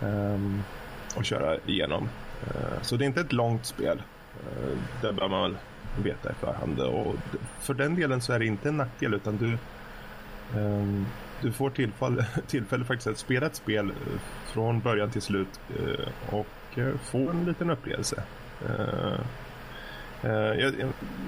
um, 0.01 0.63
att 1.15 1.26
köra 1.26 1.57
igenom. 1.65 2.09
Så 2.82 2.95
det 2.95 3.03
är 3.03 3.07
inte 3.07 3.22
ett 3.22 3.34
långt 3.34 3.65
spel. 3.65 4.01
Det 5.01 5.13
bör 5.13 5.28
man 5.28 5.41
väl 5.41 5.57
veta 5.97 6.31
i 6.31 6.33
förhand. 6.33 6.79
Och 6.79 7.15
för 7.59 7.73
den 7.73 7.95
delen 7.95 8.21
så 8.21 8.33
är 8.33 8.39
det 8.39 8.45
inte 8.45 8.69
en 8.69 8.77
nackdel 8.77 9.13
utan 9.13 9.37
du, 9.37 9.57
um, 10.59 11.05
du 11.41 11.51
får 11.51 11.69
tillfälle, 11.69 12.25
tillfälle 12.47 12.85
faktiskt 12.85 13.07
att 13.07 13.17
spela 13.17 13.45
ett 13.45 13.55
spel 13.55 13.89
eh, 13.89 14.19
från 14.45 14.79
början 14.79 15.11
till 15.11 15.21
slut 15.21 15.59
uh, 15.79 16.35
och 16.39 16.77
uh, 16.77 16.97
få 16.97 17.29
en 17.29 17.45
liten 17.45 17.69
upplevelse. 17.69 18.23
Uh, 18.69 19.19
jag, 20.21 20.57
jag, 20.57 20.73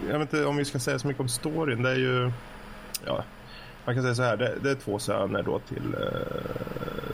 jag, 0.10 0.20
vet 0.20 0.34
inte 0.34 0.46
om 0.46 0.58
vi 0.58 0.66
ska 0.66 0.80
säga 0.80 1.00
så 1.00 1.08
mycket 1.08 1.22
om 1.22 1.30
storyn. 1.30 1.84
Det 1.84 1.92
är 1.92 1.96
ju, 1.96 2.32
ja, 3.06 3.24
man 3.86 3.96
kan 3.96 4.04
säga 4.04 4.16
så 4.16 4.24
här, 4.24 4.38
det, 4.38 4.56
det 4.64 4.72
är 4.72 4.76
två 4.76 5.00
söner 5.00 5.44
då 5.44 5.60
till 5.60 5.96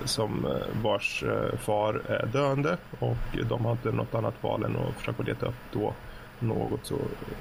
som 0.06 0.60
vars 0.84 1.24
far 1.60 2.02
är 2.08 2.26
döende 2.26 2.78
och 3.00 3.18
de 3.50 3.66
har 3.66 3.72
inte 3.72 3.92
något 3.92 4.16
annat 4.16 4.34
val 4.42 4.64
än 4.64 4.76
att 4.76 4.96
försöka 4.96 5.24
leta 5.24 5.46
upp 5.46 5.56
då 5.74 5.94
något 6.40 6.86
så, 6.86 6.98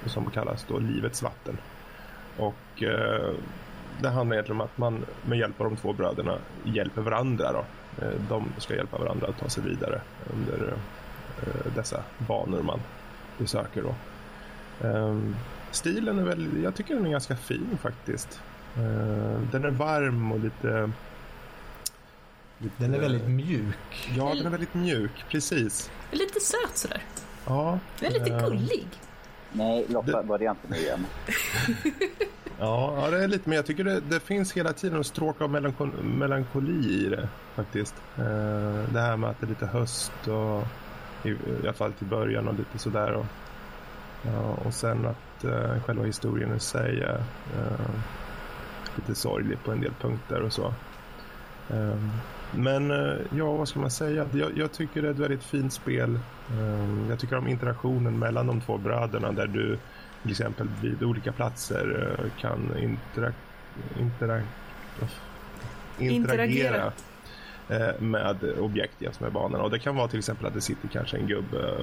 som 0.07 0.31
kallas 0.31 0.67
då 0.69 0.79
livets 0.79 1.23
vatten. 1.23 1.59
Och 2.37 2.83
eh, 2.83 3.35
det 4.01 4.09
handlar 4.09 4.37
egentligen 4.37 4.61
om 4.61 4.67
att 4.67 4.79
man 4.79 5.05
med 5.27 5.39
hjälp 5.39 5.61
av 5.61 5.67
de 5.67 5.77
två 5.77 5.93
bröderna 5.93 6.39
hjälper 6.65 7.03
varandra. 7.03 7.53
Då. 7.53 7.65
Eh, 8.05 8.13
de 8.29 8.53
ska 8.59 8.75
hjälpa 8.75 8.99
varandra 8.99 9.27
att 9.29 9.39
ta 9.39 9.49
sig 9.49 9.63
vidare 9.65 10.01
under 10.35 10.73
eh, 11.43 11.73
dessa 11.75 12.03
banor 12.19 12.63
man 12.63 12.81
besöker. 13.39 13.83
Då. 13.83 13.95
Ehm, 14.87 15.37
stilen 15.71 16.19
är 16.19 16.23
väl, 16.23 16.63
jag 16.63 16.75
tycker 16.75 16.95
den 16.95 17.07
är 17.07 17.11
ganska 17.11 17.37
fin 17.37 17.79
faktiskt. 17.83 18.41
Ehm, 18.77 19.49
den 19.53 19.65
är 19.65 19.71
varm 19.71 20.33
och 20.33 20.41
lite, 20.41 20.91
lite... 22.59 22.75
Den 22.77 22.95
är 22.95 23.01
väldigt 23.01 23.29
mjuk. 23.29 24.13
Ja, 24.17 24.35
den 24.35 24.47
är 24.47 24.51
väldigt 24.51 24.75
mjuk, 24.75 25.25
precis. 25.31 25.91
Lite 26.11 26.41
söt 26.41 26.77
sådär. 26.77 27.03
Ja. 27.47 27.79
Den 28.01 28.09
är 28.09 28.19
lite 28.19 28.31
ehm, 28.31 28.45
gullig. 28.45 28.89
Nej, 29.53 29.87
Lotta-varianten 29.89 30.71
det... 30.71 30.79
igen. 30.79 31.07
ja, 32.59 32.95
ja, 33.01 33.11
det 33.11 33.25
är 33.25 33.29
lite, 33.29 33.49
men 33.49 33.57
jag 33.57 33.67
tycker 33.67 33.85
det, 33.85 34.01
det 34.01 34.21
finns 34.21 34.53
hela 34.53 34.73
tiden 34.73 34.97
en 34.97 35.05
stråk 35.05 35.41
av 35.41 35.51
melankoli, 35.51 36.03
melankoli 36.03 37.07
i 37.07 37.09
det 37.09 37.29
faktiskt. 37.55 37.95
det 38.93 39.01
här 39.01 39.17
med 39.17 39.31
att 39.31 39.41
det 39.41 39.47
är 39.47 39.49
lite 39.49 39.67
höst 39.67 40.29
och 40.29 40.63
i, 41.27 41.31
i 41.31 41.37
alla 41.63 41.73
fall 41.73 41.93
till 41.93 42.07
början 42.07 42.49
och 42.49 42.55
lite 42.55 42.79
sådär. 42.79 43.13
Och, 43.13 43.27
och 44.67 44.75
sen 44.75 45.07
att 45.07 45.45
uh, 45.45 45.81
själva 45.81 46.05
historien 46.05 46.57
i 46.57 46.61
sig 46.61 47.01
är 47.01 47.23
uh, 47.57 47.97
lite 48.97 49.15
sorglig 49.15 49.59
på 49.65 49.73
en 49.73 49.81
del 49.81 49.93
punkter 50.01 50.43
och 50.43 50.53
så. 50.53 50.75
Men 52.57 52.91
uh, 52.91 53.17
ja, 53.37 53.53
vad 53.53 53.69
ska 53.69 53.81
man 53.81 53.91
säga? 53.91 54.27
Jag, 54.33 54.59
jag, 54.59 54.73
tycker 54.73 55.03
det 55.03 55.09
är 55.09 55.13
ett 55.13 55.19
väldigt 55.19 55.45
fint 55.45 55.73
spel. 55.73 56.19
Um, 56.51 57.07
jag 57.11 57.19
tycker 57.19 57.39
om 57.39 57.49
interaktionen 57.49 58.19
mellan 58.19 58.47
de 58.47 58.61
två 58.61 58.79
bröderna 58.79 59.33
där 59.33 59.47
du 59.47 59.79
till 60.23 60.31
exempel 60.31 60.69
vid 60.83 61.03
olika 61.03 61.33
platser 61.33 62.17
kan 62.41 62.61
intera 62.79 63.33
intera 63.99 64.43
interagera. 65.99 66.13
interagera 66.13 66.93
Eh, 67.69 68.01
med 68.01 68.45
objekt 68.59 69.03
jäms 69.03 69.21
med 69.21 69.33
banorna. 69.33 69.65
Och 69.65 69.71
det 69.71 69.79
kan 69.79 69.97
vara 69.97 70.09
till 70.09 70.19
exempel 70.19 70.47
att 70.47 70.55
det 70.55 70.61
sitter 70.61 70.89
kanske 70.89 71.17
en 71.17 71.27
gubbe 71.27 71.75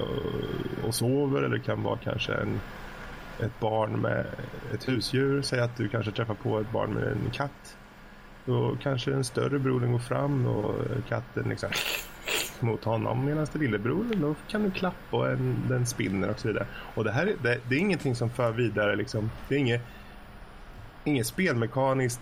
och 0.86 0.94
sover 0.94 1.42
eller 1.42 1.56
det 1.56 1.64
kan 1.64 1.82
vara 1.82 1.98
kanske 1.98 2.34
en, 2.34 2.60
ett 3.40 3.60
barn 3.60 4.00
med 4.00 4.26
ett 4.74 4.88
husdjur. 4.88 5.42
Säg 5.42 5.60
att 5.60 5.76
du 5.76 5.88
kanske 5.88 6.12
träffar 6.12 6.34
på 6.34 6.60
ett 6.60 6.72
barn 6.72 6.90
med 6.90 7.04
en 7.04 7.30
katt. 7.32 7.76
Då 8.44 8.76
kanske 8.82 9.10
den 9.10 9.24
större 9.24 9.58
brodern 9.58 9.92
går 9.92 9.98
fram 9.98 10.46
och 10.46 10.70
eh, 10.70 11.02
katten 11.08 11.48
liksom 11.48 11.70
mot 12.60 12.84
honom 12.84 13.24
medan 13.24 13.46
den 13.52 13.62
lillebror 13.62 14.04
då 14.16 14.34
kan 14.48 14.62
du 14.62 14.70
klappa 14.70 15.16
och 15.16 15.30
en, 15.30 15.56
den 15.68 15.86
spinner 15.86 16.30
och 16.30 16.38
så 16.38 16.48
vidare. 16.48 16.66
Och 16.94 17.04
det 17.04 17.12
här 17.12 17.34
det, 17.42 17.60
det 17.68 17.74
är 17.74 17.78
ingenting 17.78 18.14
som 18.14 18.30
för 18.30 18.52
vidare 18.52 18.96
liksom. 18.96 19.30
Det 19.48 19.54
är 19.54 19.58
inget, 19.58 19.82
inget 21.04 21.26
spelmekaniskt 21.26 22.20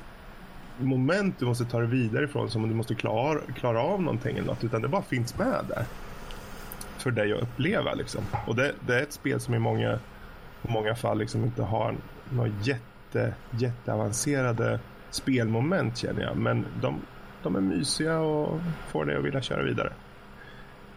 moment 0.79 1.39
du 1.39 1.47
måste 1.47 1.65
ta 1.65 1.79
dig 1.79 1.89
vidare 1.89 2.25
ifrån 2.25 2.51
som 2.51 2.63
om 2.63 2.69
du 2.69 2.75
måste 2.75 2.95
klara, 2.95 3.41
klara 3.57 3.81
av 3.81 4.03
någonting 4.03 4.37
eller 4.37 4.47
något, 4.47 4.65
utan 4.65 4.83
det 4.83 4.89
bara 4.89 5.03
finns 5.03 5.39
med 5.39 5.65
där. 5.69 5.85
För 6.99 7.11
dig 7.11 7.33
att 7.33 7.43
uppleva 7.43 7.95
liksom. 7.95 8.23
Och 8.47 8.57
det, 8.57 8.75
det 8.87 8.95
är 8.95 9.03
ett 9.03 9.13
spel 9.13 9.41
som 9.41 9.55
i 9.55 9.59
många, 9.59 9.99
många 10.63 10.95
fall 10.95 11.19
liksom 11.19 11.45
inte 11.45 11.63
har 11.63 11.95
några 12.31 12.51
jätte, 12.63 13.35
jätteavancerade 13.51 14.81
spelmoment 15.15 15.97
känner 15.97 16.23
jag. 16.23 16.37
Men 16.37 16.65
de, 16.81 17.01
de 17.43 17.57
är 17.57 17.61
mysiga 17.61 18.19
och 18.19 18.61
får 18.89 19.05
dig 19.05 19.17
att 19.17 19.25
vilja 19.25 19.43
köra 19.43 19.63
vidare. 19.63 19.93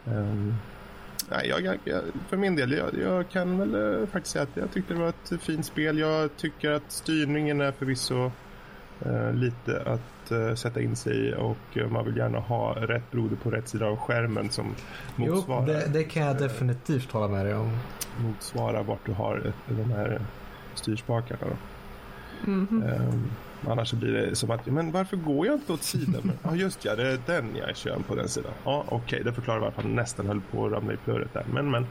Um, 0.05 0.53
nej, 1.29 1.47
jag, 1.49 1.79
jag, 1.83 2.01
för 2.29 2.37
min 2.37 2.55
del, 2.55 2.71
jag, 2.71 2.89
jag 3.01 3.29
kan 3.29 3.59
väl 3.59 3.75
uh, 3.75 4.07
faktiskt 4.07 4.33
säga 4.33 4.43
att 4.43 4.57
jag 4.57 4.71
tyckte 4.71 4.93
det 4.93 4.99
var 4.99 5.09
ett 5.09 5.41
fint 5.41 5.65
spel. 5.65 5.97
Jag 5.97 6.37
tycker 6.37 6.71
att 6.71 6.91
styrningen 6.91 7.61
är 7.61 7.71
förvisso 7.71 8.31
Eh, 8.99 9.33
lite 9.33 9.81
att 9.85 10.31
uh, 10.31 10.55
sätta 10.55 10.81
in 10.81 10.95
sig 10.95 11.29
i 11.29 11.33
och 11.33 11.77
uh, 11.77 11.87
man 11.87 12.05
vill 12.05 12.17
gärna 12.17 12.39
ha 12.39 12.73
rätt 12.73 13.11
broder 13.11 13.35
på 13.35 13.51
rätt 13.51 13.67
sida 13.67 13.85
av 13.85 13.97
skärmen 13.97 14.49
som 14.49 14.75
motsvarar. 15.15 15.67
Jo, 15.67 15.73
det, 15.73 15.87
det 15.93 16.03
kan 16.03 16.23
jag 16.23 16.37
definitivt 16.37 17.11
hålla 17.11 17.27
med 17.27 17.45
dig 17.45 17.55
om. 17.55 17.77
Motsvarar 18.19 18.83
vart 18.83 19.05
du 19.05 19.11
har 19.11 19.53
de 19.67 19.91
här 19.91 20.21
styrspakarna. 20.75 21.39
Då. 21.41 21.57
Mm 22.51 22.67
-hmm. 22.67 23.09
um, 23.09 23.31
annars 23.67 23.93
blir 23.93 24.13
det 24.13 24.35
som 24.35 24.51
att, 24.51 24.65
men 24.65 24.91
varför 24.91 25.17
går 25.17 25.45
jag 25.45 25.55
inte 25.55 25.73
åt 25.73 25.83
sidan? 25.83 26.31
Ja 26.43 26.49
ah, 26.49 26.55
just 26.55 26.85
ja, 26.85 26.95
det 26.95 27.07
är 27.07 27.19
den 27.25 27.55
jag 27.55 27.77
kör 27.77 27.99
på 28.07 28.15
den 28.15 28.29
sidan. 28.29 28.51
Ja 28.63 28.71
ah, 28.71 28.83
okej, 28.87 28.97
okay, 28.97 29.23
det 29.23 29.33
förklarar 29.33 29.59
varför 29.59 29.81
han 29.81 29.95
nästan 29.95 30.27
höll 30.27 30.41
på 30.51 30.65
att 30.65 30.71
ramla 30.71 30.93
i 30.93 30.97
plurret 30.97 31.33
där. 31.33 31.45
Men 31.53 31.71
men. 31.71 31.87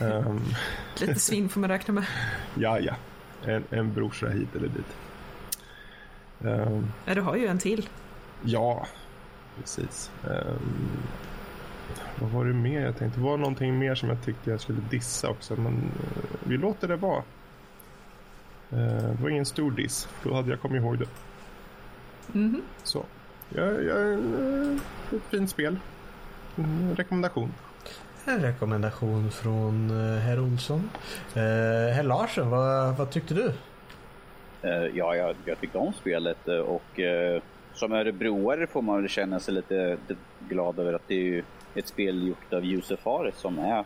Um... 0.00 0.40
Lite 1.00 1.14
svinn 1.14 1.48
får 1.48 1.60
man 1.60 1.70
räkna 1.70 1.94
med. 1.94 2.04
ja 2.54 2.78
ja, 2.78 2.94
en, 3.44 3.64
en 3.70 3.94
brorsa 3.94 4.28
hit 4.28 4.56
eller 4.56 4.68
dit. 4.68 4.96
Um, 6.38 6.92
ja, 7.04 7.14
du 7.14 7.20
har 7.20 7.36
ju 7.36 7.46
en 7.46 7.58
till. 7.58 7.88
Ja, 8.42 8.86
precis. 9.58 10.10
Um, 10.24 11.02
vad 12.20 12.30
var 12.30 12.44
det 12.44 12.52
mer 12.52 12.80
jag 12.80 12.98
tänkte? 12.98 13.20
Det 13.20 13.24
var 13.24 13.36
någonting 13.36 13.78
mer 13.78 13.94
som 13.94 14.08
jag 14.08 14.24
tyckte 14.24 14.50
jag 14.50 14.60
skulle 14.60 14.80
dissa 14.90 15.30
också. 15.30 15.56
Men 15.56 15.72
uh, 15.74 16.24
vi 16.44 16.56
låter 16.56 16.88
det 16.88 16.96
vara. 16.96 17.22
Uh, 18.74 19.16
det 19.16 19.22
var 19.22 19.28
ingen 19.28 19.46
stor 19.46 19.70
diss. 19.70 20.08
Då 20.22 20.34
hade 20.34 20.50
jag 20.50 20.60
kommit 20.60 20.82
ihåg 20.82 20.98
det. 20.98 21.06
Mm 22.34 22.54
-hmm. 22.54 22.60
Så. 22.82 23.04
Ja, 23.48 23.62
ja, 23.62 23.94
uh, 23.94 24.76
ett 25.12 25.22
fint 25.30 25.50
spel. 25.50 25.78
Mm, 26.56 26.94
rekommendation. 26.94 27.52
En 28.24 28.40
rekommendation 28.40 29.30
från 29.30 29.90
herr 30.20 30.40
Olsson. 30.40 30.90
herr 31.34 32.02
Larsen, 32.02 32.50
vad, 32.50 32.96
vad 32.96 33.10
tyckte 33.10 33.34
du? 33.34 33.52
Eh, 34.64 34.86
ja, 34.94 35.16
jag, 35.16 35.36
jag 35.44 35.60
tyckte 35.60 35.78
om 35.78 35.92
spelet 35.92 36.48
eh, 36.48 36.56
och 36.56 37.00
eh, 37.00 37.42
som 37.72 37.92
örebroare 37.92 38.66
får 38.66 38.82
man 38.82 39.00
väl 39.00 39.08
känna 39.08 39.40
sig 39.40 39.54
lite, 39.54 39.98
lite 40.08 40.20
glad 40.48 40.78
över 40.78 40.92
att 40.92 41.08
det 41.08 41.38
är 41.38 41.44
ett 41.74 41.88
spel 41.88 42.28
gjort 42.28 42.52
av 42.52 42.64
Josef 42.64 43.00
Fares 43.00 43.36
som 43.36 43.58
är 43.58 43.84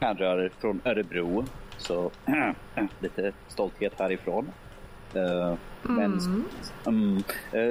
härrör 0.00 0.50
från 0.58 0.80
Örebro. 0.84 1.44
Så 1.80 2.10
lite 3.00 3.32
stolthet 3.48 3.92
härifrån. 3.98 4.50
Uh, 5.16 5.56
mm. 5.88 6.18
Men 6.22 6.44
um, 6.84 7.22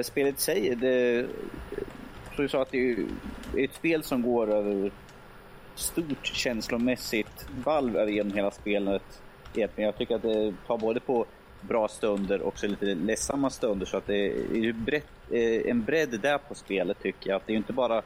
spelet 0.02 0.40
säger 0.40 0.76
det, 0.76 1.26
så 2.36 2.42
jag 2.42 2.50
sa 2.50 2.62
att 2.62 2.70
det 2.70 2.90
är 2.90 3.06
ett 3.56 3.74
spel 3.74 4.02
som 4.02 4.22
går 4.22 4.50
över 4.50 4.90
stort 5.74 6.26
känslomässigt 6.26 7.48
valv 7.64 8.10
genom 8.10 8.32
hela 8.32 8.50
spelet. 8.50 9.22
Jag 9.76 9.98
tycker 9.98 10.16
att 10.16 10.22
det 10.22 10.54
tar 10.66 10.78
både 10.78 11.00
på 11.00 11.26
bra 11.60 11.88
stunder 11.88 12.40
och 12.40 12.64
lite 12.64 12.84
ledsamma 12.84 13.50
stunder. 13.50 13.86
Så 13.86 13.96
att 13.96 14.06
det 14.06 14.26
är 14.26 14.72
brett, 14.72 15.06
eh, 15.30 15.70
en 15.70 15.84
bredd 15.84 16.20
där 16.22 16.38
på 16.38 16.54
spelet 16.54 17.02
tycker 17.02 17.30
jag. 17.30 17.36
Att 17.36 17.46
det 17.46 17.52
är 17.52 17.56
inte 17.56 17.72
bara 17.72 18.02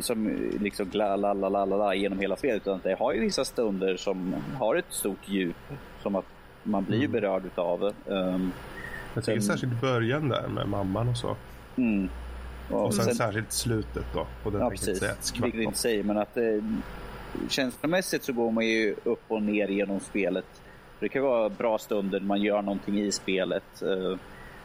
som 0.00 0.50
liksom 0.60 0.90
la 0.92 1.94
genom 1.94 2.18
hela 2.18 2.36
spelet 2.36 2.62
utan 2.62 2.80
det 2.82 2.94
har 2.98 3.12
ju 3.12 3.20
vissa 3.20 3.44
stunder 3.44 3.96
som 3.96 4.34
har 4.58 4.76
ett 4.76 4.84
stort 4.90 5.28
djup 5.28 5.56
som 6.02 6.16
att 6.16 6.24
man 6.62 6.84
blir 6.84 6.98
mm. 6.98 7.12
berörd 7.12 7.46
utav. 7.46 7.92
Um, 8.06 8.52
jag 9.14 9.24
tycker 9.24 9.40
särskilt 9.40 9.72
i 9.72 9.76
början 9.76 10.28
där 10.28 10.48
med 10.48 10.68
mamman 10.68 11.08
och 11.08 11.16
så. 11.16 11.36
Mm. 11.76 12.08
Och, 12.70 12.84
och 12.84 12.94
sen, 12.94 13.04
sen, 13.04 13.14
särskilt 13.14 13.52
slutet 13.52 14.04
då. 14.14 14.26
Och 14.44 14.52
den 14.52 14.60
ja, 14.60 14.70
precis. 14.70 15.02
Vilket 15.42 15.60
inte 15.60 15.78
säger 15.78 16.02
men 16.02 16.18
att 16.18 16.36
eh, 16.36 16.44
känslomässigt 17.48 18.24
så 18.24 18.32
går 18.32 18.50
man 18.50 18.66
ju 18.66 18.94
upp 19.04 19.22
och 19.28 19.42
ner 19.42 19.68
genom 19.68 20.00
spelet 20.00 20.46
det 21.04 21.08
kan 21.08 21.22
vara 21.22 21.48
bra 21.48 21.78
stunder 21.78 22.20
när 22.20 22.26
man 22.26 22.42
gör 22.42 22.62
någonting 22.62 23.00
i 23.00 23.12
spelet. 23.12 23.82
Uh, 23.82 24.16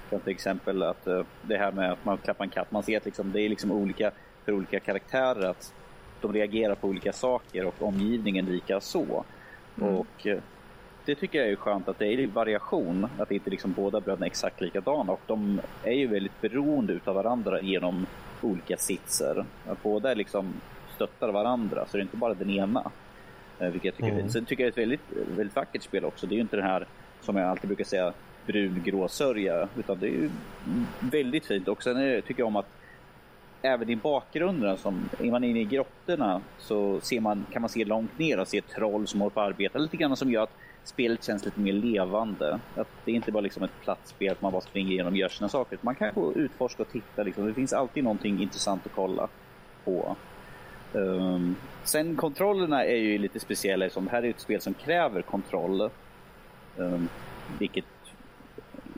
till 0.09 0.33
exempel 0.33 0.83
att 0.83 1.07
uh, 1.07 1.21
det 1.41 1.57
här 1.57 1.71
med 1.71 1.91
att 1.91 2.05
man 2.05 2.17
klappar 2.17 2.45
en 2.45 2.49
katt. 2.49 2.71
Man 2.71 2.83
ser 2.83 2.97
att 2.97 3.05
liksom, 3.05 3.31
det 3.31 3.41
är 3.41 3.49
liksom 3.49 3.71
olika 3.71 4.11
för 4.45 4.51
olika 4.51 4.79
karaktärer. 4.79 5.49
Att 5.49 5.73
de 6.21 6.33
reagerar 6.33 6.75
på 6.75 6.87
olika 6.87 7.13
saker 7.13 7.65
och 7.65 7.81
omgivningen 7.81 8.45
lika 8.45 8.79
så. 8.79 9.25
Mm. 9.77 9.95
Och 9.95 10.25
uh, 10.25 10.37
det 11.05 11.15
tycker 11.15 11.39
jag 11.39 11.49
är 11.49 11.55
skönt 11.55 11.87
att 11.87 11.99
det 11.99 12.07
är 12.07 12.27
variation. 12.27 13.07
Att 13.17 13.31
inte 13.31 13.49
liksom 13.49 13.73
båda 13.73 14.01
bröderna 14.01 14.25
är 14.25 14.29
exakt 14.29 14.61
likadana. 14.61 15.11
Och 15.11 15.21
de 15.27 15.61
är 15.83 15.93
ju 15.93 16.07
väldigt 16.07 16.41
beroende 16.41 16.99
av 17.05 17.15
varandra 17.15 17.61
genom 17.61 18.05
olika 18.41 18.77
sitser. 18.77 19.45
Att 19.67 19.83
båda 19.83 20.13
liksom 20.13 20.53
stöttar 20.95 21.31
varandra. 21.31 21.85
Så 21.85 21.97
det 21.97 22.01
är 22.01 22.03
inte 22.03 22.17
bara 22.17 22.33
den 22.33 22.49
ena. 22.49 22.91
Eh, 23.59 23.69
vilket 23.69 23.85
jag 23.85 23.95
tycker, 23.95 24.19
mm. 24.19 24.29
Sen 24.29 24.45
tycker 24.45 24.63
jag 24.63 24.73
det 24.73 24.81
är 24.81 24.83
ett 24.83 24.89
väldigt, 24.89 25.37
väldigt 25.37 25.55
vackert 25.55 25.83
spel 25.83 26.05
också. 26.05 26.27
Det 26.27 26.33
är 26.33 26.35
ju 26.35 26.41
inte 26.41 26.55
det 26.55 26.63
här 26.63 26.87
som 27.21 27.35
jag 27.35 27.49
alltid 27.49 27.67
brukar 27.67 27.83
säga 27.83 28.13
brungrå 28.45 29.07
sörja. 29.07 29.67
Utan 29.77 29.99
det 29.99 30.07
är 30.07 30.11
ju 30.11 30.29
väldigt 30.99 31.45
fint. 31.45 31.67
Och 31.67 31.83
sen 31.83 31.97
är, 31.97 32.21
tycker 32.21 32.41
jag 32.41 32.47
om 32.47 32.55
att 32.55 32.78
även 33.61 33.89
i 33.89 33.95
bakgrunden, 33.95 34.77
som 34.77 35.09
är 35.19 35.31
man 35.31 35.43
inne 35.43 35.59
i 35.59 35.65
grottorna 35.65 36.41
så 36.57 36.99
ser 37.01 37.19
man, 37.19 37.45
kan 37.51 37.61
man 37.61 37.69
se 37.69 37.85
långt 37.85 38.19
ner 38.19 38.39
och 38.39 38.47
se 38.47 38.61
troll 38.61 39.07
som 39.07 39.21
håller 39.21 39.33
på 39.33 39.41
att 39.41 39.47
arbeta. 39.47 39.79
Lite 39.79 39.97
grann 39.97 40.15
som 40.15 40.31
gör 40.31 40.43
att 40.43 40.55
spelet 40.83 41.23
känns 41.23 41.45
lite 41.45 41.59
mer 41.59 41.73
levande. 41.73 42.59
Att 42.75 42.87
det 43.05 43.11
är 43.11 43.15
inte 43.15 43.31
bara 43.31 43.41
liksom 43.41 43.63
ett 43.63 43.81
platt 43.83 43.99
spel 44.03 44.31
att 44.31 44.41
man 44.41 44.51
bara 44.51 44.61
springer 44.61 44.91
igenom 44.91 45.13
och 45.13 45.19
gör 45.19 45.29
sina 45.29 45.49
saker. 45.49 45.77
Man 45.81 45.95
kan 45.95 46.13
gå 46.15 46.21
och 46.21 46.33
utforska 46.35 46.83
och 46.83 46.89
titta. 46.89 47.23
Liksom. 47.23 47.45
Det 47.45 47.53
finns 47.53 47.73
alltid 47.73 48.03
någonting 48.03 48.41
intressant 48.41 48.85
att 48.85 48.91
kolla 48.95 49.27
på. 49.85 50.15
Um, 50.93 51.55
sen 51.83 52.15
kontrollerna 52.15 52.85
är 52.85 52.97
ju 52.97 53.17
lite 53.17 53.39
speciella 53.39 53.85
eftersom 53.85 54.05
det 54.05 54.11
här 54.11 54.23
är 54.23 54.29
ett 54.29 54.39
spel 54.39 54.61
som 54.61 54.73
kräver 54.73 55.21
kontroll. 55.21 55.89
Um, 56.77 57.09
vilket 57.59 57.85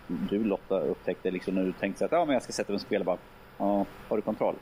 du 0.08 0.44
Lotta 0.44 0.80
upptäckte 0.80 1.32
liksom 1.32 1.56
när 1.56 1.64
du 1.64 1.72
tänkte 1.72 2.06
att 2.06 2.14
ah, 2.14 2.26
men 2.26 2.34
jag 2.34 2.44
ska 2.44 2.52
sätta 2.52 2.72
mig 2.72 2.76
och 2.76 2.82
spela 2.82 3.06
bara. 3.06 3.18
Ja, 3.62 3.86
har 4.10 4.16
du 4.16 4.22
kontroll? 4.22 4.56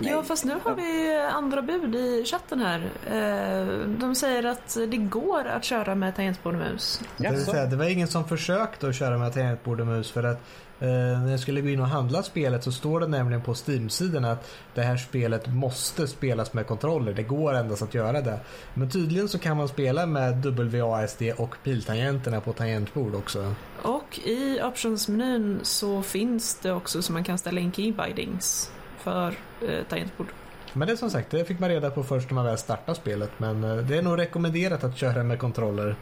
Ja, 0.00 0.22
fast 0.22 0.44
nu 0.44 0.56
har 0.64 0.74
vi 0.74 1.16
andra 1.32 1.62
bud 1.62 1.94
i 1.94 2.24
chatten 2.24 2.60
här. 2.60 2.90
Eh, 3.06 3.88
de 3.88 4.14
säger 4.14 4.44
att 4.44 4.76
det 4.88 4.96
går 4.96 5.44
att 5.44 5.64
köra 5.64 5.94
med 5.94 6.16
tangentbord 6.16 6.54
och 6.54 6.60
mus. 6.60 7.00
Det, 7.16 7.30
vill 7.30 7.44
säga, 7.44 7.66
det 7.66 7.76
var 7.76 7.84
ingen 7.84 8.08
som 8.08 8.28
försökte 8.28 8.88
att 8.88 8.94
köra 8.94 9.18
med 9.18 9.34
tangentbord 9.34 9.80
och 9.80 9.86
mus 9.86 10.10
för 10.10 10.22
att 10.22 10.42
när 10.86 11.30
jag 11.30 11.40
skulle 11.40 11.60
gå 11.60 11.68
in 11.68 11.80
och 11.80 11.86
handla 11.86 12.22
spelet 12.22 12.64
så 12.64 12.72
står 12.72 13.00
det 13.00 13.06
nämligen 13.06 13.42
på 13.42 13.54
Steam-sidan 13.54 14.24
att 14.24 14.50
det 14.74 14.82
här 14.82 14.96
spelet 14.96 15.46
måste 15.46 16.08
spelas 16.08 16.52
med 16.52 16.66
kontroller. 16.66 17.14
Det 17.14 17.22
går 17.22 17.54
endast 17.54 17.82
att 17.82 17.94
göra 17.94 18.20
det. 18.20 18.40
Men 18.74 18.90
tydligen 18.90 19.28
så 19.28 19.38
kan 19.38 19.56
man 19.56 19.68
spela 19.68 20.06
med 20.06 20.46
WASD 20.46 21.22
och 21.36 21.56
piltangenterna 21.64 22.40
på 22.40 22.52
tangentbord 22.52 23.14
också. 23.14 23.54
Och 23.82 24.20
i 24.24 24.60
optionsmenyn 24.62 25.60
så 25.62 26.02
finns 26.02 26.54
det 26.54 26.72
också 26.72 27.02
så 27.02 27.12
man 27.12 27.24
kan 27.24 27.38
ställa 27.38 27.60
in 27.60 27.72
keybindings 27.72 28.72
för 28.98 29.34
eh, 29.60 29.84
tangentbord. 29.88 30.26
Men 30.72 30.88
det 30.88 30.94
är 30.94 30.96
som 30.96 31.10
sagt, 31.10 31.30
det 31.30 31.44
fick 31.44 31.58
man 31.58 31.68
reda 31.68 31.90
på 31.90 32.02
först 32.02 32.30
när 32.30 32.34
man 32.34 32.44
väl 32.44 32.58
startade 32.58 32.98
spelet. 32.98 33.30
Men 33.36 33.64
eh, 33.64 33.76
det 33.76 33.98
är 33.98 34.02
nog 34.02 34.18
rekommenderat 34.18 34.84
att 34.84 34.96
köra 34.96 35.22
med 35.22 35.38
kontroller. 35.38 35.96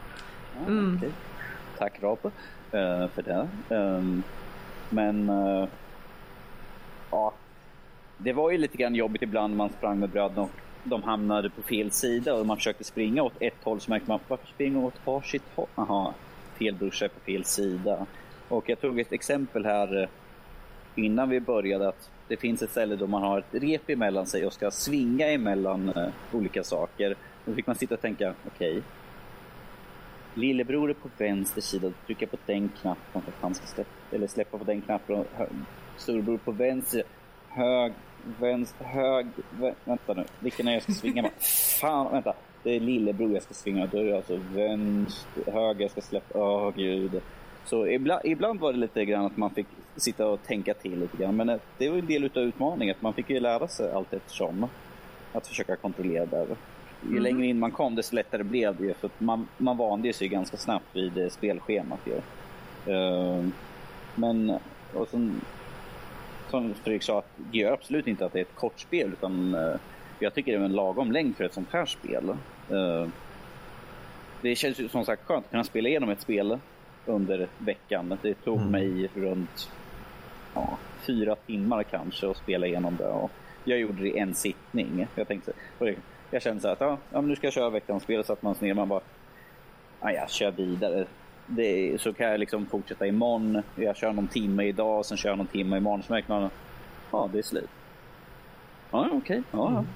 Mm. 0.67 1.01
Tack 1.77 1.93
Rob 2.01 2.31
för 2.71 3.21
det. 3.21 3.47
Men 4.89 5.29
uh, 5.29 5.67
ja, 7.11 7.33
det 8.17 8.33
var 8.33 8.51
ju 8.51 8.57
lite 8.57 8.77
grann 8.77 8.95
jobbigt 8.95 9.21
ibland 9.21 9.55
man 9.55 9.69
sprang 9.69 9.99
med 9.99 10.09
bröderna 10.09 10.41
och 10.41 10.51
de 10.83 11.03
hamnade 11.03 11.49
på 11.49 11.61
fel 11.61 11.91
sida 11.91 12.33
och 12.33 12.45
man 12.45 12.57
försökte 12.57 12.83
springa 12.83 13.23
åt 13.23 13.33
ett 13.39 13.63
håll 13.63 13.79
så 13.79 13.91
märkte 13.91 14.09
man 14.09 14.19
varför 14.27 14.47
springer 14.47 14.83
åt 14.83 15.05
varsitt 15.05 15.43
håll? 15.55 15.67
Aha, 15.75 16.13
fel 16.57 16.75
brorsa 16.75 17.09
på 17.09 17.19
fel 17.19 17.45
sida. 17.45 18.05
Och 18.49 18.69
jag 18.69 18.81
tog 18.81 18.99
ett 18.99 19.11
exempel 19.11 19.65
här 19.65 20.01
eh, 20.01 20.09
innan 20.95 21.29
vi 21.29 21.39
började 21.39 21.87
att 21.87 22.09
det 22.27 22.37
finns 22.37 22.61
ett 22.61 22.71
ställe 22.71 22.95
då 22.95 23.07
man 23.07 23.21
har 23.21 23.39
ett 23.39 23.53
rep 23.63 23.89
emellan 23.89 24.25
sig 24.25 24.45
och 24.45 24.53
ska 24.53 24.71
svinga 24.71 25.27
emellan 25.27 25.89
uh, 25.89 26.07
olika 26.31 26.63
saker. 26.63 27.15
Då 27.45 27.53
fick 27.53 27.67
man 27.67 27.75
sitta 27.75 27.95
och 27.95 28.01
tänka, 28.01 28.33
okej. 28.47 28.71
Okay. 28.71 28.81
Lillebror 30.33 30.89
är 30.89 30.93
på 30.93 31.09
vänster 31.17 31.61
sida, 31.61 31.91
trycka 32.05 32.27
på 32.27 32.37
den 32.45 32.69
knappen 32.81 33.21
för 33.21 33.31
att 33.31 33.41
han 33.41 33.55
ska 33.55 33.67
släppa, 33.67 34.15
eller 34.15 34.27
släppa 34.27 34.57
på 34.57 34.63
den 34.63 34.81
knappen. 34.81 35.25
Storebror 35.97 36.37
på 36.37 36.51
vänster, 36.51 37.03
hög, 37.49 37.93
vänster, 38.39 38.85
hög, 38.85 39.27
vä 39.59 39.73
vänta 39.85 40.13
nu, 40.13 40.25
vilken 40.39 40.67
är 40.67 40.73
jag 40.73 40.83
ska 40.83 40.91
svinga 40.91 41.21
med? 41.21 41.31
Fan, 41.81 42.11
vänta. 42.11 42.33
Det 42.63 42.75
är 42.75 42.79
lillebror 42.79 43.33
jag 43.33 43.43
ska 43.43 43.53
svinga, 43.53 43.85
då 43.85 43.97
är 43.97 44.03
det 44.03 44.15
alltså 44.15 44.39
vänster, 44.53 45.51
höger 45.51 45.81
jag 45.81 45.91
ska 45.91 46.01
släppa, 46.01 46.39
åh 46.39 46.67
oh, 46.67 46.75
gud. 46.75 47.21
Så 47.65 47.87
ibland, 47.87 48.21
ibland 48.25 48.59
var 48.59 48.73
det 48.73 48.79
lite 48.79 49.05
grann 49.05 49.25
att 49.25 49.37
man 49.37 49.49
fick 49.49 49.67
sitta 49.95 50.27
och 50.27 50.43
tänka 50.43 50.73
till 50.73 50.99
lite 50.99 51.17
grann. 51.17 51.35
Men 51.35 51.59
det 51.77 51.89
var 51.89 51.97
en 51.97 52.05
del 52.05 52.23
av 52.23 52.43
utmaningen. 52.43 52.95
Att 52.95 53.01
man 53.01 53.13
fick 53.13 53.29
ju 53.29 53.39
lära 53.39 53.67
sig 53.67 53.91
allt 53.91 54.13
eftersom. 54.13 54.67
Att 55.33 55.47
försöka 55.47 55.75
kontrollera 55.75 56.25
det. 56.25 56.55
Ju 57.01 57.09
mm. 57.09 57.23
längre 57.23 57.45
in 57.45 57.59
man 57.59 57.71
kom 57.71 57.95
desto 57.95 58.15
lättare 58.15 58.43
blev 58.43 58.75
det 58.75 58.93
För 58.93 59.09
man, 59.17 59.47
man 59.57 59.77
vande 59.77 60.13
sig 60.13 60.27
ganska 60.27 60.57
snabbt 60.57 60.95
vid 60.95 61.31
spelschemat. 61.31 61.99
Ju. 62.05 62.13
Uh, 62.93 63.47
men 64.15 64.59
och 64.93 65.07
sen, 65.07 65.41
som 66.49 66.73
Fredrik 66.73 67.03
sa, 67.03 67.23
det 67.35 67.57
gör 67.57 67.73
absolut 67.73 68.07
inte 68.07 68.25
att 68.25 68.33
det 68.33 68.39
är 68.39 68.43
ett 68.43 68.55
kort 68.55 68.79
spel. 68.79 69.13
Utan 69.13 69.55
uh, 69.55 69.75
jag 70.19 70.33
tycker 70.33 70.51
det 70.51 70.57
är 70.57 70.65
en 70.65 70.73
lagom 70.73 71.11
längd 71.11 71.35
för 71.35 71.43
ett 71.43 71.53
sånt 71.53 71.71
här 71.71 71.85
spel. 71.85 72.29
Uh, 72.71 73.07
det 74.41 74.55
känns 74.55 74.79
ju 74.79 74.89
som 74.89 75.05
sagt 75.05 75.25
skönt 75.25 75.45
att 75.45 75.51
kunna 75.51 75.63
spela 75.63 75.89
igenom 75.89 76.09
ett 76.09 76.21
spel 76.21 76.59
under 77.05 77.47
veckan. 77.57 78.17
Det 78.21 78.33
tog 78.33 78.57
mm. 78.57 78.71
mig 78.71 79.09
runt 79.15 79.69
ja, 80.53 80.77
fyra 81.07 81.35
timmar 81.35 81.83
kanske 81.83 82.29
att 82.29 82.37
spela 82.37 82.67
igenom 82.67 82.95
det. 82.95 83.07
Och 83.07 83.31
jag 83.63 83.79
gjorde 83.79 84.01
det 84.01 84.09
i 84.09 84.17
en 84.17 84.35
sittning. 84.35 85.07
Jag, 85.15 85.27
tänkte, 85.27 85.53
jag 86.31 86.41
kände 86.41 86.61
så 86.61 86.67
att 86.67 86.81
ja, 86.81 86.97
ja, 87.11 87.21
nu 87.21 87.35
ska 87.35 87.47
jag 87.47 87.53
köra 87.53 87.69
veckans 87.69 88.03
spel. 88.03 88.23
Så 88.23 88.33
att 88.33 88.41
man 88.41 88.55
ner 88.59 88.73
man 88.73 88.89
bara, 88.89 89.01
ja, 90.01 90.11
jag 90.11 90.29
kör 90.29 90.51
vidare. 90.51 91.05
Det, 91.45 92.01
så 92.01 92.13
kan 92.13 92.27
jag 92.27 92.39
liksom 92.39 92.65
fortsätta 92.65 93.07
imorgon. 93.07 93.61
Jag 93.75 93.97
kör 93.97 94.13
någon 94.13 94.27
timme 94.27 94.63
idag, 94.63 95.05
sen 95.05 95.17
kör 95.17 95.29
jag 95.29 95.37
någon 95.37 95.47
timme 95.47 95.77
imorgon. 95.77 96.03
Så 96.03 96.13
märker 96.13 96.29
man, 96.29 96.49
ja 97.11 97.29
det 97.33 97.39
är 97.39 97.43
slut. 97.43 97.69
Ja, 98.91 99.05
okej. 99.05 99.17
Okay. 99.17 99.41
Ja, 99.51 99.67
mm. 99.67 99.87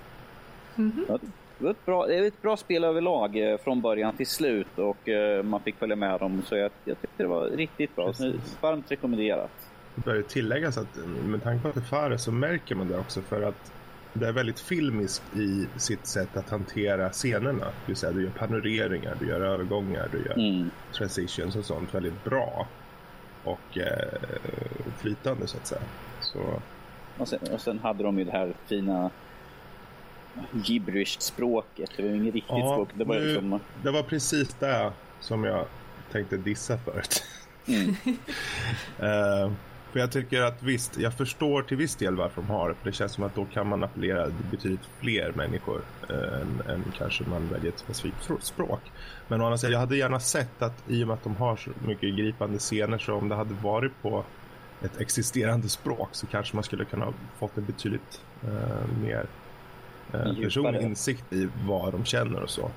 Mm 0.78 0.92
-hmm. 0.92 1.06
ja, 1.08 1.18
det, 1.58 1.64
var 1.64 1.72
ett 1.72 1.86
bra, 1.86 2.08
det 2.08 2.16
är 2.16 2.28
ett 2.28 2.42
bra 2.42 2.58
spel 2.58 2.84
överlag 2.84 3.52
eh, 3.52 3.58
från 3.58 3.82
början 3.82 4.16
till 4.16 4.28
slut 4.28 4.80
och 4.80 5.08
uh, 5.08 5.44
man 5.44 5.60
fick 5.60 5.76
följa 5.76 5.96
med 5.96 6.20
dem. 6.20 6.42
Så 6.46 6.56
jag, 6.56 6.72
jag 6.86 7.02
tyckte 7.02 7.24
det 7.24 7.28
var 7.28 7.46
riktigt 7.46 7.96
bra. 7.96 8.14
Så 8.14 8.34
varmt 8.62 8.92
rekommenderat. 8.92 9.52
Det 9.96 10.02
bör 10.06 10.22
tilläggas 10.22 10.78
att 10.78 10.98
med 11.26 11.44
tanke 11.44 11.62
på 11.62 11.80
att 11.80 12.10
det 12.10 12.14
är 12.14 12.18
så 12.18 12.32
märker 12.32 12.76
man 12.76 12.88
det 12.88 12.98
också 12.98 13.22
för 13.22 13.42
att 13.42 13.74
det 14.14 14.28
är 14.28 14.32
väldigt 14.32 14.60
filmiskt 14.60 15.24
i 15.36 15.68
sitt 15.78 16.08
sätt 16.08 16.38
att 16.38 16.50
hantera 16.50 17.10
scenerna. 17.10 17.68
Vill 17.86 17.96
säga, 17.96 18.12
du 18.12 18.24
gör 18.24 18.30
panoreringar, 18.30 19.18
du 19.20 19.28
gör 19.28 19.42
övergångar, 19.42 20.10
du 20.12 20.18
gör 20.18 20.34
mm. 20.34 20.72
transitions 20.94 21.56
och 21.56 21.66
sånt 21.66 21.96
väldigt 21.96 22.24
bra. 22.24 22.68
Och 23.44 23.78
eh, 23.78 24.22
flytande 24.98 25.48
så 25.48 25.58
att 25.58 25.68
säga. 25.68 25.82
Så... 26.22 26.40
Och, 27.18 27.28
sen, 27.28 27.40
och 27.52 27.62
sen 27.62 27.80
hade 27.80 28.04
de 28.04 28.20
ju 28.20 28.26
det 28.26 28.32
här 28.32 28.54
fina 28.66 29.10
gibberish-språket. 30.52 31.92
Det 31.98 32.04
var 32.04 32.10
ju 32.10 32.16
inget 32.16 32.34
riktigt 32.34 32.58
ja, 32.58 32.74
språk. 32.74 32.90
Det 32.94 33.04
var, 33.04 33.16
nu, 33.16 33.26
liksom... 33.26 33.60
det 33.84 33.92
var 33.92 34.04
precis 34.04 34.56
det 34.60 34.92
som 35.20 35.44
jag 35.44 35.66
tänkte 36.12 36.38
dissa 36.38 36.78
förut. 36.78 37.24
Mm. 37.68 37.96
uh, 39.02 39.52
För 39.94 40.00
jag 40.00 40.12
tycker 40.12 40.42
att 40.42 40.64
visst, 40.64 41.00
jag 41.00 41.14
förstår 41.14 41.62
till 41.62 41.78
viss 41.78 41.96
del 41.96 42.16
varför 42.16 42.42
de 42.42 42.50
har 42.50 42.70
det. 42.70 42.76
För 42.76 42.86
det 42.86 42.96
känns 42.96 43.12
som 43.12 43.24
att 43.24 43.36
då 43.36 43.46
kan 43.46 43.68
man 43.68 43.84
appellera 43.84 44.32
betydligt 44.52 44.90
fler 45.00 45.32
människor 45.36 45.82
eh, 46.10 46.42
än, 46.42 46.62
än, 46.70 46.84
kanske 46.98 47.24
man 47.24 47.48
väljer 47.48 47.72
ett 47.72 47.80
specifikt 47.80 48.30
språk. 48.42 48.82
Men 49.28 49.42
å 49.42 49.46
andra 49.46 49.58
sidan, 49.58 49.72
jag 49.72 49.80
hade 49.80 49.98
gärna 49.98 50.20
sett 50.20 50.62
att 50.62 50.84
i 50.88 51.04
och 51.04 51.08
med 51.08 51.14
att 51.14 51.24
de 51.24 51.36
har 51.36 51.56
så 51.56 51.70
mycket 51.88 52.16
gripande 52.16 52.60
scener 52.60 52.98
så 52.98 53.14
om 53.14 53.30
det 53.30 53.36
hade 53.36 53.54
varit 53.54 53.92
på 54.02 54.24
ett 54.82 55.02
existerande 55.02 55.70
språk 55.70 56.10
så 56.12 56.28
kanske 56.28 56.56
man 56.56 56.64
skulle 56.64 56.86
kunna 56.86 57.14
fått 57.40 57.58
en 57.58 57.66
betydligt 57.66 58.22
eh, 58.44 59.02
mer 59.04 59.26
eh, 60.14 60.36
personlig 60.44 60.82
insikt 60.82 61.34
i 61.34 61.50
vad 61.68 61.92
de 61.94 62.06
känner 62.06 62.44
och 62.44 62.50
så. 62.50 62.72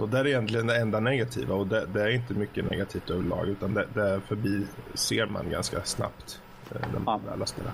Så 0.00 0.06
det 0.06 0.18
är 0.18 0.26
egentligen 0.26 0.66
det 0.66 0.76
enda 0.76 1.00
negativa 1.00 1.54
och 1.54 1.66
det, 1.66 1.86
det 1.86 2.02
är 2.02 2.08
inte 2.08 2.34
mycket 2.34 2.70
negativt 2.70 3.10
överlag 3.10 3.48
utan 3.48 3.74
det, 3.74 3.86
det 3.94 4.20
förbi 4.28 4.66
ser 4.94 5.26
man 5.26 5.50
ganska 5.50 5.82
snabbt. 5.82 6.40
Eh, 6.74 6.80
ja. 7.06 7.20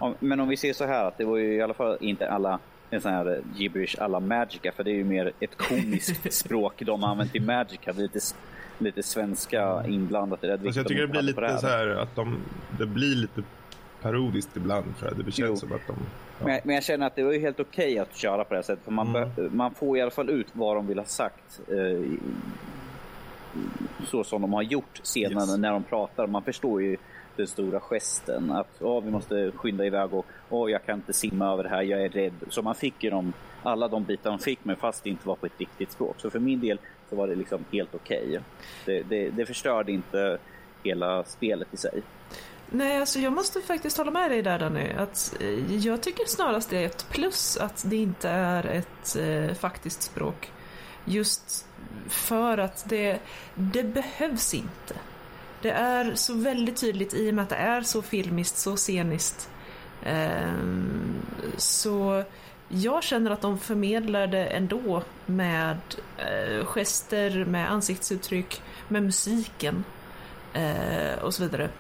Ja, 0.01 0.15
men 0.21 0.41
om 0.41 0.49
vi 0.49 0.57
ser 0.57 0.73
så 0.73 0.87
här 0.87 1.05
att 1.05 1.19
det 1.19 1.25
var 1.25 1.37
ju 1.37 1.55
i 1.55 1.63
alla 1.63 1.75
fall 1.75 1.97
inte 2.01 2.31
alla 2.31 2.59
en 2.91 3.01
sån 3.01 3.13
här 3.13 3.41
gibberish 3.55 3.97
alla 3.99 4.21
Magica 4.21 4.73
för 4.73 4.85
det 4.85 4.91
är 4.91 4.95
ju 4.95 5.05
mer 5.05 5.33
ett 5.41 5.57
komiskt 5.57 6.33
språk 6.35 6.83
de 6.87 7.03
har 7.03 7.11
använt 7.11 7.35
i 7.35 7.41
Magica. 7.41 7.93
Lite, 7.93 8.19
lite 8.79 9.03
svenska 9.03 9.87
inblandat 9.87 10.45
i 10.45 10.47
det. 10.47 10.53
Alltså 10.53 10.81
jag 10.81 10.89
tycker 10.89 11.03
det 11.03 11.09
blir 11.09 11.23
lite 11.23 11.59
så 11.59 11.67
här 11.67 11.89
att 11.89 12.17
de, 12.17 12.39
det 12.79 12.87
blir 12.87 13.17
lite 13.17 13.43
parodiskt 14.07 14.57
ibland 14.57 14.97
för 14.97 15.15
det. 15.15 15.23
Det 15.23 15.33
känns 15.33 15.61
som 15.61 15.73
att 15.73 15.87
de... 15.87 15.97
Ja. 16.39 16.47
Men, 16.47 16.61
men, 16.65 16.75
jag 16.75 16.85
känner 16.85 17.07
att 17.07 17.17
det 17.17 17.23
var 17.23 17.33
ju 17.33 17.41
helt 17.41 17.61
okej 17.61 17.93
okay 17.93 17.99
att 17.99 18.17
köra 18.17 18.45
på 18.45 18.55
det 18.55 18.59
här 18.59 18.63
sättet. 18.63 18.85
För 18.85 18.93
man, 18.93 19.17
mm. 19.17 19.31
man 19.57 19.75
får 19.75 19.99
i 19.99 20.01
alla 20.01 20.11
fall 20.11 20.31
ut 20.31 20.47
vad 20.53 20.77
de 20.77 20.87
vill 20.87 20.99
ha 20.99 21.05
sagt. 21.05 21.61
Eh, 21.69 22.19
så 24.07 24.25
som 24.25 24.43
de 24.43 24.53
har 24.53 24.63
gjort 24.63 25.01
senare 25.03 25.51
yes. 25.51 25.59
när 25.59 25.73
de 25.73 25.83
pratar. 25.83 26.27
Man 26.27 26.43
förstår 26.43 26.83
ju 26.83 26.97
den 27.37 27.47
stora 27.47 27.81
gesten. 27.81 28.51
Att 28.51 28.83
oh, 28.83 29.05
vi 29.05 29.11
måste 29.11 29.53
skynda 29.55 29.87
iväg 29.87 30.15
och 30.15 30.27
oh, 30.51 30.71
jag 30.71 30.85
kan 30.85 30.99
inte 30.99 31.13
simma 31.13 31.53
över 31.53 31.63
det 31.63 31.69
här, 31.69 31.83
jag 31.83 32.03
är 32.03 32.09
rädd. 32.09 32.33
Så 32.49 32.63
man 32.63 32.75
fick 32.75 33.05
ju 33.05 33.11
de, 33.11 33.33
alla 33.63 33.89
de 33.89 34.05
bitar 34.05 34.31
de 34.31 34.39
fick 34.39 34.65
men 34.65 34.77
fast 34.77 35.05
det 35.05 35.11
inte 35.11 35.29
var 35.29 35.37
på 35.37 35.47
ett 35.47 35.61
riktigt 35.61 35.93
språk. 35.93 36.15
Så 36.19 36.31
för 36.31 36.39
min 36.39 36.61
del 36.61 36.79
så 37.11 37.17
var 37.17 37.29
det 37.29 37.35
liksom 37.35 37.65
helt 37.73 37.95
okej. 37.95 38.27
Okay. 38.29 38.41
Det, 38.85 39.03
det, 39.03 39.31
det 39.31 39.47
förstörde 39.47 39.93
inte 39.93 40.39
hela 40.83 41.25
spelet 41.25 41.75
i 41.75 41.77
sig. 41.77 42.03
Nej, 42.71 43.01
alltså 43.01 43.19
jag 43.19 43.33
måste 43.33 43.61
faktiskt 43.61 43.99
hålla 43.99 44.11
med 44.11 44.31
dig 44.31 44.43
där 44.43 44.59
Danny. 44.59 44.93
Att, 44.93 45.37
eh, 45.41 45.77
jag 45.77 46.03
tycker 46.03 46.25
snarast 46.27 46.71
det 46.71 46.79
är 46.79 46.87
ett 46.87 47.07
plus 47.11 47.57
att 47.57 47.85
det 47.87 47.97
inte 47.97 48.29
är 48.29 48.67
ett 48.67 49.17
eh, 49.17 49.55
faktiskt 49.55 50.03
språk. 50.03 50.53
Just 51.05 51.67
för 52.09 52.59
att 52.59 52.89
det, 52.89 53.19
det 53.55 53.83
behövs 53.83 54.55
inte. 54.55 54.95
Det 55.63 55.71
är 55.71 56.15
så 56.15 56.35
väldigt 56.35 56.77
tydligt 56.77 57.15
i 57.15 57.31
och 57.31 57.35
med 57.35 57.43
att 57.43 57.49
det 57.49 57.57
är 57.57 57.83
så 57.83 58.03
filmiskt, 58.03 58.59
så 58.59 58.77
sceniskt. 58.77 59.51
Ehm, 60.05 61.23
så 61.57 62.25
jag 62.69 63.03
känner 63.03 63.31
att 63.31 63.41
de 63.41 63.59
förmedlar 63.59 64.27
det 64.27 64.45
ändå 64.45 65.03
med 65.27 65.79
eh, 66.19 66.65
gester, 66.67 67.45
med 67.45 67.71
ansiktsuttryck, 67.71 68.63
med 68.89 69.03
musiken 69.03 69.85
eh, 70.53 71.23
och 71.23 71.35
så 71.35 71.43
vidare. 71.43 71.71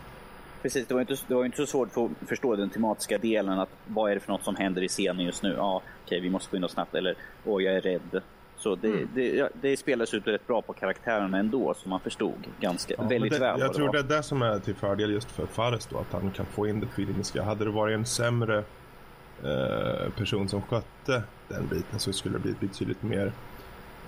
Precis, 0.66 0.86
det 0.86 0.94
var, 0.94 1.00
inte, 1.00 1.16
det 1.28 1.34
var 1.34 1.44
inte 1.44 1.56
så 1.56 1.66
svårt 1.66 1.92
för 1.92 2.04
att 2.04 2.28
förstå 2.28 2.56
den 2.56 2.70
tematiska 2.70 3.18
delen. 3.18 3.58
att 3.58 3.68
Vad 3.86 4.10
är 4.10 4.14
det 4.14 4.20
för 4.20 4.32
något 4.32 4.44
som 4.44 4.56
händer 4.56 4.82
i 4.82 4.88
scenen 4.88 5.24
just 5.24 5.42
nu? 5.42 5.54
Ja, 5.56 5.82
okej, 6.04 6.20
vi 6.20 6.30
måste 6.30 6.50
skynda 6.50 6.68
snabbt. 6.68 6.94
Eller, 6.94 7.14
åh, 7.44 7.62
jag 7.62 7.74
är 7.74 7.80
rädd. 7.80 8.22
Så 8.56 8.74
det, 8.74 8.88
mm. 8.88 9.08
det, 9.14 9.48
det 9.60 9.76
spelas 9.76 10.14
ut 10.14 10.26
rätt 10.26 10.46
bra 10.46 10.62
på 10.62 10.72
karaktärerna 10.72 11.38
ändå, 11.38 11.74
som 11.74 11.90
man 11.90 12.00
förstod 12.00 12.46
ganska, 12.60 12.94
ja, 12.98 13.04
väldigt 13.04 13.32
det, 13.32 13.38
väl. 13.38 13.60
Jag 13.60 13.74
tror 13.74 13.92
det 13.92 13.98
är 13.98 14.02
det 14.02 14.22
som 14.22 14.42
är 14.42 14.58
till 14.58 14.74
fördel 14.74 15.10
just 15.10 15.30
för 15.30 15.46
Fares 15.46 15.86
då, 15.86 15.98
att 15.98 16.12
han 16.12 16.30
kan 16.30 16.46
få 16.46 16.66
in 16.66 16.80
det 16.80 16.86
feelingska. 16.86 17.42
Hade 17.42 17.64
det 17.64 17.70
varit 17.70 17.94
en 17.94 18.06
sämre 18.06 18.58
eh, 19.44 20.10
person 20.16 20.48
som 20.48 20.62
skötte 20.62 21.22
den 21.48 21.66
biten 21.66 21.98
så 21.98 22.12
skulle 22.12 22.34
det 22.34 22.42
bli 22.42 22.54
betydligt 22.60 23.02
mer 23.02 23.32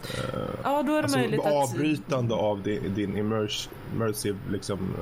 eh, 0.02 0.40
ja, 0.64 0.82
då 0.82 0.92
är 0.92 0.96
det 0.96 1.02
alltså, 1.02 1.18
möjligt 1.18 1.40
avbrytande 1.40 2.34
att... 2.34 2.40
av 2.40 2.62
din, 2.62 2.94
din 2.94 3.16
immersive 3.16 4.38
liksom, 4.50 4.94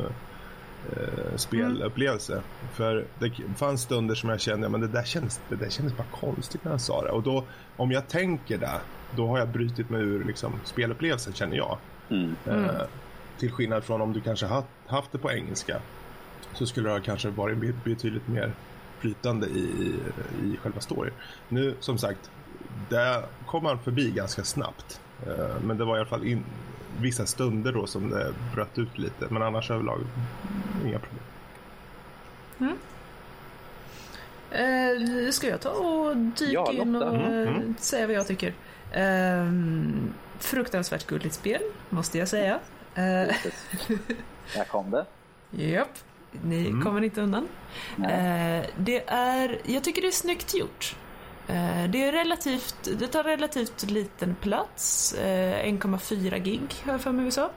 eh, 0.97 1.37
spelupplevelse. 1.37 2.33
Mm. 2.33 2.45
För 2.73 3.05
det 3.19 3.33
fanns 3.57 3.83
stunder 3.83 4.15
som 4.15 4.29
jag 4.29 4.41
kände, 4.41 4.69
men 4.69 4.81
det 4.81 4.89
där 4.89 5.05
kändes, 5.05 5.41
det 5.49 5.57
där 5.57 5.71
kändes 5.71 5.97
bara 5.97 6.07
konstigt 6.21 6.65
när 6.65 6.71
han 6.71 6.81
sa 6.81 7.03
det. 7.03 7.11
Och 7.11 7.23
då, 7.23 7.45
om 7.77 7.91
jag 7.91 8.09
tänker 8.09 8.59
det, 8.59 8.81
då 9.17 9.27
har 9.27 9.39
jag 9.39 9.49
brutit 9.49 9.91
mig 9.91 10.01
ur 10.01 10.25
liksom, 10.25 10.53
spelupplevelsen 10.65 11.33
känner 11.33 11.57
jag. 11.57 11.79
Mm. 12.11 12.37
Eh, 12.47 12.83
till 13.39 13.53
skillnad 13.53 13.85
från 13.85 14.01
om 14.01 14.13
du 14.13 14.21
kanske 14.21 14.47
haft, 14.47 14.69
haft 14.87 15.13
det 15.13 15.19
på 15.19 15.31
engelska 15.31 15.81
så 16.55 16.67
skulle 16.67 16.91
det 16.95 17.01
kanske 17.01 17.29
varit 17.29 17.85
betydligt 17.85 18.29
mer 18.29 18.53
flytande 18.99 19.47
i, 19.47 19.95
i 20.45 20.57
själva 20.63 20.81
storyn. 20.81 21.13
Nu 21.49 21.75
som 21.81 21.99
sagt, 21.99 22.31
det 22.89 23.25
kom 23.47 23.63
man 23.63 23.79
förbi 23.79 24.11
ganska 24.11 24.45
snabbt. 24.45 25.01
Eh, 25.27 25.61
men 25.65 25.79
det 25.79 25.85
var 25.85 25.97
i 25.97 26.01
alla 26.01 26.09
fall 26.09 26.27
in, 26.27 26.45
vissa 27.01 27.27
stunder 27.27 27.73
då 27.73 27.87
som 27.87 28.11
det 28.11 28.33
bröt 28.55 28.79
ut 28.79 28.99
lite. 28.99 29.27
Men 29.31 29.43
annars 29.43 29.71
överlag 29.71 30.01
inga 30.85 30.99
problem. 30.99 31.25
Mm. 32.59 32.77
Eh, 34.51 35.31
ska 35.31 35.49
jag 35.49 35.61
ta 35.61 35.71
och 35.71 36.17
dyka 36.17 36.53
ja, 36.53 36.73
in 36.73 36.97
och 36.97 37.15
mm, 37.15 37.49
mm. 37.49 37.75
säga 37.79 38.07
vad 38.07 38.17
jag 38.17 38.27
tycker? 38.27 38.55
Eh, 38.93 39.53
fruktansvärt 40.39 41.07
gulligt 41.07 41.35
spel, 41.35 41.63
måste 41.91 42.19
jag 42.19 42.29
säga. 42.29 42.55
Eh, 42.95 43.35
Där 44.55 44.65
kom 44.71 44.91
det. 44.91 45.07
Japp, 45.51 45.99
ni 46.43 46.67
mm. 46.67 46.83
kommer 46.83 47.05
inte 47.05 47.21
undan. 47.21 47.49
Eh, 47.99 48.67
det 48.77 49.05
är, 49.07 49.61
jag 49.65 49.85
tycker 49.85 50.03
det 50.03 50.09
är 50.09 50.13
snyggt 50.13 50.55
gjort. 50.55 50.97
Eh, 51.49 51.91
det, 51.91 52.09
är 52.09 52.13
relativt, 52.13 52.89
det 52.99 53.07
tar 53.07 53.25
relativt 53.25 53.91
liten 53.91 54.35
plats, 54.35 55.15
1,4 55.19 56.35
eh, 56.35 56.43
gig 56.43 56.75
har 56.85 56.93
jag 56.93 57.01
för 57.01 57.13
mig 57.13 57.25
vi 57.25 57.31
sa. 57.31 57.51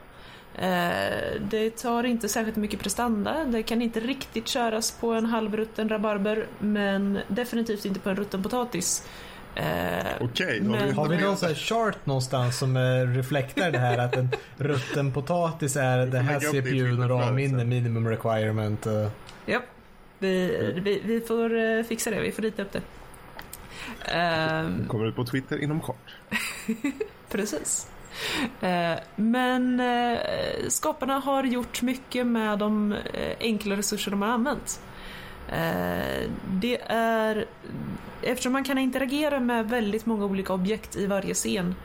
Eh, 0.55 1.41
det 1.41 1.69
tar 1.69 2.03
inte 2.03 2.29
särskilt 2.29 2.57
mycket 2.57 2.79
prestanda, 2.79 3.45
det 3.45 3.63
kan 3.63 3.81
inte 3.81 3.99
riktigt 3.99 4.47
köras 4.47 4.91
på 4.91 5.11
en 5.11 5.25
halvrutten 5.25 5.89
rabarber 5.89 6.45
men 6.59 7.19
definitivt 7.27 7.85
inte 7.85 7.99
på 7.99 8.09
en 8.09 8.15
rutten 8.15 8.43
potatis. 8.43 9.07
Okej, 9.55 10.17
okay, 10.21 10.61
men... 10.61 10.93
har 10.93 11.07
vi 11.07 11.17
någon 11.17 11.37
sån 11.37 11.47
här 11.47 11.55
chart 11.55 12.05
någonstans 12.05 12.57
som 12.57 12.77
reflekterar 13.15 13.71
det 13.71 13.77
här 13.77 13.97
att 13.97 14.15
en 14.15 14.29
rutten 14.57 15.13
potatis 15.13 15.75
är 15.75 16.05
det 16.05 16.19
här 16.19 16.39
CPUn 16.39 17.03
och 17.03 17.09
RAM-minne 17.09 17.63
minimum 17.65 18.07
requirement? 18.07 18.87
Ja, 19.45 19.61
vi, 20.19 20.47
vi, 20.83 21.01
vi 21.05 21.21
får 21.21 21.83
fixa 21.83 22.11
det, 22.11 22.21
vi 22.21 22.31
får 22.31 22.41
rita 22.41 22.61
upp 22.61 22.71
det. 22.71 22.81
Kommer 24.87 25.05
ut 25.05 25.15
på 25.15 25.25
Twitter 25.25 25.63
inom 25.63 25.81
kort. 25.81 26.15
Precis. 27.29 27.87
Eh, 28.61 28.99
men 29.15 29.79
eh, 29.79 30.19
skaparna 30.67 31.19
har 31.19 31.43
gjort 31.43 31.81
mycket 31.81 32.27
med 32.27 32.59
de 32.59 32.91
eh, 32.91 33.37
enkla 33.39 33.75
resurser 33.77 34.11
de 34.11 34.21
har 34.21 34.29
använt. 34.29 34.81
Det 36.47 36.81
är 36.87 37.45
eftersom 38.21 38.53
man 38.53 38.63
kan 38.63 38.77
interagera 38.77 39.39
med 39.39 39.69
väldigt 39.69 40.05
många 40.05 40.25
olika 40.25 40.53
objekt 40.53 40.95
i 40.95 41.05
varje 41.05 41.33
scen 41.33 41.75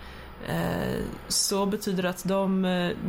så 1.28 1.66
betyder 1.66 2.02
det 2.02 2.11
att 2.11 2.24
de, 2.24 2.62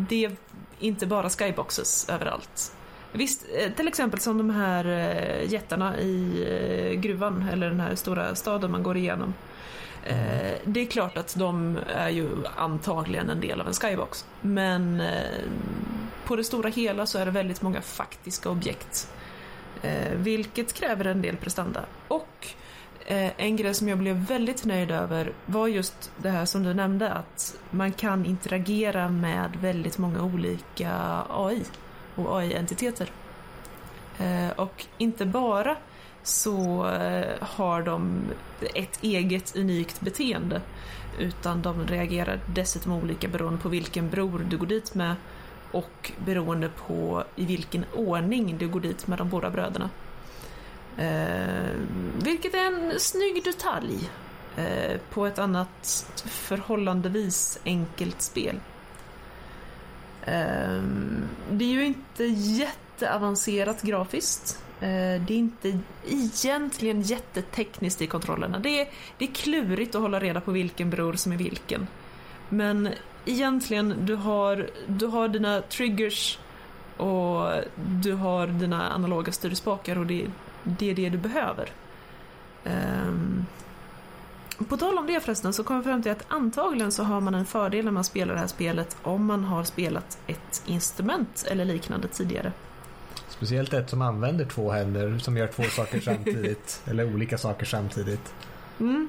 det 0.10 0.26
är 0.26 0.32
inte 0.80 1.06
bara 1.08 1.30
skyboxes 1.30 2.10
överallt. 2.10 2.76
Visst, 3.18 3.45
eh, 3.57 3.72
till 3.72 3.88
exempel 3.88 4.20
som 4.20 4.38
de 4.38 4.49
här 4.49 4.86
eh, 4.86 5.51
jättarna 5.51 5.99
i 5.99 6.45
eh, 6.49 6.99
gruvan 6.99 7.49
eller 7.51 7.70
den 7.70 7.80
här 7.80 7.95
stora 7.95 8.36
staden 8.36 8.72
man 8.72 8.84
går 8.84 8.97
igenom. 8.97 9.34
Det 10.63 10.82
är 10.82 10.86
klart 10.86 11.18
att 11.18 11.36
de 11.38 11.80
är 11.95 12.09
ju 12.09 12.30
antagligen 12.55 13.30
en 13.30 13.39
del 13.39 13.61
av 13.61 13.68
en 13.68 13.74
skybox. 13.74 14.26
Men 14.41 15.03
på 16.26 16.36
det 16.36 16.43
stora 16.43 16.70
hela 16.70 17.05
så 17.05 17.18
är 17.18 17.26
det 17.26 17.32
väldigt 17.32 17.61
många 17.61 17.82
faktiska 17.82 18.49
objekt. 18.49 19.11
Vilket 20.16 20.74
kräver 20.74 21.05
en 21.05 21.22
del 21.22 21.38
prestanda. 21.38 21.86
Och 22.07 22.47
en 23.38 23.55
grej 23.55 23.74
som 23.74 23.89
jag 23.89 23.97
blev 23.97 24.16
väldigt 24.16 24.66
nöjd 24.66 24.91
över 24.91 25.32
var 25.45 25.68
just 25.68 26.11
det 26.18 26.30
här 26.30 26.45
som 26.45 26.63
du 26.63 26.74
nämnde 26.74 27.11
att 27.11 27.57
man 27.72 27.91
kan 27.91 28.26
interagera 28.26 29.09
med 29.09 29.57
väldigt 29.61 29.97
många 29.97 30.24
olika 30.24 30.91
AI 31.30 31.63
och 32.16 32.39
AI-entiteter. 32.39 33.11
Eh, 34.18 34.49
och 34.55 34.86
inte 34.97 35.26
bara 35.26 35.78
så 36.24 36.88
eh, 36.88 37.36
har 37.41 37.82
de 37.82 38.22
ett 38.76 39.03
eget 39.03 39.55
unikt 39.55 40.01
beteende 40.01 40.61
utan 41.20 41.61
de 41.61 41.88
reagerar 41.88 42.39
dessutom 42.45 42.91
olika 42.91 43.28
beroende 43.28 43.61
på 43.61 43.70
vilken 43.70 44.09
bror 44.09 44.45
du 44.49 44.57
går 44.57 44.68
dit 44.68 44.95
med 44.95 45.16
och 45.72 46.11
beroende 46.26 46.70
på 46.70 47.24
i 47.36 47.45
vilken 47.45 47.86
ordning 47.93 48.57
du 48.57 48.68
går 48.68 48.80
dit 48.80 49.07
med 49.07 49.18
de 49.18 49.30
båda 49.30 49.49
bröderna. 49.49 49.89
Eh, 50.97 51.72
vilket 52.24 52.53
är 52.53 52.66
en 52.66 52.99
snygg 52.99 53.43
detalj 53.43 54.09
eh, 54.57 54.99
på 55.09 55.26
ett 55.26 55.39
annat 55.39 56.07
förhållandevis 56.26 57.59
enkelt 57.66 58.22
spel. 58.22 58.59
Ehm, 60.26 61.24
det 61.52 61.66
är 61.66 61.70
ju 61.70 61.86
inte 61.86 62.24
jätteavancerat 62.24 63.82
grafiskt. 63.82 64.64
Ehm, 64.82 65.26
det 65.26 65.34
är 65.34 65.38
inte 65.38 65.80
egentligen 66.08 67.02
jättetekniskt 67.02 68.02
i 68.02 68.08
kontrollerna. 68.08 68.60
Det 68.60 68.82
är, 68.82 68.88
det 69.18 69.26
är 69.26 69.34
klurigt 69.34 69.96
att 69.96 70.02
hålla 70.02 70.20
reda 70.20 70.42
på 70.42 70.52
vilken 70.52 70.90
bror 70.90 71.14
som 71.14 71.32
är 71.32 71.38
vilken. 71.38 71.88
Men 72.50 72.90
egentligen, 73.26 73.96
du 74.06 74.16
har, 74.16 74.70
du 74.88 75.08
har 75.08 75.28
dina 75.28 75.62
triggers 75.62 76.40
och 76.98 77.52
du 77.76 78.14
har 78.14 78.48
dina 78.48 78.90
analoga 78.90 79.32
styrspakar 79.32 79.98
och 79.98 80.06
det, 80.06 80.28
det 80.64 80.92
är 80.92 80.96
det 80.96 81.10
du 81.10 81.18
behöver. 81.18 81.70
Ehm, 82.64 83.46
på 84.70 84.78
tal 84.78 84.97
om 84.97 85.08
det 85.08 85.20
förresten 85.20 85.53
så 85.53 85.64
kom 85.64 85.76
jag 85.76 85.86
fram 85.86 86.01
till 86.01 86.12
att 86.12 86.26
antagligen 86.28 86.91
så 86.91 87.03
har 87.03 87.22
man 87.22 87.36
en 87.36 87.45
fördel 87.45 87.86
när 87.86 87.91
man 87.91 88.03
spelar 88.03 88.34
det 88.34 88.39
här 88.39 88.47
spelet 88.47 88.97
om 89.03 89.26
man 89.26 89.43
har 89.43 89.64
spelat 89.64 90.18
ett 90.28 90.64
instrument 90.66 91.45
eller 91.51 91.66
liknande 91.66 92.08
tidigare. 92.08 92.51
Speciellt 93.28 93.74
ett 93.74 93.89
som 93.89 94.01
använder 94.01 94.45
två 94.45 94.72
händer 94.72 95.18
som 95.18 95.38
gör 95.38 95.47
två 95.47 95.64
saker 95.64 95.99
samtidigt. 95.99 96.82
eller 96.86 97.14
olika 97.14 97.38
saker 97.38 97.66
samtidigt. 97.66 98.34
Mm. 98.80 99.08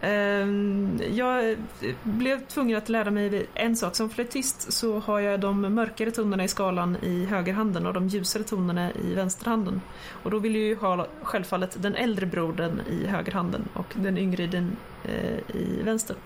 Ehm, 0.00 1.00
jag 1.12 1.56
blev 2.02 2.46
tvungen 2.46 2.76
att 2.76 2.88
lära 2.88 3.10
mig 3.10 3.46
en 3.54 3.76
sak. 3.76 3.96
Som 3.96 4.10
flöjtist 4.10 4.72
så 4.72 4.98
har 4.98 5.20
jag 5.20 5.40
de 5.40 5.74
mörkare 5.74 6.10
tonerna 6.10 6.44
i 6.44 6.48
skalan 6.48 6.96
i 7.02 7.24
högerhanden 7.24 7.86
och 7.86 7.92
de 7.92 8.08
ljusare 8.08 8.42
tonerna 8.42 8.92
i 8.92 9.14
vänsterhanden. 9.14 9.80
Och 10.22 10.30
då 10.30 10.38
vill 10.38 10.54
jag 10.54 10.64
ju 10.64 10.76
ha 10.76 11.06
självfallet 11.22 11.82
den 11.82 11.94
äldre 11.94 12.26
brodern 12.26 12.80
i 12.90 13.06
högerhanden 13.06 13.68
och 13.74 13.94
den 13.94 14.18
yngre 14.18 14.42
i, 14.42 14.46
den, 14.46 14.76
eh, 15.04 15.56
i 15.56 15.82
vänster. 15.84 16.16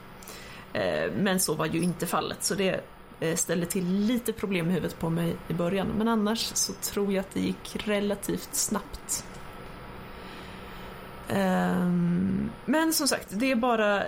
Eh, 0.72 1.12
men 1.18 1.40
så 1.40 1.54
var 1.54 1.66
ju 1.66 1.82
inte 1.82 2.06
fallet 2.06 2.44
så 2.44 2.54
det 2.54 2.80
eh, 3.20 3.34
ställde 3.34 3.66
till 3.66 3.84
lite 3.84 4.32
problem 4.32 4.70
i 4.70 4.72
huvudet 4.72 4.98
på 4.98 5.10
mig 5.10 5.36
i 5.48 5.52
början. 5.52 5.86
Men 5.98 6.08
annars 6.08 6.50
så 6.54 6.72
tror 6.72 7.12
jag 7.12 7.20
att 7.20 7.34
det 7.34 7.40
gick 7.40 7.86
relativt 7.86 8.54
snabbt. 8.54 9.24
Ehm, 11.32 12.50
men 12.64 12.92
som 12.92 13.08
sagt, 13.08 13.26
det 13.30 13.50
är 13.50 13.56
bara... 13.56 14.04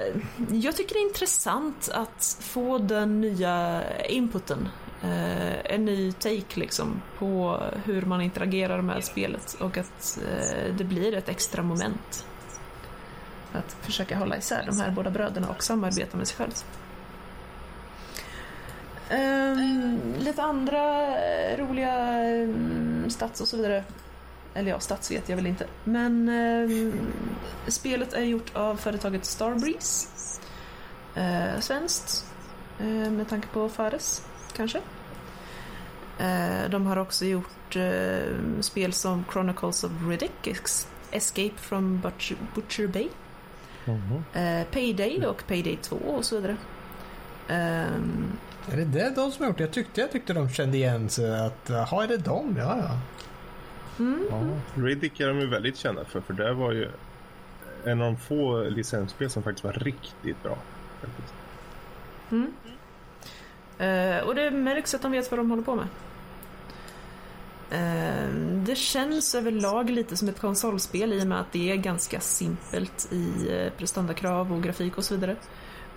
Jag 0.51 0.77
tycker 0.77 0.95
det 0.95 1.01
är 1.01 1.09
intressant 1.09 1.91
att 1.95 2.39
få 2.41 2.79
den 2.79 3.21
nya 3.21 3.83
inputen. 4.09 4.69
Eh, 5.03 5.75
en 5.75 5.85
ny 5.85 6.13
take 6.13 6.61
liksom 6.61 7.03
på 7.19 7.61
hur 7.85 8.03
man 8.03 8.23
interagerar 8.23 8.83
med 8.83 9.05
spelet 9.05 9.57
och 9.61 9.79
att 9.79 10.19
eh, 10.29 10.75
det 10.75 10.85
blir 10.85 11.15
ett 11.15 11.29
extra 11.29 11.63
moment. 11.63 12.27
Att 13.53 13.77
försöka 13.81 14.19
hålla 14.19 14.37
isär 14.37 14.65
de 14.67 14.81
här 14.81 14.91
båda 14.91 15.11
bröderna 15.11 15.49
och 15.49 15.63
samarbeta 15.63 16.17
med 16.17 16.29
sig 16.29 16.37
själv. 16.37 16.53
Um, 19.11 20.01
lite 20.19 20.43
andra 20.43 21.07
roliga 21.57 22.25
um, 22.25 23.11
stats 23.11 23.41
och 23.41 23.49
så 23.49 23.57
vidare. 23.57 23.85
Eller 24.55 24.71
ja, 24.71 24.81
stats 24.81 25.11
vet 25.11 25.29
jag 25.29 25.37
väl 25.37 25.47
inte. 25.47 25.67
Men 25.85 26.29
eh, 26.29 26.93
spelet 27.69 28.13
är 28.13 28.23
gjort 28.23 28.57
av 28.57 28.77
företaget 28.77 29.25
Starbreeze. 29.25 30.09
Eh, 31.15 31.61
svenskt. 31.61 32.27
Eh, 32.81 32.87
med 32.87 33.29
tanke 33.29 33.49
på 33.49 33.69
Fares, 33.69 34.23
kanske. 34.57 34.79
Eh, 36.19 36.71
de 36.71 36.87
har 36.87 36.97
också 36.97 37.25
gjort 37.25 37.77
eh, 37.77 38.61
spel 38.61 38.93
som 38.93 39.25
Chronicles 39.33 39.85
of 39.85 39.91
Riddick, 40.09 40.49
Escape 41.11 41.57
from 41.57 42.01
Butcher, 42.01 42.37
Butcher 42.55 42.87
Bay. 42.87 43.09
Eh, 44.35 44.67
Payday 44.67 45.27
och 45.27 45.47
Payday 45.47 45.77
2 45.83 45.97
och 45.97 46.25
så 46.25 46.37
vidare. 46.37 46.57
Ehm, 47.49 48.33
Är 48.73 48.77
det 48.77 48.85
det 48.85 49.13
de 49.17 49.33
som 49.33 49.43
har 49.45 49.51
gjort? 49.51 49.61
Jag 49.61 49.71
tyckte 49.73 50.01
jag 50.01 50.13
tyckte 50.13 50.33
de 50.33 50.51
kände 50.51 50.77
igen 50.77 51.09
sig 51.09 51.41
att, 51.47 51.69
jaha 51.71 52.05
är 52.05 52.09
det 52.09 52.17
de? 52.17 52.57
Ja, 52.59 52.77
ja. 52.79 52.99
Mm, 53.99 54.27
Ja. 54.31 54.43
Riddick 54.83 55.21
är 55.21 55.29
de 55.29 55.41
ju 55.41 55.47
väldigt 55.47 55.77
kända 55.77 56.05
för, 56.05 56.21
för 56.21 56.35
det 56.35 56.53
var 56.53 56.73
ju 56.73 56.89
en 57.85 58.01
av 58.01 58.07
de 58.07 58.17
få 58.17 58.63
licensspel 58.63 59.31
som 59.31 59.43
faktiskt 59.43 59.65
var 59.65 59.73
riktigt 59.73 60.43
bra. 60.43 60.59
faktiskt. 61.01 61.35
Mm. 62.31 62.53
Eh, 63.79 64.25
och 64.27 64.35
det 64.35 64.51
märks 64.51 64.95
att 64.95 65.03
de 65.03 65.13
vet 65.13 65.31
vad 65.31 65.41
de 65.41 65.51
håller 65.51 65.63
på 65.63 65.75
med. 65.75 65.87
Eh, 67.71 68.29
det 68.67 68.75
känns 68.75 69.35
överlag 69.35 69.91
lite 69.91 70.17
som 70.17 70.29
ett 70.29 70.41
konsolspel 70.41 71.13
i 71.13 71.23
och 71.23 71.27
med 71.27 71.41
att 71.41 71.53
det 71.53 71.71
är 71.71 71.77
ganska 71.77 72.21
simpelt 72.21 73.13
i 73.13 73.49
eh, 73.51 73.73
prestandakrav 73.79 74.53
och 74.53 74.63
grafik 74.63 74.99
och 74.99 75.05
så 75.05 75.15
vidare. 75.15 75.37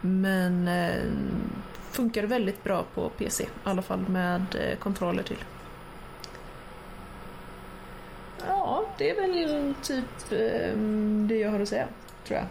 Men 0.02 0.70
funkar 1.92 2.24
väldigt 2.24 2.64
bra 2.64 2.86
på 2.94 3.10
PC, 3.10 3.44
i 3.44 3.48
alla 3.64 3.82
fall 3.82 4.00
med 4.08 4.46
kontroller 4.80 5.24
till. 5.24 5.38
Ja, 8.48 8.86
det 8.98 9.10
är 9.10 9.16
väl 9.16 9.74
typ 9.84 10.32
eh, 10.32 10.78
det 11.28 11.38
jag 11.38 11.52
har 11.52 11.60
att 11.60 11.70
säga, 11.70 11.88
tror 12.28 12.40
jag. 12.40 12.48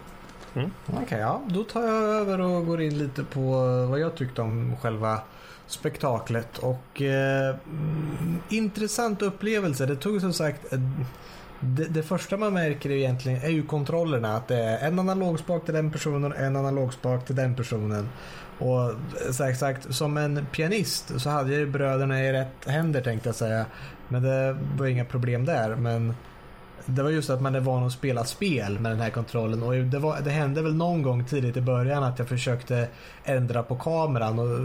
Okej, 1.03 1.19
ja. 1.19 1.41
Då 1.47 1.63
tar 1.63 1.81
jag 1.81 2.03
över 2.03 2.41
och 2.41 2.65
går 2.65 2.81
in 2.81 2.97
lite 2.97 3.23
på 3.23 3.41
vad 3.89 3.99
jag 3.99 4.15
tyckte 4.15 4.41
om 4.41 4.75
själva 4.81 5.19
spektaklet. 5.67 6.57
Och 6.57 7.01
eh, 7.01 7.55
mm, 7.69 8.41
intressant 8.49 9.21
upplevelse. 9.21 9.85
Det 9.85 9.95
tog 9.95 10.21
som 10.21 10.33
sagt 10.33 10.73
eh, 10.73 10.79
det, 11.59 11.85
det 11.85 12.03
första 12.03 12.37
man 12.37 12.53
märker 12.53 12.89
är 12.89 12.95
egentligen 12.95 13.41
är 13.41 13.49
ju 13.49 13.63
kontrollerna. 13.63 14.35
Att 14.35 14.47
det 14.47 14.57
är 14.57 14.87
en 14.87 14.99
analogspak 14.99 15.65
till 15.65 15.73
den 15.73 15.91
personen 15.91 16.31
och 16.31 16.39
en 16.39 16.55
analogspak 16.55 17.25
till 17.25 17.35
den 17.35 17.55
personen. 17.55 18.09
Och 18.59 18.89
eh, 18.89 19.31
så 19.31 19.43
exakt, 19.43 19.95
som 19.95 20.17
en 20.17 20.45
pianist 20.51 21.21
så 21.21 21.29
hade 21.29 21.51
jag 21.51 21.59
ju 21.59 21.67
bröderna 21.67 22.23
i 22.23 22.33
rätt 22.33 22.67
händer 22.67 23.01
tänkte 23.01 23.29
jag 23.29 23.35
säga. 23.35 23.65
Men 24.07 24.23
det 24.23 24.57
var 24.77 24.85
inga 24.85 25.05
problem 25.05 25.45
där. 25.45 25.75
Men 25.75 26.15
det 26.85 27.03
var 27.03 27.09
just 27.09 27.29
att 27.29 27.41
man 27.41 27.55
är 27.55 27.59
van 27.59 27.83
att 27.83 27.91
spela 27.91 28.23
spel 28.23 28.79
med 28.79 28.91
den 28.91 28.99
här 28.99 29.09
kontrollen 29.09 29.63
och 29.63 29.73
det, 29.73 29.99
var, 29.99 30.21
det 30.21 30.29
hände 30.29 30.61
väl 30.61 30.75
någon 30.75 31.01
gång 31.01 31.25
tidigt 31.25 31.57
i 31.57 31.61
början 31.61 32.03
att 32.03 32.19
jag 32.19 32.27
försökte 32.27 32.87
ändra 33.23 33.63
på 33.63 33.75
kameran 33.75 34.39
och 34.39 34.59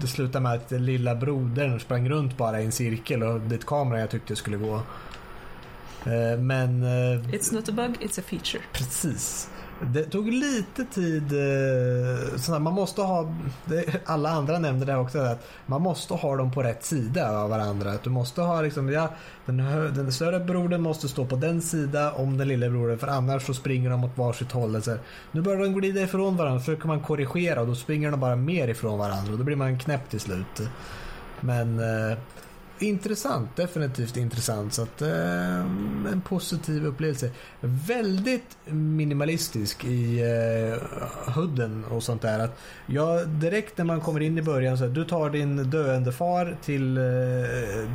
det 0.00 0.06
slutade 0.06 0.42
med 0.42 0.52
att 0.52 0.70
lilla 0.70 1.14
brodern 1.14 1.80
sprang 1.80 2.08
runt 2.08 2.36
bara 2.36 2.60
i 2.60 2.64
en 2.64 2.72
cirkel 2.72 3.22
och 3.22 3.40
dit 3.40 3.66
kameran 3.66 4.00
jag 4.00 4.10
tyckte 4.10 4.36
skulle 4.36 4.56
gå. 4.56 4.74
Eh, 6.06 6.38
Men 6.38 6.82
eh, 6.82 7.20
It's 7.30 7.54
not 7.54 7.68
a 7.68 7.72
bug, 7.72 7.96
it's 8.00 8.20
a 8.20 8.22
feature. 8.26 8.62
Precis. 8.72 9.50
Det 9.80 10.02
tog 10.02 10.28
lite 10.28 10.84
tid. 10.84 11.32
eh, 11.32 12.58
man 12.58 12.74
måste 12.74 13.02
ha, 13.02 13.34
det, 13.64 14.00
alla 14.04 14.30
andra 14.30 14.58
nämnde 14.58 14.86
det 14.86 14.96
också, 14.96 15.18
att 15.18 15.48
man 15.66 15.82
måste 15.82 16.14
ha 16.14 16.36
dem 16.36 16.50
på 16.52 16.62
rätt 16.62 16.84
sida 16.84 17.38
av 17.38 17.50
varandra. 17.50 17.92
Att 17.92 18.02
du 18.02 18.10
måste 18.10 18.40
ha 18.40 18.60
liksom, 18.60 18.88
ja, 18.92 19.08
den, 19.46 19.60
hö, 19.60 19.88
den 19.88 20.12
större 20.12 20.40
brodern 20.40 20.82
måste 20.82 21.08
stå 21.08 21.26
på 21.26 21.36
den 21.36 21.62
sida 21.62 22.12
om 22.12 22.38
den 22.38 22.48
lilla 22.48 22.68
brodern 22.68 22.98
för 22.98 23.06
annars 23.06 23.46
så 23.46 23.54
springer 23.54 23.90
de 23.90 24.04
åt 24.04 24.18
varsitt 24.18 24.52
håll. 24.52 24.82
Så 24.82 24.90
här, 24.90 25.00
nu 25.32 25.40
börjar 25.40 25.60
de 25.60 25.72
glida 25.74 26.00
ifrån 26.00 26.36
varandra, 26.36 26.60
så 26.60 26.64
försöker 26.64 26.86
man 26.86 27.00
korrigera 27.00 27.60
och 27.60 27.66
då 27.66 27.74
springer 27.74 28.10
de 28.10 28.20
bara 28.20 28.36
mer 28.36 28.68
ifrån 28.68 28.98
varandra 28.98 29.32
och 29.32 29.38
då 29.38 29.44
blir 29.44 29.56
man 29.56 29.78
knäpp 29.78 30.10
till 30.10 30.20
slut. 30.20 30.62
Men 31.40 31.78
eh, 31.78 32.18
intressant, 32.78 33.56
definitivt 33.56 34.16
intressant. 34.16 34.72
Så 34.72 34.82
att, 34.82 35.02
eh, 35.02 35.60
en 36.12 36.22
positiv 36.24 36.86
upplevelse. 36.86 37.30
Väldigt 37.60 38.56
minimalistisk 38.64 39.84
i 39.84 40.20
eh, 40.20 40.82
hudden 41.32 41.84
och 41.84 42.02
sånt 42.02 42.22
där. 42.22 42.38
Att 42.38 42.58
jag, 42.86 43.28
direkt 43.28 43.78
när 43.78 43.84
man 43.84 44.00
kommer 44.00 44.20
in 44.20 44.38
i 44.38 44.42
början 44.42 44.78
så 44.78 44.84
här, 44.84 44.90
du 44.90 45.04
tar 45.04 45.30
din 45.30 45.70
döende 45.70 46.12
far 46.12 46.56
till 46.62 46.96
eh, 46.96 47.88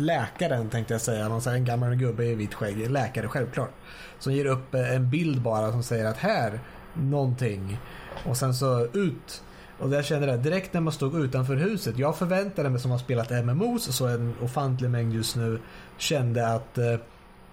läkaren 0.00 0.68
tänkte 0.68 0.94
jag 0.94 1.00
säga. 1.00 1.28
Någon 1.28 1.42
så 1.42 1.50
här 1.50 1.56
en 1.56 1.64
gammal 1.64 1.94
gubbe 1.94 2.24
i 2.24 2.34
vitt 2.34 2.54
skägg. 2.54 2.90
Läkare 2.90 3.28
självklart. 3.28 3.72
Som 4.18 4.32
ger 4.32 4.46
upp 4.46 4.74
eh, 4.74 4.94
en 4.94 5.10
bild 5.10 5.42
bara 5.42 5.72
som 5.72 5.82
säger 5.82 6.04
att 6.04 6.16
här, 6.16 6.60
någonting. 6.94 7.78
Och 8.24 8.36
sen 8.36 8.54
så 8.54 8.84
ut 8.84 9.42
och 9.78 9.92
jag 9.92 10.04
kände 10.04 10.26
det 10.26 10.36
direkt 10.36 10.72
när 10.72 10.80
man 10.80 10.92
stod 10.92 11.14
utanför 11.14 11.56
huset. 11.56 11.98
Jag 11.98 12.16
förväntade 12.16 12.70
mig 12.70 12.80
som 12.80 12.90
har 12.90 12.98
spelat 12.98 13.30
MMOs, 13.44 13.96
så 13.96 14.06
en 14.06 14.34
ofantlig 14.42 14.90
mängd 14.90 15.14
just 15.14 15.36
nu, 15.36 15.60
kände 15.98 16.48
att 16.48 16.78
eh, 16.78 16.96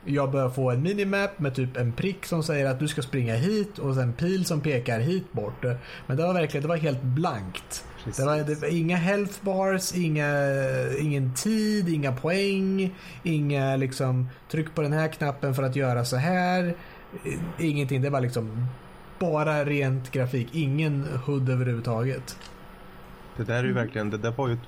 jag 0.06 0.32
börjar 0.32 0.50
få 0.50 0.72
en 0.72 0.82
minimap 0.82 1.40
med 1.40 1.56
typ 1.56 1.78
en 1.78 1.94
prick 1.94 2.26
som 2.26 2.44
säger 2.44 2.66
att 2.66 2.80
du 2.80 2.88
ska 2.88 3.02
springa 3.02 3.36
hit 3.36 3.80
och 3.80 3.96
sen 3.96 4.14
pil 4.14 4.46
som 4.46 4.62
pekar 4.62 5.00
hit 5.00 5.34
bort. 5.34 5.64
Men 6.08 6.18
det 6.18 6.24
var 6.24 6.34
verkligen, 6.34 6.62
det 6.62 6.68
var 6.68 6.78
helt 6.78 7.02
blankt. 7.02 7.86
Det 8.18 8.26
var, 8.26 8.38
det 8.38 8.62
var 8.62 8.68
inga 8.68 8.98
health 8.98 9.34
bars, 9.42 9.96
inga, 9.96 10.28
ingen 11.00 11.34
tid, 11.34 11.90
inga 11.90 12.12
poäng, 12.12 12.96
inga 13.24 13.76
liksom 13.76 14.30
tryck 14.52 14.76
på 14.76 14.82
den 14.82 14.94
här 14.94 15.08
knappen 15.08 15.56
för 15.56 15.64
att 15.64 15.76
göra 15.76 16.06
så 16.06 16.16
här. 16.16 16.76
Ingenting, 17.60 18.02
det 18.02 18.10
var 18.10 18.22
liksom 18.22 18.68
bara 19.32 19.66
rent 19.66 20.12
grafik, 20.12 20.48
ingen 20.52 21.08
HUD 21.26 21.50
överhuvudtaget. 21.50 22.38
Det 23.38 23.44
där 23.44 23.56
är 23.56 23.64
ju 23.64 23.74
verkligen, 23.74 24.10
det 24.10 24.18
där 24.18 24.32
var 24.32 24.48
ju 24.48 24.54
ett, 24.54 24.60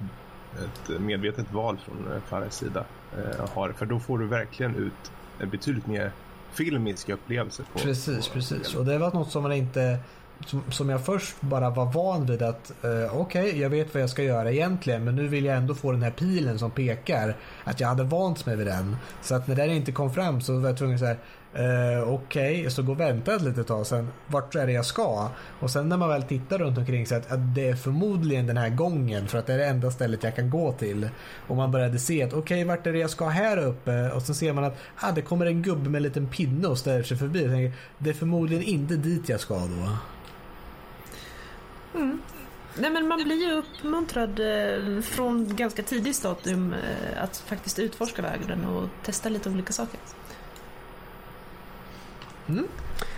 ett 0.89 1.01
medvetet 1.01 1.53
val 1.53 1.77
från 1.85 2.13
eh, 2.13 2.21
Fares 2.27 2.55
sida. 2.55 2.85
Eh, 3.17 3.73
för 3.73 3.85
då 3.85 3.99
får 3.99 4.19
du 4.19 4.27
verkligen 4.27 4.75
ut 4.75 5.11
en 5.39 5.49
betydligt 5.49 5.87
mer 5.87 6.11
filmisk 6.53 7.09
upplevelse. 7.09 7.63
På, 7.73 7.79
Precis, 7.79 8.27
på 8.27 8.33
precis. 8.33 8.75
Och 8.75 8.85
det 8.85 8.97
var 8.97 9.11
något 9.11 9.31
som 9.31 9.43
man 9.43 9.51
inte 9.51 9.99
som, 10.45 10.63
som 10.71 10.89
jag 10.89 11.05
först 11.05 11.41
bara 11.41 11.69
var 11.69 11.85
van 11.85 12.25
vid 12.25 12.41
att 12.41 12.83
eh, 12.83 13.19
okej, 13.19 13.61
jag 13.61 13.69
vet 13.69 13.93
vad 13.93 14.03
jag 14.03 14.09
ska 14.09 14.23
göra 14.23 14.51
egentligen 14.51 15.03
men 15.03 15.15
nu 15.15 15.27
vill 15.27 15.45
jag 15.45 15.57
ändå 15.57 15.75
få 15.75 15.91
den 15.91 16.03
här 16.03 16.11
pilen 16.11 16.59
som 16.59 16.71
pekar. 16.71 17.35
Att 17.63 17.79
jag 17.79 17.87
hade 17.87 18.03
vant 18.03 18.45
mig 18.45 18.55
vid 18.55 18.67
den. 18.67 18.95
Så 19.21 19.35
att 19.35 19.47
när 19.47 19.55
den 19.55 19.69
inte 19.69 19.91
kom 19.91 20.13
fram 20.13 20.41
så 20.41 20.59
var 20.59 20.69
jag 20.69 20.77
tvungen 20.77 20.95
att 20.95 20.99
säga 20.99 21.15
eh, 21.55 22.09
okej, 22.09 22.71
så 22.71 22.83
gå 22.83 22.91
och 22.91 22.99
vänta 22.99 23.35
ett 23.35 23.41
litet 23.41 23.67
tag 23.67 23.87
sen. 23.87 24.07
Vart 24.27 24.55
är 24.55 24.65
det 24.65 24.71
jag 24.71 24.85
ska? 24.85 25.29
Och 25.59 25.71
sen 25.71 25.89
när 25.89 25.97
man 25.97 26.09
väl 26.09 26.23
tittar 26.23 26.57
runt 26.57 26.77
omkring 26.77 27.07
så 27.07 27.15
att, 27.15 27.31
att 27.31 27.55
det 27.55 27.69
är 27.69 27.75
förmodligen 27.75 28.47
den 28.47 28.57
här 28.57 28.69
gången 28.69 29.27
för 29.27 29.37
att 29.37 29.45
det 29.45 29.53
är 29.53 29.57
det 29.57 29.65
enda 29.65 29.91
stället 29.91 30.23
jag 30.23 30.35
kan 30.35 30.49
gå 30.49 30.71
till. 30.71 31.09
Och 31.47 31.55
man 31.55 31.71
började 31.71 31.99
se 31.99 32.23
att 32.23 32.33
okej, 32.33 32.63
vart 32.63 32.87
är 32.87 32.93
det 32.93 32.99
jag 32.99 33.09
ska 33.09 33.27
här 33.27 33.57
uppe? 33.57 34.11
Och 34.11 34.21
så 34.21 34.33
ser 34.33 34.53
man 34.53 34.63
att 34.63 34.77
ah, 34.95 35.11
det 35.11 35.21
kommer 35.21 35.45
en 35.45 35.61
gubbe 35.61 35.89
med 35.89 35.99
en 35.99 36.03
liten 36.03 36.27
pinne 36.27 36.67
och 36.67 36.77
ställer 36.77 37.03
sig 37.03 37.17
förbi. 37.17 37.39
Tänker, 37.39 37.71
det 37.97 38.09
är 38.09 38.13
förmodligen 38.13 38.63
inte 38.63 38.95
dit 38.95 39.29
jag 39.29 39.39
ska 39.39 39.55
då. 39.55 39.97
Mm. 41.99 42.21
Nej 42.77 42.91
men 42.91 43.07
man 43.07 43.23
blir 43.23 43.47
ju 43.47 43.51
uppmuntrad 43.51 44.39
eh, 44.39 45.01
från 45.01 45.55
ganska 45.55 45.83
tidigt 45.83 46.15
stadium 46.15 46.73
eh, 46.73 47.23
att 47.23 47.37
faktiskt 47.37 47.79
utforska 47.79 48.21
världen 48.21 48.65
och 48.65 48.89
testa 49.03 49.29
lite 49.29 49.49
olika 49.49 49.73
saker. 49.73 49.99
Mm. 52.49 52.67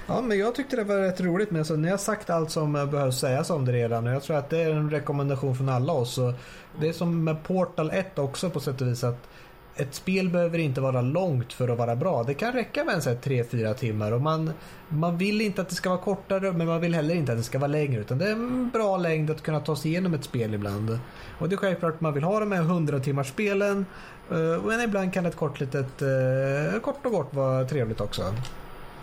Ja, 0.08 0.22
men 0.22 0.40
jag 0.40 0.56
tyckte 0.56 0.76
det 0.76 0.84
var 0.84 0.98
rätt 0.98 1.22
roligt. 1.22 1.52
Men 1.52 1.60
alltså, 1.60 1.76
ni 1.76 1.90
har 1.90 1.98
sagt 1.98 2.30
allt 2.30 2.52
som 2.52 2.74
behövs 2.74 3.20
sägas 3.20 3.50
om 3.50 3.66
det 3.66 3.72
redan. 3.72 4.08
Och 4.08 4.14
jag 4.14 4.24
tror 4.24 4.38
att 4.38 4.50
det 4.50 4.62
är 4.62 4.72
en 4.72 4.90
rekommendation 4.90 5.56
från 5.56 5.70
alla 5.70 5.94
oss. 5.94 6.18
Och 6.18 6.34
det 6.80 6.90
är 6.90 6.94
som 6.94 7.24
med 7.24 7.44
Portal 7.44 7.92
1 7.92 8.20
också 8.20 8.50
på 8.50 8.60
sätt 8.60 8.82
och 8.82 8.88
vis. 8.88 9.04
att 9.04 9.28
ett 9.76 9.96
spel 9.96 10.30
behöver 10.30 10.58
inte 10.58 10.82
vara 10.82 11.02
långt 11.02 11.54
för 11.54 11.70
att 11.70 11.78
vara 11.78 11.96
bra. 11.96 12.24
Det 12.24 12.34
kan 12.34 12.54
räcka 12.54 12.84
med 12.84 12.96
en 12.96 13.02
3-4 13.02 13.74
timmar. 13.74 14.12
Och 14.12 14.22
man, 14.22 14.52
man 14.90 15.18
vill 15.18 15.42
inte 15.42 15.62
att 15.62 15.70
det 15.70 15.76
ska 15.76 15.90
vara 15.90 16.00
kortare 16.00 16.52
men 16.52 16.68
man 16.68 16.82
vill 16.82 16.96
heller 16.96 17.16
inte 17.16 17.32
att 17.32 17.38
det 17.38 17.44
ska 17.44 17.60
vara 17.60 17.68
längre. 17.68 18.02
Utan 18.02 18.18
det 18.18 18.28
är 18.28 18.32
en 18.32 18.70
bra 18.70 18.98
längd 18.98 19.32
att 19.32 19.42
kunna 19.42 19.60
ta 19.60 19.76
sig 19.76 19.92
igenom 19.92 20.14
ett 20.14 20.24
spel 20.24 20.54
ibland. 20.54 21.00
Och 21.40 21.50
det 21.50 21.56
är 21.56 21.58
självklart 21.58 21.94
att 21.94 22.02
man 22.02 22.14
vill 22.14 22.24
ha 22.24 22.40
de 22.40 22.52
här 22.52 22.62
100 22.62 23.00
timmars 23.00 23.28
spelen. 23.28 23.86
Eh, 24.32 24.64
men 24.66 24.82
ibland 24.82 25.14
kan 25.14 25.26
ett 25.26 25.36
kort 25.36 25.60
litet, 25.60 26.02
eh, 26.02 26.80
kort 26.82 27.06
och 27.06 27.12
gott 27.12 27.34
vara 27.34 27.66
trevligt 27.66 28.02
också. 28.02 28.24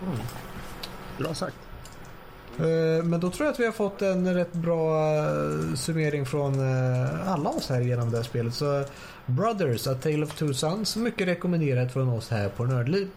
Mm. 0.03 0.19
Bra 1.19 1.35
sagt. 1.35 1.57
Eh, 2.59 3.05
men 3.05 3.21
då 3.21 3.31
tror 3.31 3.47
jag 3.47 3.53
att 3.53 3.61
vi 3.61 3.65
har 3.65 3.73
fått 3.73 4.03
en 4.03 4.35
rätt 4.35 4.53
bra 4.53 5.15
eh, 5.17 5.75
summering 5.75 6.27
från 6.27 6.55
eh, 6.55 7.33
alla 7.33 7.51
oss 7.51 7.69
här 7.69 7.81
genom 7.81 8.11
det 8.11 8.17
här 8.17 8.25
spelet. 8.25 8.55
Så 8.55 8.85
Brothers, 9.27 9.87
A 9.87 9.95
Tale 10.03 10.23
of 10.23 10.35
Two 10.35 10.53
Sons, 10.53 10.97
mycket 10.97 11.29
rekommenderat 11.29 11.93
från 11.93 12.09
oss 12.09 12.31
här 12.31 12.49
på 12.49 12.65
Nördliv. 12.65 13.09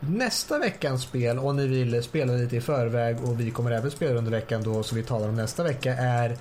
Nästa 0.00 0.58
veckans 0.58 1.02
spel, 1.02 1.38
om 1.38 1.56
ni 1.56 1.66
vill 1.66 2.02
spela 2.02 2.32
lite 2.32 2.56
i 2.56 2.60
förväg 2.60 3.24
och 3.24 3.40
vi 3.40 3.50
kommer 3.50 3.70
även 3.70 3.90
spela 3.90 4.18
under 4.18 4.30
veckan 4.30 4.62
då, 4.62 4.82
som 4.82 4.96
vi 4.96 5.04
talar 5.04 5.28
om 5.28 5.34
nästa 5.34 5.62
vecka, 5.62 5.94
är 5.94 6.36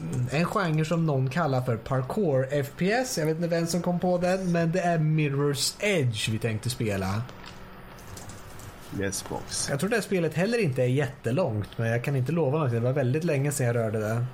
mm, 0.00 0.26
en 0.30 0.44
genre 0.44 0.84
som 0.84 1.06
någon 1.06 1.30
kallar 1.30 1.60
för 1.60 1.76
parkour 1.76 2.62
FPS. 2.62 3.18
Jag 3.18 3.26
vet 3.26 3.36
inte 3.36 3.48
vem 3.48 3.66
som 3.66 3.82
kom 3.82 4.00
på 4.00 4.18
den, 4.18 4.52
men 4.52 4.72
det 4.72 4.80
är 4.80 4.98
Mirror's 4.98 5.74
Edge 5.80 6.28
vi 6.28 6.38
tänkte 6.38 6.70
spela. 6.70 7.22
Yes 9.00 9.28
box. 9.28 9.68
Jag 9.70 9.80
tror 9.80 9.90
det 9.90 9.96
här 9.96 10.02
spelet 10.02 10.34
heller 10.34 10.58
inte 10.58 10.82
är 10.82 10.86
jättelångt, 10.86 11.78
men 11.78 11.88
jag 11.88 12.04
kan 12.04 12.16
inte 12.16 12.32
lova 12.32 12.58
något. 12.58 12.70
Det 12.70 12.80
var 12.80 12.92
väldigt 12.92 13.24
länge 13.24 13.52
sedan 13.52 13.66
jag 13.66 13.76
rörde 13.76 13.98
det. 13.98 14.24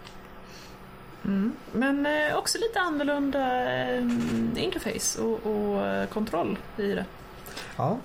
Men 1.73 2.07
eh, 2.07 2.37
också 2.37 2.59
lite 2.59 2.81
annorlunda 2.81 3.73
eh, 3.95 4.03
interface 4.57 5.23
och, 5.23 5.47
och 5.47 5.87
eh, 5.87 6.07
kontroll 6.09 6.59
i 6.79 6.87
det. 6.87 7.05
Ja. 7.77 7.99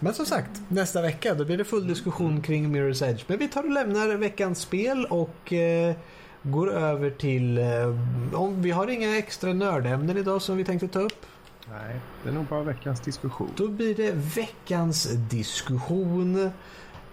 Men 0.00 0.14
som 0.14 0.26
sagt, 0.26 0.50
nästa 0.68 1.02
vecka 1.02 1.34
då 1.34 1.44
blir 1.44 1.58
det 1.58 1.64
full 1.64 1.86
diskussion 1.86 2.42
kring 2.42 2.76
Mirror's 2.76 3.10
Edge. 3.10 3.24
Men 3.26 3.38
vi 3.38 3.48
tar 3.48 3.62
och 3.62 3.70
lämnar 3.70 4.08
veckans 4.16 4.60
spel 4.60 5.06
och 5.10 5.52
eh, 5.52 5.94
går 6.42 6.72
över 6.72 7.10
till... 7.10 7.58
Eh, 7.58 7.94
om 8.34 8.62
vi 8.62 8.70
har 8.70 8.88
inga 8.88 9.18
extra 9.18 9.52
nördämnen 9.52 10.16
idag 10.16 10.42
som 10.42 10.56
vi 10.56 10.64
tänkte 10.64 10.88
ta 10.88 11.00
upp. 11.00 11.26
Nej, 11.70 12.00
det 12.22 12.28
är 12.28 12.32
nog 12.32 12.44
bara 12.44 12.62
veckans 12.62 13.00
diskussion. 13.00 13.50
Då 13.56 13.68
blir 13.68 13.94
det 13.94 14.12
veckans 14.12 15.04
diskussion. 15.12 16.36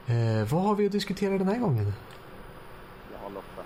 Eh, 0.08 0.52
vad 0.52 0.62
har 0.64 0.76
vi 0.76 0.86
att 0.86 0.92
diskutera 0.92 1.38
den 1.38 1.48
här 1.48 1.58
gången? 1.58 1.94
Jag 3.14 3.20
har 3.20 3.30
Lotta. 3.30 3.64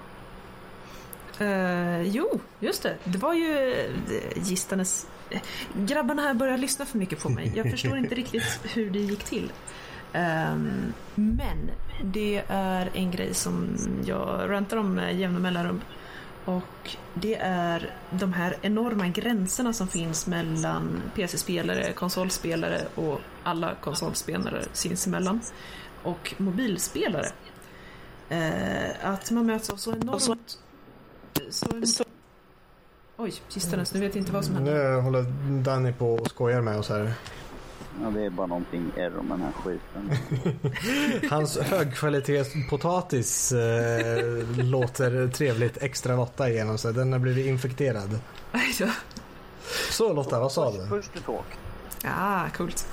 Eh, 1.46 2.02
jo, 2.02 2.40
just 2.60 2.84
det. 2.84 2.96
Det 3.04 3.18
var 3.18 3.34
ju 3.34 3.72
eh, 3.74 4.44
gistanes... 4.44 5.08
eh, 5.30 5.42
Grabbarna 5.74 6.22
här 6.22 6.34
börjar 6.34 6.58
lyssna 6.58 6.86
för 6.86 6.98
mycket 6.98 7.24
på 7.24 7.30
mig. 7.30 7.54
Jag 7.56 7.72
förstår 7.72 7.98
inte 7.98 8.16
riktigt 8.24 8.60
hur 8.64 8.90
det 8.90 9.00
gick 9.00 9.24
till. 9.24 9.52
Ehm, 10.14 10.94
men 11.16 11.72
det 12.04 12.44
är 12.48 12.90
en 12.94 13.12
grej 13.12 13.34
som 13.34 13.76
jag 14.06 14.50
rantar 14.50 14.78
om 14.78 14.94
med 14.94 15.16
jämna 15.20 15.40
mellanrum. 15.40 15.82
Och 16.48 16.96
det 17.14 17.36
är 17.42 17.94
de 18.12 18.34
här 18.34 18.56
enorma 18.62 19.08
gränserna 19.08 19.74
som 19.74 19.88
finns 19.88 20.28
mellan 20.28 21.02
PC-spelare, 21.16 21.94
konsolspelare 21.94 22.82
och 22.96 23.20
alla 23.44 23.76
konsolspelare 23.76 24.64
sinsemellan. 24.74 25.42
Och 26.04 26.34
mobilspelare. 26.38 27.28
Eh, 28.30 29.12
att 29.12 29.32
man 29.32 29.46
möts 29.46 29.70
av 29.70 29.76
så 29.76 29.92
enormt... 29.92 30.60
Så 31.50 31.66
en... 31.76 31.84
Oj, 33.18 33.34
gistanes, 33.50 33.94
nu 33.94 34.00
vet 34.00 34.16
jag 34.16 34.22
inte 34.22 34.32
vad 34.32 34.46
som 34.46 34.56
händer. 34.56 34.92
Nu 34.96 35.02
håller 35.02 35.24
Danny 35.64 35.94
på 35.94 36.14
och 36.14 36.30
skojar 36.30 36.62
med 36.62 36.78
oss 36.78 36.90
här. 36.90 37.14
Ja, 38.04 38.10
det 38.10 38.26
är 38.26 38.30
bara 38.30 38.48
någonting 38.48 38.92
error 38.98 39.22
med 39.22 39.40
den 39.40 39.42
här 39.42 39.52
skiten. 39.52 40.12
Hans 41.30 41.58
högkvalitetspotatis 41.58 43.52
eh, 43.52 44.46
låter 44.58 45.28
trevligt 45.28 45.84
extra 45.84 46.16
Lotta 46.16 46.50
igenom 46.50 46.78
sig. 46.78 46.94
Den 46.94 47.12
har 47.12 47.20
blivit 47.20 47.46
infekterad. 47.46 48.20
Så 49.92 50.14
Lotta, 50.14 50.40
vad 50.40 50.52
sa 50.52 50.72
du? 50.72 50.88
Push 50.88 51.10
to 51.14 51.20
talk. 51.26 51.46
Ah, 52.04 52.50
coolt. 52.58 52.88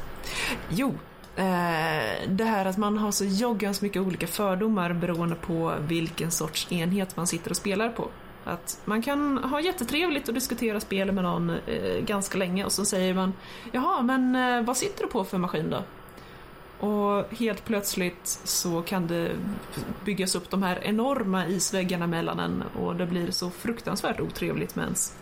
Jo, 0.68 0.88
eh, 1.36 2.28
det 2.28 2.44
här 2.44 2.64
att 2.64 2.76
man 2.76 2.98
har 2.98 3.12
så 3.12 3.24
joggans 3.24 3.80
mycket 3.80 4.02
olika 4.02 4.26
fördomar 4.26 4.92
beroende 4.92 5.34
på 5.34 5.74
vilken 5.80 6.30
sorts 6.30 6.72
enhet 6.72 7.16
man 7.16 7.26
sitter 7.26 7.50
och 7.50 7.56
spelar 7.56 7.88
på. 7.88 8.08
Att 8.44 8.80
man 8.84 9.02
kan 9.02 9.38
ha 9.38 9.60
jättetrevligt 9.60 10.28
och 10.28 10.34
diskutera 10.34 10.80
spel 10.80 11.12
med 11.12 11.24
någon 11.24 11.50
eh, 11.50 12.00
ganska 12.06 12.38
länge 12.38 12.64
och 12.64 12.72
så 12.72 12.84
säger 12.84 13.14
man 13.14 13.32
Jaha, 13.72 14.02
men 14.02 14.36
eh, 14.36 14.62
vad 14.62 14.76
sitter 14.76 15.02
du 15.04 15.10
på 15.10 15.24
för 15.24 15.38
maskin 15.38 15.70
då? 15.70 15.82
Och 16.86 17.32
helt 17.32 17.64
plötsligt 17.64 18.40
så 18.44 18.82
kan 18.82 19.06
det 19.06 19.30
byggas 20.04 20.34
upp 20.34 20.50
de 20.50 20.62
här 20.62 20.84
enorma 20.84 21.46
isväggarna 21.46 22.06
mellan 22.06 22.40
en 22.40 22.62
och 22.78 22.96
det 22.96 23.06
blir 23.06 23.30
så 23.30 23.50
fruktansvärt 23.50 24.20
otrevligt 24.20 24.76
med 24.76 24.84
ens. 24.84 25.16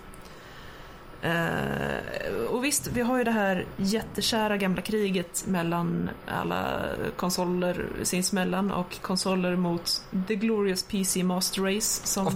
Eh, 1.23 2.35
och 2.51 2.65
visst, 2.65 2.87
vi 2.87 3.01
har 3.01 3.19
ju 3.19 3.25
det 3.25 3.31
här 3.31 3.67
jättekära 3.77 4.57
gamla 4.57 4.83
kriget 4.83 5.45
mellan 5.47 6.11
alla 6.27 6.83
konsoler 7.17 7.87
sinsemellan 8.03 8.71
och 8.71 9.01
konsoler 9.03 9.57
mot 9.57 10.03
The 10.29 10.35
Glorious 10.35 10.83
PC 10.83 11.23
Master 11.23 11.63
Race 11.63 12.07
som 12.07 12.27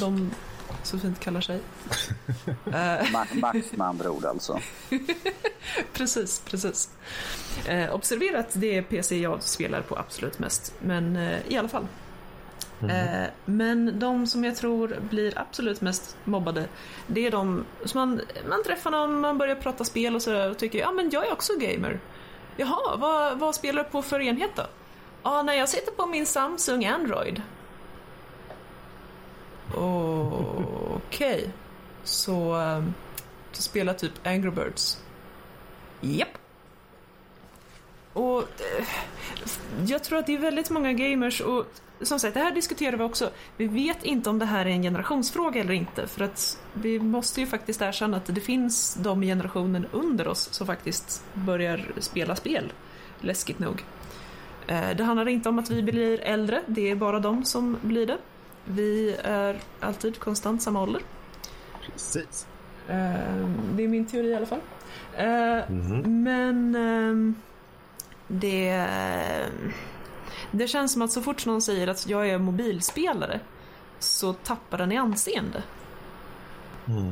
de 0.00 0.30
så 0.82 0.98
fint 0.98 1.20
kallar 1.20 1.40
sig. 1.40 1.60
Eh, 2.66 2.72
Ma- 3.12 3.40
Max 3.40 3.72
med 3.72 3.86
andra 3.86 4.10
ord 4.10 4.24
alltså. 4.24 4.60
Precis, 5.92 6.42
precis. 6.44 6.90
Eh, 7.68 7.94
observera 7.94 8.38
att 8.38 8.50
det 8.54 8.76
är 8.76 8.82
PC 8.82 9.18
jag 9.18 9.42
spelar 9.42 9.80
på 9.80 9.98
absolut 9.98 10.38
mest, 10.38 10.74
men 10.80 11.16
eh, 11.16 11.38
i 11.48 11.56
alla 11.56 11.68
fall. 11.68 11.86
Mm. 12.82 13.22
Eh, 13.22 13.30
men 13.44 13.98
de 13.98 14.26
som 14.26 14.44
jag 14.44 14.56
tror 14.56 14.96
blir 15.10 15.38
absolut 15.38 15.80
mest 15.80 16.16
mobbade, 16.24 16.68
det 17.06 17.26
är 17.26 17.30
de 17.30 17.64
som 17.84 18.00
man, 18.00 18.20
man 18.48 18.64
träffar 18.64 18.90
någon, 18.90 19.20
man 19.20 19.38
börjar 19.38 19.54
prata 19.56 19.84
spel 19.84 20.14
och 20.14 20.22
sådär 20.22 20.50
och 20.50 20.58
tycker 20.58 20.78
ja 20.78 20.92
men 20.92 21.10
jag 21.10 21.26
är 21.26 21.32
också 21.32 21.52
gamer. 21.58 22.00
Jaha, 22.56 22.96
vad, 22.96 23.38
vad 23.38 23.54
spelar 23.54 23.84
du 23.84 23.90
på 23.90 24.02
för 24.02 24.20
enhet 24.20 24.50
då? 24.56 24.62
Ja, 25.22 25.42
nej 25.42 25.58
jag 25.58 25.68
sitter 25.68 25.92
på 25.92 26.06
min 26.06 26.26
Samsung 26.26 26.86
Android. 26.86 27.42
Okej. 30.94 31.50
Så 32.04 32.60
eh, 32.60 32.84
du 33.56 33.62
spelar 33.62 33.94
typ 33.94 34.26
Angry 34.26 34.50
Birds? 34.50 35.02
Japp. 36.00 36.28
Och 38.12 38.38
eh, 38.38 38.86
jag 39.86 40.04
tror 40.04 40.18
att 40.18 40.26
det 40.26 40.34
är 40.34 40.38
väldigt 40.38 40.70
många 40.70 40.92
gamers 40.92 41.40
och 41.40 41.66
som 42.02 42.18
sagt, 42.20 42.34
det 42.34 42.40
här 42.40 42.50
diskuterar 42.54 42.96
vi 42.96 43.04
också. 43.04 43.30
Vi 43.56 43.66
vet 43.66 44.04
inte 44.04 44.30
om 44.30 44.38
det 44.38 44.44
här 44.46 44.66
är 44.66 44.70
en 44.70 44.82
generationsfråga 44.82 45.60
eller 45.60 45.72
inte 45.72 46.06
för 46.06 46.24
att 46.24 46.58
vi 46.74 46.98
måste 47.00 47.40
ju 47.40 47.46
faktiskt 47.46 47.82
erkänna 47.82 48.16
att 48.16 48.26
det 48.26 48.40
finns 48.40 48.94
de 48.94 49.22
i 49.22 49.26
generationen 49.26 49.86
under 49.92 50.28
oss 50.28 50.48
som 50.52 50.66
faktiskt 50.66 51.24
börjar 51.34 51.84
spela 51.98 52.36
spel. 52.36 52.72
Läskigt 53.20 53.58
nog. 53.58 53.84
Eh, 54.66 54.90
Det 54.96 55.04
handlar 55.04 55.28
inte 55.28 55.48
om 55.48 55.58
att 55.58 55.70
vi 55.70 55.82
blir 55.82 56.20
äldre, 56.20 56.62
det 56.66 56.90
är 56.90 56.94
bara 56.96 57.18
de 57.20 57.44
som 57.44 57.76
blir 57.82 58.06
det. 58.06 58.18
Vi 58.64 59.16
är 59.24 59.56
alltid 59.80 60.18
konstant 60.18 60.62
samma 60.62 60.82
ålder. 60.82 61.02
Precis. 61.92 62.46
Eh, 62.88 63.46
Det 63.74 63.84
är 63.84 63.88
min 63.88 64.06
teori 64.06 64.28
i 64.28 64.34
alla 64.34 64.46
fall. 64.46 64.60
Eh, 65.16 65.70
Men 66.04 66.74
ehm, 66.74 67.34
det, 68.28 68.86
det 70.50 70.68
känns 70.68 70.92
som 70.92 71.02
att 71.02 71.12
så 71.12 71.22
fort 71.22 71.46
någon 71.46 71.62
säger 71.62 71.86
att 71.88 72.06
jag 72.06 72.28
är 72.28 72.38
mobilspelare 72.38 73.40
så 73.98 74.32
tappar 74.32 74.78
den 74.78 74.92
i 74.92 74.96
anseende. 74.96 75.62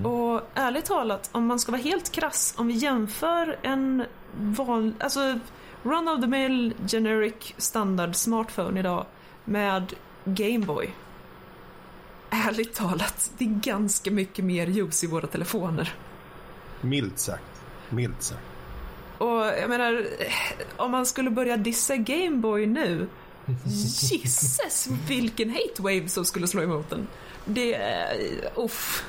Och 0.05 0.43
ärligt 0.55 0.85
talat, 0.85 1.31
om 1.33 1.47
man 1.47 1.59
ska 1.59 1.73
vara 1.73 1.83
helt 1.83 2.13
krass, 2.13 2.55
om 2.57 2.67
vi 2.67 2.75
jämför 2.75 3.59
en 3.63 4.05
vanlig, 4.41 4.95
alltså 5.01 5.39
run 5.83 6.09
of 6.09 6.21
the 6.21 6.27
mill 6.27 6.75
generic 6.87 7.55
standard 7.57 8.15
smartphone 8.17 8.81
idag 8.81 9.07
med 9.45 9.93
Gameboy. 10.25 10.95
Ärligt 12.31 12.75
talat, 12.75 13.31
det 13.39 13.45
är 13.45 13.49
ganska 13.49 14.11
mycket 14.11 14.45
mer 14.45 14.67
ljus 14.67 15.05
i 15.05 15.07
våra 15.07 15.27
telefoner. 15.27 15.95
Milt 16.81 17.19
sagt. 17.19 17.63
Milt 17.91 18.23
sagt. 18.23 18.43
Och 19.19 19.45
jag 19.45 19.69
menar, 19.69 20.07
om 20.77 20.91
man 20.91 21.07
skulle 21.07 21.31
börja 21.31 21.57
dissa 21.57 21.97
Gameboy 21.97 22.67
nu, 22.67 23.09
gisses 23.67 24.89
vilken 25.09 25.51
hate 25.51 25.83
wave 25.83 26.09
som 26.09 26.25
skulle 26.25 26.47
slå 26.47 26.63
emot 26.63 26.91
den. 26.91 27.07
Det 27.45 27.75
är, 27.75 28.17
uff. 28.57 29.05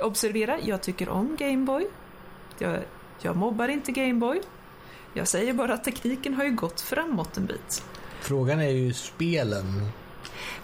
Observera, 0.00 0.58
jag 0.60 0.82
tycker 0.82 1.08
om 1.08 1.36
Gameboy. 1.36 1.86
Jag, 2.58 2.78
jag 3.20 3.36
mobbar 3.36 3.68
inte 3.68 3.92
Gameboy. 3.92 4.40
Jag 5.14 5.28
säger 5.28 5.52
bara 5.52 5.74
att 5.74 5.84
tekniken 5.84 6.34
har 6.34 6.44
ju 6.44 6.50
gått 6.50 6.80
framåt 6.80 7.36
en 7.36 7.46
bit. 7.46 7.84
Frågan 8.20 8.60
är 8.60 8.70
ju 8.70 8.92
spelen. 8.92 9.64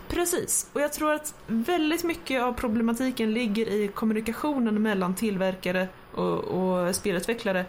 Precis, 0.08 0.70
och 0.72 0.80
jag 0.80 0.92
tror 0.92 1.12
att 1.12 1.34
väldigt 1.46 2.04
mycket 2.04 2.42
av 2.42 2.52
problematiken 2.52 3.34
ligger 3.34 3.68
i 3.68 3.88
kommunikationen 3.88 4.82
mellan 4.82 5.14
tillverkare 5.14 5.88
och, 6.14 6.38
och 6.38 6.94
spelutvecklare 6.94 7.64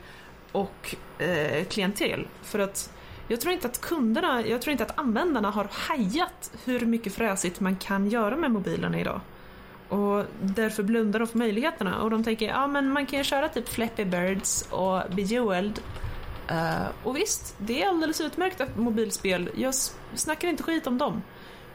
och 0.52 0.96
eh, 1.18 1.66
klientel. 1.66 2.28
För 2.44 2.60
att 2.60 2.94
jag 3.32 3.42
tror 3.42 3.54
inte 3.54 3.68
att 3.68 3.82
kunderna, 3.82 4.48
jag 4.48 4.62
tror 4.62 4.72
inte 4.72 4.84
att 4.84 5.00
användarna 5.00 5.50
har 5.50 5.68
hajat 5.72 6.52
hur 6.66 6.86
mycket 6.86 7.14
fräsigt 7.14 7.60
man 7.60 7.76
kan 7.76 8.10
göra 8.10 8.36
med 8.36 8.52
mobilerna 8.52 9.00
idag. 9.00 9.22
Och 9.90 10.26
därför 10.42 10.84
blundar 10.84 11.20
de 11.20 11.28
för 11.28 11.38
möjligheterna 11.38 12.02
och 12.02 12.10
de 12.10 12.24
tänker 12.24 12.48
ja 12.48 12.68
men 12.68 12.90
man 12.90 13.06
kan 13.06 13.20
ju 13.20 13.24
köra 13.24 13.50
typ 13.50 13.70
Flappy 13.70 14.06
Birds 14.06 14.68
och 14.70 15.02
Bejeweled. 15.16 15.80
Uh, 16.52 16.88
och 17.04 17.18
visst, 17.18 17.56
det 17.58 17.84
är 17.84 17.90
alldeles 17.90 18.22
utmärkta 18.22 18.66
mobilspel. 18.76 19.50
Jag 19.56 19.74
snackar 20.16 20.48
inte 20.48 20.64
skit 20.64 20.88
om 20.88 20.98
dem. 20.98 21.22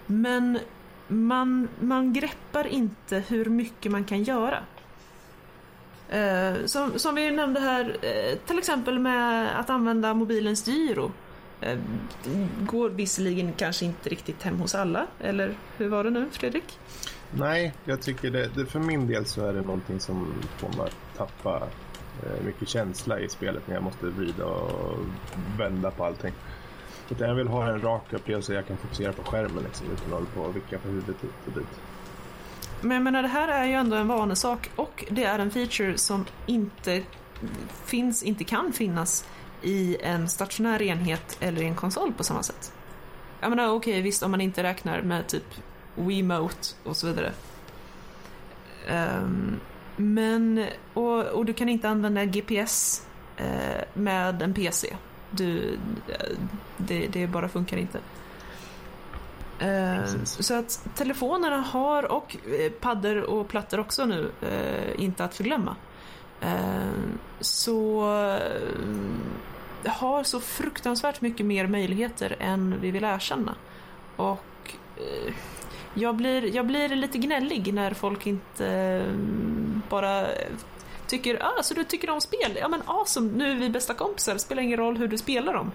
Men 0.06 0.58
man, 1.08 1.68
man 1.80 2.12
greppar 2.12 2.66
inte 2.66 3.22
hur 3.28 3.44
mycket 3.44 3.92
man 3.92 4.04
kan 4.04 4.22
göra. 4.22 4.58
Uh, 6.14 6.66
som, 6.66 6.98
som 6.98 7.14
vi 7.14 7.30
nämnde 7.30 7.60
här, 7.60 7.84
uh, 7.84 8.38
till 8.46 8.58
exempel 8.58 8.98
med 8.98 9.60
att 9.60 9.70
använda 9.70 10.14
mobilens 10.14 10.68
gyro. 10.68 11.12
Eh, 11.60 11.78
går 12.60 12.90
visserligen 12.90 13.52
kanske 13.52 13.84
inte 13.84 14.08
riktigt 14.08 14.42
hem 14.42 14.60
hos 14.60 14.74
alla, 14.74 15.06
eller 15.20 15.54
hur 15.76 15.88
var 15.88 16.04
det 16.04 16.10
nu 16.10 16.26
Fredrik? 16.30 16.78
Nej, 17.30 17.74
jag 17.84 18.02
tycker 18.02 18.30
det, 18.30 18.50
det, 18.54 18.66
för 18.66 18.80
min 18.80 19.06
del 19.06 19.26
så 19.26 19.46
är 19.46 19.52
det 19.52 19.60
någonting 19.60 20.00
som 20.00 20.34
får 20.56 20.68
mig 20.68 20.80
att 20.86 21.16
tappa 21.16 21.68
eh, 22.22 22.44
mycket 22.44 22.68
känsla 22.68 23.20
i 23.20 23.28
spelet 23.28 23.68
när 23.68 23.74
jag 23.74 23.84
måste 23.84 24.06
vrida 24.06 24.44
och 24.44 24.98
vända 25.58 25.90
på 25.90 26.04
allting. 26.04 26.32
Utan 27.10 27.28
jag 27.28 27.34
vill 27.34 27.48
ha 27.48 27.68
en 27.68 27.80
rak 27.80 28.12
upplevelse 28.12 28.54
jag 28.54 28.66
kan 28.66 28.76
fokusera 28.76 29.12
på 29.12 29.22
skärmen 29.22 29.64
liksom, 29.64 29.86
utan 29.86 30.06
att 30.06 30.12
hålla 30.12 30.26
på 30.34 30.40
och 30.40 30.56
vicka 30.56 30.78
på 30.78 30.88
huvudet 30.88 31.16
hit 31.22 31.30
och 31.46 31.52
dit. 31.52 31.80
Men 32.80 32.90
jag 32.90 33.02
menar, 33.02 33.22
det 33.22 33.28
här 33.28 33.48
är 33.48 33.64
ju 33.64 33.72
ändå 33.72 33.96
en 33.96 34.08
vanesak 34.08 34.70
och 34.76 35.04
det 35.10 35.24
är 35.24 35.38
en 35.38 35.50
feature 35.50 35.98
som 35.98 36.24
inte 36.46 37.02
finns, 37.84 38.22
inte 38.22 38.44
kan 38.44 38.72
finnas 38.72 39.26
i 39.62 39.96
en 40.00 40.28
stationär 40.28 40.82
enhet 40.82 41.36
eller 41.40 41.62
i 41.62 41.66
en 41.66 41.74
konsol 41.74 42.12
på 42.12 42.24
samma 42.24 42.42
sätt. 42.42 42.72
Jag 43.40 43.50
menar 43.50 43.68
okej, 43.68 43.92
okay, 43.92 44.02
visst 44.02 44.22
om 44.22 44.30
man 44.30 44.40
inte 44.40 44.62
räknar 44.62 45.02
med 45.02 45.26
typ 45.26 45.54
Wiimote 45.94 46.74
och 46.84 46.96
så 46.96 47.06
vidare. 47.06 47.32
Um, 48.90 49.60
men, 49.96 50.66
och, 50.94 51.24
och, 51.24 51.44
du 51.44 51.52
kan 51.52 51.68
inte 51.68 51.88
använda 51.88 52.24
GPS 52.24 53.06
uh, 53.40 53.82
med 53.94 54.42
en 54.42 54.54
PC. 54.54 54.96
Du, 55.30 55.78
det, 56.76 57.06
det 57.06 57.26
bara 57.26 57.48
funkar 57.48 57.76
inte. 57.76 57.98
Uh, 59.62 60.24
så 60.24 60.54
att 60.54 60.88
telefonerna 60.94 61.56
har, 61.56 62.12
och 62.12 62.36
eh, 62.60 62.72
paddor 62.72 63.20
och 63.20 63.48
plattor 63.48 63.80
också 63.80 64.04
nu, 64.04 64.30
uh, 64.42 65.04
inte 65.04 65.24
att 65.24 65.34
förglömma. 65.34 65.76
Ehm, 66.46 67.18
så 67.40 68.00
eh, 69.84 69.92
har 69.92 70.22
så 70.22 70.40
fruktansvärt 70.40 71.20
mycket 71.20 71.46
mer 71.46 71.66
möjligheter 71.66 72.36
än 72.40 72.80
vi 72.80 72.90
vill 72.90 73.04
erkänna. 73.04 73.54
Och 74.16 74.74
eh, 74.96 75.34
jag 75.94 76.16
blir, 76.16 76.56
jag 76.56 76.66
blir 76.66 76.88
lite 76.88 77.18
gnällig 77.18 77.74
när 77.74 77.94
folk 77.94 78.26
inte 78.26 78.66
eh, 78.66 79.12
bara 79.88 80.26
tycker, 81.06 81.42
ah, 81.42 81.62
så 81.62 81.74
du 81.74 81.84
tycker 81.84 82.10
om 82.10 82.20
spel? 82.20 82.58
Ja 82.60 82.68
men 82.68 82.82
awesome, 82.86 83.32
nu 83.36 83.50
är 83.50 83.54
vi 83.54 83.70
bästa 83.70 83.94
kompisar, 83.94 84.38
spelar 84.38 84.62
ingen 84.62 84.78
roll 84.78 84.96
hur 84.96 85.08
du 85.08 85.18
spelar 85.18 85.52
dem. 85.52 85.72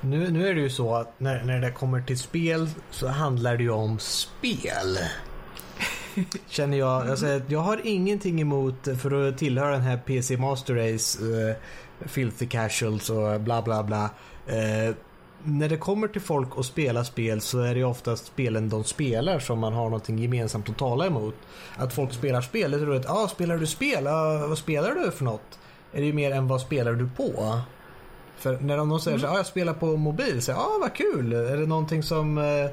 Nu, 0.00 0.30
nu 0.30 0.48
är 0.48 0.54
det 0.54 0.60
ju 0.60 0.70
så 0.70 0.94
att 0.94 1.20
när, 1.20 1.42
när 1.44 1.60
det 1.60 1.72
kommer 1.72 2.02
till 2.02 2.18
spel 2.18 2.68
så 2.90 3.08
handlar 3.08 3.56
det 3.56 3.62
ju 3.62 3.70
om 3.70 3.98
spel. 3.98 4.98
Känner 6.48 6.78
jag. 6.78 7.10
Alltså, 7.10 7.40
jag 7.48 7.60
har 7.60 7.80
ingenting 7.84 8.40
emot 8.40 8.88
eh, 8.88 8.96
för 8.96 9.28
att 9.28 9.38
tillhöra 9.38 9.70
den 9.70 9.80
här 9.80 9.96
PC 9.96 10.36
Master 10.36 10.74
Race, 10.74 11.24
uh, 11.24 11.54
Filthy 12.00 12.46
Casuals 12.46 13.10
och 13.10 13.40
bla 13.40 13.62
bla 13.62 13.82
bla. 13.82 14.10
Uh, 14.48 14.94
när 15.42 15.68
det 15.68 15.76
kommer 15.76 16.08
till 16.08 16.20
folk 16.20 16.56
och 16.56 16.64
spela 16.64 17.04
spel 17.04 17.40
så 17.40 17.60
är 17.60 17.74
det 17.74 17.84
oftast 17.84 18.26
spelen 18.26 18.68
de 18.68 18.84
spelar 18.84 19.38
som 19.38 19.58
man 19.58 19.72
har 19.72 19.84
någonting 19.84 20.18
gemensamt 20.18 20.68
att 20.68 20.78
tala 20.78 21.06
emot. 21.06 21.34
Att 21.76 21.92
folk 21.92 22.12
spelar 22.12 22.40
spel, 22.40 22.70
det 22.70 22.76
är 22.76 22.80
roligt. 22.80 23.04
Ja, 23.08 23.24
ah, 23.24 23.28
spelar 23.28 23.56
du 23.56 23.66
spel? 23.66 24.06
Ah, 24.06 24.46
vad 24.46 24.58
spelar 24.58 24.94
du 24.94 25.10
för 25.10 25.24
något? 25.24 25.58
Är 25.92 26.00
det 26.00 26.06
ju 26.06 26.12
mer 26.12 26.30
än 26.30 26.48
vad 26.48 26.60
spelar 26.60 26.92
du 26.92 27.08
på? 27.16 27.60
För 28.36 28.58
när 28.60 28.76
de 28.76 29.00
säger 29.00 29.16
mm. 29.16 29.20
så 29.20 29.26
ja 29.26 29.32
ah, 29.32 29.36
jag 29.36 29.46
spelar 29.46 29.72
på 29.72 29.86
mobil, 29.86 30.42
så 30.42 30.50
ja 30.50 30.56
ah, 30.56 30.78
vad 30.80 30.94
kul. 30.94 31.32
Är 31.32 31.56
det 31.56 31.66
någonting 31.66 32.02
som 32.02 32.38
eh, 32.38 32.70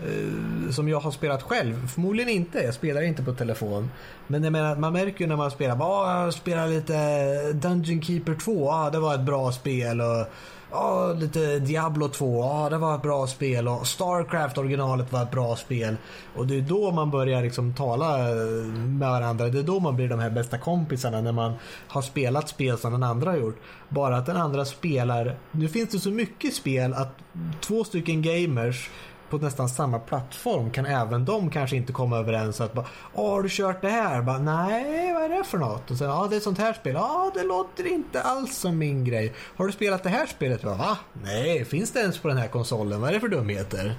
eh, 0.00 0.70
som 0.70 0.88
jag 0.88 1.00
har 1.00 1.10
spelat 1.10 1.42
själv? 1.42 1.88
Förmodligen 1.88 2.30
inte, 2.30 2.58
jag 2.58 2.74
spelar 2.74 3.02
inte 3.02 3.22
på 3.22 3.34
telefon. 3.34 3.90
Men 4.26 4.44
jag 4.44 4.52
menar, 4.52 4.76
man 4.76 4.92
märker 4.92 5.20
ju 5.20 5.26
när 5.26 5.36
man 5.36 5.50
spelar, 5.50 5.76
bara 5.76 6.24
jag 6.24 6.34
spelar 6.34 6.68
lite 6.68 7.52
Dungeon 7.52 8.02
Keeper 8.02 8.34
2, 8.34 8.64
ja 8.66 8.90
det 8.92 8.98
var 8.98 9.14
ett 9.14 9.20
bra 9.20 9.52
spel 9.52 10.00
och 10.00 10.26
ja, 10.74 11.12
lite 11.12 11.58
Diablo 11.58 12.08
2, 12.08 12.40
ja 12.40 12.68
det 12.70 12.78
var 12.78 12.94
ett 12.94 13.02
bra 13.02 13.26
spel 13.26 13.68
och 13.68 13.86
Starcraft 13.86 14.58
originalet 14.58 15.12
var 15.12 15.22
ett 15.22 15.30
bra 15.30 15.56
spel. 15.56 15.96
Och 16.36 16.46
det 16.46 16.56
är 16.56 16.60
då 16.60 16.90
man 16.90 17.10
börjar 17.10 17.42
liksom 17.42 17.74
tala 17.74 18.30
eh, 18.30 18.36
med 18.74 19.08
varandra. 19.08 19.48
Det 19.48 19.58
är 19.58 19.62
då 19.62 19.80
man 19.80 19.96
blir 19.96 20.08
de 20.08 20.18
här 20.18 20.30
bästa 20.30 20.58
kompisarna 20.58 21.20
när 21.20 21.32
man 21.32 21.52
har 21.88 22.02
spelat 22.02 22.48
spel 22.48 22.78
som 22.78 22.92
den 22.92 23.02
andra 23.02 23.30
har 23.30 23.38
gjort. 23.38 23.60
Bara 23.88 24.16
att 24.16 24.26
den 24.26 24.36
andra 24.36 24.64
spelar, 24.64 25.36
nu 25.50 25.68
finns 25.68 25.90
det 25.90 25.98
så 25.98 26.10
mycket 26.10 26.54
spel 26.54 26.94
att 26.94 27.18
två 27.60 27.84
stycken 27.84 28.22
gamers 28.22 28.90
på 29.38 29.44
nästan 29.44 29.68
samma 29.68 29.98
plattform 29.98 30.70
kan 30.70 30.86
även 30.86 31.24
de 31.24 31.50
kanske 31.50 31.76
inte 31.76 31.92
komma 31.92 32.18
överens 32.18 32.60
att 32.60 32.72
bara, 32.72 32.86
har 33.14 33.42
du 33.42 33.48
kört 33.50 33.82
det 33.82 33.88
här? 33.88 34.22
Bara, 34.22 34.38
Nej, 34.38 35.12
vad 35.12 35.22
är 35.22 35.28
det 35.28 35.44
för 35.44 35.58
något? 35.58 35.90
Och 35.90 35.96
sen, 35.96 36.08
ja 36.08 36.26
det 36.30 36.34
är 36.34 36.36
ett 36.36 36.42
sånt 36.42 36.58
här 36.58 36.72
spel. 36.72 36.94
Ja, 36.94 37.30
det 37.34 37.42
låter 37.42 37.86
inte 37.86 38.22
alls 38.22 38.56
som 38.56 38.78
min 38.78 39.04
grej. 39.04 39.32
Har 39.56 39.66
du 39.66 39.72
spelat 39.72 40.02
det 40.02 40.08
här 40.08 40.26
spelet? 40.26 40.62
Bara, 40.62 40.74
Va? 40.74 40.98
Nej, 41.22 41.64
finns 41.64 41.92
det 41.92 42.00
ens 42.00 42.18
på 42.18 42.28
den 42.28 42.36
här 42.36 42.48
konsolen? 42.48 43.00
Vad 43.00 43.10
är 43.10 43.14
det 43.14 43.20
för 43.20 43.28
dumheter? 43.28 43.94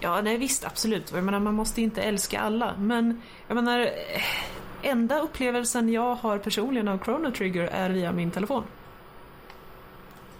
Ja, 0.00 0.20
nej 0.20 0.38
visst, 0.38 0.64
absolut. 0.64 1.12
Jag 1.14 1.24
menar, 1.24 1.40
man 1.40 1.54
måste 1.54 1.82
inte 1.82 2.02
älska 2.02 2.40
alla. 2.40 2.74
Men 2.78 3.22
jag 3.48 3.54
menar, 3.54 3.80
eh, 3.80 4.90
enda 4.90 5.20
upplevelsen 5.20 5.92
jag 5.92 6.14
har 6.14 6.38
personligen 6.38 6.88
av 6.88 6.98
Chrono 7.04 7.30
Trigger 7.30 7.62
är 7.62 7.90
via 7.90 8.12
min 8.12 8.30
telefon. 8.30 8.64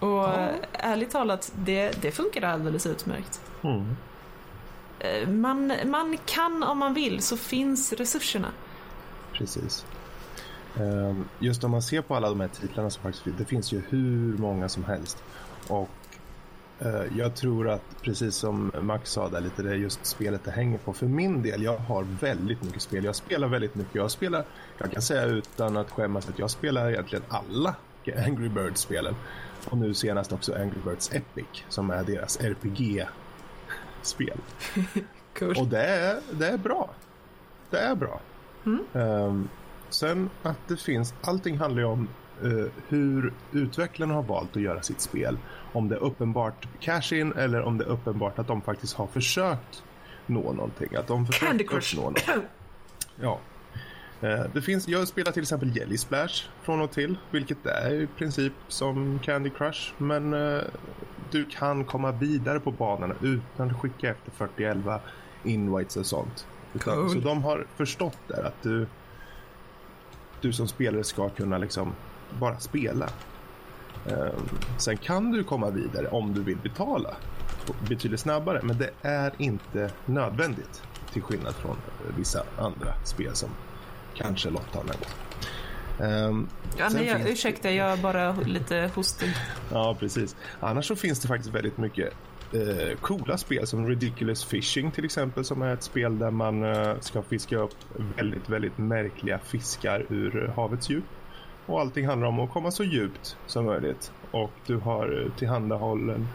Och 0.03 0.09
ja. 0.09 0.49
ärligt 0.71 1.11
talat, 1.11 1.51
det, 1.55 2.01
det 2.01 2.11
funkar 2.11 2.41
alldeles 2.41 2.85
utmärkt. 2.85 3.41
Mm. 3.61 3.95
Man, 5.41 5.73
man 5.85 6.17
kan 6.25 6.63
om 6.63 6.77
man 6.77 6.93
vill, 6.93 7.21
så 7.21 7.37
finns 7.37 7.93
resurserna. 7.93 8.47
Precis. 9.33 9.85
Ehm, 10.79 11.25
just 11.39 11.63
om 11.63 11.71
man 11.71 11.81
ser 11.81 12.01
på 12.01 12.15
alla 12.15 12.29
de 12.29 12.39
här 12.39 12.47
titlarna 12.47 12.89
som 12.89 13.03
faktiskt 13.03 13.37
det 13.37 13.45
finns 13.45 13.71
ju 13.71 13.81
hur 13.89 14.37
många 14.37 14.69
som 14.69 14.83
helst. 14.83 15.23
Och 15.67 15.89
eh, 16.79 17.03
jag 17.17 17.35
tror 17.35 17.69
att 17.69 18.01
precis 18.01 18.35
som 18.35 18.71
Max 18.81 19.11
sa 19.11 19.29
där 19.29 19.41
lite, 19.41 19.63
det 19.63 19.69
är 19.69 19.75
just 19.75 20.05
spelet 20.05 20.43
det 20.43 20.51
hänger 20.51 20.77
på. 20.77 20.93
För 20.93 21.05
min 21.05 21.41
del, 21.41 21.63
jag 21.63 21.77
har 21.77 22.03
väldigt 22.03 22.63
mycket 22.63 22.81
spel. 22.81 23.03
Jag 23.03 23.15
spelar 23.15 23.47
väldigt 23.47 23.75
mycket. 23.75 23.95
Jag 23.95 24.11
spelar, 24.11 24.45
jag 24.77 24.91
kan 24.91 25.01
säga 25.01 25.25
utan 25.25 25.77
att 25.77 25.91
skämmas 25.91 26.29
att 26.29 26.39
jag 26.39 26.49
spelar 26.49 26.89
egentligen 26.89 27.23
alla 27.29 27.75
Angry 28.25 28.49
Birds-spelen. 28.49 29.15
Och 29.69 29.77
nu 29.77 29.93
senast 29.93 30.31
också 30.31 30.55
Angry 30.55 30.79
Birds 30.85 31.13
Epic 31.13 31.45
som 31.69 31.89
är 31.89 32.03
deras 32.03 32.39
RPG-spel. 32.41 34.37
cool. 35.39 35.55
Och 35.59 35.67
det 35.67 35.83
är, 35.83 36.21
det 36.31 36.47
är 36.47 36.57
bra. 36.57 36.89
Det 37.69 37.77
är 37.77 37.95
bra. 37.95 38.21
Mm. 38.65 38.85
Um, 38.93 39.49
sen 39.89 40.29
att 40.43 40.67
det 40.67 40.77
finns, 40.77 41.13
allting 41.21 41.57
handlar 41.57 41.81
ju 41.81 41.87
om 41.87 42.07
uh, 42.43 42.67
hur 42.87 43.33
utvecklarna 43.51 44.13
har 44.13 44.23
valt 44.23 44.55
att 44.55 44.61
göra 44.61 44.81
sitt 44.81 45.01
spel. 45.01 45.37
Om 45.73 45.89
det 45.89 45.95
är 45.95 46.03
uppenbart 46.03 46.67
cash-in 46.79 47.33
eller 47.33 47.61
om 47.61 47.77
det 47.77 47.83
är 47.83 47.89
uppenbart 47.89 48.39
att 48.39 48.47
de 48.47 48.61
faktiskt 48.61 48.93
har 48.93 49.07
försökt 49.07 49.83
nå 50.25 50.53
någonting. 50.53 50.95
Att 50.95 51.07
de 51.07 51.25
försökt 51.25 51.45
Candy 51.45 51.63
Crush. 51.63 51.97
uppnå 51.97 52.09
något. 52.09 52.23
Ja, 53.21 53.39
det 54.53 54.61
finns, 54.61 54.87
jag 54.87 55.07
spelar 55.07 55.31
till 55.31 55.41
exempel 55.41 55.77
Jelly 55.77 55.97
Splash 55.97 56.43
från 56.61 56.81
och 56.81 56.91
till, 56.91 57.17
vilket 57.31 57.65
är 57.65 57.93
i 57.93 58.07
princip 58.07 58.53
som 58.67 59.19
Candy 59.23 59.49
Crush. 59.49 59.93
Men 59.97 60.33
uh, 60.33 60.61
du 61.31 61.45
kan 61.45 61.85
komma 61.85 62.11
vidare 62.11 62.59
på 62.59 62.71
banorna 62.71 63.15
utan 63.21 63.69
att 63.69 63.81
skicka 63.81 64.09
efter 64.09 64.31
4011 64.31 64.99
invites 65.43 65.97
och 65.97 66.05
sånt. 66.05 66.47
Cool. 66.79 67.09
Så 67.09 67.19
de 67.19 67.43
har 67.43 67.65
förstått 67.75 68.17
där 68.27 68.43
att 68.43 68.63
du, 68.63 68.87
du 70.41 70.53
som 70.53 70.67
spelare 70.67 71.03
ska 71.03 71.29
kunna 71.29 71.57
liksom 71.57 71.93
bara 72.39 72.59
spela. 72.59 73.09
Um, 74.05 74.49
sen 74.77 74.97
kan 74.97 75.31
du 75.31 75.43
komma 75.43 75.69
vidare 75.69 76.07
om 76.07 76.33
du 76.33 76.43
vill 76.43 76.57
betala 76.57 77.15
betydligt 77.89 78.19
snabbare, 78.19 78.59
men 78.63 78.77
det 78.77 78.89
är 79.01 79.33
inte 79.37 79.91
nödvändigt 80.05 80.81
till 81.13 81.21
skillnad 81.21 81.53
från 81.53 81.75
vissa 82.17 82.43
andra 82.57 82.93
spel 83.03 83.35
som 83.35 83.49
Kanske 84.15 84.49
Lotta 84.49 84.77
har 84.77 84.83
nämnt. 84.83 85.15
Um, 85.99 86.49
ja, 86.77 86.89
nej, 86.93 87.05
jag, 87.05 87.17
finns... 87.17 87.29
ursäkta, 87.29 87.71
jag 87.71 87.91
är 87.91 87.97
bara 87.97 88.31
lite 88.35 88.91
hostig. 88.95 89.29
ja, 89.71 89.95
precis. 89.99 90.35
Annars 90.59 90.85
så 90.87 90.95
finns 90.95 91.19
det 91.19 91.27
faktiskt 91.27 91.55
väldigt 91.55 91.77
mycket 91.77 92.13
eh, 92.53 92.97
coola 93.01 93.37
spel 93.37 93.67
som 93.67 93.87
Ridiculous 93.87 94.45
Fishing 94.45 94.91
till 94.91 95.05
exempel 95.05 95.45
som 95.45 95.61
är 95.61 95.73
ett 95.73 95.83
spel 95.83 96.19
där 96.19 96.31
man 96.31 96.63
eh, 96.63 96.99
ska 96.99 97.21
fiska 97.21 97.57
upp 97.57 97.75
väldigt, 98.17 98.49
väldigt 98.49 98.77
märkliga 98.77 99.39
fiskar 99.39 100.05
ur 100.09 100.53
havets 100.55 100.89
djup. 100.89 101.05
Och 101.65 101.81
allting 101.81 102.07
handlar 102.07 102.27
om 102.27 102.39
att 102.39 102.51
komma 102.51 102.71
så 102.71 102.83
djupt 102.83 103.37
som 103.47 103.65
möjligt. 103.65 104.11
Och 104.31 104.51
du 104.65 104.77
har 104.77 105.31
tillhandahållen 105.37 106.27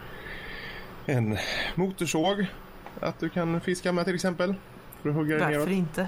en 1.05 1.37
motorsåg 1.75 2.45
att 2.99 3.19
du 3.19 3.29
kan 3.29 3.61
fiska 3.61 3.91
med 3.91 4.05
till 4.05 4.15
exempel. 4.15 4.55
För 5.01 5.09
att 5.09 5.15
hugga 5.15 5.37
Varför 5.37 5.51
neråt. 5.51 5.69
inte? 5.69 6.07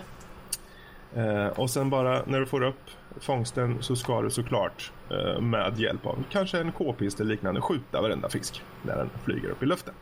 Eh, 1.15 1.47
och 1.47 1.69
sen 1.69 1.89
bara 1.89 2.21
när 2.25 2.39
du 2.39 2.45
får 2.45 2.63
upp 2.63 2.81
fångsten 3.19 3.77
så 3.81 3.95
ska 3.95 4.21
du 4.21 4.29
såklart 4.29 4.91
eh, 5.09 5.41
med 5.41 5.79
hjälp 5.79 6.05
av 6.05 6.23
kanske 6.31 6.59
en 6.59 6.71
k-pist 6.71 7.19
eller 7.19 7.31
liknande 7.31 7.61
skjuta 7.61 8.01
varenda 8.01 8.29
fisk 8.29 8.63
när 8.81 8.95
den 8.97 9.09
flyger 9.25 9.49
upp 9.49 9.63
i 9.63 9.65
luften. 9.65 9.93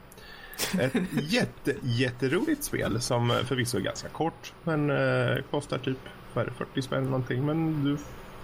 Ett 0.79 0.93
jätte, 1.31 1.75
jätteroligt 1.81 2.63
spel 2.63 3.01
som 3.01 3.29
förvisso 3.45 3.77
är 3.77 3.81
ganska 3.81 4.09
kort 4.09 4.53
men 4.63 4.89
eh, 4.89 5.37
kostar 5.51 5.77
typ 5.77 5.97
40 6.33 6.81
spänn 6.81 7.03
någonting 7.03 7.45
men 7.45 7.83
du 7.83 7.97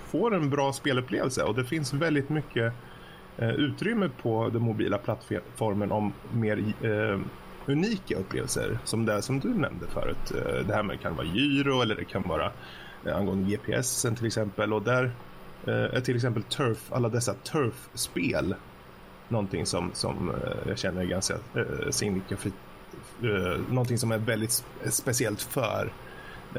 får 0.08 0.36
en 0.36 0.50
bra 0.50 0.74
spelupplevelse 0.74 1.44
och 1.44 1.56
det 1.56 1.66
finns 1.66 1.94
väldigt 1.94 2.30
mycket 2.30 2.74
eh, 3.38 3.50
utrymme 3.50 4.10
på 4.22 4.50
den 4.50 4.62
mobila 4.62 4.98
plattformen 4.98 5.92
om 5.92 6.14
mer 6.34 6.64
eh, 6.82 7.20
unika 7.68 8.18
upplevelser 8.18 8.80
som 8.84 9.06
det 9.06 9.22
som 9.22 9.40
du 9.40 9.50
nämnde 9.50 9.88
förut. 9.88 10.32
Eh, 10.32 10.68
det 10.68 10.74
här 10.74 10.84
med 10.84 11.02
kan 11.02 11.16
vara 11.16 11.28
gyro 11.28 11.82
eller 11.82 11.96
det 11.96 12.06
kan 12.06 12.22
vara 12.22 12.52
eh, 13.06 13.18
angående 13.18 13.50
GPSen 13.50 14.16
till 14.16 14.26
exempel 14.26 14.74
och 14.74 14.82
där 14.82 15.12
eh, 15.66 15.74
är 15.74 16.02
till 16.02 16.16
exempel 16.16 16.44
Turf, 16.44 16.92
alla 16.92 17.10
dessa 17.10 17.34
Turf-spel 17.34 18.56
någonting 19.28 19.66
som, 19.66 19.92
som 19.94 20.32
jag 20.68 20.78
känner 20.78 21.02
är 21.02 21.06
ganska 21.06 21.36
signifikativt. 21.90 22.54
Någonting 23.70 23.98
som 23.98 24.12
är 24.12 24.18
väldigt 24.18 24.66
speciellt 24.90 25.42
för 25.42 25.90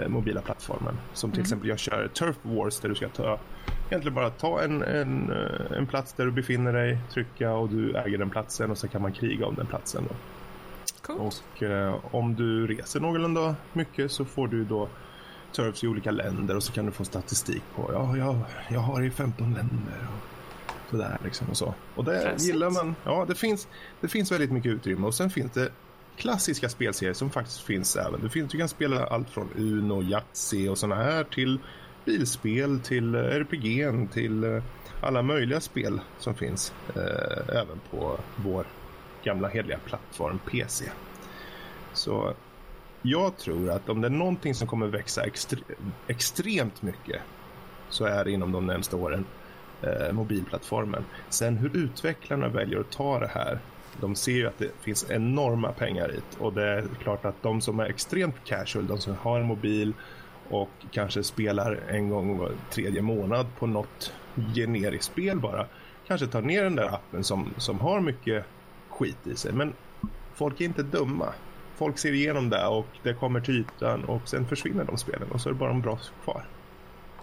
mobila 0.08 0.40
plattformen. 0.40 0.98
Som 1.12 1.30
till 1.30 1.38
mm. 1.38 1.44
exempel 1.44 1.68
jag 1.68 1.78
kör 1.78 2.08
Turf 2.08 2.36
Wars 2.42 2.80
där 2.80 2.88
du 2.88 2.94
ska 2.94 3.08
ta 3.08 3.38
egentligen 3.90 4.14
bara 4.14 4.30
ta 4.30 4.62
en, 4.62 4.82
en, 4.82 5.32
en 5.76 5.86
plats 5.86 6.12
där 6.12 6.24
du 6.24 6.30
befinner 6.30 6.72
dig, 6.72 6.98
trycka 7.12 7.52
och 7.52 7.68
du 7.68 7.96
äger 7.96 8.18
den 8.18 8.30
platsen 8.30 8.70
och 8.70 8.78
så 8.78 8.88
kan 8.88 9.02
man 9.02 9.12
kriga 9.12 9.46
om 9.46 9.54
den 9.54 9.66
platsen. 9.66 10.04
Då. 10.08 10.14
Coolt. 11.06 11.42
Och 11.54 11.62
eh, 11.62 11.98
om 12.10 12.34
du 12.34 12.66
reser 12.66 13.00
någorlunda 13.00 13.56
mycket 13.72 14.12
så 14.12 14.24
får 14.24 14.48
du 14.48 14.64
då 14.64 14.88
turfs 15.52 15.84
i 15.84 15.86
olika 15.88 16.10
länder 16.10 16.56
och 16.56 16.62
så 16.62 16.72
kan 16.72 16.86
du 16.86 16.92
få 16.92 17.04
statistik 17.04 17.62
på 17.74 17.90
ja, 17.92 18.16
jag, 18.16 18.38
jag 18.68 18.80
har 18.80 19.02
i 19.02 19.10
15 19.10 19.54
länder 19.54 20.06
och 20.10 20.90
sådär 20.90 21.18
liksom 21.24 21.46
och 21.50 21.56
så. 21.56 21.74
Och 21.94 22.04
det 22.04 22.20
Fräsigt. 22.20 22.52
gillar 22.54 22.70
man. 22.70 22.94
Ja, 23.04 23.24
det 23.28 23.34
finns, 23.34 23.68
det 24.00 24.08
finns 24.08 24.32
väldigt 24.32 24.52
mycket 24.52 24.72
utrymme 24.72 25.06
och 25.06 25.14
sen 25.14 25.30
finns 25.30 25.52
det 25.52 25.68
klassiska 26.16 26.68
spelserier 26.68 27.14
som 27.14 27.30
faktiskt 27.30 27.60
finns 27.60 27.96
även. 27.96 28.20
Det 28.22 28.30
finns, 28.30 28.52
du 28.52 28.58
kan 28.58 28.68
spela 28.68 29.06
allt 29.06 29.30
från 29.30 29.48
Uno, 29.56 30.02
Yatzy 30.02 30.68
och 30.68 30.78
sådana 30.78 31.02
här 31.02 31.24
till 31.24 31.58
bilspel, 32.04 32.80
till 32.80 33.14
eh, 33.14 33.20
RPG, 33.20 34.08
till 34.12 34.44
eh, 34.44 34.62
alla 35.02 35.22
möjliga 35.22 35.60
spel 35.60 36.00
som 36.18 36.34
finns 36.34 36.72
eh, 36.94 37.56
även 37.56 37.80
på 37.90 38.18
vår 38.36 38.66
gamla 39.26 39.48
heliga 39.48 39.78
plattform 39.78 40.38
PC. 40.50 40.84
Så 41.92 42.34
jag 43.02 43.36
tror 43.36 43.70
att 43.70 43.88
om 43.88 44.00
det 44.00 44.08
är 44.08 44.10
någonting 44.10 44.54
som 44.54 44.68
kommer 44.68 44.86
växa 44.86 45.24
extre 45.24 45.58
extremt 46.06 46.82
mycket 46.82 47.20
så 47.88 48.04
är 48.04 48.24
det 48.24 48.30
inom 48.30 48.52
de 48.52 48.66
närmsta 48.66 48.96
åren 48.96 49.24
eh, 49.82 50.12
mobilplattformen. 50.12 51.04
Sen 51.28 51.56
hur 51.56 51.76
utvecklarna 51.76 52.48
väljer 52.48 52.80
att 52.80 52.90
ta 52.90 53.18
det 53.18 53.30
här 53.34 53.58
de 54.00 54.14
ser 54.14 54.32
ju 54.32 54.46
att 54.46 54.58
det 54.58 54.70
finns 54.80 55.10
enorma 55.10 55.72
pengar 55.72 56.10
i 56.10 56.14
det 56.14 56.44
och 56.44 56.52
det 56.52 56.64
är 56.64 56.84
klart 57.02 57.24
att 57.24 57.42
de 57.42 57.60
som 57.60 57.80
är 57.80 57.84
extremt 57.84 58.44
casual, 58.44 58.86
de 58.86 58.98
som 58.98 59.16
har 59.16 59.40
en 59.40 59.46
mobil 59.46 59.92
och 60.48 60.70
kanske 60.90 61.22
spelar 61.22 61.80
en 61.88 62.08
gång 62.08 62.38
var 62.38 62.52
tredje 62.70 63.02
månad 63.02 63.46
på 63.58 63.66
något 63.66 64.12
generiskt 64.54 65.04
spel 65.04 65.40
bara, 65.40 65.66
kanske 66.06 66.26
tar 66.26 66.42
ner 66.42 66.62
den 66.62 66.76
där 66.76 66.94
appen 66.94 67.24
som, 67.24 67.54
som 67.56 67.80
har 67.80 68.00
mycket 68.00 68.44
skit 68.98 69.26
i 69.26 69.36
sig. 69.36 69.52
Men 69.52 69.72
folk 70.34 70.60
är 70.60 70.64
inte 70.64 70.82
dumma. 70.82 71.28
Folk 71.76 71.98
ser 71.98 72.12
igenom 72.12 72.50
det 72.50 72.66
och 72.66 72.86
det 73.02 73.14
kommer 73.14 73.40
till 73.40 73.54
ytan 73.60 74.04
och 74.04 74.28
sen 74.28 74.46
försvinner 74.46 74.84
de 74.84 74.98
spelen 74.98 75.30
och 75.30 75.40
så 75.40 75.48
är 75.48 75.52
det 75.52 75.58
bara 75.58 75.68
de 75.68 75.80
bra 75.80 75.98
kvar. 76.24 76.46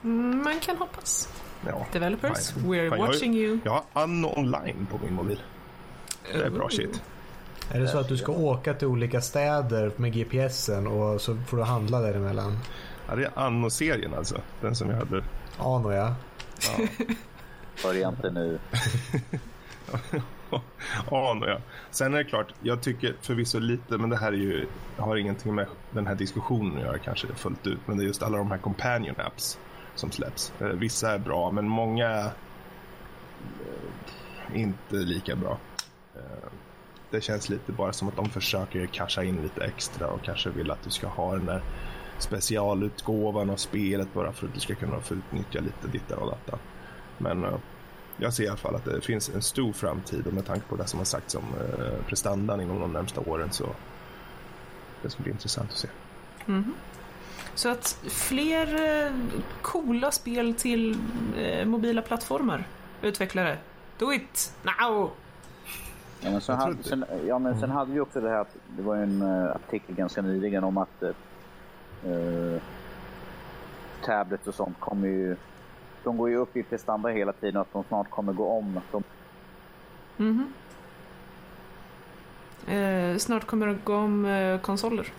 Man 0.02 0.60
kan 0.62 0.78
hoppas. 0.78 1.30
Ja, 1.68 1.86
Developers, 1.92 2.52
fine. 2.52 2.64
we're 2.64 2.90
fine. 2.90 3.00
watching 3.00 3.36
you. 3.36 3.60
Jag 3.66 3.72
har 3.72 3.84
Anno 3.94 4.34
online 4.38 4.88
på 4.92 5.00
min 5.06 5.14
mobil. 5.14 5.42
Det 6.34 6.44
är 6.44 6.50
bra 6.50 6.70
shit. 6.70 7.02
Är 7.72 7.80
det 7.80 7.88
så 7.88 7.98
att 7.98 8.08
du 8.08 8.18
ska 8.18 8.32
åka 8.32 8.74
till 8.74 8.88
olika 8.88 9.22
städer 9.22 9.92
med 9.96 10.14
GPSen 10.14 10.88
och 10.88 11.22
så 11.22 11.38
får 11.48 11.58
du 11.58 11.64
handla 11.64 12.00
däremellan? 12.00 12.60
Ja, 13.08 13.16
det 13.16 13.24
är 13.24 13.32
Anno-serien 13.36 14.14
alltså. 14.14 14.42
Den 14.62 14.76
som 14.76 14.90
jag 14.90 14.98
hade. 14.98 15.24
Anno 15.58 15.94
ja. 15.94 16.16
ja. 16.62 16.88
Börja 17.84 18.10
inte 18.10 18.32
nu. 18.32 18.60
anar 21.12 21.48
jag. 21.48 21.62
Sen 21.92 22.14
är 22.14 22.18
det 22.18 22.24
klart, 22.24 22.54
jag 22.62 22.82
tycker 22.82 23.16
förvisso 23.22 23.60
lite, 23.60 23.98
men 23.98 24.10
det 24.10 24.18
här 24.18 24.32
är 24.32 24.38
ju, 24.38 24.68
har 24.98 25.18
ingenting 25.18 25.56
med 25.56 25.68
den 25.92 26.08
här 26.08 26.16
diskussionen 26.16 26.78
att 26.78 26.84
göra 26.84 26.98
kanske 26.98 27.28
fullt 27.28 27.68
ut, 27.68 27.80
men 27.86 27.98
det 27.98 28.04
är 28.04 28.08
just 28.08 28.24
alla 28.24 28.38
de 28.38 28.52
här 28.52 28.58
companion 28.58 29.16
apps 29.18 29.60
som 29.96 30.12
släpps. 30.12 30.54
Eh, 30.62 30.68
vissa 30.68 31.12
är 31.12 31.20
bra, 31.20 31.52
men 31.52 31.68
många 31.68 32.32
eh, 33.60 34.62
inte 34.62 34.96
lika 34.96 35.36
bra. 35.36 35.58
Eh, 36.16 36.50
det 37.10 37.22
känns 37.22 37.50
lite 37.50 37.72
bara 37.72 37.94
som 37.94 38.08
att 38.08 38.16
de 38.16 38.30
försöker 38.30 38.86
casha 38.86 39.24
in 39.24 39.42
lite 39.42 39.66
extra 39.66 40.08
och 40.08 40.22
kanske 40.24 40.50
vill 40.50 40.72
att 40.72 40.84
du 40.84 40.90
ska 40.90 41.08
ha 41.08 41.36
den 41.36 41.46
där 41.46 41.62
specialutgåvan 42.18 43.50
av 43.50 43.56
spelet 43.56 44.14
bara 44.14 44.32
för 44.32 44.48
att 44.48 44.54
du 44.54 44.60
ska 44.60 44.76
kunna 44.76 45.00
få 45.00 45.14
utnyttja 45.14 45.60
lite 45.60 45.88
ditt 45.88 46.12
och 46.12 46.28
dattan. 46.28 46.60
Men 47.18 47.46
jag 48.18 48.34
ser 48.34 48.44
i 48.44 48.48
alla 48.48 48.58
fall 48.58 48.76
att 48.76 48.86
det 48.86 49.02
finns 49.02 49.30
en 49.30 49.42
stor 49.42 49.74
framtid 49.74 50.28
och 50.28 50.34
med 50.34 50.46
tanke 50.46 50.66
på 50.68 50.76
det 50.76 50.88
som 50.88 51.00
har 51.00 51.06
sagts 51.06 51.36
om 51.36 51.44
eh, 51.44 52.06
prestandan 52.08 52.62
inom 52.62 52.80
de 52.80 52.94
närmsta 52.94 53.22
åren 53.22 53.52
så 53.52 53.66
det 55.02 55.10
ska 55.10 55.24
bli 55.24 55.32
intressant 55.32 55.72
att 55.72 55.78
se. 55.78 55.88
Mm. 56.48 56.74
Så 57.56 57.70
att 57.70 58.00
fler 58.10 59.02
eh, 59.06 59.12
coola 59.62 60.12
spel 60.12 60.54
till 60.54 60.98
eh, 61.38 61.66
mobila 61.66 62.02
plattformar, 62.02 62.68
utvecklare. 63.02 63.58
Do 63.98 64.14
it 64.14 64.54
now! 64.64 65.12
Ja, 66.22 66.32
men, 66.32 66.42
sen 66.42 66.56
hade, 66.56 66.84
sen, 66.84 67.06
ja, 67.28 67.40
men 67.40 67.54
sen 67.54 67.64
mm. 67.64 67.76
hade 67.76 67.92
vi 67.92 68.00
också 68.00 68.22
det 68.22 68.30
här 68.30 68.42
att 68.42 68.56
det 68.78 68.82
var 68.82 68.96
en 68.96 69.22
uh, 69.22 69.52
artikel 69.52 69.96
ganska 69.96 70.22
nyligen 70.22 70.64
om 70.64 70.78
att 70.78 71.04
uh, 72.06 72.62
tablets 74.06 74.48
och 74.48 74.56
sånt 74.56 74.80
kommer 74.80 75.08
ju 75.08 75.36
de 76.04 76.18
går 76.18 76.30
ju 76.30 76.36
upp 76.36 76.58
i 76.58 76.64
prestanda 76.64 77.10
hela 77.10 77.34
tiden 77.34 77.56
och 77.56 77.62
att 77.62 77.74
de 77.74 77.84
snart 77.84 78.10
kommer 78.10 78.34
gå 78.34 78.48
om. 78.48 78.80
De... 78.92 79.04
Mm 80.18 80.46
-hmm. 82.68 83.12
eh, 83.14 83.18
snart 83.18 83.46
kommer 83.46 83.68
det 83.68 83.78
gå 83.84 83.96
om 83.96 84.26
eh, 84.26 84.60
konsoler. 84.60 85.12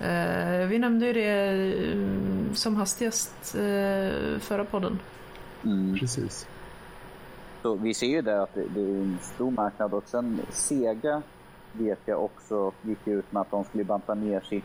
Eh, 0.00 0.66
vi 0.66 0.78
nämnde 0.78 1.06
ju 1.06 1.12
det 1.12 1.52
eh, 1.92 2.54
som 2.54 2.76
hastigast 2.76 3.54
eh, 3.54 4.38
förra 4.38 4.64
podden. 4.64 4.98
Mm. 5.64 5.98
Precis. 5.98 6.46
Så 7.62 7.74
vi 7.74 7.94
ser 7.94 8.06
ju 8.06 8.22
där 8.22 8.38
att 8.38 8.54
det, 8.54 8.64
det, 8.74 8.80
är 8.80 9.02
en 9.02 9.18
stor 9.22 9.50
marknad 9.50 9.94
och 9.94 10.04
sen 10.06 10.40
Sega 10.50 11.22
vet 11.72 11.98
jag 12.04 12.24
också 12.24 12.72
gick 12.82 13.06
ut 13.06 13.32
med 13.32 13.40
att 13.40 13.50
de 13.50 13.64
skulle 13.64 13.84
banta 13.84 14.14
ner 14.14 14.40
sitt, 14.40 14.64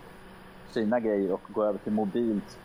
sina 0.71 0.99
grejer 0.99 1.31
och 1.31 1.41
gå 1.47 1.63
över 1.63 1.79
till 1.79 1.93
mobilt 1.93 2.57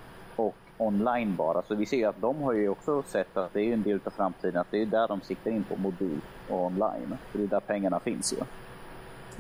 online 0.81 1.37
bara. 1.37 1.63
Så 1.63 1.75
vi 1.75 1.87
ser 1.87 2.09
att 2.09 2.21
de 2.21 2.43
har 2.43 2.53
ju 2.53 2.69
också 2.69 3.03
sett 3.03 3.37
att 3.37 3.53
det 3.53 3.63
är 3.63 3.73
en 3.73 3.83
del 3.83 4.01
av 4.05 4.11
framtiden, 4.11 4.61
att 4.61 4.71
det 4.71 4.83
är 4.83 4.87
där 4.87 5.09
de 5.09 5.21
siktar 5.21 5.51
in 5.51 5.65
på 5.65 5.77
mobil 5.77 6.21
och 6.49 6.67
online. 6.67 7.17
För 7.31 7.39
det 7.39 7.45
är 7.45 7.49
där 7.49 7.61
pengarna 7.61 8.01
finns 8.01 8.33
ju. 8.33 8.37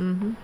Mm. 0.04 0.34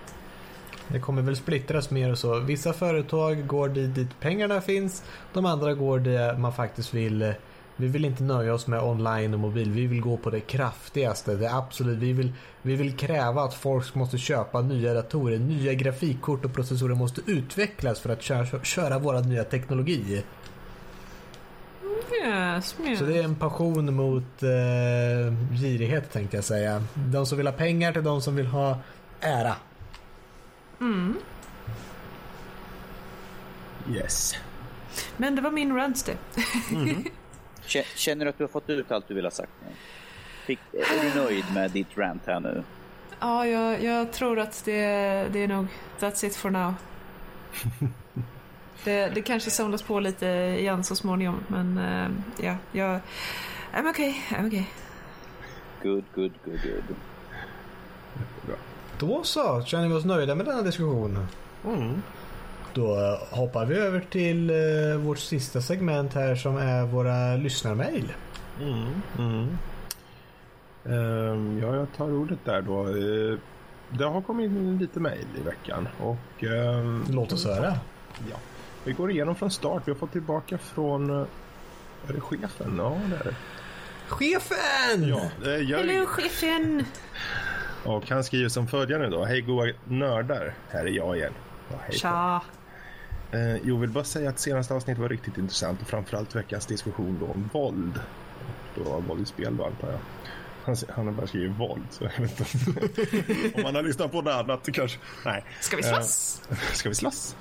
Det 0.87 0.99
kommer 0.99 1.21
väl 1.21 1.35
splittras 1.35 1.91
mer 1.91 2.11
och 2.11 2.17
så. 2.17 2.39
Vissa 2.39 2.73
företag 2.73 3.47
går 3.47 3.69
dit, 3.69 3.95
dit 3.95 4.19
pengarna 4.19 4.61
finns. 4.61 5.03
De 5.33 5.45
andra 5.45 5.73
går 5.73 5.99
där 5.99 6.37
man 6.37 6.53
faktiskt 6.53 6.93
vill. 6.93 7.33
Vi 7.79 7.87
vill 7.87 8.05
inte 8.05 8.23
nöja 8.23 8.53
oss 8.53 8.67
med 8.67 8.83
online 8.83 9.33
och 9.33 9.39
mobil. 9.39 9.71
Vi 9.71 9.87
vill 9.87 10.01
gå 10.01 10.17
på 10.17 10.29
det 10.29 10.39
kraftigaste. 10.39 11.35
Det 11.35 11.53
absolut. 11.53 11.97
Vi 11.97 12.13
vill, 12.13 12.33
vi 12.61 12.75
vill 12.75 12.97
kräva 12.97 13.41
att 13.41 13.53
folk 13.53 13.95
måste 13.95 14.17
köpa 14.17 14.61
nya 14.61 14.93
datorer. 14.93 15.39
Nya 15.39 15.73
grafikkort 15.73 16.45
och 16.45 16.53
processorer 16.53 16.95
måste 16.95 17.21
utvecklas 17.25 17.99
för 17.99 18.09
att 18.09 18.21
köra, 18.21 18.63
köra 18.63 18.99
våra 18.99 19.19
nya 19.19 19.43
teknologi. 19.43 20.23
Yes, 22.11 22.75
yes. 22.85 22.99
Så 22.99 23.05
det 23.05 23.17
är 23.17 23.23
en 23.23 23.35
passion 23.35 23.95
mot 23.95 24.43
eh, 24.43 25.59
girighet 25.61 26.11
tänkte 26.11 26.37
jag 26.37 26.43
säga. 26.43 26.83
De 26.93 27.25
som 27.25 27.37
vill 27.37 27.47
ha 27.47 27.53
pengar 27.53 27.93
till 27.93 28.03
de 28.03 28.21
som 28.21 28.35
vill 28.35 28.47
ha 28.47 28.77
ära. 29.19 29.55
Mm. 30.79 31.17
Yes. 33.91 34.35
Men 35.17 35.35
det 35.35 35.41
var 35.41 35.51
min 35.51 35.75
rant 35.75 36.05
det. 36.05 36.17
Mm. 36.75 37.03
Känner 37.95 38.25
du 38.25 38.29
att 38.29 38.37
du 38.37 38.43
har 38.43 38.49
fått 38.49 38.69
ut 38.69 38.91
allt 38.91 39.07
du 39.07 39.13
vill 39.13 39.25
ha 39.25 39.31
sagt? 39.31 39.51
Fick, 40.45 40.59
är 40.73 41.13
du 41.13 41.19
nöjd 41.19 41.45
med 41.53 41.71
ditt 41.71 41.97
rant 41.97 42.21
här 42.25 42.39
nu? 42.39 42.63
Ja, 43.19 43.47
jag, 43.47 43.83
jag 43.83 44.11
tror 44.11 44.39
att 44.39 44.65
det, 44.65 44.81
det 45.33 45.43
är 45.43 45.47
nog 45.47 45.67
that's 45.99 46.25
it 46.25 46.35
for 46.35 46.49
now. 46.49 46.73
Det, 48.87 49.11
det 49.15 49.21
kanske 49.21 49.51
samlas 49.51 49.81
på 49.81 49.99
lite 49.99 50.27
igen 50.59 50.83
så 50.83 50.95
småningom, 50.95 51.39
men 51.47 51.77
uh, 51.77 52.09
ja, 52.45 52.55
jag... 52.71 52.99
I'm 53.73 53.89
okay, 53.89 54.13
I'm 54.29 54.47
okay. 54.47 54.63
Good, 55.83 56.03
good, 56.15 56.31
good, 56.45 56.59
good. 56.61 56.95
Då 58.99 59.23
så, 59.23 59.63
känner 59.65 59.87
vi 59.87 59.93
oss 59.93 60.05
nöjda 60.05 60.35
med 60.35 60.45
denna 60.45 60.61
diskussion. 60.61 61.27
Mm. 61.65 62.01
Då 62.73 62.95
hoppar 63.31 63.65
vi 63.65 63.75
över 63.75 63.99
till 63.99 64.51
uh, 64.51 64.97
vårt 64.97 65.19
sista 65.19 65.61
segment 65.61 66.13
här 66.13 66.35
som 66.35 66.57
är 66.57 66.85
våra 66.85 67.35
lyssnarmail. 67.35 68.13
Mm. 68.61 69.01
Mm. 69.17 69.57
Um, 70.83 71.59
ja, 71.61 71.75
jag 71.75 71.87
tar 71.97 72.11
ordet 72.11 72.39
där 72.45 72.61
då. 72.61 72.87
Uh, 72.87 73.39
det 73.89 74.05
har 74.05 74.21
kommit 74.21 74.45
in 74.45 74.77
lite 74.77 74.99
mail 74.99 75.27
i 75.39 75.41
veckan. 75.41 75.87
Och, 75.99 76.43
um, 76.43 77.05
Låt 77.09 77.33
oss 77.33 77.45
höra. 77.45 77.73
Ja. 78.31 78.37
Vi 78.87 78.93
går 78.93 79.11
igenom 79.11 79.35
från 79.35 79.51
start. 79.51 79.83
Vi 79.85 79.91
har 79.91 79.99
fått 79.99 80.11
tillbaka 80.11 80.57
från... 80.57 81.09
Eh, 81.09 81.27
är 82.09 82.13
det 82.13 82.21
chefen? 82.21 82.75
Ja, 82.77 82.97
det 83.09 83.15
är 83.15 83.23
det. 83.23 83.35
Chefen! 84.07 85.07
Ja, 85.07 85.21
det 85.43 85.57
gör 85.59 85.77
Hello 85.83 86.05
chefen! 86.05 86.85
Och 87.85 88.09
han 88.09 88.23
skriver 88.23 88.49
som 88.49 88.67
följande 88.67 89.09
då. 89.09 89.25
Hej 89.25 89.41
goa 89.41 89.65
nördar. 89.83 90.53
Här 90.69 90.85
är 90.85 90.89
jag 90.89 91.17
igen. 91.17 91.33
Ja, 91.71 91.75
hej. 91.81 91.97
Tja. 91.97 92.41
Eh, 93.31 93.39
jag 93.67 93.75
vill 93.77 93.89
bara 93.89 94.03
säga 94.03 94.29
att 94.29 94.39
senaste 94.39 94.73
avsnittet 94.73 95.01
var 95.01 95.09
riktigt 95.09 95.37
intressant 95.37 95.81
och 95.81 95.87
framförallt 95.87 96.35
veckans 96.35 96.65
diskussion 96.65 97.17
då 97.19 97.25
om 97.25 97.49
våld. 97.53 97.99
Då 98.75 98.83
våld 99.07 99.21
i 99.21 99.25
spel 99.25 99.57
då 99.57 99.65
antar 99.65 99.91
jag. 99.91 99.99
Han, 100.63 100.75
han 100.89 101.05
har 101.05 101.13
bara 101.13 101.27
skrivit 101.27 101.51
våld 101.59 101.83
så 101.89 102.03
jag 102.03 102.21
vet 102.21 102.39
inte 102.39 103.55
om 103.55 103.61
man 103.63 103.75
har 103.75 103.83
lyssnat 103.83 104.11
på 104.11 104.21
något 104.21 104.33
annat 104.33 104.69
kanske. 104.73 104.99
Nej. 105.25 105.45
Ska 105.59 105.77
vi 105.77 105.83
Eh, 105.83 105.93
slåss? 105.93 106.41
Ska 106.73 106.89
vi 106.89 106.95
slåss? 106.95 107.35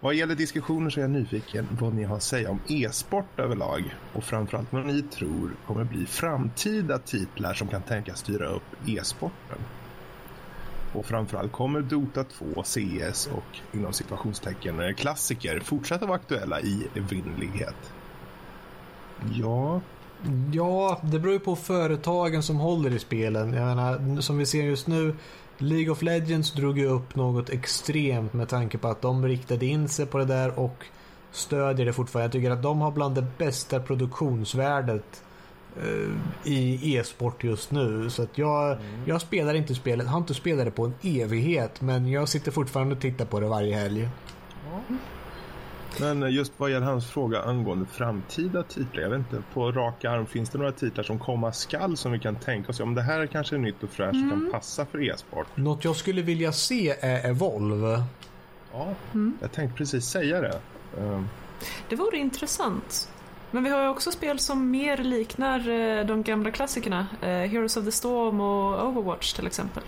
Vad 0.00 0.14
gäller 0.14 0.34
diskussioner 0.34 0.90
så 0.90 1.00
är 1.00 1.02
jag 1.02 1.10
nyfiken 1.10 1.68
vad 1.80 1.94
ni 1.94 2.04
har 2.04 2.16
att 2.16 2.22
säga 2.22 2.50
om 2.50 2.60
e-sport 2.68 3.38
överlag 3.38 3.94
och 4.12 4.24
framförallt 4.24 4.72
vad 4.72 4.86
ni 4.86 5.02
tror 5.02 5.56
kommer 5.66 5.84
bli 5.84 6.06
framtida 6.06 6.98
titlar 6.98 7.54
som 7.54 7.68
kan 7.68 7.82
tänkas 7.82 8.18
styra 8.18 8.46
upp 8.46 8.62
e-sporten. 8.86 9.58
Och 10.92 11.06
framförallt 11.06 11.52
kommer 11.52 11.80
Dota 11.80 12.24
2, 12.24 12.62
CS 12.62 13.26
och 13.32 13.76
inom 13.76 13.92
situationstecken 13.92 14.80
eh, 14.80 14.94
klassiker 14.94 15.60
fortsätta 15.60 16.06
vara 16.06 16.16
aktuella 16.16 16.60
i 16.60 16.86
evinnerlighet? 16.94 17.92
Ja, 19.32 19.80
Ja, 20.52 21.00
det 21.02 21.18
beror 21.18 21.32
ju 21.32 21.40
på 21.40 21.56
företagen 21.56 22.42
som 22.42 22.56
håller 22.56 22.90
i 22.90 22.98
spelen. 22.98 23.52
Jag 23.52 23.66
menar, 23.66 24.20
som 24.20 24.38
vi 24.38 24.46
ser 24.46 24.62
just 24.62 24.86
nu, 24.86 25.14
League 25.58 25.90
of 25.90 26.02
Legends 26.02 26.52
drog 26.52 26.78
ju 26.78 26.86
upp 26.86 27.14
något 27.14 27.50
extremt 27.50 28.32
med 28.32 28.48
tanke 28.48 28.78
på 28.78 28.88
att 28.88 29.02
de 29.02 29.26
riktade 29.26 29.66
in 29.66 29.88
sig 29.88 30.06
på 30.06 30.18
det 30.18 30.24
där 30.24 30.58
och 30.58 30.84
stödjer 31.30 31.86
det 31.86 31.92
fortfarande. 31.92 32.24
Jag 32.24 32.32
tycker 32.32 32.50
att 32.50 32.62
de 32.62 32.80
har 32.80 32.90
bland 32.90 33.14
det 33.14 33.26
bästa 33.38 33.80
produktionsvärdet 33.80 35.22
eh, 35.76 36.52
i 36.52 36.96
e-sport 36.96 37.44
just 37.44 37.70
nu. 37.70 38.10
Så 38.10 38.22
att 38.22 38.38
jag, 38.38 38.78
jag 39.06 39.20
spelar 39.20 39.54
inte 39.54 39.74
spelet, 39.74 40.06
har 40.06 40.18
inte 40.18 40.34
spelat 40.34 40.64
det 40.64 40.70
på 40.70 40.84
en 40.84 40.94
evighet 41.02 41.80
men 41.80 42.08
jag 42.08 42.28
sitter 42.28 42.50
fortfarande 42.50 42.94
och 42.94 43.00
tittar 43.00 43.24
på 43.24 43.40
det 43.40 43.46
varje 43.46 43.76
helg. 43.76 44.08
Men 46.00 46.30
just 46.30 46.52
vad 46.56 46.70
gäller 46.70 46.86
hans 46.86 47.10
fråga 47.10 47.42
angående 47.42 47.86
framtida 47.86 48.62
titlar. 48.62 49.02
Jag 49.02 49.10
vet 49.10 49.18
inte, 49.18 49.42
på 49.54 49.72
rak 49.72 50.04
arm 50.04 50.26
finns 50.26 50.50
det 50.50 50.58
några 50.58 50.72
titlar 50.72 51.04
som 51.04 51.18
komma 51.18 51.52
skall 51.52 51.96
som 51.96 52.12
vi 52.12 52.18
kan 52.18 52.36
tänka 52.36 52.68
oss? 52.70 52.80
Om 52.80 52.94
det 52.94 53.02
här 53.02 53.20
är 53.20 53.26
kanske 53.26 53.56
är 53.56 53.58
nytt 53.58 53.82
och 53.82 53.90
fräscht 53.90 54.14
och 54.24 54.30
kan 54.30 54.48
passa 54.52 54.86
för 54.86 55.10
e-sport. 55.10 55.46
Något 55.54 55.84
jag 55.84 55.96
skulle 55.96 56.22
vilja 56.22 56.52
se 56.52 56.90
är 57.00 57.30
Evolve. 57.30 58.02
Ja, 58.72 58.94
jag 59.40 59.52
tänkte 59.52 59.76
precis 59.78 60.04
säga 60.04 60.40
det. 60.40 60.60
Ehm, 61.00 61.28
Det 61.88 61.96
vore 61.96 62.16
intressant. 62.18 63.08
Men 63.50 63.64
vi 63.64 63.70
har 63.70 63.82
ju 63.82 63.88
också 63.88 64.10
spel 64.12 64.38
som 64.38 64.70
mer 64.70 64.96
liknar 64.96 65.68
eh, 65.68 66.06
de 66.06 66.22
gamla 66.22 66.50
klassikerna. 66.50 67.06
Eh, 67.22 67.28
Heroes 67.28 67.76
of 67.76 67.84
the 67.84 67.92
Storm 67.92 68.40
och 68.40 68.88
Overwatch 68.88 69.32
till 69.32 69.46
exempel. 69.46 69.82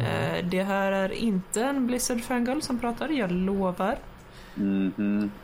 Eh, 0.00 0.44
det 0.44 0.62
här 0.62 0.92
är 0.92 1.12
inte 1.12 1.62
en 1.64 1.86
Blizzard 1.86 2.22
fangirl 2.22 2.60
som 2.60 2.78
pratar, 2.78 3.08
jag 3.08 3.32
lovar. 3.32 3.98
Mhm. 4.54 5.30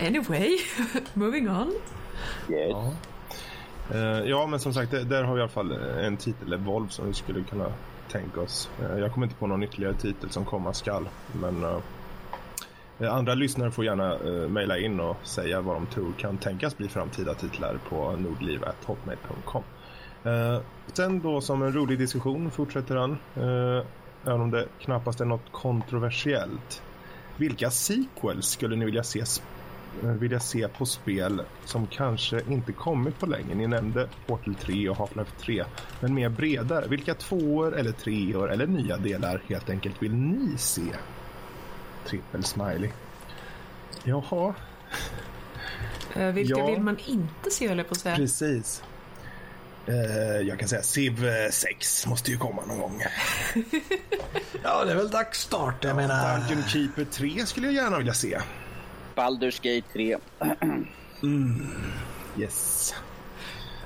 Anyway, 0.00 0.58
moving 1.14 1.48
on. 1.48 1.72
Yes. 2.50 2.70
Ja. 2.70 2.92
Eh, 3.90 4.24
ja, 4.24 4.46
men 4.46 4.60
som 4.60 4.74
sagt, 4.74 4.90
där 4.90 5.22
har 5.22 5.34
vi 5.34 5.38
i 5.38 5.42
alla 5.42 5.48
fall 5.48 5.72
en 5.72 6.16
titel, 6.16 6.52
Evolve, 6.52 6.88
som 6.90 7.06
vi 7.06 7.14
skulle 7.14 7.42
kunna 7.42 7.72
tänka 8.08 8.40
oss. 8.40 8.70
Eh, 8.82 8.98
jag 8.98 9.12
kommer 9.12 9.26
inte 9.26 9.38
på 9.38 9.46
någon 9.46 9.62
ytterligare 9.62 9.94
titel 9.94 10.30
som 10.30 10.44
komma 10.44 10.72
skall, 10.72 11.08
men 11.40 11.64
eh, 11.64 13.12
andra 13.14 13.34
lyssnare 13.34 13.70
får 13.70 13.84
gärna 13.84 14.18
uh, 14.18 14.48
mejla 14.48 14.78
in 14.78 15.00
och 15.00 15.16
säga 15.22 15.60
vad 15.60 15.76
de 15.76 15.86
tror 15.86 16.12
kan 16.18 16.38
tänkas 16.38 16.76
bli 16.76 16.88
framtida 16.88 17.34
titlar 17.34 17.78
på 17.88 18.16
nordliv.hotmail.com. 18.16 19.62
Uh, 20.26 20.60
sen 20.92 21.20
då 21.20 21.40
som 21.40 21.62
en 21.62 21.72
rolig 21.72 21.98
diskussion 21.98 22.50
fortsätter 22.50 22.96
han, 22.96 23.18
även 24.26 24.40
om 24.40 24.50
det 24.50 24.66
knappast 24.80 25.20
är 25.20 25.24
något 25.24 25.52
kontroversiellt. 25.52 26.82
Vilka 27.36 27.70
sequels 27.70 28.46
skulle 28.48 28.76
ni 28.76 28.84
vilja 28.84 29.02
se 29.02 29.24
eh, 30.02 30.08
vilja 30.10 30.40
se 30.40 30.68
på 30.68 30.86
spel 30.86 31.42
som 31.64 31.86
kanske 31.86 32.40
inte 32.48 32.72
kommit 32.72 33.18
på 33.18 33.26
länge. 33.26 33.54
Ni 33.54 33.66
nämnde 33.66 34.08
Portal 34.26 34.54
3 34.54 34.88
och 34.88 34.96
Half-Life 34.96 35.36
3, 35.40 35.64
men 36.00 36.14
mer 36.14 36.28
bredare. 36.28 36.86
Vilka 36.88 37.14
tvåor 37.14 37.76
eller 37.76 37.92
treor 37.92 38.50
eller 38.52 38.66
nya 38.66 38.96
delar 38.96 39.42
helt 39.48 39.70
enkelt 39.70 40.02
vill 40.02 40.14
ni 40.14 40.58
se? 40.58 40.82
Trippel 42.06 42.44
smiley. 42.44 42.90
Jaha, 44.04 44.54
Eh, 46.14 46.32
vilka 46.32 46.58
Ja. 46.58 46.66
vill 46.66 46.80
man 46.80 46.96
inte 47.06 47.50
se 47.50 47.68
höll 47.68 47.78
jag 47.78 47.88
på 47.88 47.92
att 47.92 47.98
säga. 48.00 48.16
precis. 48.16 48.82
Eh, 49.88 50.48
jag 50.48 50.58
kan 50.58 50.68
säga 50.68 50.82
Civ 50.82 51.26
eh, 51.26 51.50
6 51.50 52.06
måste 52.06 52.30
ju 52.30 52.36
komma 52.36 52.64
någon 52.66 52.78
gång. 52.78 53.02
Ja, 54.62 54.84
det 54.84 54.92
är 54.92 54.96
väl 54.96 55.10
dags 55.10 55.40
snart. 55.40 55.84
Jag 55.84 55.96
menar... 55.96 56.38
Dungeon 56.38 56.68
Keeper 56.68 57.04
3 57.04 57.46
skulle 57.46 57.66
jag 57.66 57.74
gärna 57.74 57.98
vilja 57.98 58.14
se. 58.14 58.38
Baldur's 59.14 59.60
Gate 59.62 59.92
3. 59.92 60.16
Yes. 62.38 62.94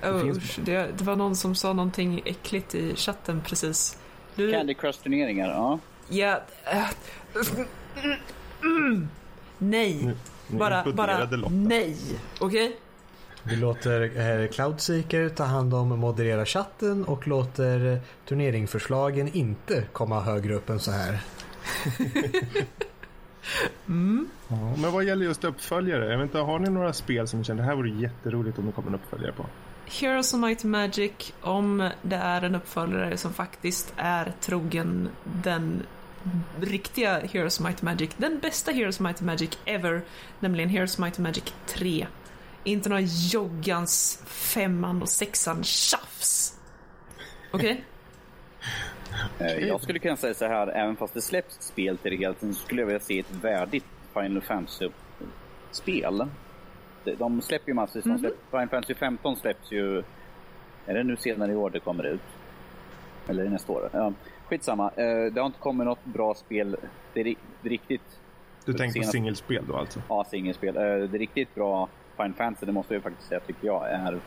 Oh, 0.02 0.22
finns- 0.22 0.38
usch, 0.38 0.58
det, 0.64 0.98
det 0.98 1.04
var 1.04 1.16
någon 1.16 1.36
som 1.36 1.54
sa 1.54 1.72
någonting 1.72 2.22
äckligt 2.24 2.74
i 2.74 2.96
chatten 2.96 3.42
precis. 3.46 3.98
Du, 4.34 4.52
Candy 4.52 4.74
Crush-turneringar, 4.74 5.48
ja. 5.48 5.78
ja, 6.08 6.40
mm, 8.62 9.08
nej. 9.58 9.94
Nu 10.04 10.16
Bara, 10.58 10.92
bara 10.92 11.28
nej. 11.50 11.96
Okej? 12.40 12.76
Vi 13.42 13.56
låter 13.56 14.00
eh, 14.42 14.48
Cloudseeker 14.48 15.28
ta 15.28 15.44
hand 15.44 15.74
om 15.74 15.88
moderera 15.88 16.46
chatten 16.46 17.04
och 17.04 17.28
låter 17.28 18.00
turneringsförslagen 18.28 19.28
inte 19.28 19.84
komma 19.92 20.20
högre 20.20 20.54
upp 20.54 20.70
än 20.70 20.80
så 20.80 20.90
här. 20.90 21.20
Ja, 24.48 24.76
men 24.76 24.92
vad 24.92 25.04
gäller 25.04 25.24
just 25.24 25.44
uppföljare, 25.44 26.10
jag 26.10 26.18
vet 26.18 26.24
inte, 26.24 26.38
har 26.38 26.58
ni 26.58 26.70
några 26.70 26.92
spel 26.92 27.28
som 27.28 27.38
ni 27.38 27.44
känner 27.44 27.62
det 27.62 27.68
här 27.68 27.76
vore 27.76 27.90
jätteroligt 27.90 28.58
om 28.58 28.66
det 28.66 28.72
kommer 28.72 28.88
en 28.88 28.94
uppföljare 28.94 29.32
på? 29.32 29.46
Heroes 29.86 30.34
of 30.34 30.40
Might 30.40 30.64
and 30.64 30.72
Magic, 30.72 31.32
om 31.40 31.90
det 32.02 32.16
är 32.16 32.42
en 32.42 32.54
uppföljare 32.54 33.16
som 33.16 33.32
faktiskt 33.32 33.92
är 33.96 34.32
trogen 34.40 35.08
den 35.24 35.82
riktiga 36.60 37.20
Heroes 37.20 37.60
of 37.60 37.66
Might 37.66 37.78
and 37.78 37.84
Magic, 37.84 38.10
den 38.16 38.38
bästa 38.38 38.72
Heroes 38.72 38.96
of 38.96 39.00
Might 39.00 39.18
and 39.18 39.26
Magic 39.26 39.58
ever, 39.64 40.02
nämligen 40.40 40.68
Heroes 40.68 40.94
of 40.94 40.98
Might 40.98 41.18
and 41.18 41.26
Magic 41.26 41.44
3. 41.66 42.06
Inte 42.64 42.88
några 42.88 43.02
joggans 43.32 44.22
femman 44.26 45.02
och 45.02 45.08
sexan 45.08 45.64
tjafs. 45.64 46.58
Okej? 47.52 47.84
Eh, 49.38 49.46
Jag 49.68 49.80
skulle 49.82 49.98
kunna 49.98 50.16
säga 50.16 50.34
så 50.34 50.46
här, 50.46 50.66
även 50.66 50.96
fast 50.96 51.14
det 51.14 51.22
släpps 51.22 51.54
spel 51.60 51.98
till 51.98 52.10
det 52.10 52.16
hela 52.16 52.34
tiden 52.34 52.54
så 52.54 52.60
skulle 52.64 52.80
jag 52.82 52.86
vilja 52.86 53.00
se 53.00 53.18
ett 53.18 53.30
värdigt 53.42 53.84
Final 54.14 54.42
Fantasy-spel. 54.42 56.26
De- 57.04 57.14
De 57.14 57.42
släpper 57.42 57.68
ju 57.68 57.74
massor. 57.74 58.02
De 58.04 58.18
släpper, 58.18 58.36
Final 58.50 58.68
Fantasy 58.68 58.94
15 58.94 59.36
släpps 59.36 59.72
ju... 59.72 59.98
Är 60.86 60.94
det 60.94 61.02
nu 61.04 61.16
senare 61.16 61.52
i 61.52 61.54
år 61.56 61.70
det 61.70 61.80
kommer 61.80 62.04
ut? 62.06 62.20
Eller 63.28 63.40
är 63.40 63.44
det 63.46 63.52
nästa 63.52 63.72
år? 63.72 63.90
Ja, 63.92 64.12
skitsamma. 64.48 64.90
Eh, 64.96 65.32
Det 65.32 65.40
har 65.40 65.46
inte 65.46 65.58
kommit 65.58 65.84
något 65.86 66.04
bra 66.04 66.34
spel. 66.34 66.76
Det 67.14 67.20
är 67.20 67.26
är 67.26 67.34
riktigt 67.62 68.18
Du 68.64 68.72
tänker 68.74 69.00
på 69.00 69.06
singelspel 69.06 69.64
då 69.68 69.76
alltså? 69.76 70.02
Ja, 70.08 70.24
singelspel. 70.30 70.76
Eh, 70.76 70.82
Det 70.82 71.18
riktigt 71.18 71.54
bra 71.54 71.88
Final 72.20 72.34
Fantasy, 72.34 72.66
det 72.66 72.72
måste 72.72 72.94
jag 72.94 73.02
faktiskt 73.02 73.28
säga, 73.28 73.40
tycker 73.40 73.66
jag, 73.66 73.90
är 73.90 74.18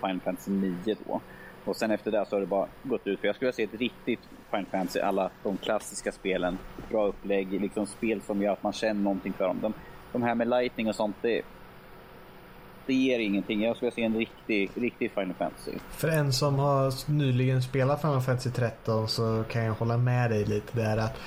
Final 0.00 0.20
Fantasy 0.20 0.50
9 0.50 0.96
då. 1.06 1.20
Och 1.64 1.76
sen 1.76 1.90
efter 1.90 2.10
det 2.10 2.26
så 2.28 2.36
har 2.36 2.40
det 2.40 2.46
bara 2.46 2.66
gått 2.82 3.06
ut. 3.06 3.20
För 3.20 3.26
jag 3.26 3.36
skulle 3.36 3.46
vilja 3.52 3.68
se 3.68 3.74
ett 3.74 3.80
riktigt 3.80 4.20
Final 4.50 4.66
Fantasy, 4.66 5.00
alla 5.00 5.30
de 5.42 5.56
klassiska 5.56 6.12
spelen. 6.12 6.58
Bra 6.90 7.06
upplägg, 7.06 7.60
liksom 7.60 7.86
spel 7.86 8.20
som 8.26 8.42
gör 8.42 8.52
att 8.52 8.62
man 8.62 8.72
känner 8.72 9.02
någonting 9.02 9.32
för 9.32 9.44
dem. 9.44 9.58
De, 9.62 9.72
de 10.12 10.22
här 10.22 10.34
med 10.34 10.48
lightning 10.48 10.88
och 10.88 10.94
sånt, 10.94 11.16
det, 11.22 11.42
det 12.86 12.94
ger 12.94 13.18
ingenting. 13.18 13.62
Jag 13.62 13.76
skulle 13.76 13.90
vilja 13.90 14.08
se 14.08 14.14
en 14.14 14.18
riktig, 14.18 14.70
riktig 14.74 15.10
Final 15.10 15.34
Fantasy. 15.34 15.72
För 15.90 16.08
en 16.08 16.32
som 16.32 16.54
har 16.54 17.10
nyligen 17.10 17.62
spelat 17.62 18.00
Final 18.00 18.20
Fantasy 18.20 18.50
13 18.50 19.08
så 19.08 19.44
kan 19.50 19.64
jag 19.64 19.74
hålla 19.74 19.96
med 19.96 20.30
dig 20.30 20.44
lite 20.44 20.76
där 20.78 20.96
att 20.96 21.18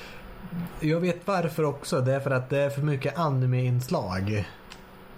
jag 0.80 1.00
vet 1.00 1.26
varför 1.26 1.64
också. 1.64 2.00
Det 2.00 2.12
är 2.12 2.20
för 2.20 2.30
att 2.30 2.50
det 2.50 2.58
är 2.58 2.70
för 2.70 2.82
mycket 2.82 3.18
anime-inslag. 3.18 4.44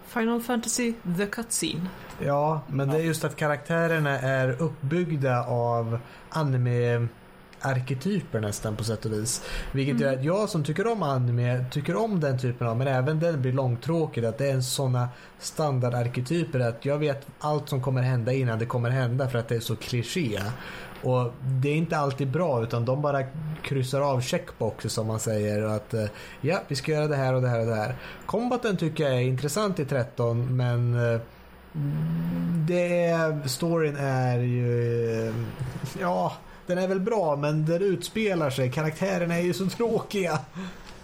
Final 0.07 0.41
Fantasy 0.41 0.95
The 1.16 1.27
Cutscene. 1.27 1.87
Ja, 2.19 2.61
men 2.66 2.89
det 2.89 2.97
är 2.97 3.03
just 3.03 3.24
att 3.24 3.37
karaktärerna 3.37 4.19
är 4.19 4.62
uppbyggda 4.62 5.45
av 5.45 5.99
anime 6.29 7.09
arketyper 7.62 8.41
nästan 8.41 8.77
på 8.77 8.85
sätt 8.85 9.05
och 9.05 9.12
vis. 9.12 9.45
Vilket 9.73 10.01
gör 10.01 10.12
att 10.15 10.24
jag 10.24 10.49
som 10.49 10.65
tycker 10.65 10.87
om 10.87 11.03
anime 11.03 11.65
tycker 11.70 11.97
om 11.97 12.20
den 12.20 12.39
typen 12.39 12.66
av, 12.66 12.77
men 12.77 12.87
även 12.87 13.20
den 13.20 13.43
blir 13.43 13.53
långtråkig. 13.53 14.24
Att 14.24 14.39
det 14.39 14.51
är 14.51 14.61
sådana 14.61 15.09
standardarketyper 15.39 16.61
att 16.61 16.85
jag 16.85 16.99
vet 16.99 17.27
allt 17.39 17.69
som 17.69 17.83
kommer 17.83 18.03
hända 18.03 18.33
innan 18.33 18.59
det 18.59 18.66
kommer 18.66 18.91
hända 18.91 19.29
för 19.29 19.39
att 19.39 19.49
det 19.49 19.57
är 19.57 19.61
så 19.61 19.77
kliché. 19.77 20.41
Och 21.03 21.33
det 21.43 21.69
är 21.69 21.77
inte 21.77 21.97
alltid 21.97 22.29
bra 22.29 22.62
utan 22.62 22.85
de 22.85 23.03
bara 23.03 23.23
kryssar 23.62 24.01
av 24.01 24.20
checkboxer 24.20 24.89
som 24.89 25.07
man 25.07 25.20
säger. 25.20 25.65
Och 25.65 25.74
att 25.74 25.95
eh, 25.95 26.05
ja, 26.41 26.59
vi 26.69 26.77
ska 26.77 26.93
göra 26.93 27.09
det 27.09 27.16
här 27.16 27.35
och 27.35 27.43
det 27.43 27.49
här 27.49 27.61
och 27.61 27.66
det 27.66 27.74
här. 27.74 27.95
Combaten 28.27 28.77
tycker 28.77 29.05
jag 29.05 29.12
är 29.12 29.20
intressant 29.20 29.79
i 29.79 29.85
13 29.85 30.57
men 30.57 30.95
eh, 30.95 31.20
Det 32.69 33.07
är, 33.07 33.49
storyn 33.49 33.97
är 33.97 34.39
ju... 34.39 35.33
Ja, 36.01 36.33
den 36.66 36.79
är 36.79 36.89
väl 36.89 37.01
bra 37.01 37.37
men 37.37 37.66
den 37.66 37.83
utspelar 37.83 38.51
sig. 38.51 38.70
Karaktärerna 38.70 39.35
är 39.35 39.43
ju 39.43 39.55
så 39.55 39.66
tråkiga. 39.66 40.39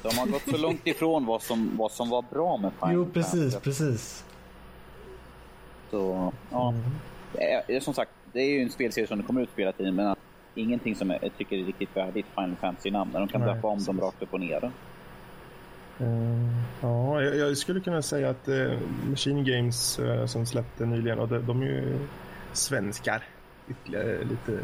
De 0.02 0.18
har 0.18 0.26
gått 0.26 0.42
så 0.50 0.56
långt 0.56 0.86
ifrån 0.86 1.26
vad 1.26 1.42
som, 1.42 1.76
vad 1.76 1.92
som 1.92 2.10
var 2.10 2.24
bra 2.30 2.56
med 2.56 2.72
Final 2.80 2.94
Jo, 2.94 3.06
precis, 3.12 3.56
precis. 3.56 4.24
Så, 5.90 6.32
ja. 6.50 6.74
Det 7.32 7.74
är, 7.76 7.80
som 7.80 7.94
sagt, 7.94 8.10
det 8.32 8.40
är 8.40 8.50
ju 8.50 8.62
en 8.62 8.70
spelserie 8.70 9.06
som 9.06 9.18
det 9.18 9.24
kommer 9.24 9.42
ut 9.42 9.48
hela 9.56 9.72
tiden, 9.72 9.94
men 9.94 10.16
ingenting 10.54 10.94
som 10.94 11.10
jag 11.10 11.30
tycker 11.38 11.58
är 11.58 11.64
riktigt 11.64 11.96
värdigt 11.96 12.26
Final 12.34 12.56
Fantasy-namn. 12.60 13.12
De 13.12 13.28
kan 13.28 13.40
döpa 13.40 13.68
om 13.68 13.84
dem 13.84 14.00
rakt 14.00 14.22
upp 14.22 14.34
och 14.34 14.40
ner. 14.40 14.70
Eh, 16.00 16.48
ja, 16.80 17.22
jag, 17.22 17.36
jag 17.36 17.56
skulle 17.56 17.80
kunna 17.80 18.02
säga 18.02 18.30
att 18.30 18.48
uh, 18.48 18.78
Machine 19.10 19.44
Games 19.44 19.98
eh, 19.98 20.26
som 20.26 20.46
släppte 20.46 20.86
nyligen, 20.86 21.18
och 21.18 21.28
de, 21.28 21.46
de 21.46 21.62
är 21.62 21.66
ju 21.66 21.98
svenskar. 22.52 23.22
Ytterligare 23.68 24.24
lite 24.24 24.60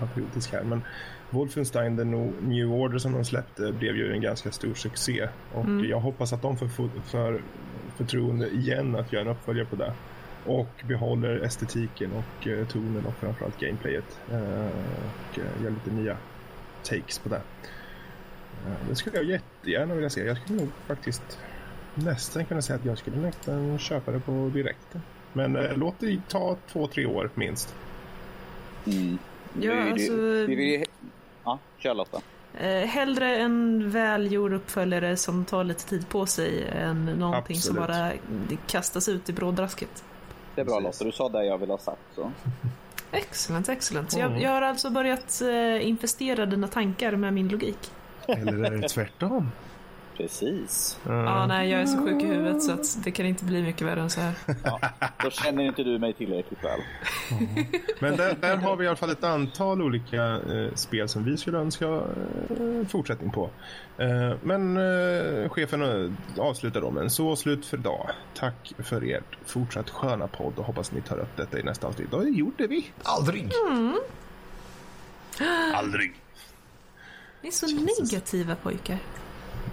patriotiska 0.00 0.56
här. 0.56 0.64
Men 0.64 0.82
Wolfenstein 1.30 1.96
The 1.96 2.04
New 2.04 2.72
Order 2.72 2.98
som 2.98 3.12
de 3.12 3.24
släppte 3.24 3.72
blev 3.72 3.96
ju 3.96 4.12
en 4.12 4.20
ganska 4.20 4.50
stor 4.50 4.74
succé. 4.74 5.28
Och 5.54 5.66
jag 5.68 6.00
hoppas 6.00 6.32
att 6.32 6.42
de 6.42 6.56
får 6.56 6.68
för, 6.68 6.88
för 7.04 7.42
förtroende 7.96 8.48
igen 8.48 8.96
att 8.96 9.12
göra 9.12 9.22
en 9.22 9.28
uppföljare 9.28 9.66
på 9.66 9.76
det. 9.76 9.92
Och 10.46 10.68
behåller 10.88 11.40
estetiken 11.44 12.10
och 12.12 12.46
uh, 12.46 12.66
tonen 12.66 13.06
och 13.06 13.14
framförallt 13.14 13.60
gameplayet. 13.60 14.18
eh, 14.30 14.66
och 14.66 15.38
uh, 15.38 15.62
gör 15.64 15.70
lite 15.70 15.90
nya 15.90 16.16
takes 16.82 17.18
på 17.18 17.28
det. 17.28 17.36
Eh, 18.66 18.88
Det 18.88 18.96
skulle 18.96 19.16
jag 19.16 19.24
jättegärna 19.24 19.94
vilja 19.94 20.10
se. 20.10 20.24
Jag 20.26 20.36
skulle 20.38 20.58
nog 20.60 20.68
faktiskt 20.86 21.38
nästan 21.94 22.44
kunna 22.44 22.62
säga 22.62 22.78
att 22.78 22.84
jag 22.84 22.98
skulle 22.98 23.16
nästan 23.16 23.78
köpa 23.78 24.10
det 24.12 24.20
på 24.20 24.50
direkten. 24.54 25.02
Men 25.32 25.56
eh, 25.56 25.76
låt 25.76 25.94
det 25.98 26.20
ta 26.28 26.56
två, 26.72 26.86
tre 26.86 27.06
år 27.06 27.30
minst. 27.34 27.74
Mm. 28.86 29.18
Ja, 29.60 29.72
Vi 29.74 29.90
alltså- 29.92 30.12
vi. 30.46 30.84
Ja, 31.44 31.58
kör 31.78 31.94
Lotta. 31.94 32.20
Eh, 32.60 32.86
hellre 32.86 33.36
en 33.36 33.90
välgjord 33.90 34.52
uppföljare 34.52 35.16
som 35.16 35.44
tar 35.44 35.64
lite 35.64 35.84
tid 35.88 36.08
på 36.08 36.26
sig 36.26 36.68
än 36.68 37.04
någonting 37.04 37.56
som 37.56 37.78
Absolut. 37.78 38.20
bara 38.48 38.56
kastas 38.66 39.08
ut 39.08 39.28
i 39.28 39.32
brådrasket. 39.32 40.04
Det 40.54 40.60
är 40.60 40.64
bra. 40.64 40.80
Lotta, 40.80 41.04
du 41.04 41.12
sa 41.12 41.28
det 41.28 41.44
jag 41.44 41.58
ville 41.58 41.72
ha 41.72 41.78
sagt. 41.78 42.00
Så. 42.14 42.32
Excellent, 43.12 43.68
excellent. 43.68 44.14
Mm. 44.14 44.32
jag, 44.32 44.42
jag 44.42 44.50
har 44.50 44.62
alltså 44.62 44.90
börjat 44.90 45.40
eh, 45.42 45.88
investera 45.88 46.46
dina 46.46 46.68
tankar 46.68 47.12
med 47.12 47.32
min 47.34 47.48
logik. 47.48 47.90
Eller 48.26 48.64
är 48.64 48.70
det 48.70 48.88
tvärtom? 48.88 49.50
Precis. 50.22 50.98
Ja, 51.06 51.46
nej, 51.46 51.70
jag 51.70 51.80
är 51.80 51.86
så 51.86 51.98
sjuk 51.98 52.22
i 52.22 52.26
huvudet 52.26 52.62
så 52.62 52.72
att 52.72 53.04
det 53.04 53.10
kan 53.10 53.26
inte 53.26 53.44
bli 53.44 53.62
mycket 53.62 53.86
värre 53.86 54.00
än 54.00 54.10
så 54.10 54.20
här. 54.20 54.34
Ja, 54.64 54.80
då 55.24 55.30
känner 55.30 55.62
inte 55.64 55.82
du 55.82 55.98
mig 55.98 56.12
tillräckligt 56.12 56.64
väl. 56.64 56.80
Men 57.98 58.16
där, 58.16 58.36
där 58.40 58.56
har 58.56 58.76
vi 58.76 58.84
i 58.84 58.88
alla 58.88 58.96
fall 58.96 59.10
ett 59.10 59.24
antal 59.24 59.82
olika 59.82 60.24
eh, 60.24 60.74
spel 60.74 61.08
som 61.08 61.24
vi 61.24 61.36
skulle 61.36 61.58
önska 61.58 61.86
eh, 61.86 62.86
fortsättning 62.88 63.30
på. 63.30 63.50
Eh, 63.98 64.32
men 64.42 64.76
eh, 64.76 65.48
chefen 65.48 65.82
eh, 65.82 66.10
avslutar 66.38 66.80
då 66.80 66.90
med 66.90 67.02
en 67.02 67.10
så 67.10 67.36
slut 67.36 67.66
för 67.66 67.76
idag. 67.76 68.10
Tack 68.34 68.72
för 68.78 69.02
ert 69.10 69.38
fortsatt 69.46 69.90
sköna 69.90 70.26
podd 70.26 70.52
och 70.56 70.64
hoppas 70.64 70.92
ni 70.92 71.00
tar 71.00 71.18
upp 71.18 71.36
detta 71.36 71.58
i 71.58 71.62
nästa 71.62 71.86
avsnitt. 71.86 72.10
Det 72.10 72.28
gjorde 72.28 72.66
vi. 72.66 72.90
Aldrig! 73.02 73.50
Aldrig. 75.74 76.14
Ni 77.40 77.48
är 77.48 77.52
så 77.52 77.66
negativa 77.66 78.54
pojkar. 78.54 78.98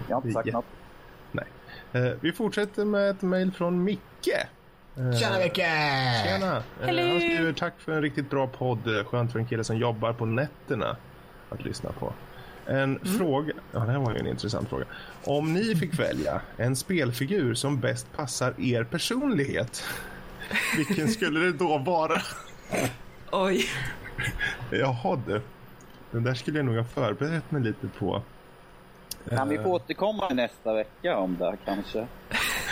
Jag 0.08 0.16
har 0.16 0.22
inte 0.22 0.32
sagt 0.32 0.46
Ja. 0.46 0.52
något. 0.52 0.64
Nej. 1.32 1.44
Eh, 1.92 2.12
vi 2.20 2.32
fortsätter 2.32 2.84
med 2.84 3.10
ett 3.10 3.22
mejl 3.22 3.52
från 3.52 3.84
Micke. 3.84 4.28
Eh, 4.96 5.12
Tjena 5.18 5.38
Micke! 5.38 5.56
Tjena! 6.24 6.56
Eh, 6.56 6.62
Hello. 6.86 7.02
Han 7.08 7.20
skriver 7.20 7.52
tack 7.52 7.74
för 7.78 7.92
en 7.92 8.02
riktigt 8.02 8.30
bra 8.30 8.46
podd. 8.46 9.06
Skönt 9.06 9.32
för 9.32 9.38
en 9.38 9.46
kille 9.46 9.64
som 9.64 9.76
jobbar 9.76 10.12
på 10.12 10.26
nätterna 10.26 10.96
att 11.50 11.64
lyssna 11.64 11.92
på. 11.92 12.12
En 12.66 12.98
fråga, 13.18 13.52
ja 13.72 13.78
det 13.80 13.90
här 13.92 13.98
var 13.98 14.12
ju 14.12 14.18
en 14.18 14.26
intressant 14.26 14.68
fråga. 14.68 14.84
Om 15.24 15.52
ni 15.52 15.74
fick 15.76 15.98
välja 15.98 16.40
en 16.56 16.76
spelfigur 16.76 17.54
som 17.54 17.80
bäst 17.80 18.12
passar 18.16 18.54
er 18.58 18.84
personlighet, 18.84 19.84
vilken 20.76 21.08
skulle 21.08 21.40
det 21.40 21.52
då 21.52 21.78
vara? 21.78 22.20
Oj. 23.32 23.64
Jaha 24.70 25.20
du, 25.26 25.40
den 26.10 26.22
där 26.24 26.34
skulle 26.34 26.58
jag 26.58 26.66
nog 26.66 26.76
ha 26.76 26.84
förberett 26.84 27.50
mig 27.50 27.62
lite 27.62 27.86
på. 27.98 28.22
Kan 29.28 29.48
vi 29.48 29.56
Eh, 29.56 29.62
få 29.62 29.68
återkomma 29.72 30.28
nästa 30.28 30.74
vecka 30.74 31.16
om 31.16 31.36
det 31.38 31.44
här, 31.44 31.58
kanske? 31.64 32.06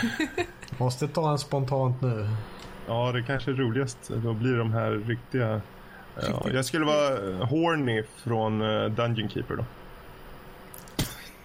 Måste 0.77 1.07
ta 1.07 1.31
en 1.31 1.39
spontant 1.39 2.01
nu. 2.01 2.29
Ja, 2.87 3.11
det 3.11 3.23
kanske 3.23 3.51
är 3.51 3.55
roligast. 3.55 3.97
Då 4.09 4.33
blir 4.33 4.57
de 4.57 4.73
här 4.73 4.91
riktiga... 4.91 5.61
Ja, 6.21 6.45
jag 6.53 6.65
skulle 6.65 6.85
vara 6.85 7.29
eh, 7.29 7.47
Horny 7.47 8.03
från 8.15 8.61
eh, 8.61 8.85
Dungeon 8.89 9.29
Keeper 9.29 9.55
då. 9.55 9.65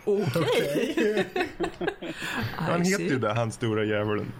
Okej. 0.04 1.26
Han 2.56 2.82
I 2.82 2.88
heter 2.88 3.04
ju 3.04 3.18
det, 3.18 3.32
han 3.32 3.52
stora 3.52 3.84
djävulen. 3.84 4.32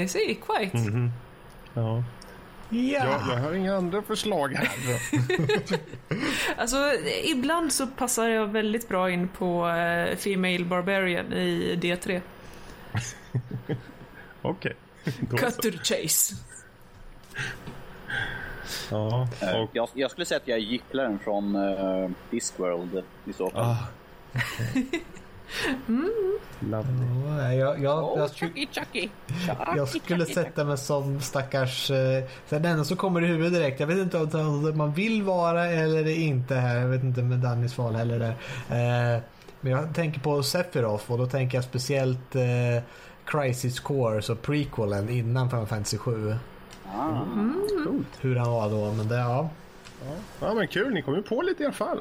I 0.00 0.08
see, 0.08 0.34
quite. 0.34 0.76
Mhm. 0.76 1.10
Ja. 1.74 2.04
Ja! 2.70 3.04
Jag, 3.04 3.36
jag 3.36 3.42
har 3.42 3.52
inga 3.52 3.76
andra 3.76 4.02
förslag 4.02 4.54
här. 4.54 4.68
Alltså, 6.56 6.76
ibland 7.24 7.72
så 7.72 7.86
passar 7.86 8.28
jag 8.28 8.46
väldigt 8.46 8.88
bra 8.88 9.10
in 9.10 9.28
på 9.28 9.68
eh, 9.68 10.16
Female 10.16 10.64
Barbarian 10.64 11.32
i 11.32 11.78
D3. 11.82 12.20
Okej. 14.42 14.76
Då 15.20 15.36
Cut 15.36 15.56
to 15.56 15.70
the 15.70 15.78
chase. 15.78 16.34
Ja, 18.90 19.28
Eh, 19.40 19.60
och... 19.60 19.70
Jag, 19.72 19.88
jag 19.94 20.10
skulle 20.10 20.26
säga 20.26 20.36
att 20.36 20.48
jag 20.48 20.58
är 20.58 20.62
gycklaren 20.62 21.18
från 21.18 21.56
uh, 21.56 22.10
Discworld 22.30 23.02
i 23.24 23.32
så 23.32 23.50
fall. 23.50 23.62
Ah. 23.62 23.76
Lovely. 26.60 27.06
Ja, 27.26 27.54
jag, 27.54 27.82
jag, 27.82 28.18
jag, 28.18 28.30
Chucky, 28.30 28.66
Chucky. 28.72 29.08
jag 29.76 29.88
skulle 29.88 30.26
sätta 30.26 30.64
mig 30.64 30.78
som 30.78 31.20
stackars... 31.20 31.90
Eh, 31.90 32.24
så 32.48 32.54
den 32.54 32.64
enda 32.64 32.84
som 32.84 32.96
kommer 32.96 33.22
i 33.22 33.26
huvudet 33.26 33.52
direkt. 33.52 33.80
Jag 33.80 33.86
vet 33.86 33.98
inte 33.98 34.18
om 34.18 34.78
man 34.78 34.92
vill 34.92 35.22
vara 35.22 35.66
eller 35.66 36.08
inte 36.08 36.54
här. 36.54 36.76
Jag 36.80 36.88
vet 36.88 37.02
inte 37.02 37.22
med 37.22 37.38
Dannys 37.38 37.78
val 37.78 37.94
heller 37.94 38.18
där. 38.18 38.36
Eh, 39.16 39.22
men 39.60 39.72
jag 39.72 39.94
tänker 39.94 40.20
på 40.20 40.42
Sephiroth 40.42 41.12
och 41.12 41.18
då 41.18 41.26
tänker 41.26 41.58
jag 41.58 41.64
speciellt 41.64 42.34
eh, 42.34 42.82
Crisis 43.24 43.80
Core, 43.80 44.22
så 44.22 44.34
prequelen 44.36 45.08
innan 45.08 45.50
Final 45.50 45.66
Fantasy 45.66 45.98
7. 45.98 46.34
Ah. 46.94 47.20
Coolt. 47.84 48.06
Hur 48.20 48.36
han 48.36 48.50
var 48.50 48.70
då, 48.70 48.92
men 48.92 49.08
det, 49.08 49.16
ja. 49.16 49.48
Ja, 50.40 50.54
men 50.54 50.68
kul. 50.68 50.94
Ni 50.94 51.02
kom 51.02 51.14
ju 51.14 51.22
på 51.22 51.42
lite 51.42 51.62
i 51.62 51.66
alla 51.66 51.74
fall. 51.74 52.00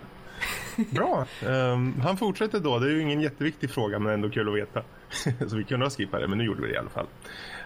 Bra. 0.92 1.26
Ehm, 1.48 1.94
han 2.02 2.18
fortsätter 2.18 2.60
då. 2.60 2.80
Det 2.80 2.88
är 2.88 2.92
ju 2.92 3.02
ingen 3.02 3.22
jätteviktig 3.22 3.70
fråga, 3.72 4.00
men 4.00 4.14
ändå 4.14 4.30
kul 4.30 4.50
att 4.50 4.56
veta. 4.56 4.82
Så 5.50 5.56
vi 5.56 5.64
kunde 5.64 5.86
ha 5.86 5.90
skippat 5.90 6.22
det, 6.22 6.28
men 6.28 6.38
nu 6.38 6.44
gjorde 6.44 6.62
vi 6.62 6.68
det 6.68 6.74
i 6.74 6.78
alla 6.78 6.90
fall. 6.90 7.08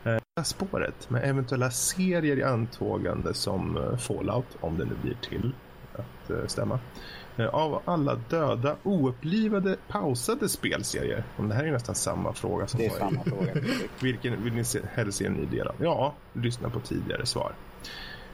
Uh, 0.07 0.43
spåret 0.43 1.09
med 1.09 1.29
eventuella 1.29 1.71
serier 1.71 2.37
i 2.37 2.43
antågande 2.43 3.33
som 3.33 3.77
eh, 3.77 3.97
Fallout, 3.97 4.57
om 4.59 4.77
det 4.77 4.85
nu 4.85 4.91
blir 5.01 5.15
till 5.29 5.51
att 5.93 6.29
eh, 6.29 6.47
stämma. 6.47 6.79
Eh, 7.37 7.47
av 7.47 7.81
alla 7.85 8.15
döda, 8.15 8.75
oupplivade, 8.83 9.75
pausade 9.87 10.49
spelserier. 10.49 11.23
Om 11.37 11.49
det 11.49 11.55
här 11.55 11.63
är 11.63 11.71
nästan 11.71 11.95
samma 11.95 12.33
fråga 12.33 12.67
som 12.67 12.79
Det 12.79 12.85
är 12.85 12.89
var 12.89 12.97
i- 12.97 12.99
samma 12.99 13.23
fråga. 13.23 13.53
vilken 13.99 14.43
vill 14.43 14.53
ni 14.53 14.63
se, 14.63 14.79
helst 14.93 15.17
se 15.17 15.25
en 15.25 15.33
ny 15.33 15.45
del 15.45 15.67
av? 15.67 15.75
Ja, 15.79 16.13
lyssna 16.33 16.69
på 16.69 16.79
tidigare 16.79 17.25
svar. 17.25 17.51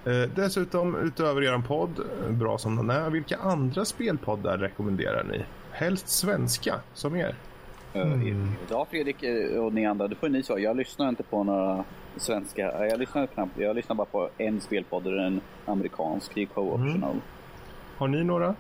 Eh, 0.06 0.30
dessutom, 0.36 0.96
utöver 0.96 1.42
er 1.42 1.62
podd, 1.68 2.00
eh, 2.00 2.32
bra 2.32 2.58
som 2.58 2.76
den 2.76 2.90
är, 2.90 3.10
vilka 3.10 3.38
andra 3.38 3.86
spelpoddar 3.86 4.58
rekommenderar 4.58 5.24
ni? 5.24 5.44
Helst 5.72 6.10
svenska, 6.10 6.76
som 6.94 7.16
er. 7.16 7.36
Mm. 7.94 8.52
Ja, 8.70 8.88
Fredrik 8.90 9.24
eh, 9.24 9.64
och 9.64 9.74
ni 9.74 9.86
andra, 9.86 10.08
det 10.08 10.16
får 10.16 10.30
ni 10.30 10.44
svara. 10.44 10.60
Jag 10.60 10.78
lyssnar 10.78 11.10
inte 11.10 11.24
på 11.24 11.44
några 11.44 11.84
svenska. 12.18 12.88
Jag 12.88 13.00
lyssnar 13.00 13.28
knappt. 13.28 13.58
Jag 13.58 13.76
lyssnar 13.76 13.96
bara 13.96 14.06
på 14.06 14.30
en 14.38 14.62
spelpodd, 14.62 15.08
en 15.08 15.42
amerikansk. 15.66 16.32
Det 16.36 16.42
är 16.42 16.46
co-optional. 16.46 17.16
Har 17.98 18.08
ni 18.08 18.24
några? 18.24 18.56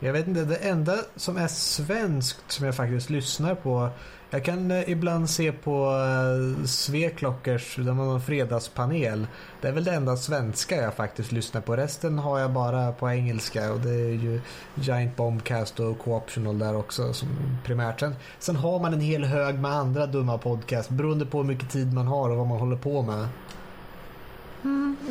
Jag 0.00 0.12
vet 0.12 0.26
inte, 0.26 0.44
det 0.44 0.56
enda 0.56 0.96
som 1.16 1.36
är 1.36 1.46
svenskt 1.46 2.52
som 2.52 2.66
jag 2.66 2.76
faktiskt 2.76 3.10
lyssnar 3.10 3.54
på. 3.54 3.88
Jag 4.30 4.44
kan 4.44 4.70
eh, 4.70 4.90
ibland 4.90 5.30
se 5.30 5.52
på 5.52 5.90
eh, 5.90 6.64
Sveklockers, 6.64 7.76
de 7.76 7.98
har 7.98 8.14
en 8.14 8.20
fredagspanel. 8.20 9.26
Det 9.60 9.68
är 9.68 9.72
väl 9.72 9.84
det 9.84 9.94
enda 9.94 10.16
svenska 10.16 10.76
jag 10.76 10.94
faktiskt 10.94 11.32
lyssnar 11.32 11.60
på. 11.60 11.76
Resten 11.76 12.18
har 12.18 12.38
jag 12.38 12.52
bara 12.52 12.92
på 12.92 13.10
engelska 13.10 13.72
och 13.72 13.80
det 13.80 13.90
är 13.90 14.14
ju 14.14 14.40
Giant 14.74 15.16
Bombcast 15.16 15.80
och 15.80 15.98
Co-optional 15.98 16.58
där 16.58 16.76
också 16.76 17.12
som 17.12 17.28
primärt. 17.64 18.00
Sen, 18.00 18.14
sen 18.38 18.56
har 18.56 18.78
man 18.78 18.94
en 18.94 19.00
hel 19.00 19.24
hög 19.24 19.58
med 19.58 19.72
andra 19.72 20.06
dumma 20.06 20.38
podcast 20.38 20.90
beroende 20.90 21.26
på 21.26 21.38
hur 21.38 21.44
mycket 21.44 21.70
tid 21.70 21.92
man 21.92 22.06
har 22.06 22.30
och 22.30 22.36
vad 22.36 22.46
man 22.46 22.58
håller 22.58 22.76
på 22.76 23.02
med. 23.02 23.28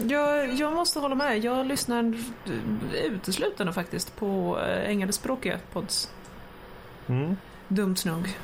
Jag, 0.10 0.54
jag 0.54 0.74
måste 0.74 1.00
hålla 1.00 1.16
med. 1.16 1.44
Jag 1.44 1.66
lyssnar 1.66 2.14
uteslutande 3.04 3.74
faktiskt 3.74 4.16
på 4.16 4.60
eh, 4.60 4.90
engelskspråkiga 4.90 5.60
pods. 5.74 6.12
Mm. 7.08 7.38
Dumt 7.68 7.96
nog. 8.06 8.38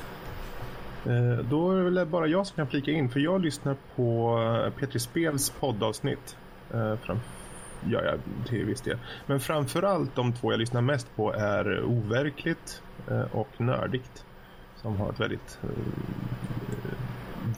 Eh, 1.06 1.44
då 1.50 1.72
är 1.72 1.76
det 1.76 1.90
väl 1.90 2.06
bara 2.06 2.26
jag 2.26 2.46
som 2.46 2.56
kan 2.56 2.66
flika 2.66 2.90
in, 2.90 3.08
för 3.08 3.20
jag 3.20 3.40
lyssnar 3.40 3.76
på 3.96 4.38
eh, 4.66 4.80
Petri 4.80 5.00
Spels 5.00 5.50
poddavsnitt. 5.50 6.36
Eh, 6.74 6.96
fram, 6.96 7.20
ja, 7.88 8.00
ja, 8.04 8.12
till 8.48 8.64
viss 8.64 8.80
del. 8.80 8.98
Men 9.26 9.40
framförallt 9.40 10.14
de 10.14 10.32
två 10.32 10.52
jag 10.52 10.60
lyssnar 10.60 10.80
mest 10.80 11.16
på 11.16 11.32
är 11.32 11.84
Overkligt 11.84 12.82
och 13.32 13.60
Nördigt. 13.60 14.24
Som 14.76 14.96
har 14.96 15.10
ett 15.10 15.20
väldigt 15.20 15.58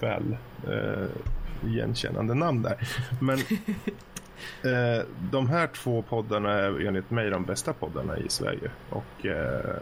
väl 0.01 0.37
igenkännande 1.67 2.35
namn 2.35 2.63
där. 2.63 2.89
Men 3.21 3.39
Eh, 4.65 5.05
de 5.31 5.49
här 5.49 5.67
två 5.67 6.03
poddarna 6.03 6.53
är 6.53 6.87
enligt 6.87 7.11
mig 7.11 7.31
de 7.31 7.45
bästa 7.45 7.73
poddarna 7.73 8.19
i 8.19 8.29
Sverige. 8.29 8.71
Och, 8.91 9.27
eh, 9.27 9.77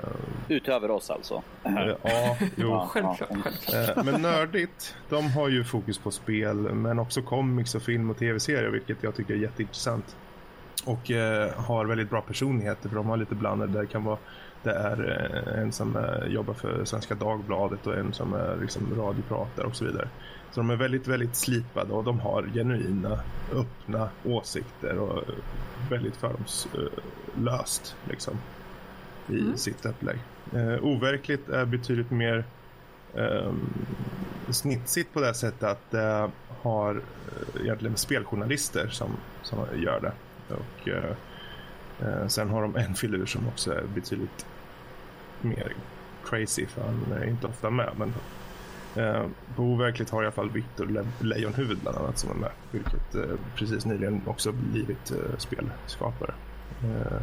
Utöver 0.48 0.90
oss 0.90 1.10
alltså? 1.10 1.42
Eh, 1.62 1.72
ja, 2.02 2.36
jo. 2.56 2.86
Självklart. 2.88 3.28
självklart. 3.28 3.96
Eh, 3.96 4.04
men 4.04 4.22
Nördigt, 4.22 4.96
de 5.08 5.30
har 5.32 5.48
ju 5.48 5.64
fokus 5.64 5.98
på 5.98 6.10
spel 6.10 6.56
men 6.56 6.98
också 6.98 7.22
comics 7.22 7.74
och 7.74 7.82
film 7.82 8.10
och 8.10 8.18
tv-serier 8.18 8.70
vilket 8.70 9.02
jag 9.02 9.14
tycker 9.14 9.34
är 9.34 9.38
jätteintressant. 9.38 10.16
Och 10.84 11.10
eh, 11.10 11.50
har 11.56 11.84
väldigt 11.84 12.10
bra 12.10 12.20
personligheter 12.20 12.88
för 12.88 12.96
de 12.96 13.06
har 13.06 13.16
lite 13.16 13.34
blandade. 13.34 13.80
Det 13.80 13.86
kan 13.86 14.04
vara 14.04 14.18
det 14.62 14.70
är 14.70 14.98
en 15.58 15.72
som 15.72 15.98
jobbar 16.26 16.54
för 16.54 16.84
Svenska 16.84 17.14
Dagbladet 17.14 17.86
och 17.86 17.96
en 17.96 18.12
som 18.12 18.34
är 18.34 18.56
liksom 18.60 18.94
radiopratare 18.96 19.66
och 19.66 19.76
så 19.76 19.84
vidare. 19.84 20.08
Så 20.54 20.60
de 20.60 20.70
är 20.70 20.76
väldigt, 20.76 21.08
väldigt 21.08 21.36
slipade 21.36 21.92
och 21.92 22.04
de 22.04 22.20
har 22.20 22.50
genuina, 22.54 23.20
öppna 23.52 24.08
åsikter 24.24 24.98
och 24.98 25.24
väldigt 25.90 26.16
fördomslöst 26.16 27.96
liksom, 28.08 28.34
i 29.28 29.40
mm. 29.40 29.56
sitt 29.56 29.86
upplägg. 29.86 30.18
Eh, 30.52 30.84
overkligt 30.84 31.48
är 31.48 31.64
betydligt 31.64 32.10
mer 32.10 32.44
eh, 33.14 33.52
snitsigt 34.50 35.12
på 35.12 35.20
det 35.20 35.34
sättet 35.34 35.62
att 35.62 35.90
det 35.90 36.30
har 36.62 36.94
eh, 36.94 37.62
egentligen 37.62 37.96
speljournalister 37.96 38.88
som, 38.88 39.10
som 39.42 39.58
gör 39.74 40.00
det. 40.00 40.12
Och 40.54 40.88
eh, 40.88 41.16
eh, 42.00 42.28
sen 42.28 42.50
har 42.50 42.62
de 42.62 42.76
en 42.76 42.94
filur 42.94 43.26
som 43.26 43.48
också 43.48 43.72
är 43.72 43.82
betydligt 43.94 44.46
mer 45.40 45.72
crazy 46.24 46.66
för 46.66 46.82
han 46.82 47.12
är 47.22 47.26
inte 47.26 47.46
ofta 47.46 47.70
med. 47.70 47.90
Men 47.96 48.14
eh, 48.96 49.26
på 49.56 49.62
Overkligt 49.62 50.10
har 50.10 50.22
i 50.22 50.26
alla 50.26 50.32
fall 50.32 50.50
Victor 50.50 50.86
Le 50.86 51.04
Lejonhuvud 51.20 51.78
bland 51.78 51.98
annat 51.98 52.18
som 52.18 52.30
är 52.30 52.34
med. 52.34 52.50
Vilket 52.70 53.14
eh, 53.14 53.36
precis 53.54 53.86
nyligen 53.86 54.20
också 54.26 54.52
blivit 54.52 55.10
eh, 55.10 55.38
spelskapare. 55.38 56.34
Eh, 56.82 57.22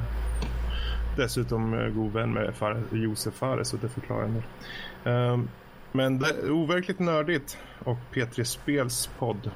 dessutom 1.17 1.73
eh, 1.73 1.87
god 1.87 2.13
vän 2.13 2.33
med 2.33 2.55
Fares, 2.55 2.83
Josef 2.91 3.33
Fares 3.33 3.67
så 3.67 3.77
det 3.77 3.89
förklarar 3.89 4.23
en 4.23 4.33
del. 4.33 4.43
Eh, 5.13 5.39
men 5.91 6.19
det 6.19 6.29
är 6.29 6.51
overkligt 6.51 6.99
nördigt 6.99 7.57
och 7.83 7.97
P3 8.13 8.43
Spels 8.43 9.09
podd 9.19 9.51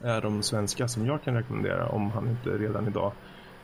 är 0.00 0.20
de 0.20 0.42
svenska 0.42 0.88
som 0.88 1.06
jag 1.06 1.22
kan 1.22 1.34
rekommendera 1.34 1.88
om 1.88 2.10
han 2.10 2.28
inte 2.28 2.50
redan 2.50 2.86
idag 2.86 3.12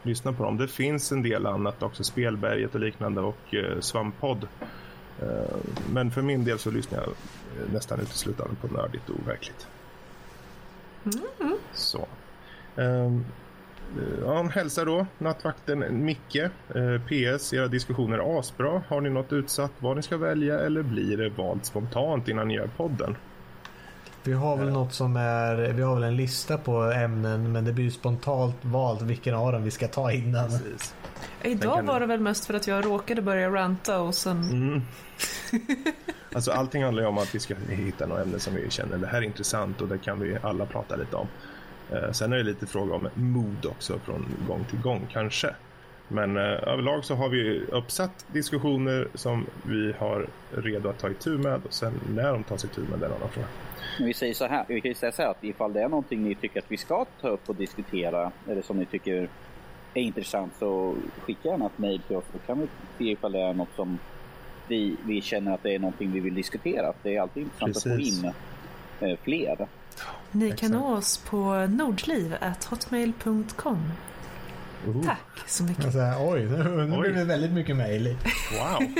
lyssnar 0.02 0.32
på 0.32 0.42
dem. 0.42 0.56
Det 0.56 0.68
finns 0.68 1.12
en 1.12 1.22
del 1.22 1.46
annat 1.46 1.82
också, 1.82 2.04
Spelberget 2.04 2.74
och 2.74 2.80
liknande 2.80 3.20
och 3.20 3.54
eh, 3.54 3.80
Svamppodd. 3.80 4.48
Eh, 5.22 5.56
men 5.92 6.10
för 6.10 6.22
min 6.22 6.44
del 6.44 6.58
så 6.58 6.70
lyssnar 6.70 6.98
jag 6.98 7.08
nästan 7.72 8.00
uteslutande 8.00 8.54
på 8.60 8.66
Nördigt 8.66 9.08
och 9.10 9.20
Overkligt. 9.20 9.66
Mm. 11.40 11.56
Så. 11.72 12.06
Um, 12.76 13.24
Ja, 14.20 14.42
hälsar 14.42 14.86
då 14.86 15.06
nattvakten 15.18 16.04
Micke. 16.04 16.36
Eh, 16.36 17.00
PS, 17.06 17.52
era 17.52 17.68
diskussioner 17.68 18.18
är 18.18 18.38
asbra. 18.38 18.82
Har 18.88 19.00
ni 19.00 19.10
något 19.10 19.32
utsatt 19.32 19.72
vad 19.78 19.96
ni 19.96 20.02
ska 20.02 20.16
välja 20.16 20.60
eller 20.60 20.82
blir 20.82 21.16
det 21.16 21.28
valt 21.28 21.64
spontant 21.64 22.28
innan 22.28 22.48
ni 22.48 22.54
gör 22.54 22.70
podden? 22.76 23.16
Vi 24.26 24.32
har 24.32 24.56
väl 24.56 24.68
något 24.68 24.92
som 24.92 25.16
är, 25.16 25.72
vi 25.72 25.82
har 25.82 25.94
väl 25.94 26.04
en 26.04 26.16
lista 26.16 26.58
på 26.58 26.82
ämnen 26.82 27.52
men 27.52 27.64
det 27.64 27.72
blir 27.72 27.84
ju 27.84 27.90
spontant 27.90 28.56
valt 28.62 29.02
vilken 29.02 29.34
av 29.34 29.52
dem 29.52 29.64
vi 29.64 29.70
ska 29.70 29.88
ta 29.88 30.12
innan. 30.12 30.48
Precis. 30.50 30.94
Idag 31.42 31.82
var 31.82 32.00
det 32.00 32.06
väl 32.06 32.20
mest 32.20 32.46
för 32.46 32.54
att 32.54 32.66
jag 32.66 32.86
råkade 32.86 33.22
börja 33.22 33.50
ranta 33.50 34.00
och 34.00 34.14
sen... 34.14 34.42
Mm. 34.42 34.82
alltså 36.32 36.50
allting 36.50 36.84
handlar 36.84 37.02
ju 37.02 37.08
om 37.08 37.18
att 37.18 37.34
vi 37.34 37.38
ska 37.38 37.54
hitta 37.68 38.06
något 38.06 38.20
ämne 38.20 38.38
som 38.38 38.54
vi 38.54 38.70
känner 38.70 38.98
det 38.98 39.06
här 39.06 39.18
är 39.18 39.22
intressant 39.22 39.80
och 39.80 39.88
det 39.88 39.98
kan 39.98 40.20
vi 40.20 40.38
alla 40.42 40.66
prata 40.66 40.96
lite 40.96 41.16
om. 41.16 41.26
Eh, 41.90 42.12
sen 42.12 42.32
är 42.32 42.36
det 42.36 42.42
lite 42.42 42.66
fråga 42.66 42.94
om 42.94 43.08
mod 43.14 43.66
också 43.66 43.98
från 43.98 44.26
gång 44.48 44.64
till 44.70 44.80
gång 44.80 45.06
kanske. 45.12 45.54
Men 46.08 46.36
eh, 46.36 46.42
överlag 46.42 47.04
så 47.04 47.14
har 47.14 47.28
vi 47.28 47.64
uppsatt 47.72 48.26
diskussioner 48.32 49.08
som 49.14 49.46
vi 49.62 49.94
har 49.98 50.26
redo 50.50 50.88
att 50.88 50.98
ta 50.98 51.10
itu 51.10 51.38
med 51.38 51.60
och 51.64 51.72
sen 51.72 52.00
när 52.14 52.32
de 52.32 52.44
tar 52.44 52.56
sig 52.56 52.70
tur 52.70 52.86
med 52.90 52.98
den 52.98 53.12
annan 53.12 53.28
fråga. 53.28 53.46
Vi 53.98 54.14
säger 54.14 54.34
så 54.34 54.46
här, 54.46 54.64
vi 54.68 54.80
kan 54.80 54.88
ju 54.88 54.94
säga 54.94 55.12
så 55.12 55.22
här 55.22 55.30
att 55.30 55.44
ifall 55.44 55.72
det 55.72 55.82
är 55.82 55.88
någonting 55.88 56.24
ni 56.24 56.34
tycker 56.34 56.60
att 56.60 56.70
vi 56.70 56.76
ska 56.76 57.04
ta 57.20 57.28
upp 57.28 57.48
och 57.48 57.56
diskutera 57.56 58.32
eller 58.48 58.62
som 58.62 58.78
ni 58.78 58.86
tycker 58.86 59.28
är 59.94 60.02
intressant 60.02 60.52
så 60.58 60.94
skicka 61.20 61.48
gärna 61.48 61.66
ett 61.66 61.78
mejl 61.78 62.00
till 62.00 62.16
oss 62.16 62.24
så 62.32 62.38
kan 62.38 62.60
vi 62.60 62.66
se 62.98 63.04
ifall 63.10 63.32
det 63.32 63.40
är 63.40 63.54
något 63.54 63.74
som 63.76 63.98
vi, 64.68 64.96
vi 65.04 65.22
känner 65.22 65.54
att 65.54 65.62
det 65.62 65.74
är 65.74 65.78
någonting 65.78 66.12
vi 66.12 66.20
vill 66.20 66.34
diskutera. 66.34 66.92
Det 67.02 67.16
är 67.16 67.20
alltid 67.20 67.42
intressant 67.42 67.74
Precis. 67.74 67.92
att 67.92 67.92
få 67.92 68.00
in 68.00 68.32
eh, 69.10 69.18
fler. 69.22 69.68
Ni 70.32 70.52
kan 70.52 70.70
nå 70.70 70.96
oss 70.96 71.18
på 71.18 71.66
nordliv.hotmail.com 71.66 73.92
Uh. 74.88 75.04
Tack 75.04 75.48
så 75.48 75.64
mycket. 75.64 75.84
Alltså, 75.84 76.14
oj, 76.18 76.44
nu, 76.44 76.86
nu 76.86 76.98
blir 76.98 77.12
det 77.12 77.24
väldigt 77.24 77.52
mycket 77.52 77.76
mejl. 77.76 78.16
Wow. 78.52 78.94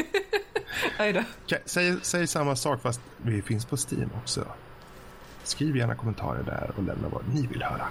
säg, 1.64 1.96
säg 2.02 2.26
samma 2.26 2.56
sak 2.56 2.82
fast 2.82 3.00
vi 3.16 3.42
finns 3.42 3.64
på 3.64 3.76
Steam 3.76 4.10
också. 4.22 4.46
Skriv 5.42 5.76
gärna 5.76 5.94
kommentarer 5.94 6.42
där 6.42 6.70
och 6.76 6.82
lämna 6.82 7.08
vad 7.08 7.22
ni 7.34 7.46
vill 7.46 7.62
höra. 7.62 7.88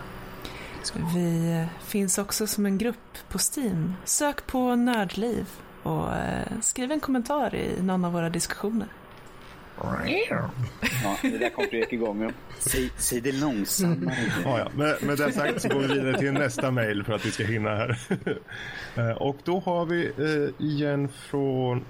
Vi 1.14 1.68
finns 1.84 2.18
också 2.18 2.48
som 2.48 2.66
en 2.66 2.78
grupp 2.78 3.18
på 3.30 3.38
Steam. 3.38 3.94
Sök 4.06 4.48
på 4.48 4.76
Nördliv 4.76 5.48
och 5.84 6.16
eh, 6.16 6.60
skriv 6.62 6.92
en 6.92 7.00
kommentar 7.00 7.56
i 7.56 7.82
någon 7.82 8.06
av 8.06 8.14
våra 8.14 8.30
diskussioner. 8.30 8.88
Ja, 11.04 11.18
det 11.22 11.38
där 11.38 11.50
kom 11.50 11.66
Fredrik 11.70 11.94
igång 11.94 12.34
Säg, 12.60 12.92
säg 12.98 13.22
det 13.22 13.32
långsammare. 13.32 14.16
Ja, 14.44 14.60
ja. 14.60 14.70
Med, 14.76 14.96
med 15.04 15.18
det 15.18 15.32
sagt 15.32 15.62
så 15.62 15.70
går 15.70 15.80
vi 15.80 15.88
vidare 15.88 16.18
till 16.18 16.34
nästa 16.34 16.72
mejl 16.72 17.04
för 17.04 17.14
att 17.14 17.26
vi 17.26 17.32
ska 17.32 17.44
hinna 17.44 17.70
här. 17.70 18.00
Eh, 18.98 19.10
och 19.10 19.38
då 19.44 19.60
har 19.60 19.86
vi 19.86 20.06
eh, 20.06 20.66
igen 20.66 21.10
från 21.10 21.86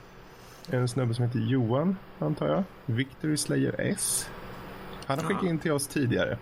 en 0.70 0.88
snubbe 0.88 1.14
som 1.14 1.26
heter 1.26 1.40
Johan, 1.40 1.98
antar 2.20 2.48
jag. 2.48 2.64
Victory 2.86 3.38
Slayer 3.38 3.76
S. 3.80 4.30
Han 5.06 5.20
har 5.20 5.26
skickat 5.26 5.44
in 5.44 5.60
till 5.60 5.72
oss 5.72 5.88
tidigare. 5.88 6.38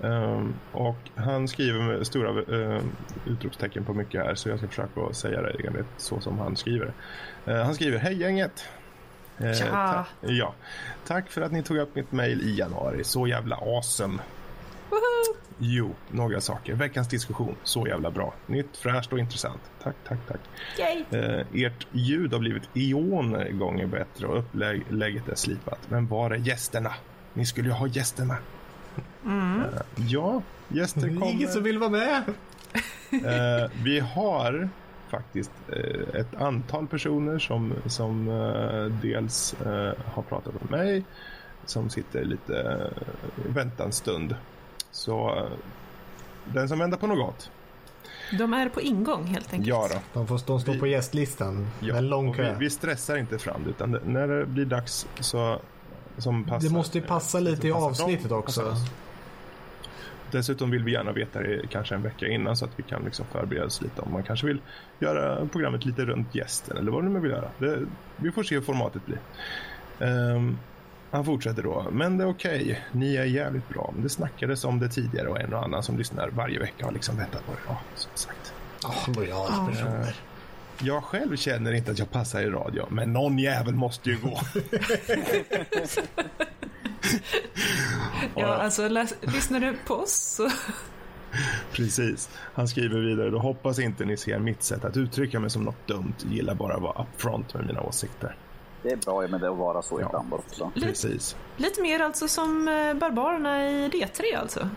Um, 0.00 0.54
och 0.72 1.10
han 1.14 1.48
skriver 1.48 1.82
med 1.82 2.06
stora 2.06 2.30
uh, 2.30 2.82
utropstecken 3.26 3.84
på 3.84 3.94
mycket 3.94 4.24
här 4.24 4.34
så 4.34 4.48
jag 4.48 4.58
ska 4.58 4.68
försöka 4.68 5.12
säga 5.12 5.42
det 5.42 5.66
enligt 5.66 5.86
så 5.96 6.20
som 6.20 6.38
han 6.38 6.56
skriver. 6.56 6.92
Uh, 7.48 7.54
han 7.54 7.74
skriver 7.74 7.98
Hej 7.98 8.20
gänget! 8.20 8.68
Uh, 9.40 9.52
ta 9.52 10.04
ja. 10.20 10.54
Tack 11.06 11.30
för 11.30 11.40
att 11.40 11.52
ni 11.52 11.62
tog 11.62 11.76
upp 11.76 11.94
mitt 11.94 12.12
mail 12.12 12.42
i 12.42 12.58
januari. 12.58 13.04
Så 13.04 13.26
jävla 13.26 13.56
awesome. 13.56 14.18
Woho! 14.90 15.38
Jo, 15.58 15.94
några 16.10 16.40
saker. 16.40 16.74
Veckans 16.74 17.08
diskussion, 17.08 17.56
så 17.64 17.86
jävla 17.86 18.10
bra. 18.10 18.34
Nytt, 18.46 18.76
fräscht 18.76 19.12
och 19.12 19.18
intressant. 19.18 19.60
Tack, 19.82 19.94
tack, 20.08 20.18
tack. 20.28 20.40
Uh, 21.12 21.64
ert 21.64 21.86
ljud 21.92 22.32
har 22.32 22.40
blivit 22.40 22.62
eoner 22.74 23.50
gånger 23.50 23.86
bättre 23.86 24.26
och 24.26 24.38
upplägget 24.38 25.28
är 25.28 25.34
slipat. 25.34 25.78
Men 25.88 26.06
var 26.06 26.30
är 26.30 26.36
gästerna? 26.36 26.94
Ni 27.32 27.46
skulle 27.46 27.68
ju 27.68 27.74
ha 27.74 27.86
gäster 27.86 28.24
med. 28.24 28.36
Mm. 29.24 29.60
Uh, 29.60 29.66
ja, 29.96 30.42
gäster 30.68 31.00
kommer. 31.00 31.30
Ingen 31.30 31.48
som 31.48 31.62
vill 31.62 31.78
vara 31.78 31.90
med. 31.90 32.22
uh, 33.12 33.70
vi 33.82 34.00
har 34.00 34.68
faktiskt 35.08 35.50
uh, 35.76 36.20
ett 36.20 36.34
antal 36.34 36.86
personer 36.86 37.38
som, 37.38 37.74
som 37.86 38.26
dels 39.02 39.54
har 40.04 40.22
pratat 40.22 40.54
med 40.62 40.70
mig, 40.70 41.04
som 41.64 41.90
sitter 41.90 42.24
lite 42.24 42.90
vänta 43.48 43.84
en 43.84 43.92
stund. 43.92 44.34
Så 44.90 45.48
den 46.44 46.68
som 46.68 46.78
väntar 46.78 46.98
på 46.98 47.06
något. 47.06 47.50
De 48.32 48.54
är 48.54 48.68
på 48.68 48.80
ingång 48.80 49.24
helt 49.24 49.52
enkelt. 49.52 49.68
Ja 49.68 49.88
då. 49.92 50.00
De 50.12 50.26
får 50.26 50.38
stå, 50.38 50.58
stå 50.58 50.72
vi, 50.72 50.78
på 50.78 50.86
gästlistan. 50.86 51.66
Ja, 51.80 51.96
en 51.96 52.08
lång 52.08 52.34
kö. 52.34 52.52
Vi, 52.52 52.64
vi, 52.64 52.70
stressar 52.70 53.16
inte 53.16 53.38
fram 53.38 53.66
utan 53.66 53.98
när 54.04 54.28
det 54.28 54.46
blir 54.46 54.64
dags 54.64 55.06
så 55.20 55.60
som 56.18 56.44
passar. 56.44 56.68
Det 56.68 56.74
måste 56.74 56.98
ju 56.98 57.04
passa 57.04 57.40
lite 57.40 57.68
i 57.68 57.72
avsnittet 57.72 58.32
också. 58.32 58.74
Dessutom 60.30 60.70
vill 60.70 60.84
vi 60.84 60.92
gärna 60.92 61.12
veta 61.12 61.40
det 61.40 61.70
kanske 61.70 61.94
en 61.94 62.02
vecka 62.02 62.26
innan 62.26 62.56
så 62.56 62.64
att 62.64 62.70
vi 62.76 62.82
kan 62.82 63.02
liksom 63.04 63.26
förbereda 63.32 63.66
oss 63.66 63.82
lite 63.82 64.00
om 64.00 64.12
man 64.12 64.22
kanske 64.22 64.46
vill 64.46 64.60
göra 64.98 65.46
programmet 65.46 65.84
lite 65.84 66.04
runt 66.04 66.34
gästen 66.34 66.76
eller 66.76 66.92
vad 66.92 67.04
nu 67.04 67.20
vill 67.20 67.30
göra. 67.30 67.50
Det, 67.58 67.86
vi 68.16 68.32
får 68.32 68.42
se 68.42 68.54
hur 68.54 68.62
formatet 68.62 69.02
blir. 69.06 69.18
Um, 70.08 70.58
han 71.10 71.24
fortsätter 71.24 71.62
då. 71.62 71.86
Men 71.92 72.18
det 72.18 72.24
är 72.24 72.28
okej. 72.28 72.62
Okay. 72.62 72.76
Ni 72.92 73.16
är 73.16 73.24
jävligt 73.24 73.68
bra. 73.68 73.94
Det 73.96 74.08
snackades 74.08 74.64
om 74.64 74.78
det 74.78 74.88
tidigare 74.88 75.28
och 75.28 75.40
en 75.40 75.54
och 75.54 75.64
annan 75.64 75.82
som 75.82 75.98
lyssnar 75.98 76.28
varje 76.28 76.58
vecka 76.58 76.84
har 76.84 76.92
liksom 76.92 77.16
väntat 77.16 77.46
på 77.46 77.52
det. 77.52 77.58
Ja, 77.66 77.80
som 77.94 78.10
sagt. 78.14 78.52
Ja, 78.82 78.88
oh, 78.88 79.16
lojala 79.16 79.66
personer. 79.70 80.14
Jag 80.80 81.04
själv 81.04 81.36
känner 81.36 81.72
inte 81.72 81.90
att 81.90 81.98
jag 81.98 82.10
passar 82.10 82.40
i 82.40 82.50
radio, 82.50 82.86
men 82.90 83.12
någon 83.12 83.38
jävel 83.38 83.74
måste 83.74 84.10
ju 84.10 84.18
gå. 84.18 84.40
Ja, 88.36 88.46
alltså 88.46 88.88
läs, 88.88 89.14
lyssnar 89.20 89.60
du 89.60 89.74
på 89.86 89.94
oss 89.94 90.12
så... 90.12 90.48
Precis. 91.72 92.30
Han 92.54 92.68
skriver 92.68 93.00
vidare, 93.00 93.30
då 93.30 93.38
hoppas 93.38 93.78
inte 93.78 94.04
ni 94.04 94.16
ser 94.16 94.38
mitt 94.38 94.62
sätt 94.62 94.84
att 94.84 94.96
uttrycka 94.96 95.40
mig 95.40 95.50
som 95.50 95.62
något 95.62 95.86
dumt. 95.86 96.14
Gillar 96.30 96.54
bara 96.54 96.74
att 96.74 96.82
vara 96.82 97.02
upfront 97.02 97.54
med 97.54 97.66
mina 97.66 97.80
åsikter. 97.82 98.36
Det 98.82 98.92
är 98.92 98.96
bra 98.96 99.28
med 99.28 99.40
det 99.40 99.50
att 99.50 99.56
vara 99.56 99.82
så 99.82 100.00
Ja. 100.00 100.06
ibland 100.06 100.32
också. 100.32 100.70
Precis. 100.74 101.36
Lite 101.56 101.82
mer 101.82 102.00
alltså 102.00 102.28
som 102.28 102.68
eh, 102.68 102.94
barbarerna 102.94 103.70
i 103.70 103.88
D3 103.88 104.38
alltså. 104.40 104.68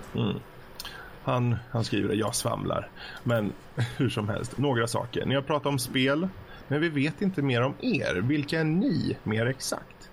Han, 1.23 1.55
han 1.71 1.83
skriver, 1.83 2.15
jag 2.15 2.35
svamlar. 2.35 2.89
Men 3.23 3.53
hur 3.97 4.09
som 4.09 4.29
helst, 4.29 4.57
några 4.57 4.87
saker. 4.87 5.25
Ni 5.25 5.35
har 5.35 5.41
pratat 5.41 5.65
om 5.67 5.79
spel, 5.79 6.27
men 6.67 6.81
vi 6.81 6.89
vet 6.89 7.21
inte 7.21 7.41
mer 7.41 7.61
om 7.61 7.73
er. 7.81 8.15
Vilka 8.21 8.59
är 8.59 8.63
ni 8.63 9.17
mer 9.23 9.45
exakt? 9.45 10.09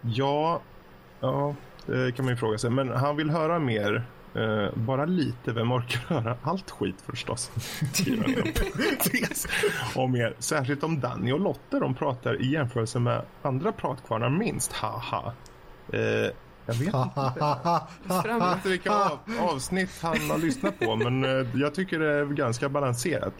Ja, 0.00 0.60
ja, 1.20 1.54
det 1.86 2.16
kan 2.16 2.24
man 2.24 2.34
ju 2.34 2.36
fråga 2.36 2.58
sig. 2.58 2.70
Men 2.70 2.90
han 2.90 3.16
vill 3.16 3.30
höra 3.30 3.58
mer. 3.58 4.06
Eh, 4.34 4.68
bara 4.74 5.04
lite, 5.04 5.52
vem 5.52 5.72
orkar 5.72 6.00
höra 6.14 6.36
allt 6.42 6.70
skit 6.70 6.96
förstås? 7.06 7.50
Om 9.94 10.16
er, 10.16 10.34
särskilt 10.38 10.82
om 10.82 11.00
Danny 11.00 11.32
och 11.32 11.40
Lotte 11.40 11.78
de 11.78 11.94
pratar 11.94 12.42
i 12.42 12.50
jämförelse 12.50 12.98
med 12.98 13.22
andra 13.42 13.72
pratkvarnar 13.72 14.30
minst. 14.30 14.72
Haha. 14.72 15.32
Eh, 15.92 16.00
jag 16.66 16.74
vet 16.74 16.80
inte. 16.80 17.32
Jag 18.08 18.38
vet 18.38 18.56
inte 18.56 18.68
vilka 18.68 18.92
av, 18.92 19.18
avsnitt 19.40 19.90
han 20.02 20.30
har 20.30 20.38
lyssnat 20.38 20.78
på, 20.78 20.96
men 20.96 21.24
eh, 21.24 21.46
jag 21.54 21.74
tycker 21.74 21.98
det 21.98 22.12
är 22.12 22.24
ganska 22.24 22.68
balanserat. 22.68 23.34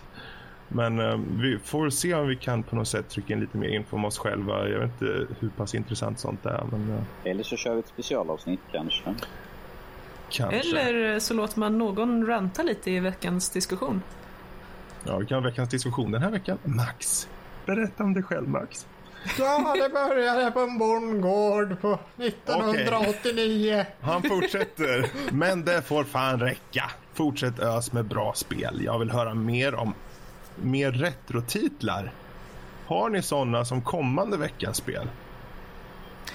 Men 0.69 1.01
eh, 1.01 1.21
vi 1.41 1.59
får 1.59 1.91
se 1.91 2.15
om 2.15 2.29
vi 2.29 2.37
kan 2.37 2.63
på 2.63 2.77
något 2.77 2.89
sätt 2.89 3.09
trycka 3.09 3.35
in 3.35 3.41
lite 3.41 3.59
mer 3.59 3.69
info 3.69 3.97
om 3.97 4.05
oss 4.05 4.19
själva. 4.19 4.69
Jag 4.69 4.81
vet 4.81 4.91
inte 5.03 5.27
hur 5.41 5.49
pass 5.49 5.75
intressant 5.75 6.19
sånt 6.21 6.47
är, 6.47 6.65
men 6.71 6.91
eh, 6.95 7.31
Eller 7.31 7.43
så 7.43 7.57
kör 7.57 7.75
vi 7.75 7.81
ett 7.81 7.89
specialavsnitt 7.89 8.61
kanske. 8.73 9.15
kanske. 10.31 10.79
Eller 10.81 11.19
så 11.19 11.35
låter 11.35 11.59
man 11.59 11.79
någon 11.79 12.27
ranta 12.27 12.63
lite 12.63 12.91
i 12.91 13.01
veckans 13.01 13.51
diskussion. 13.51 14.03
Ja, 15.05 15.19
vi 15.19 15.27
kan 15.27 15.43
ha 15.43 15.51
veckans 15.51 15.69
diskussion 15.69 16.11
den 16.13 16.23
här 16.23 16.31
veckan. 16.31 16.59
Max, 16.65 17.29
berätta 17.67 18.05
om 18.05 18.15
dig 18.15 18.23
själv 18.23 18.49
Max. 18.49 18.87
Ja, 19.39 19.75
det 19.83 19.89
började 19.89 20.51
på 20.51 20.61
en 20.61 20.79
bondgård 20.79 21.81
på 21.81 21.99
1989. 22.17 23.87
Han 24.01 24.23
fortsätter. 24.23 25.07
Men 25.33 25.65
det 25.65 25.83
får 25.83 26.05
fan 26.05 26.41
räcka. 26.41 26.91
Fortsätt 27.15 27.59
ös 27.59 27.93
med 27.93 28.05
bra 28.05 28.33
spel. 28.35 28.81
Jag 28.85 28.99
vill 28.99 29.11
höra 29.11 29.35
mer 29.35 29.75
om 29.75 29.95
mer 30.63 30.93
retrotitlar. 30.93 32.13
Har 32.87 33.11
ni 33.11 33.23
sådana 33.23 33.65
som 33.65 33.83
kommande 33.83 34.37
veckans 34.37 34.77
spel? 34.77 35.09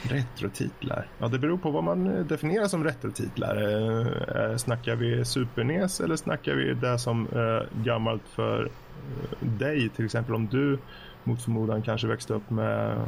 Retrotitlar. 0.03 1.07
Ja, 1.18 1.27
det 1.27 1.39
beror 1.39 1.57
på 1.57 1.72
vad 1.72 1.84
man 1.84 2.18
eh, 2.18 2.26
definierar 2.26 2.68
som 2.68 2.84
retrotitlar. 2.84 3.56
Eh, 3.56 4.52
eh 4.52 4.57
snackar 4.57 4.95
vi 4.95 5.26
Super 5.26 5.64
NES 5.64 6.02
eller 6.02 6.15
snackar 6.15 6.56
vi 6.56 6.73
det 6.73 6.99
som 6.99 7.27
eh, 7.27 7.84
gammalt 7.84 8.23
för 8.27 8.64
eh, 8.64 9.48
dig? 9.48 9.89
Till 9.89 10.06
exempel 10.06 10.35
om 10.35 10.48
du 10.48 10.80
mot 11.23 11.41
förmodan 11.41 11.81
kanske 11.81 12.07
växte 12.07 12.34
upp 12.34 12.49
med 12.49 13.02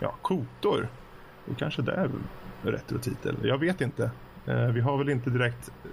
ja, 0.00 0.14
kotor. 0.22 0.88
Då 1.46 1.54
kanske 1.54 1.82
det 1.82 1.92
är 1.92 2.10
retrotitel. 2.62 3.36
Jag 3.42 3.58
vet 3.58 3.80
inte. 3.80 4.10
Eh, 4.46 4.66
vi 4.66 4.80
har 4.80 4.98
väl 4.98 5.08
inte 5.08 5.30
direkt 5.30 5.70
eh, 5.84 5.90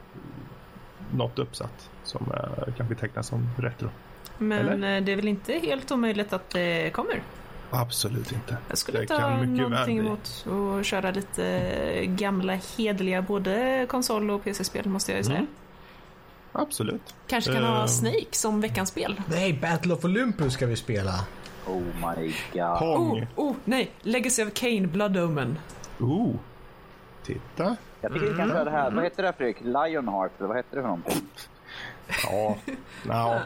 något 1.17 1.39
uppsatt 1.39 1.89
som 2.03 2.31
eh, 2.33 2.73
kan 2.73 2.87
betecknas 2.87 3.27
som 3.27 3.49
retro. 3.57 3.89
Men 4.37 4.69
Eller? 4.69 4.97
eh, 4.97 5.03
det 5.03 5.11
är 5.11 5.15
väl 5.15 5.27
inte 5.27 5.53
helt 5.53 5.91
omöjligt 5.91 6.33
att 6.33 6.49
det 6.49 6.93
kommer? 6.93 7.21
Absolut 7.69 8.31
inte. 8.31 8.57
Jag 8.69 8.77
skulle 8.77 9.01
inte 9.01 9.13
kan 9.13 9.23
ha 9.33 9.43
någonting 9.43 9.99
emot 9.99 10.45
att 10.79 10.85
köra 10.85 11.11
lite 11.11 12.05
gamla 12.05 12.53
hedliga 12.77 13.21
både 13.21 13.85
konsol 13.89 14.29
och 14.31 14.43
PC-spel 14.43 14.85
måste 14.89 15.11
jag 15.11 15.17
ju 15.17 15.23
säga. 15.23 15.37
Mm. 15.37 15.47
Absolut. 16.51 17.15
Kanske 17.27 17.53
kan 17.53 17.63
ha 17.63 17.79
Eh. 17.81 17.85
Snake 17.85 18.25
som 18.31 18.61
veckans 18.61 18.89
spel. 18.89 19.21
Nej, 19.29 19.53
Battle 19.53 19.93
of 19.93 20.05
Olympus 20.05 20.53
ska 20.53 20.65
vi 20.65 20.75
spela. 20.75 21.13
Oh 21.67 21.81
my 21.81 22.33
god. 22.53 22.79
Pong. 22.79 23.27
Oh, 23.35 23.49
oh, 23.49 23.55
nej! 23.65 23.91
Legacy 24.01 24.43
of 24.43 24.53
Kane, 24.53 24.87
Blood 24.87 25.17
Omen. 25.17 25.59
Oh. 25.99 26.35
Titta. 27.25 27.75
Jag 28.01 28.13
tycker 28.13 28.25
vi 28.31 28.37
kan 28.37 28.49
köra 28.49 28.63
det 28.63 28.71
här. 28.71 28.91
Vad 28.91 29.03
heter 29.03 29.23
det 29.23 29.33
Fredrik? 29.37 29.57
Lionheart 29.61 30.31
eller 30.37 30.47
vad 30.47 30.57
heter 30.57 30.75
det 30.75 30.81
för 30.81 30.87
någonting? 30.87 31.27
Ja. 32.23 32.57
ja. 33.07 33.39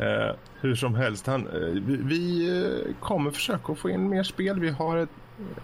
Eh, 0.00 0.34
hur 0.60 0.74
som 0.74 0.94
helst, 0.94 1.26
han, 1.26 1.46
eh, 1.46 1.60
vi, 1.60 1.96
vi 1.96 2.48
eh, 2.48 2.94
kommer 3.00 3.30
försöka 3.30 3.74
få 3.74 3.90
in 3.90 4.08
mer 4.08 4.22
spel. 4.22 4.60
Vi 4.60 4.70
har 4.70 4.96
ett, 4.96 5.10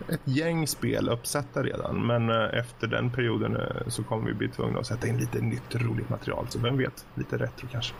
ett 0.08 0.20
gäng 0.24 0.66
spel 0.66 1.08
uppsatta 1.08 1.62
redan, 1.62 2.06
men 2.06 2.30
eh, 2.30 2.58
efter 2.58 2.86
den 2.86 3.10
perioden 3.10 3.56
eh, 3.56 3.88
så 3.88 4.02
kommer 4.02 4.26
vi 4.26 4.34
bli 4.34 4.48
tvungna 4.48 4.80
att 4.80 4.86
sätta 4.86 5.08
in 5.08 5.18
lite 5.18 5.40
nytt 5.40 5.74
roligt 5.74 6.08
material. 6.08 6.46
Så 6.48 6.58
vem 6.58 6.76
vet, 6.76 7.06
lite 7.14 7.36
retro 7.36 7.68
kanske. 7.72 7.94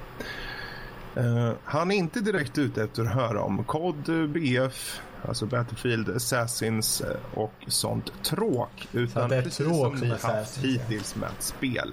Eh, 1.17 1.53
han 1.65 1.91
är 1.91 1.97
inte 1.97 2.21
direkt 2.21 2.59
ute 2.59 2.83
efter 2.83 3.03
att 3.03 3.15
höra 3.15 3.43
om 3.43 3.65
COD, 3.65 4.31
BF, 4.31 5.01
alltså 5.29 5.47
Battlefield, 5.47 6.09
Assassins 6.09 7.03
och 7.35 7.55
sånt 7.67 8.25
tråk. 8.25 8.89
Utan 8.93 9.31
det 9.31 9.37
är 9.37 9.43
precis 9.43 9.67
som 9.67 9.95
ni 9.95 10.09
haft 10.09 10.59
hittills 10.59 11.17
med 11.17 11.31
spel. 11.39 11.93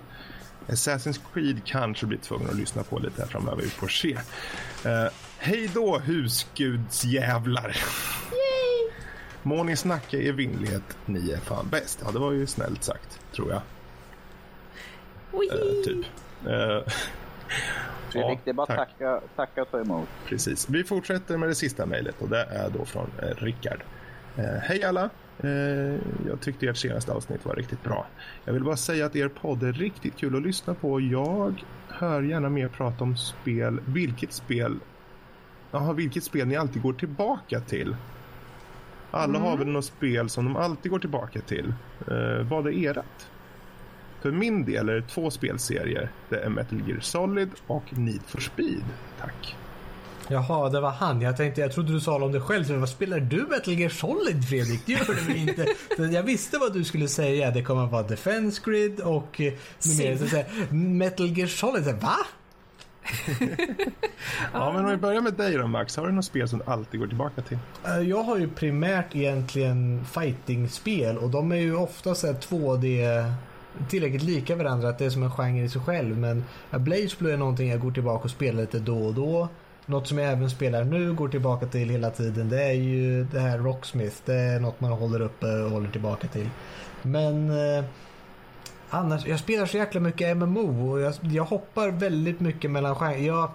Assassin's 0.67 1.19
Creed 1.33 1.61
kanske 1.65 2.05
blir 2.05 2.17
tvungen 2.19 2.49
att 2.49 2.55
lyssna 2.55 2.83
på 2.83 2.99
lite 2.99 3.21
här 3.21 3.29
framöver. 3.29 3.61
Vi 3.61 3.69
får 3.69 3.87
se. 3.87 4.13
Uh, 4.85 5.07
hej 5.37 5.69
då 5.73 5.99
husgudsjävlar! 5.99 7.77
Må 9.43 9.63
ni 9.63 9.75
snacka 9.75 10.17
i 10.17 10.27
evinnerlighet. 10.29 10.97
Ni 11.05 11.31
är 11.31 11.37
fan 11.39 11.67
bäst. 11.71 11.99
Ja, 12.05 12.11
det 12.11 12.19
var 12.19 12.31
ju 12.31 12.47
snällt 12.47 12.83
sagt, 12.83 13.19
tror 13.35 13.49
jag. 13.51 13.61
Eh, 15.51 15.83
typ. 15.85 16.05
Eh, 16.47 16.93
Fredrik, 18.09 18.37
Ja, 18.37 18.39
det 18.43 18.49
är 18.49 18.53
bara 18.53 18.67
tack. 18.67 18.77
tacka, 18.77 19.21
tacka 19.35 19.61
och 19.61 19.71
ta 19.71 19.79
emot. 19.81 20.07
Precis. 20.25 20.69
Vi 20.69 20.83
fortsätter 20.83 21.37
med 21.37 21.49
det 21.49 21.55
sista 21.55 21.85
mejlet 21.85 22.15
och 22.21 22.29
det 22.29 22.43
är 22.43 22.69
då 22.69 22.85
från 22.85 23.11
eh, 23.21 23.27
Rickard. 23.43 23.83
Eh, 24.37 24.43
Hej 24.45 24.83
alla! 24.83 25.09
Eh, 25.39 25.49
jag 26.27 26.41
tyckte 26.41 26.67
ert 26.67 26.77
senaste 26.77 27.11
avsnitt 27.11 27.45
var 27.45 27.55
riktigt 27.55 27.83
bra. 27.83 28.07
Jag 28.45 28.53
vill 28.53 28.63
bara 28.63 28.77
säga 28.77 29.05
att 29.05 29.15
er 29.15 29.27
podd 29.27 29.63
är 29.63 29.73
riktigt 29.73 30.17
kul 30.17 30.35
att 30.35 30.41
lyssna 30.41 30.73
på. 30.73 31.01
Jag 31.01 31.63
hör 31.87 32.21
gärna 32.21 32.49
mer 32.49 32.67
prata 32.67 33.03
om 33.03 33.17
spel. 33.17 33.79
Vilket 33.85 34.33
spel 34.33 34.79
Jaha, 35.71 35.93
vilket 35.93 36.23
spel 36.23 36.47
ni 36.47 36.55
alltid 36.55 36.81
går 36.81 36.93
tillbaka 36.93 37.59
till. 37.59 37.95
Alla 39.11 39.39
har 39.39 39.57
väl 39.57 39.67
något 39.67 39.85
spel 39.85 40.29
som 40.29 40.45
de 40.45 40.55
alltid 40.55 40.91
går 40.91 40.99
tillbaka 40.99 41.41
till. 41.41 41.73
Eh, 42.07 42.47
vad 42.49 42.67
är 42.67 42.71
erat? 42.71 43.29
För 44.21 44.31
min 44.31 44.65
del 44.65 44.89
är 44.89 44.93
det 44.93 45.01
två 45.01 45.31
spelserier. 45.31 46.09
Det 46.29 46.39
är 46.39 46.49
Metal 46.49 46.81
Gear 46.87 46.99
Solid 46.99 47.49
och 47.67 47.97
Need 47.97 48.21
for 48.21 48.39
Speed. 48.39 48.83
Tack. 49.19 49.55
Jaha, 50.27 50.69
det 50.69 50.81
var 50.81 50.91
han. 50.91 51.21
Jag 51.21 51.37
tänkte, 51.37 51.61
jag 51.61 51.71
trodde 51.71 51.93
du 51.93 51.99
sa 51.99 52.15
om 52.23 52.31
dig 52.31 52.41
själv. 52.41 52.63
Så 52.63 52.75
vad 52.77 52.89
spelar 52.89 53.19
du 53.19 53.37
Metal 53.49 53.73
Gear 53.73 53.89
Solid 53.89 54.47
Fredrik? 54.49 54.81
Det 54.85 54.91
gör 54.91 55.27
du 55.27 55.35
inte? 55.35 55.65
Jag 56.15 56.23
visste 56.23 56.57
vad 56.57 56.73
du 56.73 56.83
skulle 56.83 57.07
säga. 57.07 57.51
Det 57.51 57.63
kommer 57.63 57.85
att 57.85 57.91
vara 57.91 58.03
Defense 58.03 58.61
Grid 58.65 58.99
och 58.99 59.41
eh, 59.41 59.53
mer. 59.99 60.17
Så 60.17 60.27
säga, 60.27 60.45
Metal 60.71 61.27
Gear 61.37 61.47
Solid. 61.47 61.85
Så, 61.85 61.91
Va? 61.91 62.15
Ja, 64.53 64.71
men 64.73 64.85
om 64.85 64.91
vi 64.91 64.97
börjar 64.97 65.21
med 65.21 65.33
dig 65.33 65.57
då 65.57 65.67
Max. 65.67 65.97
Har 65.97 66.07
du 66.07 66.11
något 66.13 66.25
spel 66.25 66.47
som 66.49 66.59
du 66.59 66.65
alltid 66.71 66.99
går 66.99 67.07
tillbaka 67.07 67.41
till? 67.41 67.57
Eh, 67.85 67.99
Jag 67.99 68.23
har 68.23 68.37
ju 68.37 68.47
primärt 68.49 69.15
egentligen 69.15 70.05
fighting-spel 70.05 71.17
och 71.17 71.29
de 71.29 71.51
är 71.51 71.55
ju 71.55 71.75
ofta 71.75 72.15
så 72.15 72.27
här 72.27 72.33
2D 72.33 73.31
tillräckligt 73.89 74.23
lika 74.23 74.55
varandra 74.55 74.89
att 74.89 74.97
det 74.99 75.05
är 75.05 75.09
som 75.09 75.23
en 75.23 75.31
genre 75.31 75.63
i 75.63 75.69
sig 75.69 75.81
själv. 75.81 76.17
Men 76.17 76.43
eh, 76.71 76.77
Blaze 76.79 77.15
Blue 77.19 77.33
är 77.33 77.37
någonting 77.37 77.69
jag 77.69 77.79
går 77.79 77.91
tillbaka 77.91 78.23
och 78.23 78.29
spelar 78.31 78.61
lite 78.61 78.79
då 78.79 78.97
och 79.05 79.13
då. 79.13 79.49
Något 79.85 80.07
som 80.07 80.17
jag 80.17 80.31
även 80.31 80.49
spelar 80.49 80.83
nu, 80.83 81.13
går 81.13 81.27
tillbaka 81.27 81.65
till 81.65 81.89
hela 81.89 82.09
tiden, 82.09 82.49
det 82.49 82.63
är 82.63 82.73
ju 82.73 83.23
det 83.23 83.39
här 83.39 83.57
Rocksmith. 83.57 84.15
Det 84.25 84.35
är 84.35 84.59
något 84.59 84.81
man 84.81 84.91
håller 84.91 85.21
uppe 85.21 85.45
och 85.45 85.71
håller 85.71 85.89
tillbaka 85.89 86.27
till. 86.27 86.49
Men 87.01 87.49
eh, 87.49 87.83
annars, 88.89 89.25
jag 89.25 89.39
spelar 89.39 89.65
så 89.65 89.77
jäkla 89.77 90.01
mycket 90.01 90.37
MMO 90.37 90.91
och 90.91 90.99
jag, 90.99 91.13
jag 91.21 91.43
hoppar 91.43 91.89
väldigt 91.89 92.39
mycket 92.39 92.71
mellan 92.71 92.95
genrer. 92.95 93.17
Jag, 93.17 93.51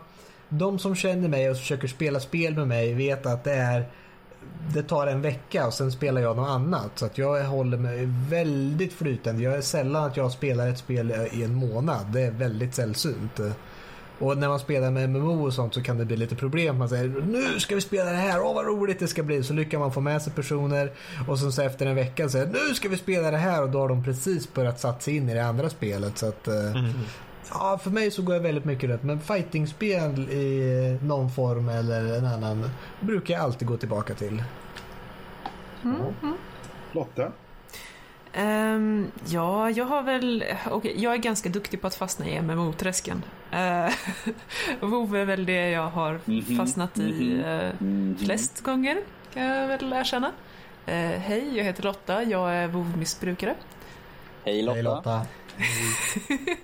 de 0.48 0.78
som 0.78 0.94
känner 0.94 1.28
mig 1.28 1.50
och 1.50 1.56
försöker 1.56 1.88
spela 1.88 2.20
spel 2.20 2.54
med 2.54 2.68
mig 2.68 2.94
vet 2.94 3.26
att 3.26 3.44
det 3.44 3.54
är 3.54 3.84
det 4.74 4.82
tar 4.82 5.06
en 5.06 5.22
vecka 5.22 5.66
och 5.66 5.74
sen 5.74 5.92
spelar 5.92 6.20
jag 6.20 6.36
något 6.36 6.48
annat. 6.48 6.90
Så 6.94 7.06
att 7.06 7.18
jag 7.18 7.44
håller 7.44 7.78
mig 7.78 8.08
väldigt 8.28 8.92
flytande. 8.92 9.42
Jag 9.42 9.54
är 9.54 9.60
sällan 9.60 10.04
att 10.04 10.16
jag 10.16 10.32
spelar 10.32 10.68
ett 10.68 10.78
spel 10.78 11.28
i 11.32 11.42
en 11.42 11.54
månad. 11.54 12.06
Det 12.12 12.20
är 12.20 12.30
väldigt 12.30 12.74
sällsynt. 12.74 13.40
Och 14.20 14.38
när 14.38 14.48
man 14.48 14.58
spelar 14.58 14.90
med 14.90 15.10
MMO 15.10 15.46
och 15.46 15.52
sånt 15.54 15.74
så 15.74 15.82
kan 15.82 15.98
det 15.98 16.04
bli 16.04 16.16
lite 16.16 16.36
problem. 16.36 16.78
Man 16.78 16.88
säger 16.88 17.08
nu 17.08 17.60
ska 17.60 17.74
vi 17.74 17.80
spela 17.80 18.10
det 18.10 18.16
här, 18.16 18.42
åh 18.42 18.54
vad 18.54 18.66
roligt 18.66 18.98
det 18.98 19.08
ska 19.08 19.22
bli. 19.22 19.42
Så 19.42 19.52
lyckas 19.52 19.78
man 19.78 19.92
få 19.92 20.00
med 20.00 20.22
sig 20.22 20.32
personer 20.32 20.92
och 21.28 21.38
sen 21.38 21.52
så 21.52 21.62
efter 21.62 21.86
en 21.86 21.94
vecka 21.94 22.28
säger 22.28 22.46
nu 22.46 22.74
ska 22.74 22.88
vi 22.88 22.96
spela 22.96 23.30
det 23.30 23.36
här 23.36 23.62
och 23.62 23.70
då 23.70 23.78
har 23.78 23.88
de 23.88 24.04
precis 24.04 24.54
börjat 24.54 24.80
satsa 24.80 25.10
in 25.10 25.28
i 25.28 25.34
det 25.34 25.44
andra 25.46 25.70
spelet. 25.70 26.18
Så 26.18 26.26
att, 26.28 26.48
eh, 26.48 26.54
Ja, 27.52 27.78
för 27.82 27.90
mig 27.90 28.10
så 28.10 28.22
går 28.22 28.34
jag 28.34 28.42
väldigt 28.42 28.64
mycket 28.64 28.90
rätt. 28.90 29.02
Men 29.02 29.20
fightingspel 29.20 30.18
i 30.30 30.98
någon 31.02 31.30
form 31.30 31.68
eller 31.68 32.18
en 32.18 32.26
annan 32.26 32.70
brukar 33.00 33.34
jag 33.34 33.42
alltid 33.42 33.68
gå 33.68 33.76
tillbaka 33.76 34.14
till. 34.14 34.42
Lotta? 36.92 37.32
Ehm, 38.32 39.10
ja, 39.26 39.70
jag 39.70 39.84
har 39.84 40.02
väl... 40.02 40.44
okej, 40.70 40.94
jag 41.02 41.12
är 41.12 41.16
ganska 41.18 41.48
duktig 41.48 41.80
på 41.80 41.86
att 41.86 41.94
fastna 41.94 42.26
i 42.28 42.40
MMO-träsken. 42.42 43.22
Uh, 43.52 43.90
WoW 44.88 45.16
är 45.16 45.24
väl 45.24 45.46
det 45.46 45.70
jag 45.70 45.88
har 45.90 46.20
Mhm, 46.24 46.56
fastnat 46.56 46.98
i 46.98 47.02
mhm, 47.34 47.44
eh, 47.44 47.72
Mhm. 47.78 48.16
flest 48.24 48.60
gånger, 48.60 48.98
kan 49.34 49.42
jag 49.42 49.68
väl 49.68 49.92
erkänna. 49.92 50.32
Eh, 50.86 50.94
hej, 50.96 51.56
jag 51.56 51.64
heter 51.64 51.82
Lotta. 51.82 52.22
Jag 52.22 52.54
är 52.54 52.68
WoW-missbrukare. 52.68 53.54
Hej 54.44 54.62
Lotta. 54.62 54.74
Hej 54.74 54.82
Lotta. 54.82 55.26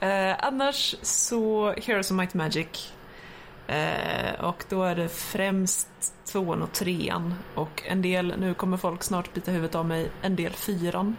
Eh, 0.00 0.36
annars 0.38 0.94
så 1.02 1.72
Heroes 1.72 2.10
of 2.10 2.16
Might 2.16 2.34
Magic. 2.34 2.92
Eh, 3.70 4.44
och 4.44 4.64
då 4.68 4.82
är 4.82 4.94
det 4.96 5.08
främst 5.08 5.88
tvåan 6.24 6.62
och 6.62 6.72
trean. 6.72 7.34
Och 7.54 7.82
en 7.86 8.02
del, 8.02 8.34
nu 8.38 8.54
kommer 8.54 8.76
folk 8.76 9.02
snart 9.02 9.34
bita 9.34 9.50
huvudet 9.50 9.74
av 9.74 9.86
mig, 9.86 10.08
en 10.22 10.36
del 10.36 10.52
fyran. 10.52 11.16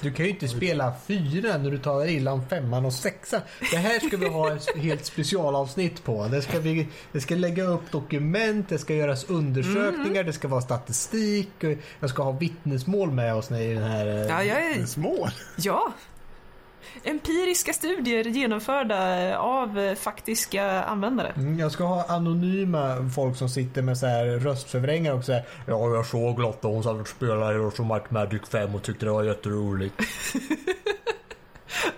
Du 0.00 0.12
kan 0.12 0.24
ju 0.26 0.30
inte 0.32 0.48
spela 0.48 0.92
fyra 1.06 1.58
när 1.58 1.70
du 1.70 1.78
talar 1.78 2.08
illa 2.08 2.32
om 2.32 2.48
femman 2.48 2.84
och 2.84 2.92
sexan. 2.92 3.40
Det 3.70 3.76
här 3.76 4.00
ska 4.08 4.16
vi 4.16 4.28
ha 4.28 4.52
ett 4.56 4.76
helt 4.76 5.04
specialavsnitt 5.06 6.04
på. 6.04 6.26
Det 6.28 6.42
ska, 6.42 6.58
vi, 6.60 6.88
det 7.12 7.20
ska 7.20 7.34
lägga 7.34 7.64
upp 7.64 7.90
dokument, 7.90 8.68
det 8.68 8.78
ska 8.78 8.94
göras 8.94 9.24
undersökningar, 9.24 10.24
det 10.24 10.32
ska 10.32 10.48
vara 10.48 10.60
statistik. 10.60 11.50
Jag 12.00 12.10
ska 12.10 12.22
ha 12.22 12.32
vittnesmål 12.32 13.10
med 13.10 13.34
oss 13.34 13.50
i 13.50 13.74
den 13.74 13.82
här... 13.82 14.06
eh, 14.06 14.26
Ja, 14.26 14.44
jag 14.44 14.66
är, 14.66 14.86
Små? 14.86 15.28
ja. 15.56 15.92
Empiriska 17.04 17.72
studier 17.72 18.24
genomförda 18.24 19.38
av 19.38 19.94
faktiska 19.94 20.82
användare. 20.82 21.32
Mm, 21.36 21.58
Jag 21.58 21.72
ska 21.72 21.84
ha 21.84 22.04
anonyma 22.08 23.10
folk 23.14 23.36
som 23.36 23.48
sitter 23.48 23.82
med 23.82 23.98
så 23.98 24.06
här 24.06 24.24
röstförvrängare 24.24 25.14
och 25.14 25.24
säger 25.24 25.44
Ja, 25.66 25.94
jag 25.94 26.06
såg 26.06 26.40
Lotta 26.40 26.68
hon 26.68 26.82
satt 26.82 27.00
och 27.00 27.08
spelade 27.08 27.58
Might 27.58 28.10
Magic 28.10 28.42
5 28.48 28.74
och 28.74 28.82
tyckte 28.82 29.06
det 29.06 29.12
var 29.12 29.22
jätteroligt. 29.22 29.94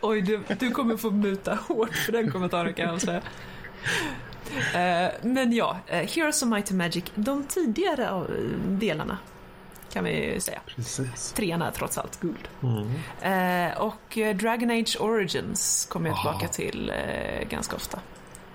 Oj, 0.00 0.22
du, 0.22 0.40
du 0.58 0.70
kommer 0.70 0.96
få 0.96 1.10
muta 1.10 1.58
hårt 1.68 1.94
för 1.94 2.12
den 2.12 2.30
kommentaren 2.30 2.74
kan 2.74 2.88
jag 2.88 3.00
säga. 3.00 3.22
Eh, 4.74 5.12
men 5.22 5.52
ja, 5.52 5.76
eh, 5.86 6.08
Heroes 6.08 6.42
of 6.42 6.48
Might 6.48 6.70
and 6.70 6.78
Magic, 6.78 7.04
de 7.14 7.44
tidigare 7.44 8.04
eh, 8.04 8.20
delarna 8.68 9.18
kan 9.94 10.04
vi 10.04 10.40
säga. 10.40 10.60
Precis. 10.66 11.32
Trean 11.32 11.62
är 11.62 11.70
trots 11.70 11.98
allt 11.98 12.20
guld. 12.20 12.48
Mm. 12.62 13.70
Eh, 13.72 13.78
och 13.80 14.18
eh, 14.18 14.36
Dragon 14.36 14.70
Age 14.70 14.96
Origins 15.00 15.86
kommer 15.90 16.08
jag 16.08 16.18
tillbaka 16.20 16.46
Ah. 16.46 16.52
till 16.52 16.90
eh, 16.90 17.48
ganska 17.48 17.76
ofta. 17.76 17.98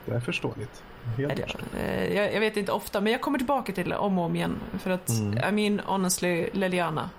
Det 0.06 0.12
är 0.16 0.20
förståeligt. 0.20 0.84
Helt 1.18 1.56
eh, 1.78 2.14
jag, 2.16 2.34
jag 2.34 2.40
vet 2.40 2.58
inte 2.58 2.72
ofta, 2.72 3.02
men 3.02 3.12
jag 3.12 3.22
kommer 3.22 3.38
tillbaka 3.38 3.72
till 3.74 3.90
det 3.90 3.98
om 3.98 4.20
och 4.20 4.26
om 4.26 4.36
igen. 4.36 4.56
För 4.80 4.90
att, 4.92 5.10
Mm. 5.10 5.38
I 5.38 5.70
mean, 5.70 5.86
honestly, 5.86 6.50
Liliana. 6.54 7.10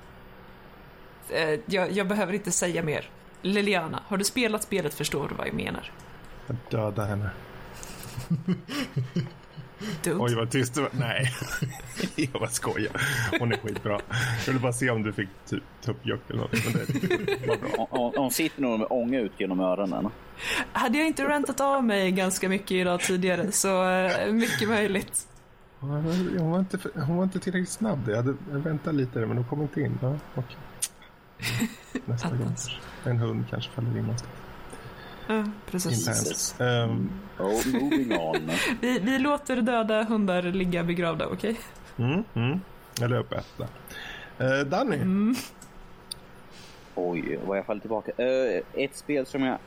Eh, 1.30 1.60
jag, 1.66 1.90
jag 1.92 2.08
behöver 2.08 2.32
inte 2.32 2.50
säga 2.50 2.82
mer. 2.82 3.10
Liliana, 3.42 4.02
har 4.06 4.16
du 4.16 4.24
spelat 4.24 4.62
spelet 4.62 4.94
förstår 4.94 5.28
du 5.28 5.34
vad 5.34 5.46
jag 5.46 5.54
menar. 5.54 5.92
Jag 6.46 6.56
dödar 6.70 7.06
henne. 7.06 7.30
Dumt. 10.04 10.20
Oj, 10.20 10.34
vad 10.34 10.50
tyst 10.50 10.74
det 10.74 10.80
var. 10.80 10.90
Nej, 10.92 11.32
jag 12.16 12.32
bara 12.40 12.48
skojar. 12.50 12.92
Hon 13.38 13.52
är 13.52 13.56
skitbra. 13.56 14.00
Jag 14.38 14.46
ville 14.46 14.58
bara 14.60 14.72
se 14.72 14.90
om 14.90 15.02
du 15.02 15.12
fick 15.12 15.28
typ 15.48 15.62
tuppjuck 15.84 16.20
eller 16.30 16.40
något. 16.40 16.52
Men 16.64 16.72
det 16.72 17.46
var 17.46 17.56
bra. 17.56 17.86
Hon- 17.90 18.12
Hon 18.16 18.30
sitter 18.30 18.62
nog 18.62 18.78
med 18.78 18.86
ånga 18.90 19.20
ut 19.20 19.32
genom 19.38 19.60
öronen. 19.60 20.08
Hade 20.72 20.98
jag 20.98 21.06
inte 21.06 21.24
rantat 21.24 21.60
av 21.60 21.84
mig 21.84 22.12
ganska 22.12 22.48
mycket 22.48 22.70
idag 22.70 23.00
tidigare 23.00 23.52
så 23.52 23.88
eh, 23.90 24.32
mycket 24.32 24.68
möjligt. 24.68 25.26
Hon 25.78 26.50
var 26.50 26.58
inte, 26.58 26.78
hon 27.06 27.16
var 27.16 27.24
inte 27.24 27.40
tillräckligt 27.40 27.68
snabb. 27.70 27.98
Jag 28.08 28.16
hade 28.16 28.34
jag 28.52 28.58
väntat 28.58 28.94
lite 28.94 29.18
men 29.18 29.36
hon 29.36 29.44
kom 29.46 29.62
inte 29.62 29.80
in. 29.80 29.98
Ja, 30.02 30.16
okej. 30.34 30.56
Nästa 32.04 32.28
gång. 32.28 32.54
En 33.04 33.18
hund 33.18 33.44
kanske 33.50 33.70
faller 33.70 33.88
in 33.90 33.96
någonstans. 33.96 34.32
Ja, 35.30 35.44
precis. 35.70 36.08
Internt. 36.08 36.54
Ehm, 36.60 37.10
Oh, 37.38 37.66
moving 37.82 38.18
on. 38.18 38.50
Vi, 38.80 38.98
vi 38.98 39.18
låter 39.18 39.56
döda 39.56 40.04
hundar 40.04 40.42
ligga 40.42 40.84
begravda, 40.84 41.26
okej? 41.26 41.60
mm, 41.96 42.24
mm. 42.34 42.60
Jag 43.00 43.10
löp 43.10 43.32
ett 43.32 43.46
där. 43.56 44.58
Uh, 44.58 44.66
Danny, 44.66 44.96
Mm. 44.96 45.34
Oj, 46.94 47.38
vad 47.46 47.58
jag 47.58 47.66
faller 47.66 47.80
tillbaka. 47.80 48.12
Eh, 48.16 48.62
ett 48.74 48.96
spel 48.96 49.26
som 49.26 49.42
jag 49.42 49.58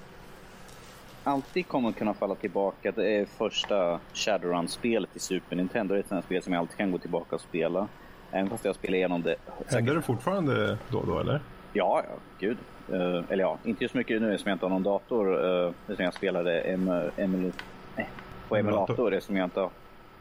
alltid 1.24 1.68
kommer 1.68 1.92
kunna 1.92 2.14
falla 2.14 2.36
tillbaka 2.36 2.92
det 2.92 3.12
är 3.16 3.26
första 3.26 4.00
Shadowrun-spelet 4.14 5.10
i 5.16 5.20
Super 5.20 5.56
Nintendo. 5.56 5.94
Det 5.94 6.00
är 6.00 6.04
ett 6.04 6.08
sånt 6.10 6.26
spel 6.26 6.44
som 6.44 6.54
jag 6.54 6.60
alltid 6.60 6.78
kan 6.78 6.92
gå 6.92 6.98
tillbaka 6.98 7.36
och 7.36 7.42
spela. 7.42 7.88
Även 8.32 8.50
fast 8.50 8.66
jag 8.66 8.76
spelar 8.76 8.96
igenom 8.98 9.22
det. 9.22 9.36
händer 9.70 9.96
det 9.96 10.02
fortfarande 10.02 10.78
då 10.90 10.98
och 11.00 11.08
då 11.08 11.20
eller? 11.20 11.42
Ja, 11.74 12.04
ja, 12.10 12.16
gud. 12.40 12.58
Eh, 12.92 13.24
eller 13.30 13.44
ja, 13.44 13.58
inte 13.64 13.84
just 13.84 13.94
mycket 13.96 14.22
nu 14.22 14.38
som 14.38 14.50
jag 14.50 14.56
inte 14.56 14.66
har 14.66 14.70
någon 14.70 14.84
dator. 14.84 15.46
Uh, 15.46 15.72
som 15.88 16.06
jag 16.06 16.14
spelade 16.14 16.62
em, 16.62 16.90
emul, 17.18 17.52
nej, 17.96 18.10
på 18.50 18.56
Emulator. 18.56 18.84
emulator, 18.94 19.12
det 19.12 19.22
som 19.22 19.38
jag 19.38 19.44
inte 19.44 19.60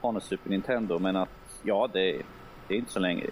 har 0.01 0.12
någon 0.12 0.20
Super 0.20 0.51
Nintendo. 0.51 0.98
Men 0.98 1.16
att, 1.16 1.28
ja, 1.62 1.89
det, 1.93 2.22
det 2.68 2.74
är 2.74 2.78
inte 2.78 2.93
så 2.93 3.01
länge. 3.01 3.24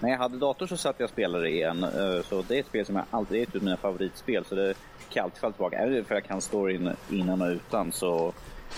När 0.00 0.10
jag 0.10 0.18
hade 0.18 0.36
dator 0.38 0.66
så 0.66 0.76
satt 0.76 0.94
jag 0.98 1.04
och 1.04 1.10
spelade 1.10 1.50
igen. 1.50 1.84
eh, 1.84 2.22
så 2.24 2.42
det 2.48 2.56
är 2.56 2.60
ett 2.60 2.66
spel 2.66 2.86
som 2.86 2.96
jag 2.96 3.04
alltid, 3.10 3.36
det 3.36 3.42
är 3.42 3.46
ett 3.48 3.56
av 3.56 3.62
mina 3.62 3.76
favoritspel. 3.76 4.44
Så 4.44 4.54
det 4.54 4.74
kan 4.74 5.20
jag 5.20 5.24
alltid 5.24 5.40
falla 5.40 5.52
tillbaka. 5.52 5.76
Även 5.78 6.04
för 6.04 6.14
jag 6.14 6.24
kan 6.24 6.40
storyn 6.40 6.90
innan 7.10 7.42
och 7.42 7.48
utan 7.48 7.92
så, 7.92 8.32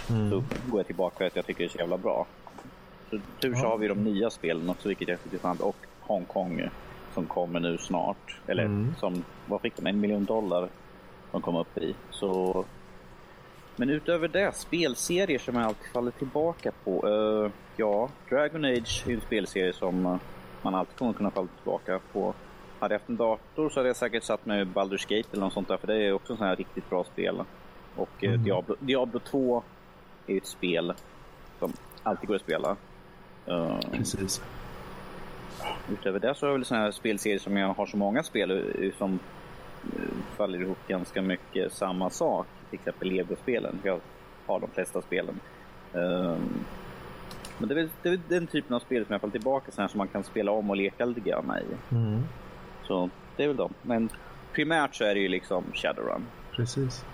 så 0.07 0.43
går 0.71 0.79
jag 0.81 0.87
tillbaka 0.87 1.17
för 1.19 1.25
att 1.25 1.37
jag 1.37 1.47
tycker 1.47 1.61
det 1.61 1.67
är 1.67 1.73
så 1.73 1.79
jävla 1.79 1.99
bra. 1.99 2.27
Så 3.11 3.19
tur 3.41 3.55
så 3.55 3.61
Ja. 3.65 3.69
har 3.69 3.79
vi 3.79 3.89
de 3.89 4.05
nya 4.05 4.31
spelen 4.31 4.71
också, 4.71 4.89
vilket 4.89 5.09
är 5.09 5.19
intressant. 5.25 5.61
Och 5.61 5.77
Hongkong 6.01 6.69
som 7.17 7.27
kommer 7.27 7.61
nu 7.61 7.79
snart. 7.79 8.41
Eller 8.47 8.65
Mm. 8.65 8.95
som, 9.01 9.25
vad 9.47 9.61
fick 9.61 9.77
de? 9.77 9.87
En 9.87 10.01
miljon 10.01 10.25
dollar 10.25 10.69
de 11.33 11.43
kom 11.43 11.57
upp 11.57 11.79
i. 11.79 11.95
Så... 12.11 12.65
Men 13.77 13.91
utöver 13.91 14.29
det, 14.29 14.55
spelserier 14.57 15.39
som 15.39 15.55
jag 15.55 15.65
alltid 15.65 15.93
faller 15.93 16.11
tillbaka 16.11 16.73
på. 16.85 17.09
Eh, 17.09 17.51
ja, 17.77 18.09
Dragon 18.29 18.65
Age 18.65 19.05
är 19.07 19.13
en 19.15 19.21
spelserie 19.21 19.73
som 19.73 20.07
eh, 20.07 20.17
man 20.63 20.75
alltid 20.75 20.97
kommer 20.97 21.13
kunna 21.13 21.31
falla 21.31 21.49
tillbaka 21.63 22.01
på. 22.13 22.35
Hade 22.81 22.95
jag 22.95 22.99
haft 23.01 23.09
en 23.09 23.17
dator 23.17 23.69
så 23.71 23.81
hade 23.81 23.89
jag 23.89 23.97
säkert 23.97 24.25
satt 24.25 24.47
med 24.47 24.67
Baldur's 24.67 25.09
Gate 25.17 25.29
eller 25.33 25.41
något 25.45 25.53
sånt 25.53 25.69
där, 25.69 25.77
för 25.77 25.87
det 25.87 26.05
är 26.05 26.13
också 26.13 26.33
en 26.33 26.37
sån 26.37 26.47
här 26.47 26.57
riktigt 26.57 26.91
bra 26.91 27.05
spel. 27.05 27.43
Och 27.97 28.25
eh, 28.25 28.33
Diablo, 28.33 28.77
Diablo 28.81 29.19
2 29.21 29.63
är 30.27 30.33
ju 30.33 30.39
ett 30.39 30.47
spel 30.47 30.93
som 31.59 31.73
alltid 32.03 32.29
går 32.29 32.35
att 32.37 32.43
spela. 32.43 32.77
Eh, 33.47 33.79
Precis. 33.93 34.43
Utöver 35.93 36.21
det 36.21 36.35
så 36.35 36.47
har 36.47 36.51
jag 36.51 36.59
väl 36.59 36.65
sådana 36.65 36.85
här 36.85 36.93
spelserier 36.93 37.39
som 37.39 37.57
jag 37.57 37.75
har 37.75 37.87
så 37.87 37.97
många 37.97 38.23
spel 38.23 38.93
som 38.99 39.19
eh, 39.85 40.37
faller 40.37 40.61
ihop 40.61 40.79
ganska 40.89 41.23
mycket 41.23 41.73
samma 41.73 42.11
sak. 42.11 42.47
Till 42.71 42.79
exempel 42.79 43.09
Lego-spelen. 43.09 43.79
Jag 43.83 44.01
har 44.47 44.61
de 44.61 44.71
flesta 44.71 45.03
spelen. 45.03 45.41
Ehm, 45.95 46.65
Men 47.59 47.69
det 47.69 47.75
är, 47.75 47.77
väl, 47.77 47.89
det 48.03 48.09
är 48.09 48.11
väl 48.11 48.21
den 48.29 48.47
typen 48.47 48.77
av 48.77 48.81
spel 48.81 49.05
som 49.07 49.13
jag 49.13 49.21
faller 49.21 49.33
tillbaka 49.33 49.73
så 49.73 49.81
här 49.81 49.89
som 49.89 49.99
man 49.99 50.09
kan 50.09 50.25
spela 50.25 50.51
om 50.53 50.71
och 50.71 50.77
leka 50.77 51.05
lite 51.05 51.21
grann 51.21 51.53
i. 51.63 51.95
Mm. 51.95 52.23
Så 52.87 53.11
det 53.37 53.45
är 53.45 53.49
väl 53.49 53.57
de. 53.57 53.75
Men 53.83 54.09
primärt 54.53 54.95
så 54.95 55.05
är 55.05 55.15
det 55.15 55.21
ju 55.21 55.29
liksom 55.29 55.65
Shadowrun. 55.75 56.27
Precis. 56.53 57.05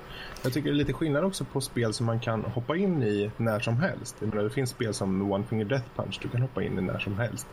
Jag 0.42 0.52
tycker 0.52 0.68
det 0.68 0.74
är 0.74 0.78
lite 0.78 0.92
skillnad 0.92 1.24
också 1.24 1.44
på 1.44 1.60
spel 1.60 1.92
som 1.92 2.06
man 2.06 2.20
kan 2.20 2.44
hoppa 2.44 2.76
in 2.76 3.02
i 3.02 3.30
när 3.36 3.60
som 3.60 3.76
helst. 3.76 4.16
Jag 4.20 4.28
menar, 4.28 4.42
det 4.42 4.50
finns 4.50 4.70
spel 4.70 4.94
som 4.94 5.32
One 5.32 5.44
Finger 5.44 5.64
Death 5.64 5.86
Punch 5.96 6.18
du 6.22 6.28
kan 6.28 6.42
hoppa 6.42 6.62
in 6.62 6.78
i 6.78 6.82
när 6.82 6.98
som 6.98 7.18
helst. 7.18 7.46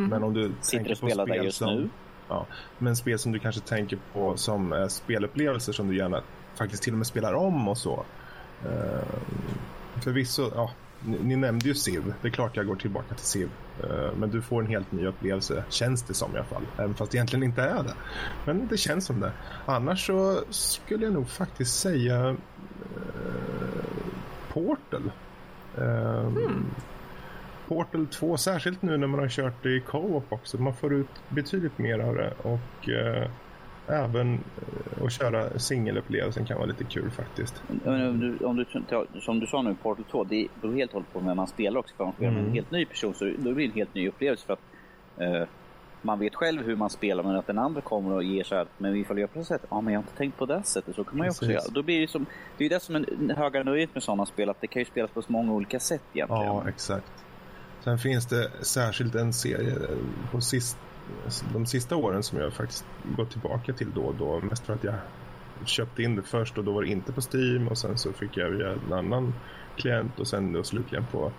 Men 0.00 0.22
om 0.22 0.34
du 0.34 0.52
Sitter 0.60 0.90
och 0.90 0.96
spelar 0.96 1.26
där 1.26 1.34
spel 1.34 1.44
just 1.44 1.58
som... 1.58 1.74
nu. 1.74 1.88
Ja, 2.28 2.46
men 2.78 2.96
spel 2.96 3.18
som 3.18 3.32
du 3.32 3.38
kanske 3.38 3.60
tänker 3.60 3.98
på 4.12 4.36
som 4.36 4.72
eh, 4.72 4.86
spelupplevelser 4.86 5.72
som 5.72 5.88
du 5.88 5.96
gärna 5.96 6.22
faktiskt 6.54 6.82
till 6.82 6.92
och 6.92 6.98
med 6.98 7.06
spelar 7.06 7.34
om 7.34 7.68
och 7.68 7.78
så. 7.78 8.04
Uh, 8.66 9.02
förvisso, 10.02 10.50
ja, 10.54 10.70
ni, 11.06 11.18
ni 11.22 11.36
nämnde 11.36 11.68
ju 11.68 11.74
Civ. 11.74 12.14
Det 12.22 12.28
är 12.28 12.32
klart 12.32 12.56
jag 12.56 12.66
går 12.66 12.76
tillbaka 12.76 13.14
till 13.14 13.26
Civ. 13.26 13.50
Eh, 13.82 14.16
men 14.16 14.30
du 14.30 14.42
får 14.42 14.62
en 14.62 14.68
helt 14.68 14.92
ny 14.92 15.06
upplevelse, 15.06 15.64
känns 15.68 16.02
det 16.02 16.14
som 16.14 16.34
i 16.34 16.36
alla 16.36 16.46
fall. 16.46 16.62
Även 16.76 16.94
fast 16.94 17.12
det 17.12 17.16
egentligen 17.16 17.42
inte 17.42 17.62
är 17.62 17.82
det. 17.82 17.94
Men 18.44 18.68
det 18.68 18.76
känns 18.76 19.06
som 19.06 19.20
det. 19.20 19.32
Annars 19.66 20.06
så 20.06 20.40
skulle 20.50 21.04
jag 21.04 21.14
nog 21.14 21.28
faktiskt 21.28 21.80
säga 21.80 22.28
eh, 22.28 22.36
Portal. 24.52 25.10
Eh, 25.78 26.30
Portal 27.68 28.06
2, 28.06 28.36
särskilt 28.36 28.82
nu 28.82 28.96
när 28.96 29.06
man 29.06 29.20
har 29.20 29.28
kört 29.28 29.62
det 29.62 29.68
i 29.76 29.80
co-op 29.80 30.32
också. 30.32 30.58
Man 30.60 30.74
får 30.74 30.94
ut 30.94 31.08
betydligt 31.28 31.78
mer 31.78 31.98
av 31.98 32.14
det 32.14 32.32
och 32.42 32.88
eh, 32.88 33.28
även 33.88 34.34
eh, 34.34 35.04
att 35.04 35.12
köra 35.12 35.58
singelupplevelsen 35.58 36.44
kan 36.44 36.56
vara 36.56 36.66
lite 36.66 36.84
kul 36.84 37.10
faktiskt. 37.10 37.62
Men 37.84 38.08
Om 38.08 38.20
du, 38.20 38.44
om 38.46 38.56
du, 38.56 38.66
som 39.20 39.40
du 39.40 39.46
sa 39.46 39.62
nu, 39.62 39.74
Portal 39.82 40.04
2, 40.10 40.24
det 40.24 40.48
beror 40.62 40.74
helt 40.74 40.90
och 40.90 40.94
hållet 40.94 41.12
på 41.12 41.18
vem 41.20 41.36
man 41.36 41.46
spelar 41.46 41.80
också. 41.80 41.94
För 41.96 42.04
om 42.04 42.08
man 42.08 42.14
spelar 42.14 42.30
med 42.32 42.38
en 42.40 42.44
Mm. 42.44 42.54
helt 42.54 42.70
ny 42.70 42.84
person 42.86 43.14
så 43.14 43.24
då 43.24 43.54
blir 43.54 43.54
det 43.54 43.64
en 43.64 43.70
helt 43.72 43.94
ny 43.94 44.08
upplevelse. 44.08 44.46
För 44.46 44.52
att, 44.52 44.60
eh, 45.18 45.48
man 46.02 46.18
vet 46.18 46.34
själv 46.34 46.62
hur 46.66 46.76
man 46.76 46.90
spelar 46.90 47.22
men 47.22 47.36
att 47.36 47.46
den 47.46 47.58
andra 47.58 47.80
kommer 47.80 48.12
och 48.14 48.22
ger 48.24 48.44
så 48.44 48.54
här, 48.54 48.66
men 48.78 48.96
ifall 48.96 49.16
jag 49.16 49.20
gör 49.20 49.26
på 49.26 49.38
det 49.38 49.44
sättet, 49.44 49.68
ja 49.70 49.80
men 49.80 49.92
jag 49.94 50.00
har 50.00 50.02
inte 50.02 50.16
tänkt 50.16 50.38
på 50.38 50.46
det 50.46 50.62
sättet, 50.62 50.94
så 50.96 51.04
kan 51.04 51.18
man 51.18 51.26
ju 51.26 51.30
också 51.30 51.44
göra. 51.46 51.62
Då 51.70 51.82
blir 51.82 52.00
det 52.00 52.08
som, 52.10 52.26
det 52.58 52.64
är 52.64 52.68
ju 52.68 52.74
det 52.74 52.80
som 52.80 52.94
är 52.96 53.34
höga 53.36 53.62
nöjet 53.62 53.94
med 53.94 54.02
sådana 54.02 54.26
spel, 54.26 54.50
att 54.50 54.60
det 54.60 54.66
kan 54.66 54.80
ju 54.80 54.86
spelas 54.86 55.10
på 55.10 55.22
så 55.22 55.32
många 55.32 55.52
olika 55.52 55.80
sätt 55.80 56.02
egentligen. 56.12 56.44
Ja, 56.44 56.68
exakt. 56.68 57.12
Sen 57.84 57.98
finns 57.98 58.26
det 58.26 58.50
särskilt 58.62 59.14
en 59.14 59.32
serie 59.32 59.74
på 60.32 60.40
sist, 60.40 60.76
de 61.52 61.66
sista 61.66 61.96
åren 61.96 62.22
som 62.22 62.38
jag 62.38 62.52
faktiskt 62.52 62.84
gått 63.16 63.30
tillbaka 63.30 63.72
till 63.72 63.92
då 63.94 64.00
och 64.02 64.14
då. 64.14 64.40
Mest 64.40 64.66
för 64.66 64.72
att 64.74 64.84
jag 64.84 64.94
köpte 65.64 66.02
in 66.02 66.16
det 66.16 66.22
först 66.22 66.58
och 66.58 66.64
då 66.64 66.72
var 66.72 66.82
det 66.82 66.88
inte 66.88 67.12
på 67.12 67.20
Steam 67.20 67.68
och 67.68 67.78
sen 67.78 67.98
så 67.98 68.12
fick 68.12 68.36
jag 68.36 68.50
via 68.50 68.70
en 68.72 68.92
annan 68.92 69.34
klient 69.76 70.18
och 70.20 70.26
sen 70.26 70.52
då 70.52 70.62
slutligen 70.62 71.06
på 71.06 71.32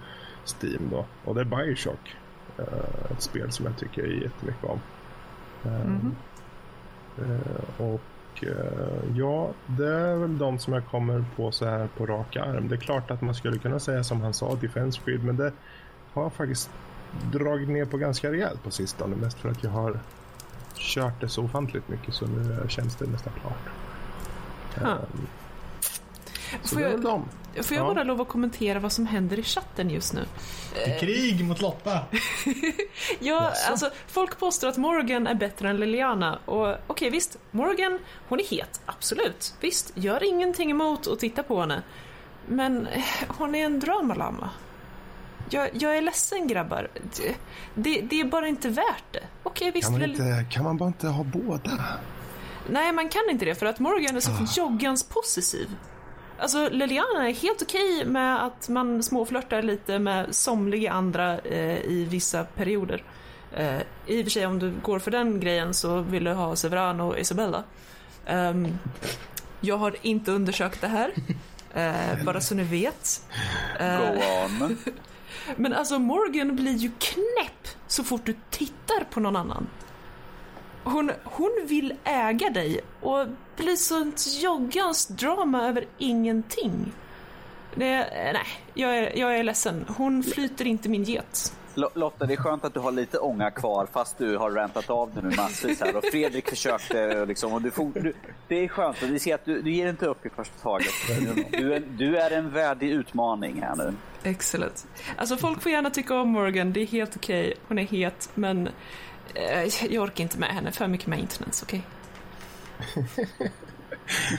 Steam 0.61 0.89
då. 0.91 1.05
Och 1.23 1.35
det 1.35 1.41
är 1.41 1.45
Bioshock. 1.45 2.15
eh, 2.57 3.11
Ett 3.11 3.21
spel 3.21 3.51
som 3.51 3.65
jag 3.65 3.77
tycker 3.77 4.03
jättemycket 4.05 4.63
om. 4.63 4.79
Mhm. 5.63 6.15
eh, 7.17 7.81
Och 7.81 8.43
eh, 8.43 9.15
ja, 9.15 9.49
det 9.65 9.87
är 9.87 10.15
väl 10.15 10.37
de 10.37 10.59
som 10.59 10.73
jag 10.73 10.85
kommer 10.85 11.25
på 11.35 11.51
så 11.51 11.65
här 11.65 11.87
på 11.97 12.05
raka 12.05 12.43
arm. 12.43 12.67
Det 12.67 12.75
är 12.75 12.79
klart 12.79 13.11
att 13.11 13.21
man 13.21 13.35
skulle 13.35 13.57
kunna 13.57 13.79
säga 13.79 14.03
som 14.03 14.21
han 14.21 14.33
sa, 14.33 14.55
Defense 14.55 15.01
Grid, 15.05 15.23
men 15.23 15.37
det 15.37 15.53
har 16.15 16.29
faktiskt 16.29 16.69
dragit 17.33 17.69
ner 17.69 17.85
på 17.85 17.97
ganska 17.97 18.31
rejält 18.31 18.63
på 18.63 18.71
sistone. 18.71 19.15
Mest 19.15 19.37
för 19.39 19.49
att 19.49 19.63
jag 19.63 19.71
har 19.71 19.99
kört 20.75 21.21
det 21.21 21.29
så 21.29 21.43
ofantligt 21.43 21.87
mycket 21.89 22.13
så 22.13 22.25
nu 22.27 22.65
känns 22.69 22.95
det 22.95 23.05
nästan 23.05 23.33
klart. 23.41 23.69
Så 26.63 26.75
Får 26.75 26.81
det 26.81 26.87
är 26.87 26.91
jag, 26.91 27.01
dem. 27.01 27.25
får 27.63 27.77
jag 27.77 27.85
Ja. 27.89 27.93
bara 27.93 28.03
lov 28.03 28.21
att 28.21 28.27
kommentera 28.27 28.79
vad 28.79 28.91
som 28.91 29.05
händer 29.05 29.39
i 29.39 29.43
chatten 29.43 29.89
just 29.89 30.13
nu? 30.13 30.25
I 30.87 30.99
krig 30.99 31.45
mot 31.45 31.61
Lotta. 31.61 31.99
Ja, 33.19 33.51
alltså 33.69 33.89
folk 34.07 34.39
påstår 34.39 34.67
att 34.67 34.77
Morgan 34.77 35.27
är 35.27 35.33
bättre 35.35 35.69
än 35.69 35.77
Liliana 35.77 36.39
och 36.45 36.75
okej 36.87 37.09
visst, 37.09 37.37
Morgan, 37.51 37.99
hon 38.27 38.39
är 38.39 38.43
het, 38.43 38.81
absolut. 38.85 39.53
Visst, 39.61 39.91
gör 39.95 40.23
ingenting 40.23 40.71
emot 40.71 41.07
att 41.07 41.19
titta 41.19 41.43
på 41.43 41.59
henne. 41.59 41.81
Men 42.47 42.87
eh, 42.87 43.03
hon 43.27 43.55
är 43.55 43.65
en 43.65 43.79
dramalamma. 43.79 44.49
Jag, 45.49 45.69
jag 45.73 45.97
är 45.97 46.01
ledsen 46.01 46.47
grabbar. 46.47 46.87
Det, 47.17 47.35
det, 47.75 48.01
det 48.01 48.21
är 48.21 48.25
bara 48.25 48.47
inte 48.47 48.69
värt 48.69 49.03
det. 49.11 49.23
Okej 49.43 49.71
visst, 49.71 49.89
Kan 49.89 49.99
man, 49.99 50.09
inte, 50.09 50.45
kan 50.51 50.63
man 50.63 50.77
bara 50.77 50.87
inte 50.87 51.07
ha 51.07 51.23
båda? 51.23 51.71
Nej, 52.69 52.91
man 52.93 53.09
kan 53.09 53.21
inte 53.31 53.45
det 53.45 53.55
för 53.55 53.65
att 53.65 53.79
Morgan 53.79 54.15
är 54.15 54.19
så 54.19 54.31
joggans 54.61 55.03
possessiv. 55.03 55.69
Alltså 56.39 56.69
Liliana 56.69 57.29
är 57.29 57.33
helt 57.33 57.61
okej 57.61 58.05
med 58.05 58.43
att 58.45 58.69
man 58.69 59.03
småflörtar 59.03 59.61
lite 59.61 59.99
med 59.99 60.35
somliga 60.35 60.91
andra 60.91 61.39
eh, 61.39 61.79
i 61.85 62.07
vissa 62.09 62.43
perioder. 62.43 63.03
Eh, 63.55 63.81
I 64.05 64.21
och 64.21 64.25
för 64.25 64.29
sig 64.31 64.45
om 64.45 64.59
du 64.59 64.73
går 64.81 64.99
för 64.99 65.11
den 65.11 65.39
grejen 65.39 65.73
så 65.73 66.01
vill 66.01 66.23
du 66.23 66.33
ha 66.33 66.55
Severano 66.55 67.03
och 67.07 67.19
Isabella. 67.19 67.63
Ehm, 68.25 68.77
jag 69.61 69.77
har 69.77 69.95
inte 70.01 70.31
undersökt 70.31 70.81
det 70.81 70.87
här. 70.87 71.11
Eh, 71.73 72.23
bara 72.25 72.41
så 72.41 72.55
ni 72.55 72.63
vet. 72.63 73.21
Eh, 73.79 73.97
Go 73.99 74.21
on. 74.45 74.77
men 75.55 75.73
alltså 75.73 75.99
Morgan 75.99 76.55
blir 76.55 76.75
ju 76.75 76.91
knäpp 76.99 77.67
så 77.87 78.03
fort 78.03 78.25
du 78.25 78.35
tittar 78.49 79.03
på 79.09 79.19
någon 79.19 79.35
annan. 79.35 79.67
Hon, 80.83 81.11
hon 81.23 81.65
vill 81.67 81.93
äga 82.03 82.49
dig 82.49 82.81
och 83.01 83.27
blir 83.57 83.75
sånt 83.75 84.27
joggans 84.41 85.07
drama 85.07 85.67
över 85.67 85.85
ingenting. 85.97 86.91
Det, 87.75 87.97
nej, 88.33 88.47
jag 88.73 88.97
är, 88.97 89.19
jag 89.19 89.37
är 89.37 89.43
ledsen. 89.43 89.85
Hon 89.97 90.23
flyter 90.23 90.67
inte 90.67 90.89
min 90.89 91.03
get. 91.03 91.53
Lo- 91.75 91.89
Lotta, 91.93 92.25
det 92.25 92.33
är 92.33 92.37
skönt 92.37 92.65
att 92.65 92.73
du 92.73 92.79
har 92.79 92.91
lite 92.91 93.17
ånga 93.19 93.51
kvar 93.51 93.87
fast 93.93 94.17
du 94.17 94.37
har 94.37 94.51
rantat 94.51 94.89
av 94.89 95.11
det 95.15 95.21
nu 95.21 95.35
massvis 95.35 95.79
här 95.81 95.95
och 95.95 96.03
Fredrik 96.05 96.49
försökte 96.49 97.25
liksom 97.25 97.53
och 97.53 97.61
du, 97.61 97.71
for, 97.71 97.91
du 97.93 98.13
Det 98.47 98.55
är 98.55 98.67
skönt 98.67 99.03
vi 99.03 99.19
ser 99.19 99.35
att 99.35 99.45
du, 99.45 99.61
du 99.61 99.71
ger 99.71 99.89
inte 99.89 100.05
upp 100.05 100.25
i 100.25 100.29
första 100.29 100.57
taget. 100.61 100.87
Du 101.51 101.73
är, 101.73 101.79
du 101.97 102.17
är 102.17 102.31
en 102.31 102.51
värdig 102.51 102.89
utmaning 102.89 103.61
här 103.61 103.75
nu. 103.75 103.93
Excellent. 104.23 104.87
Alltså 105.17 105.37
folk 105.37 105.61
får 105.61 105.71
gärna 105.71 105.89
tycka 105.89 106.15
om 106.19 106.29
Morgan, 106.29 106.73
det 106.73 106.79
är 106.81 106.85
helt 106.87 107.15
okej. 107.15 107.53
Hon 107.67 107.79
är 107.79 107.83
het, 107.83 108.29
men 108.33 108.69
eh, 109.33 109.85
jag 109.93 110.03
orkar 110.03 110.23
inte 110.23 110.39
med 110.39 110.49
henne. 110.49 110.71
För 110.71 110.87
mycket 110.87 111.07
maintenance, 111.07 111.65
okej? 111.65 111.83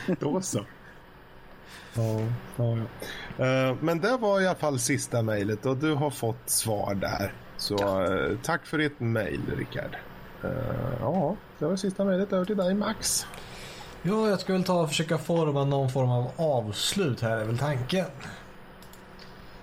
Då 0.20 0.40
så. 0.40 0.64
Ja, 1.94 2.20
ja, 2.56 2.76
ja. 2.76 2.84
Eh, 3.38 3.74
Men 3.80 4.00
det 4.00 4.16
var 4.16 4.40
i 4.40 4.46
alla 4.46 4.56
fall 4.56 4.78
sista 4.78 5.22
mejlet 5.22 5.66
och 5.66 5.76
du 5.76 5.94
har 5.94 6.10
fått 6.10 6.50
svar 6.50 6.94
där. 6.94 7.32
Så 7.56 8.02
eh, 8.04 8.36
tack 8.42 8.66
för 8.66 8.78
ditt 8.78 9.00
mejl, 9.00 9.40
Rickard. 9.56 9.96
Eh, 10.44 10.50
Ja, 11.00 11.36
det 11.58 11.66
var 11.66 11.76
sista 11.76 12.04
mejlet. 12.04 12.32
Över 12.32 12.44
till 12.44 12.56
dig, 12.56 12.74
Max. 12.74 13.26
Ja, 14.02 14.28
jag 14.28 14.40
ska 14.40 14.52
väl 14.52 14.64
ta 14.64 14.80
och 14.80 14.88
försöka 14.88 15.18
forma 15.18 15.64
någon 15.64 15.90
form 15.90 16.10
av 16.10 16.30
avslut 16.36 17.20
här 17.20 17.36
är 17.36 17.44
väl 17.44 17.58
tanken. 17.58 18.06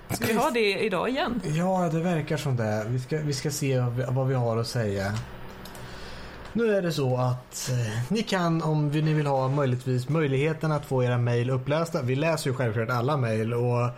Ska 0.09 0.25
vi 0.25 0.33
ha 0.33 0.49
det 0.49 0.79
idag 0.83 1.09
igen? 1.09 1.41
Ja, 1.43 1.89
det 1.91 1.99
verkar 1.99 2.37
som 2.37 2.55
det. 2.55 2.85
Vi 2.87 2.99
ska, 2.99 3.17
vi 3.17 3.33
ska 3.33 3.51
se 3.51 3.79
vad 4.09 4.27
vi 4.27 4.33
har 4.35 4.57
att 4.57 4.67
säga. 4.67 5.11
Nu 6.55 6.75
är 6.75 6.81
det 6.81 6.91
så 6.91 7.17
att 7.17 7.69
eh, 7.69 8.01
ni 8.09 8.23
kan 8.23 8.61
om 8.61 8.87
ni 8.87 9.13
vill 9.13 9.27
ha 9.27 9.47
möjligtvis 9.47 10.09
möjligheten 10.09 10.71
att 10.71 10.85
få 10.85 11.03
era 11.03 11.17
mejl 11.17 11.49
upplästa. 11.49 12.01
Vi 12.01 12.15
läser 12.15 12.49
ju 12.49 12.55
självklart 12.55 12.89
alla 12.89 13.17
mejl 13.17 13.53
och 13.53 13.81
eh, 13.81 13.91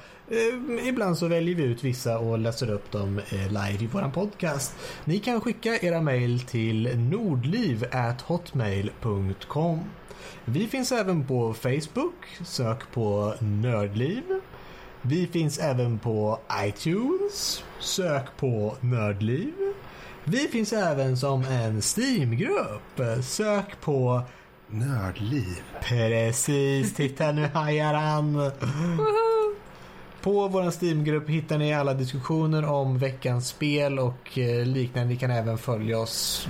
ibland 0.87 1.17
så 1.17 1.27
väljer 1.27 1.55
vi 1.55 1.63
ut 1.63 1.83
vissa 1.83 2.19
och 2.19 2.39
läser 2.39 2.71
upp 2.71 2.91
dem 2.91 3.19
eh, 3.29 3.47
live 3.47 3.77
i 3.79 3.87
våran 3.87 4.11
podcast. 4.11 4.75
Ni 5.05 5.19
kan 5.19 5.41
skicka 5.41 5.77
era 5.81 6.01
mejl 6.01 6.39
till 6.39 6.97
nordliv@hotmail.com. 6.97 9.79
Vi 10.45 10.67
finns 10.67 10.91
även 10.91 11.27
på 11.27 11.53
Facebook. 11.53 12.25
Sök 12.45 12.91
på 12.93 13.33
Nördliv. 13.39 14.23
Vi 15.01 15.27
finns 15.27 15.59
även 15.59 15.99
på 15.99 16.39
iTunes. 16.65 17.63
Sök 17.79 18.37
på 18.37 18.75
Nördliv. 18.81 19.64
Vi 20.27 20.37
finns 20.37 20.73
även 20.73 21.17
som 21.17 21.43
en 21.43 21.81
Steamgrupp. 21.81 23.23
Sök 23.23 23.81
på 23.81 24.21
Nördliv. 24.67 25.63
Precis, 25.81 26.93
titta 26.95 27.31
nu 27.31 27.47
hajar 27.53 27.93
han. 27.93 28.51
På 30.25 30.47
vår 30.47 30.71
Steam-grupp 30.71 31.29
hittar 31.29 31.57
ni 31.57 31.73
alla 31.73 31.93
diskussioner 31.93 32.65
om 32.65 32.97
veckans 32.97 33.47
spel 33.47 33.99
och 33.99 34.37
eh, 34.37 34.65
liknande. 34.65 35.09
Ni 35.09 35.15
kan 35.15 35.31
även 35.31 35.57
följa 35.57 35.99
oss. 35.99 36.47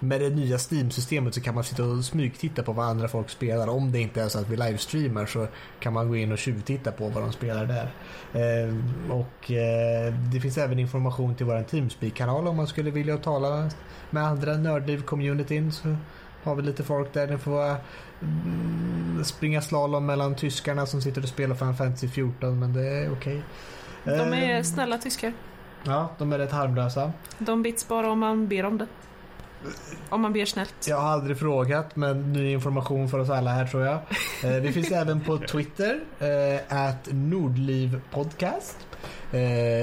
Med 0.00 0.20
det 0.20 0.30
nya 0.30 0.58
Steam-systemet 0.58 1.34
så 1.34 1.40
kan 1.40 1.54
man 1.54 1.64
sitta 1.64 1.84
och 1.84 2.04
smygtitta 2.04 2.62
på 2.62 2.72
vad 2.72 2.86
andra 2.86 3.08
folk 3.08 3.30
spelar. 3.30 3.68
Om 3.68 3.92
det 3.92 4.00
inte 4.00 4.22
är 4.22 4.28
så 4.28 4.38
att 4.38 4.48
vi 4.48 4.56
livestreamar 4.56 5.26
så 5.26 5.46
kan 5.80 5.92
man 5.92 6.08
gå 6.08 6.16
in 6.16 6.32
och 6.32 6.38
tjuvtitta 6.38 6.92
på 6.92 7.08
vad 7.08 7.22
de 7.22 7.32
spelar 7.32 7.66
där. 7.66 7.90
Eh, 8.32 8.74
och 9.10 9.50
eh, 9.50 10.14
det 10.32 10.40
finns 10.40 10.58
även 10.58 10.78
information 10.78 11.34
till 11.34 11.46
vår 11.46 11.62
Teamspeak-kanal 11.62 12.48
om 12.48 12.56
man 12.56 12.66
skulle 12.66 12.90
vilja 12.90 13.16
tala 13.16 13.70
med 14.10 14.24
andra 14.24 14.52
Nördliv-communityn. 14.52 15.72
Har 16.44 16.54
vi 16.54 16.62
lite 16.62 16.82
folk 16.84 17.12
där. 17.12 17.26
Ni 17.26 17.38
får 17.38 17.76
mm, 18.22 19.24
springa 19.24 19.62
slalom 19.62 20.06
mellan 20.06 20.34
tyskarna 20.34 20.86
som 20.86 21.02
sitter 21.02 21.22
och 21.22 21.28
spelar 21.28 21.54
Final 21.54 21.74
Fantasy 21.74 22.08
14 22.08 22.58
men 22.58 22.72
det 22.72 22.88
är 22.88 23.12
okej. 23.12 23.42
De 24.04 24.32
är 24.32 24.56
Eh, 24.56 24.62
snälla 24.62 24.98
tyskar. 24.98 25.32
Ja, 25.82 26.08
de 26.18 26.32
är 26.32 26.38
rätt 26.38 26.52
harmlösa. 26.52 27.12
De 27.38 27.62
bits 27.62 27.88
bara 27.88 28.10
om 28.10 28.18
man 28.18 28.48
ber 28.48 28.64
om 28.64 28.78
det. 28.78 28.86
Om 30.08 30.20
man 30.20 30.32
ber 30.32 30.44
snällt. 30.44 30.74
Jag 30.88 30.96
har 30.96 31.08
aldrig 31.08 31.38
frågat 31.38 31.96
men 31.96 32.32
ny 32.32 32.52
information 32.52 33.08
för 33.08 33.18
oss 33.18 33.30
alla 33.30 33.50
här 33.50 33.66
tror 33.66 33.84
jag. 33.84 33.98
Eh, 34.44 34.60
vi 34.62 34.72
finns 34.72 34.90
även 34.92 35.20
på 35.20 35.38
Twitter, 35.38 36.00
eh, 36.18 36.86
at 36.86 37.08
Nordlivpodcast. 37.12 38.78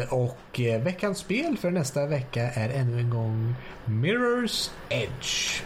Och 0.09 0.59
veckans 0.83 1.17
spel 1.17 1.57
för 1.57 1.71
nästa 1.71 2.05
vecka 2.05 2.41
är 2.41 2.69
ännu 2.69 2.99
en 2.99 3.09
gång 3.09 3.55
Mirror's 3.85 4.71
Edge. 4.89 5.63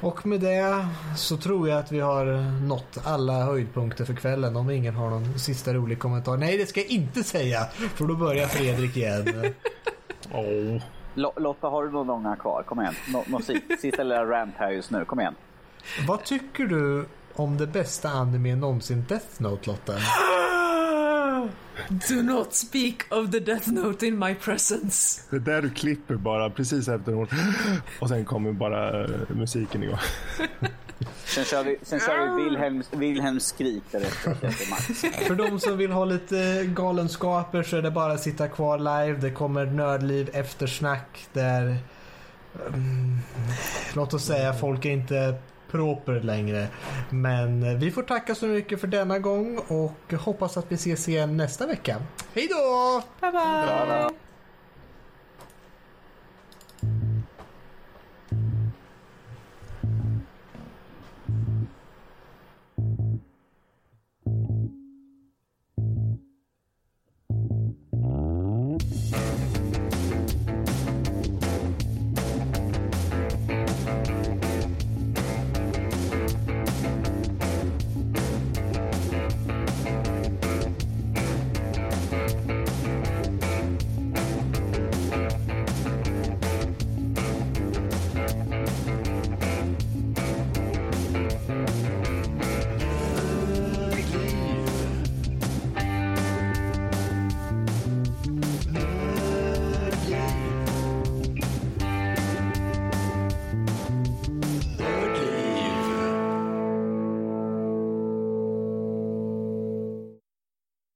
Och 0.00 0.26
med 0.26 0.40
det 0.40 0.86
så 1.16 1.36
tror 1.36 1.68
jag 1.68 1.78
att 1.78 1.92
vi 1.92 2.00
har 2.00 2.24
nått 2.66 2.98
alla 3.04 3.44
höjdpunkter 3.44 4.04
för 4.04 4.14
kvällen 4.14 4.56
om 4.56 4.70
ingen 4.70 4.94
har 4.94 5.10
någon 5.10 5.38
sista 5.38 5.74
rolig 5.74 5.98
kommentar. 5.98 6.36
Nej, 6.36 6.56
det 6.58 6.66
ska 6.66 6.80
jag 6.80 6.90
inte 6.90 7.22
säga 7.24 7.64
för 7.94 8.04
då 8.06 8.14
börjar 8.16 8.46
Fredrik 8.46 8.96
igen. 8.96 9.52
Lo- 11.14 11.32
Lotta, 11.36 11.66
har 11.68 11.84
du 11.84 11.90
någon 11.90 12.10
ånga 12.10 12.36
kvar? 12.36 12.62
Kom 12.62 12.80
igen. 12.80 12.94
Nå- 13.12 13.24
nå 13.26 13.40
si- 13.40 13.62
sista 13.80 14.02
lilla 14.02 14.24
rant 14.24 14.54
här 14.56 14.70
just 14.70 14.90
nu. 14.90 15.04
Kom 15.04 15.20
igen. 15.20 15.34
Vad 16.08 16.24
tycker 16.24 16.64
du 16.66 17.06
om 17.36 17.56
det 17.56 17.66
bästa 17.66 18.08
anime 18.08 18.56
någonsin 18.56 19.04
Death 19.08 19.26
Note 19.38 19.70
Lotta? 19.70 19.92
Do 21.88 22.22
not 22.22 22.54
speak 22.54 23.06
of 23.10 23.30
the 23.30 23.40
death 23.40 23.68
note 23.68 24.06
in 24.06 24.18
my 24.18 24.34
presence. 24.34 25.22
Det 25.30 25.36
är 25.36 25.40
där 25.40 25.62
du 25.62 25.70
klipper 25.70 26.14
bara 26.14 26.50
precis 26.50 26.88
efter 26.88 27.14
ord. 27.14 27.28
Och 28.00 28.08
sen 28.08 28.24
kommer 28.24 28.52
bara 28.52 29.04
eh, 29.04 29.10
musiken 29.28 29.82
igång. 29.82 29.98
Sen 31.24 31.44
kör 31.44 31.64
vi, 31.64 31.78
sen 31.82 32.00
kör 32.00 32.36
vi 32.36 32.44
Wilhelms, 32.44 32.88
Wilhelms 32.92 33.46
skrik. 33.46 33.82
För 35.26 35.34
de 35.34 35.60
som 35.60 35.76
vill 35.78 35.92
ha 35.92 36.04
lite 36.04 36.64
galenskaper 36.66 37.62
så 37.62 37.76
är 37.76 37.82
det 37.82 37.90
bara 37.90 38.12
att 38.12 38.22
sitta 38.22 38.48
kvar 38.48 38.78
live. 38.78 39.18
Det 39.20 39.30
kommer 39.30 39.66
Nördliv 39.66 40.30
eftersnack 40.32 41.26
där... 41.32 41.76
Mm, 42.68 43.18
låt 43.94 44.14
oss 44.14 44.24
säga 44.24 44.54
folk 44.54 44.84
är 44.84 44.90
inte 44.90 45.34
proper 45.70 46.20
längre. 46.20 46.68
Men 47.10 47.78
vi 47.78 47.90
får 47.90 48.02
tacka 48.02 48.34
så 48.34 48.46
mycket 48.46 48.80
för 48.80 48.86
denna 48.86 49.18
gång 49.18 49.58
och 49.58 50.12
hoppas 50.12 50.56
att 50.56 50.66
vi 50.68 50.74
ses 50.74 51.08
igen 51.08 51.36
nästa 51.36 51.66
vecka. 51.66 51.96
Hej 52.34 52.48
då! 52.50 53.02
Bye 53.20 53.32
bye! 53.32 54.25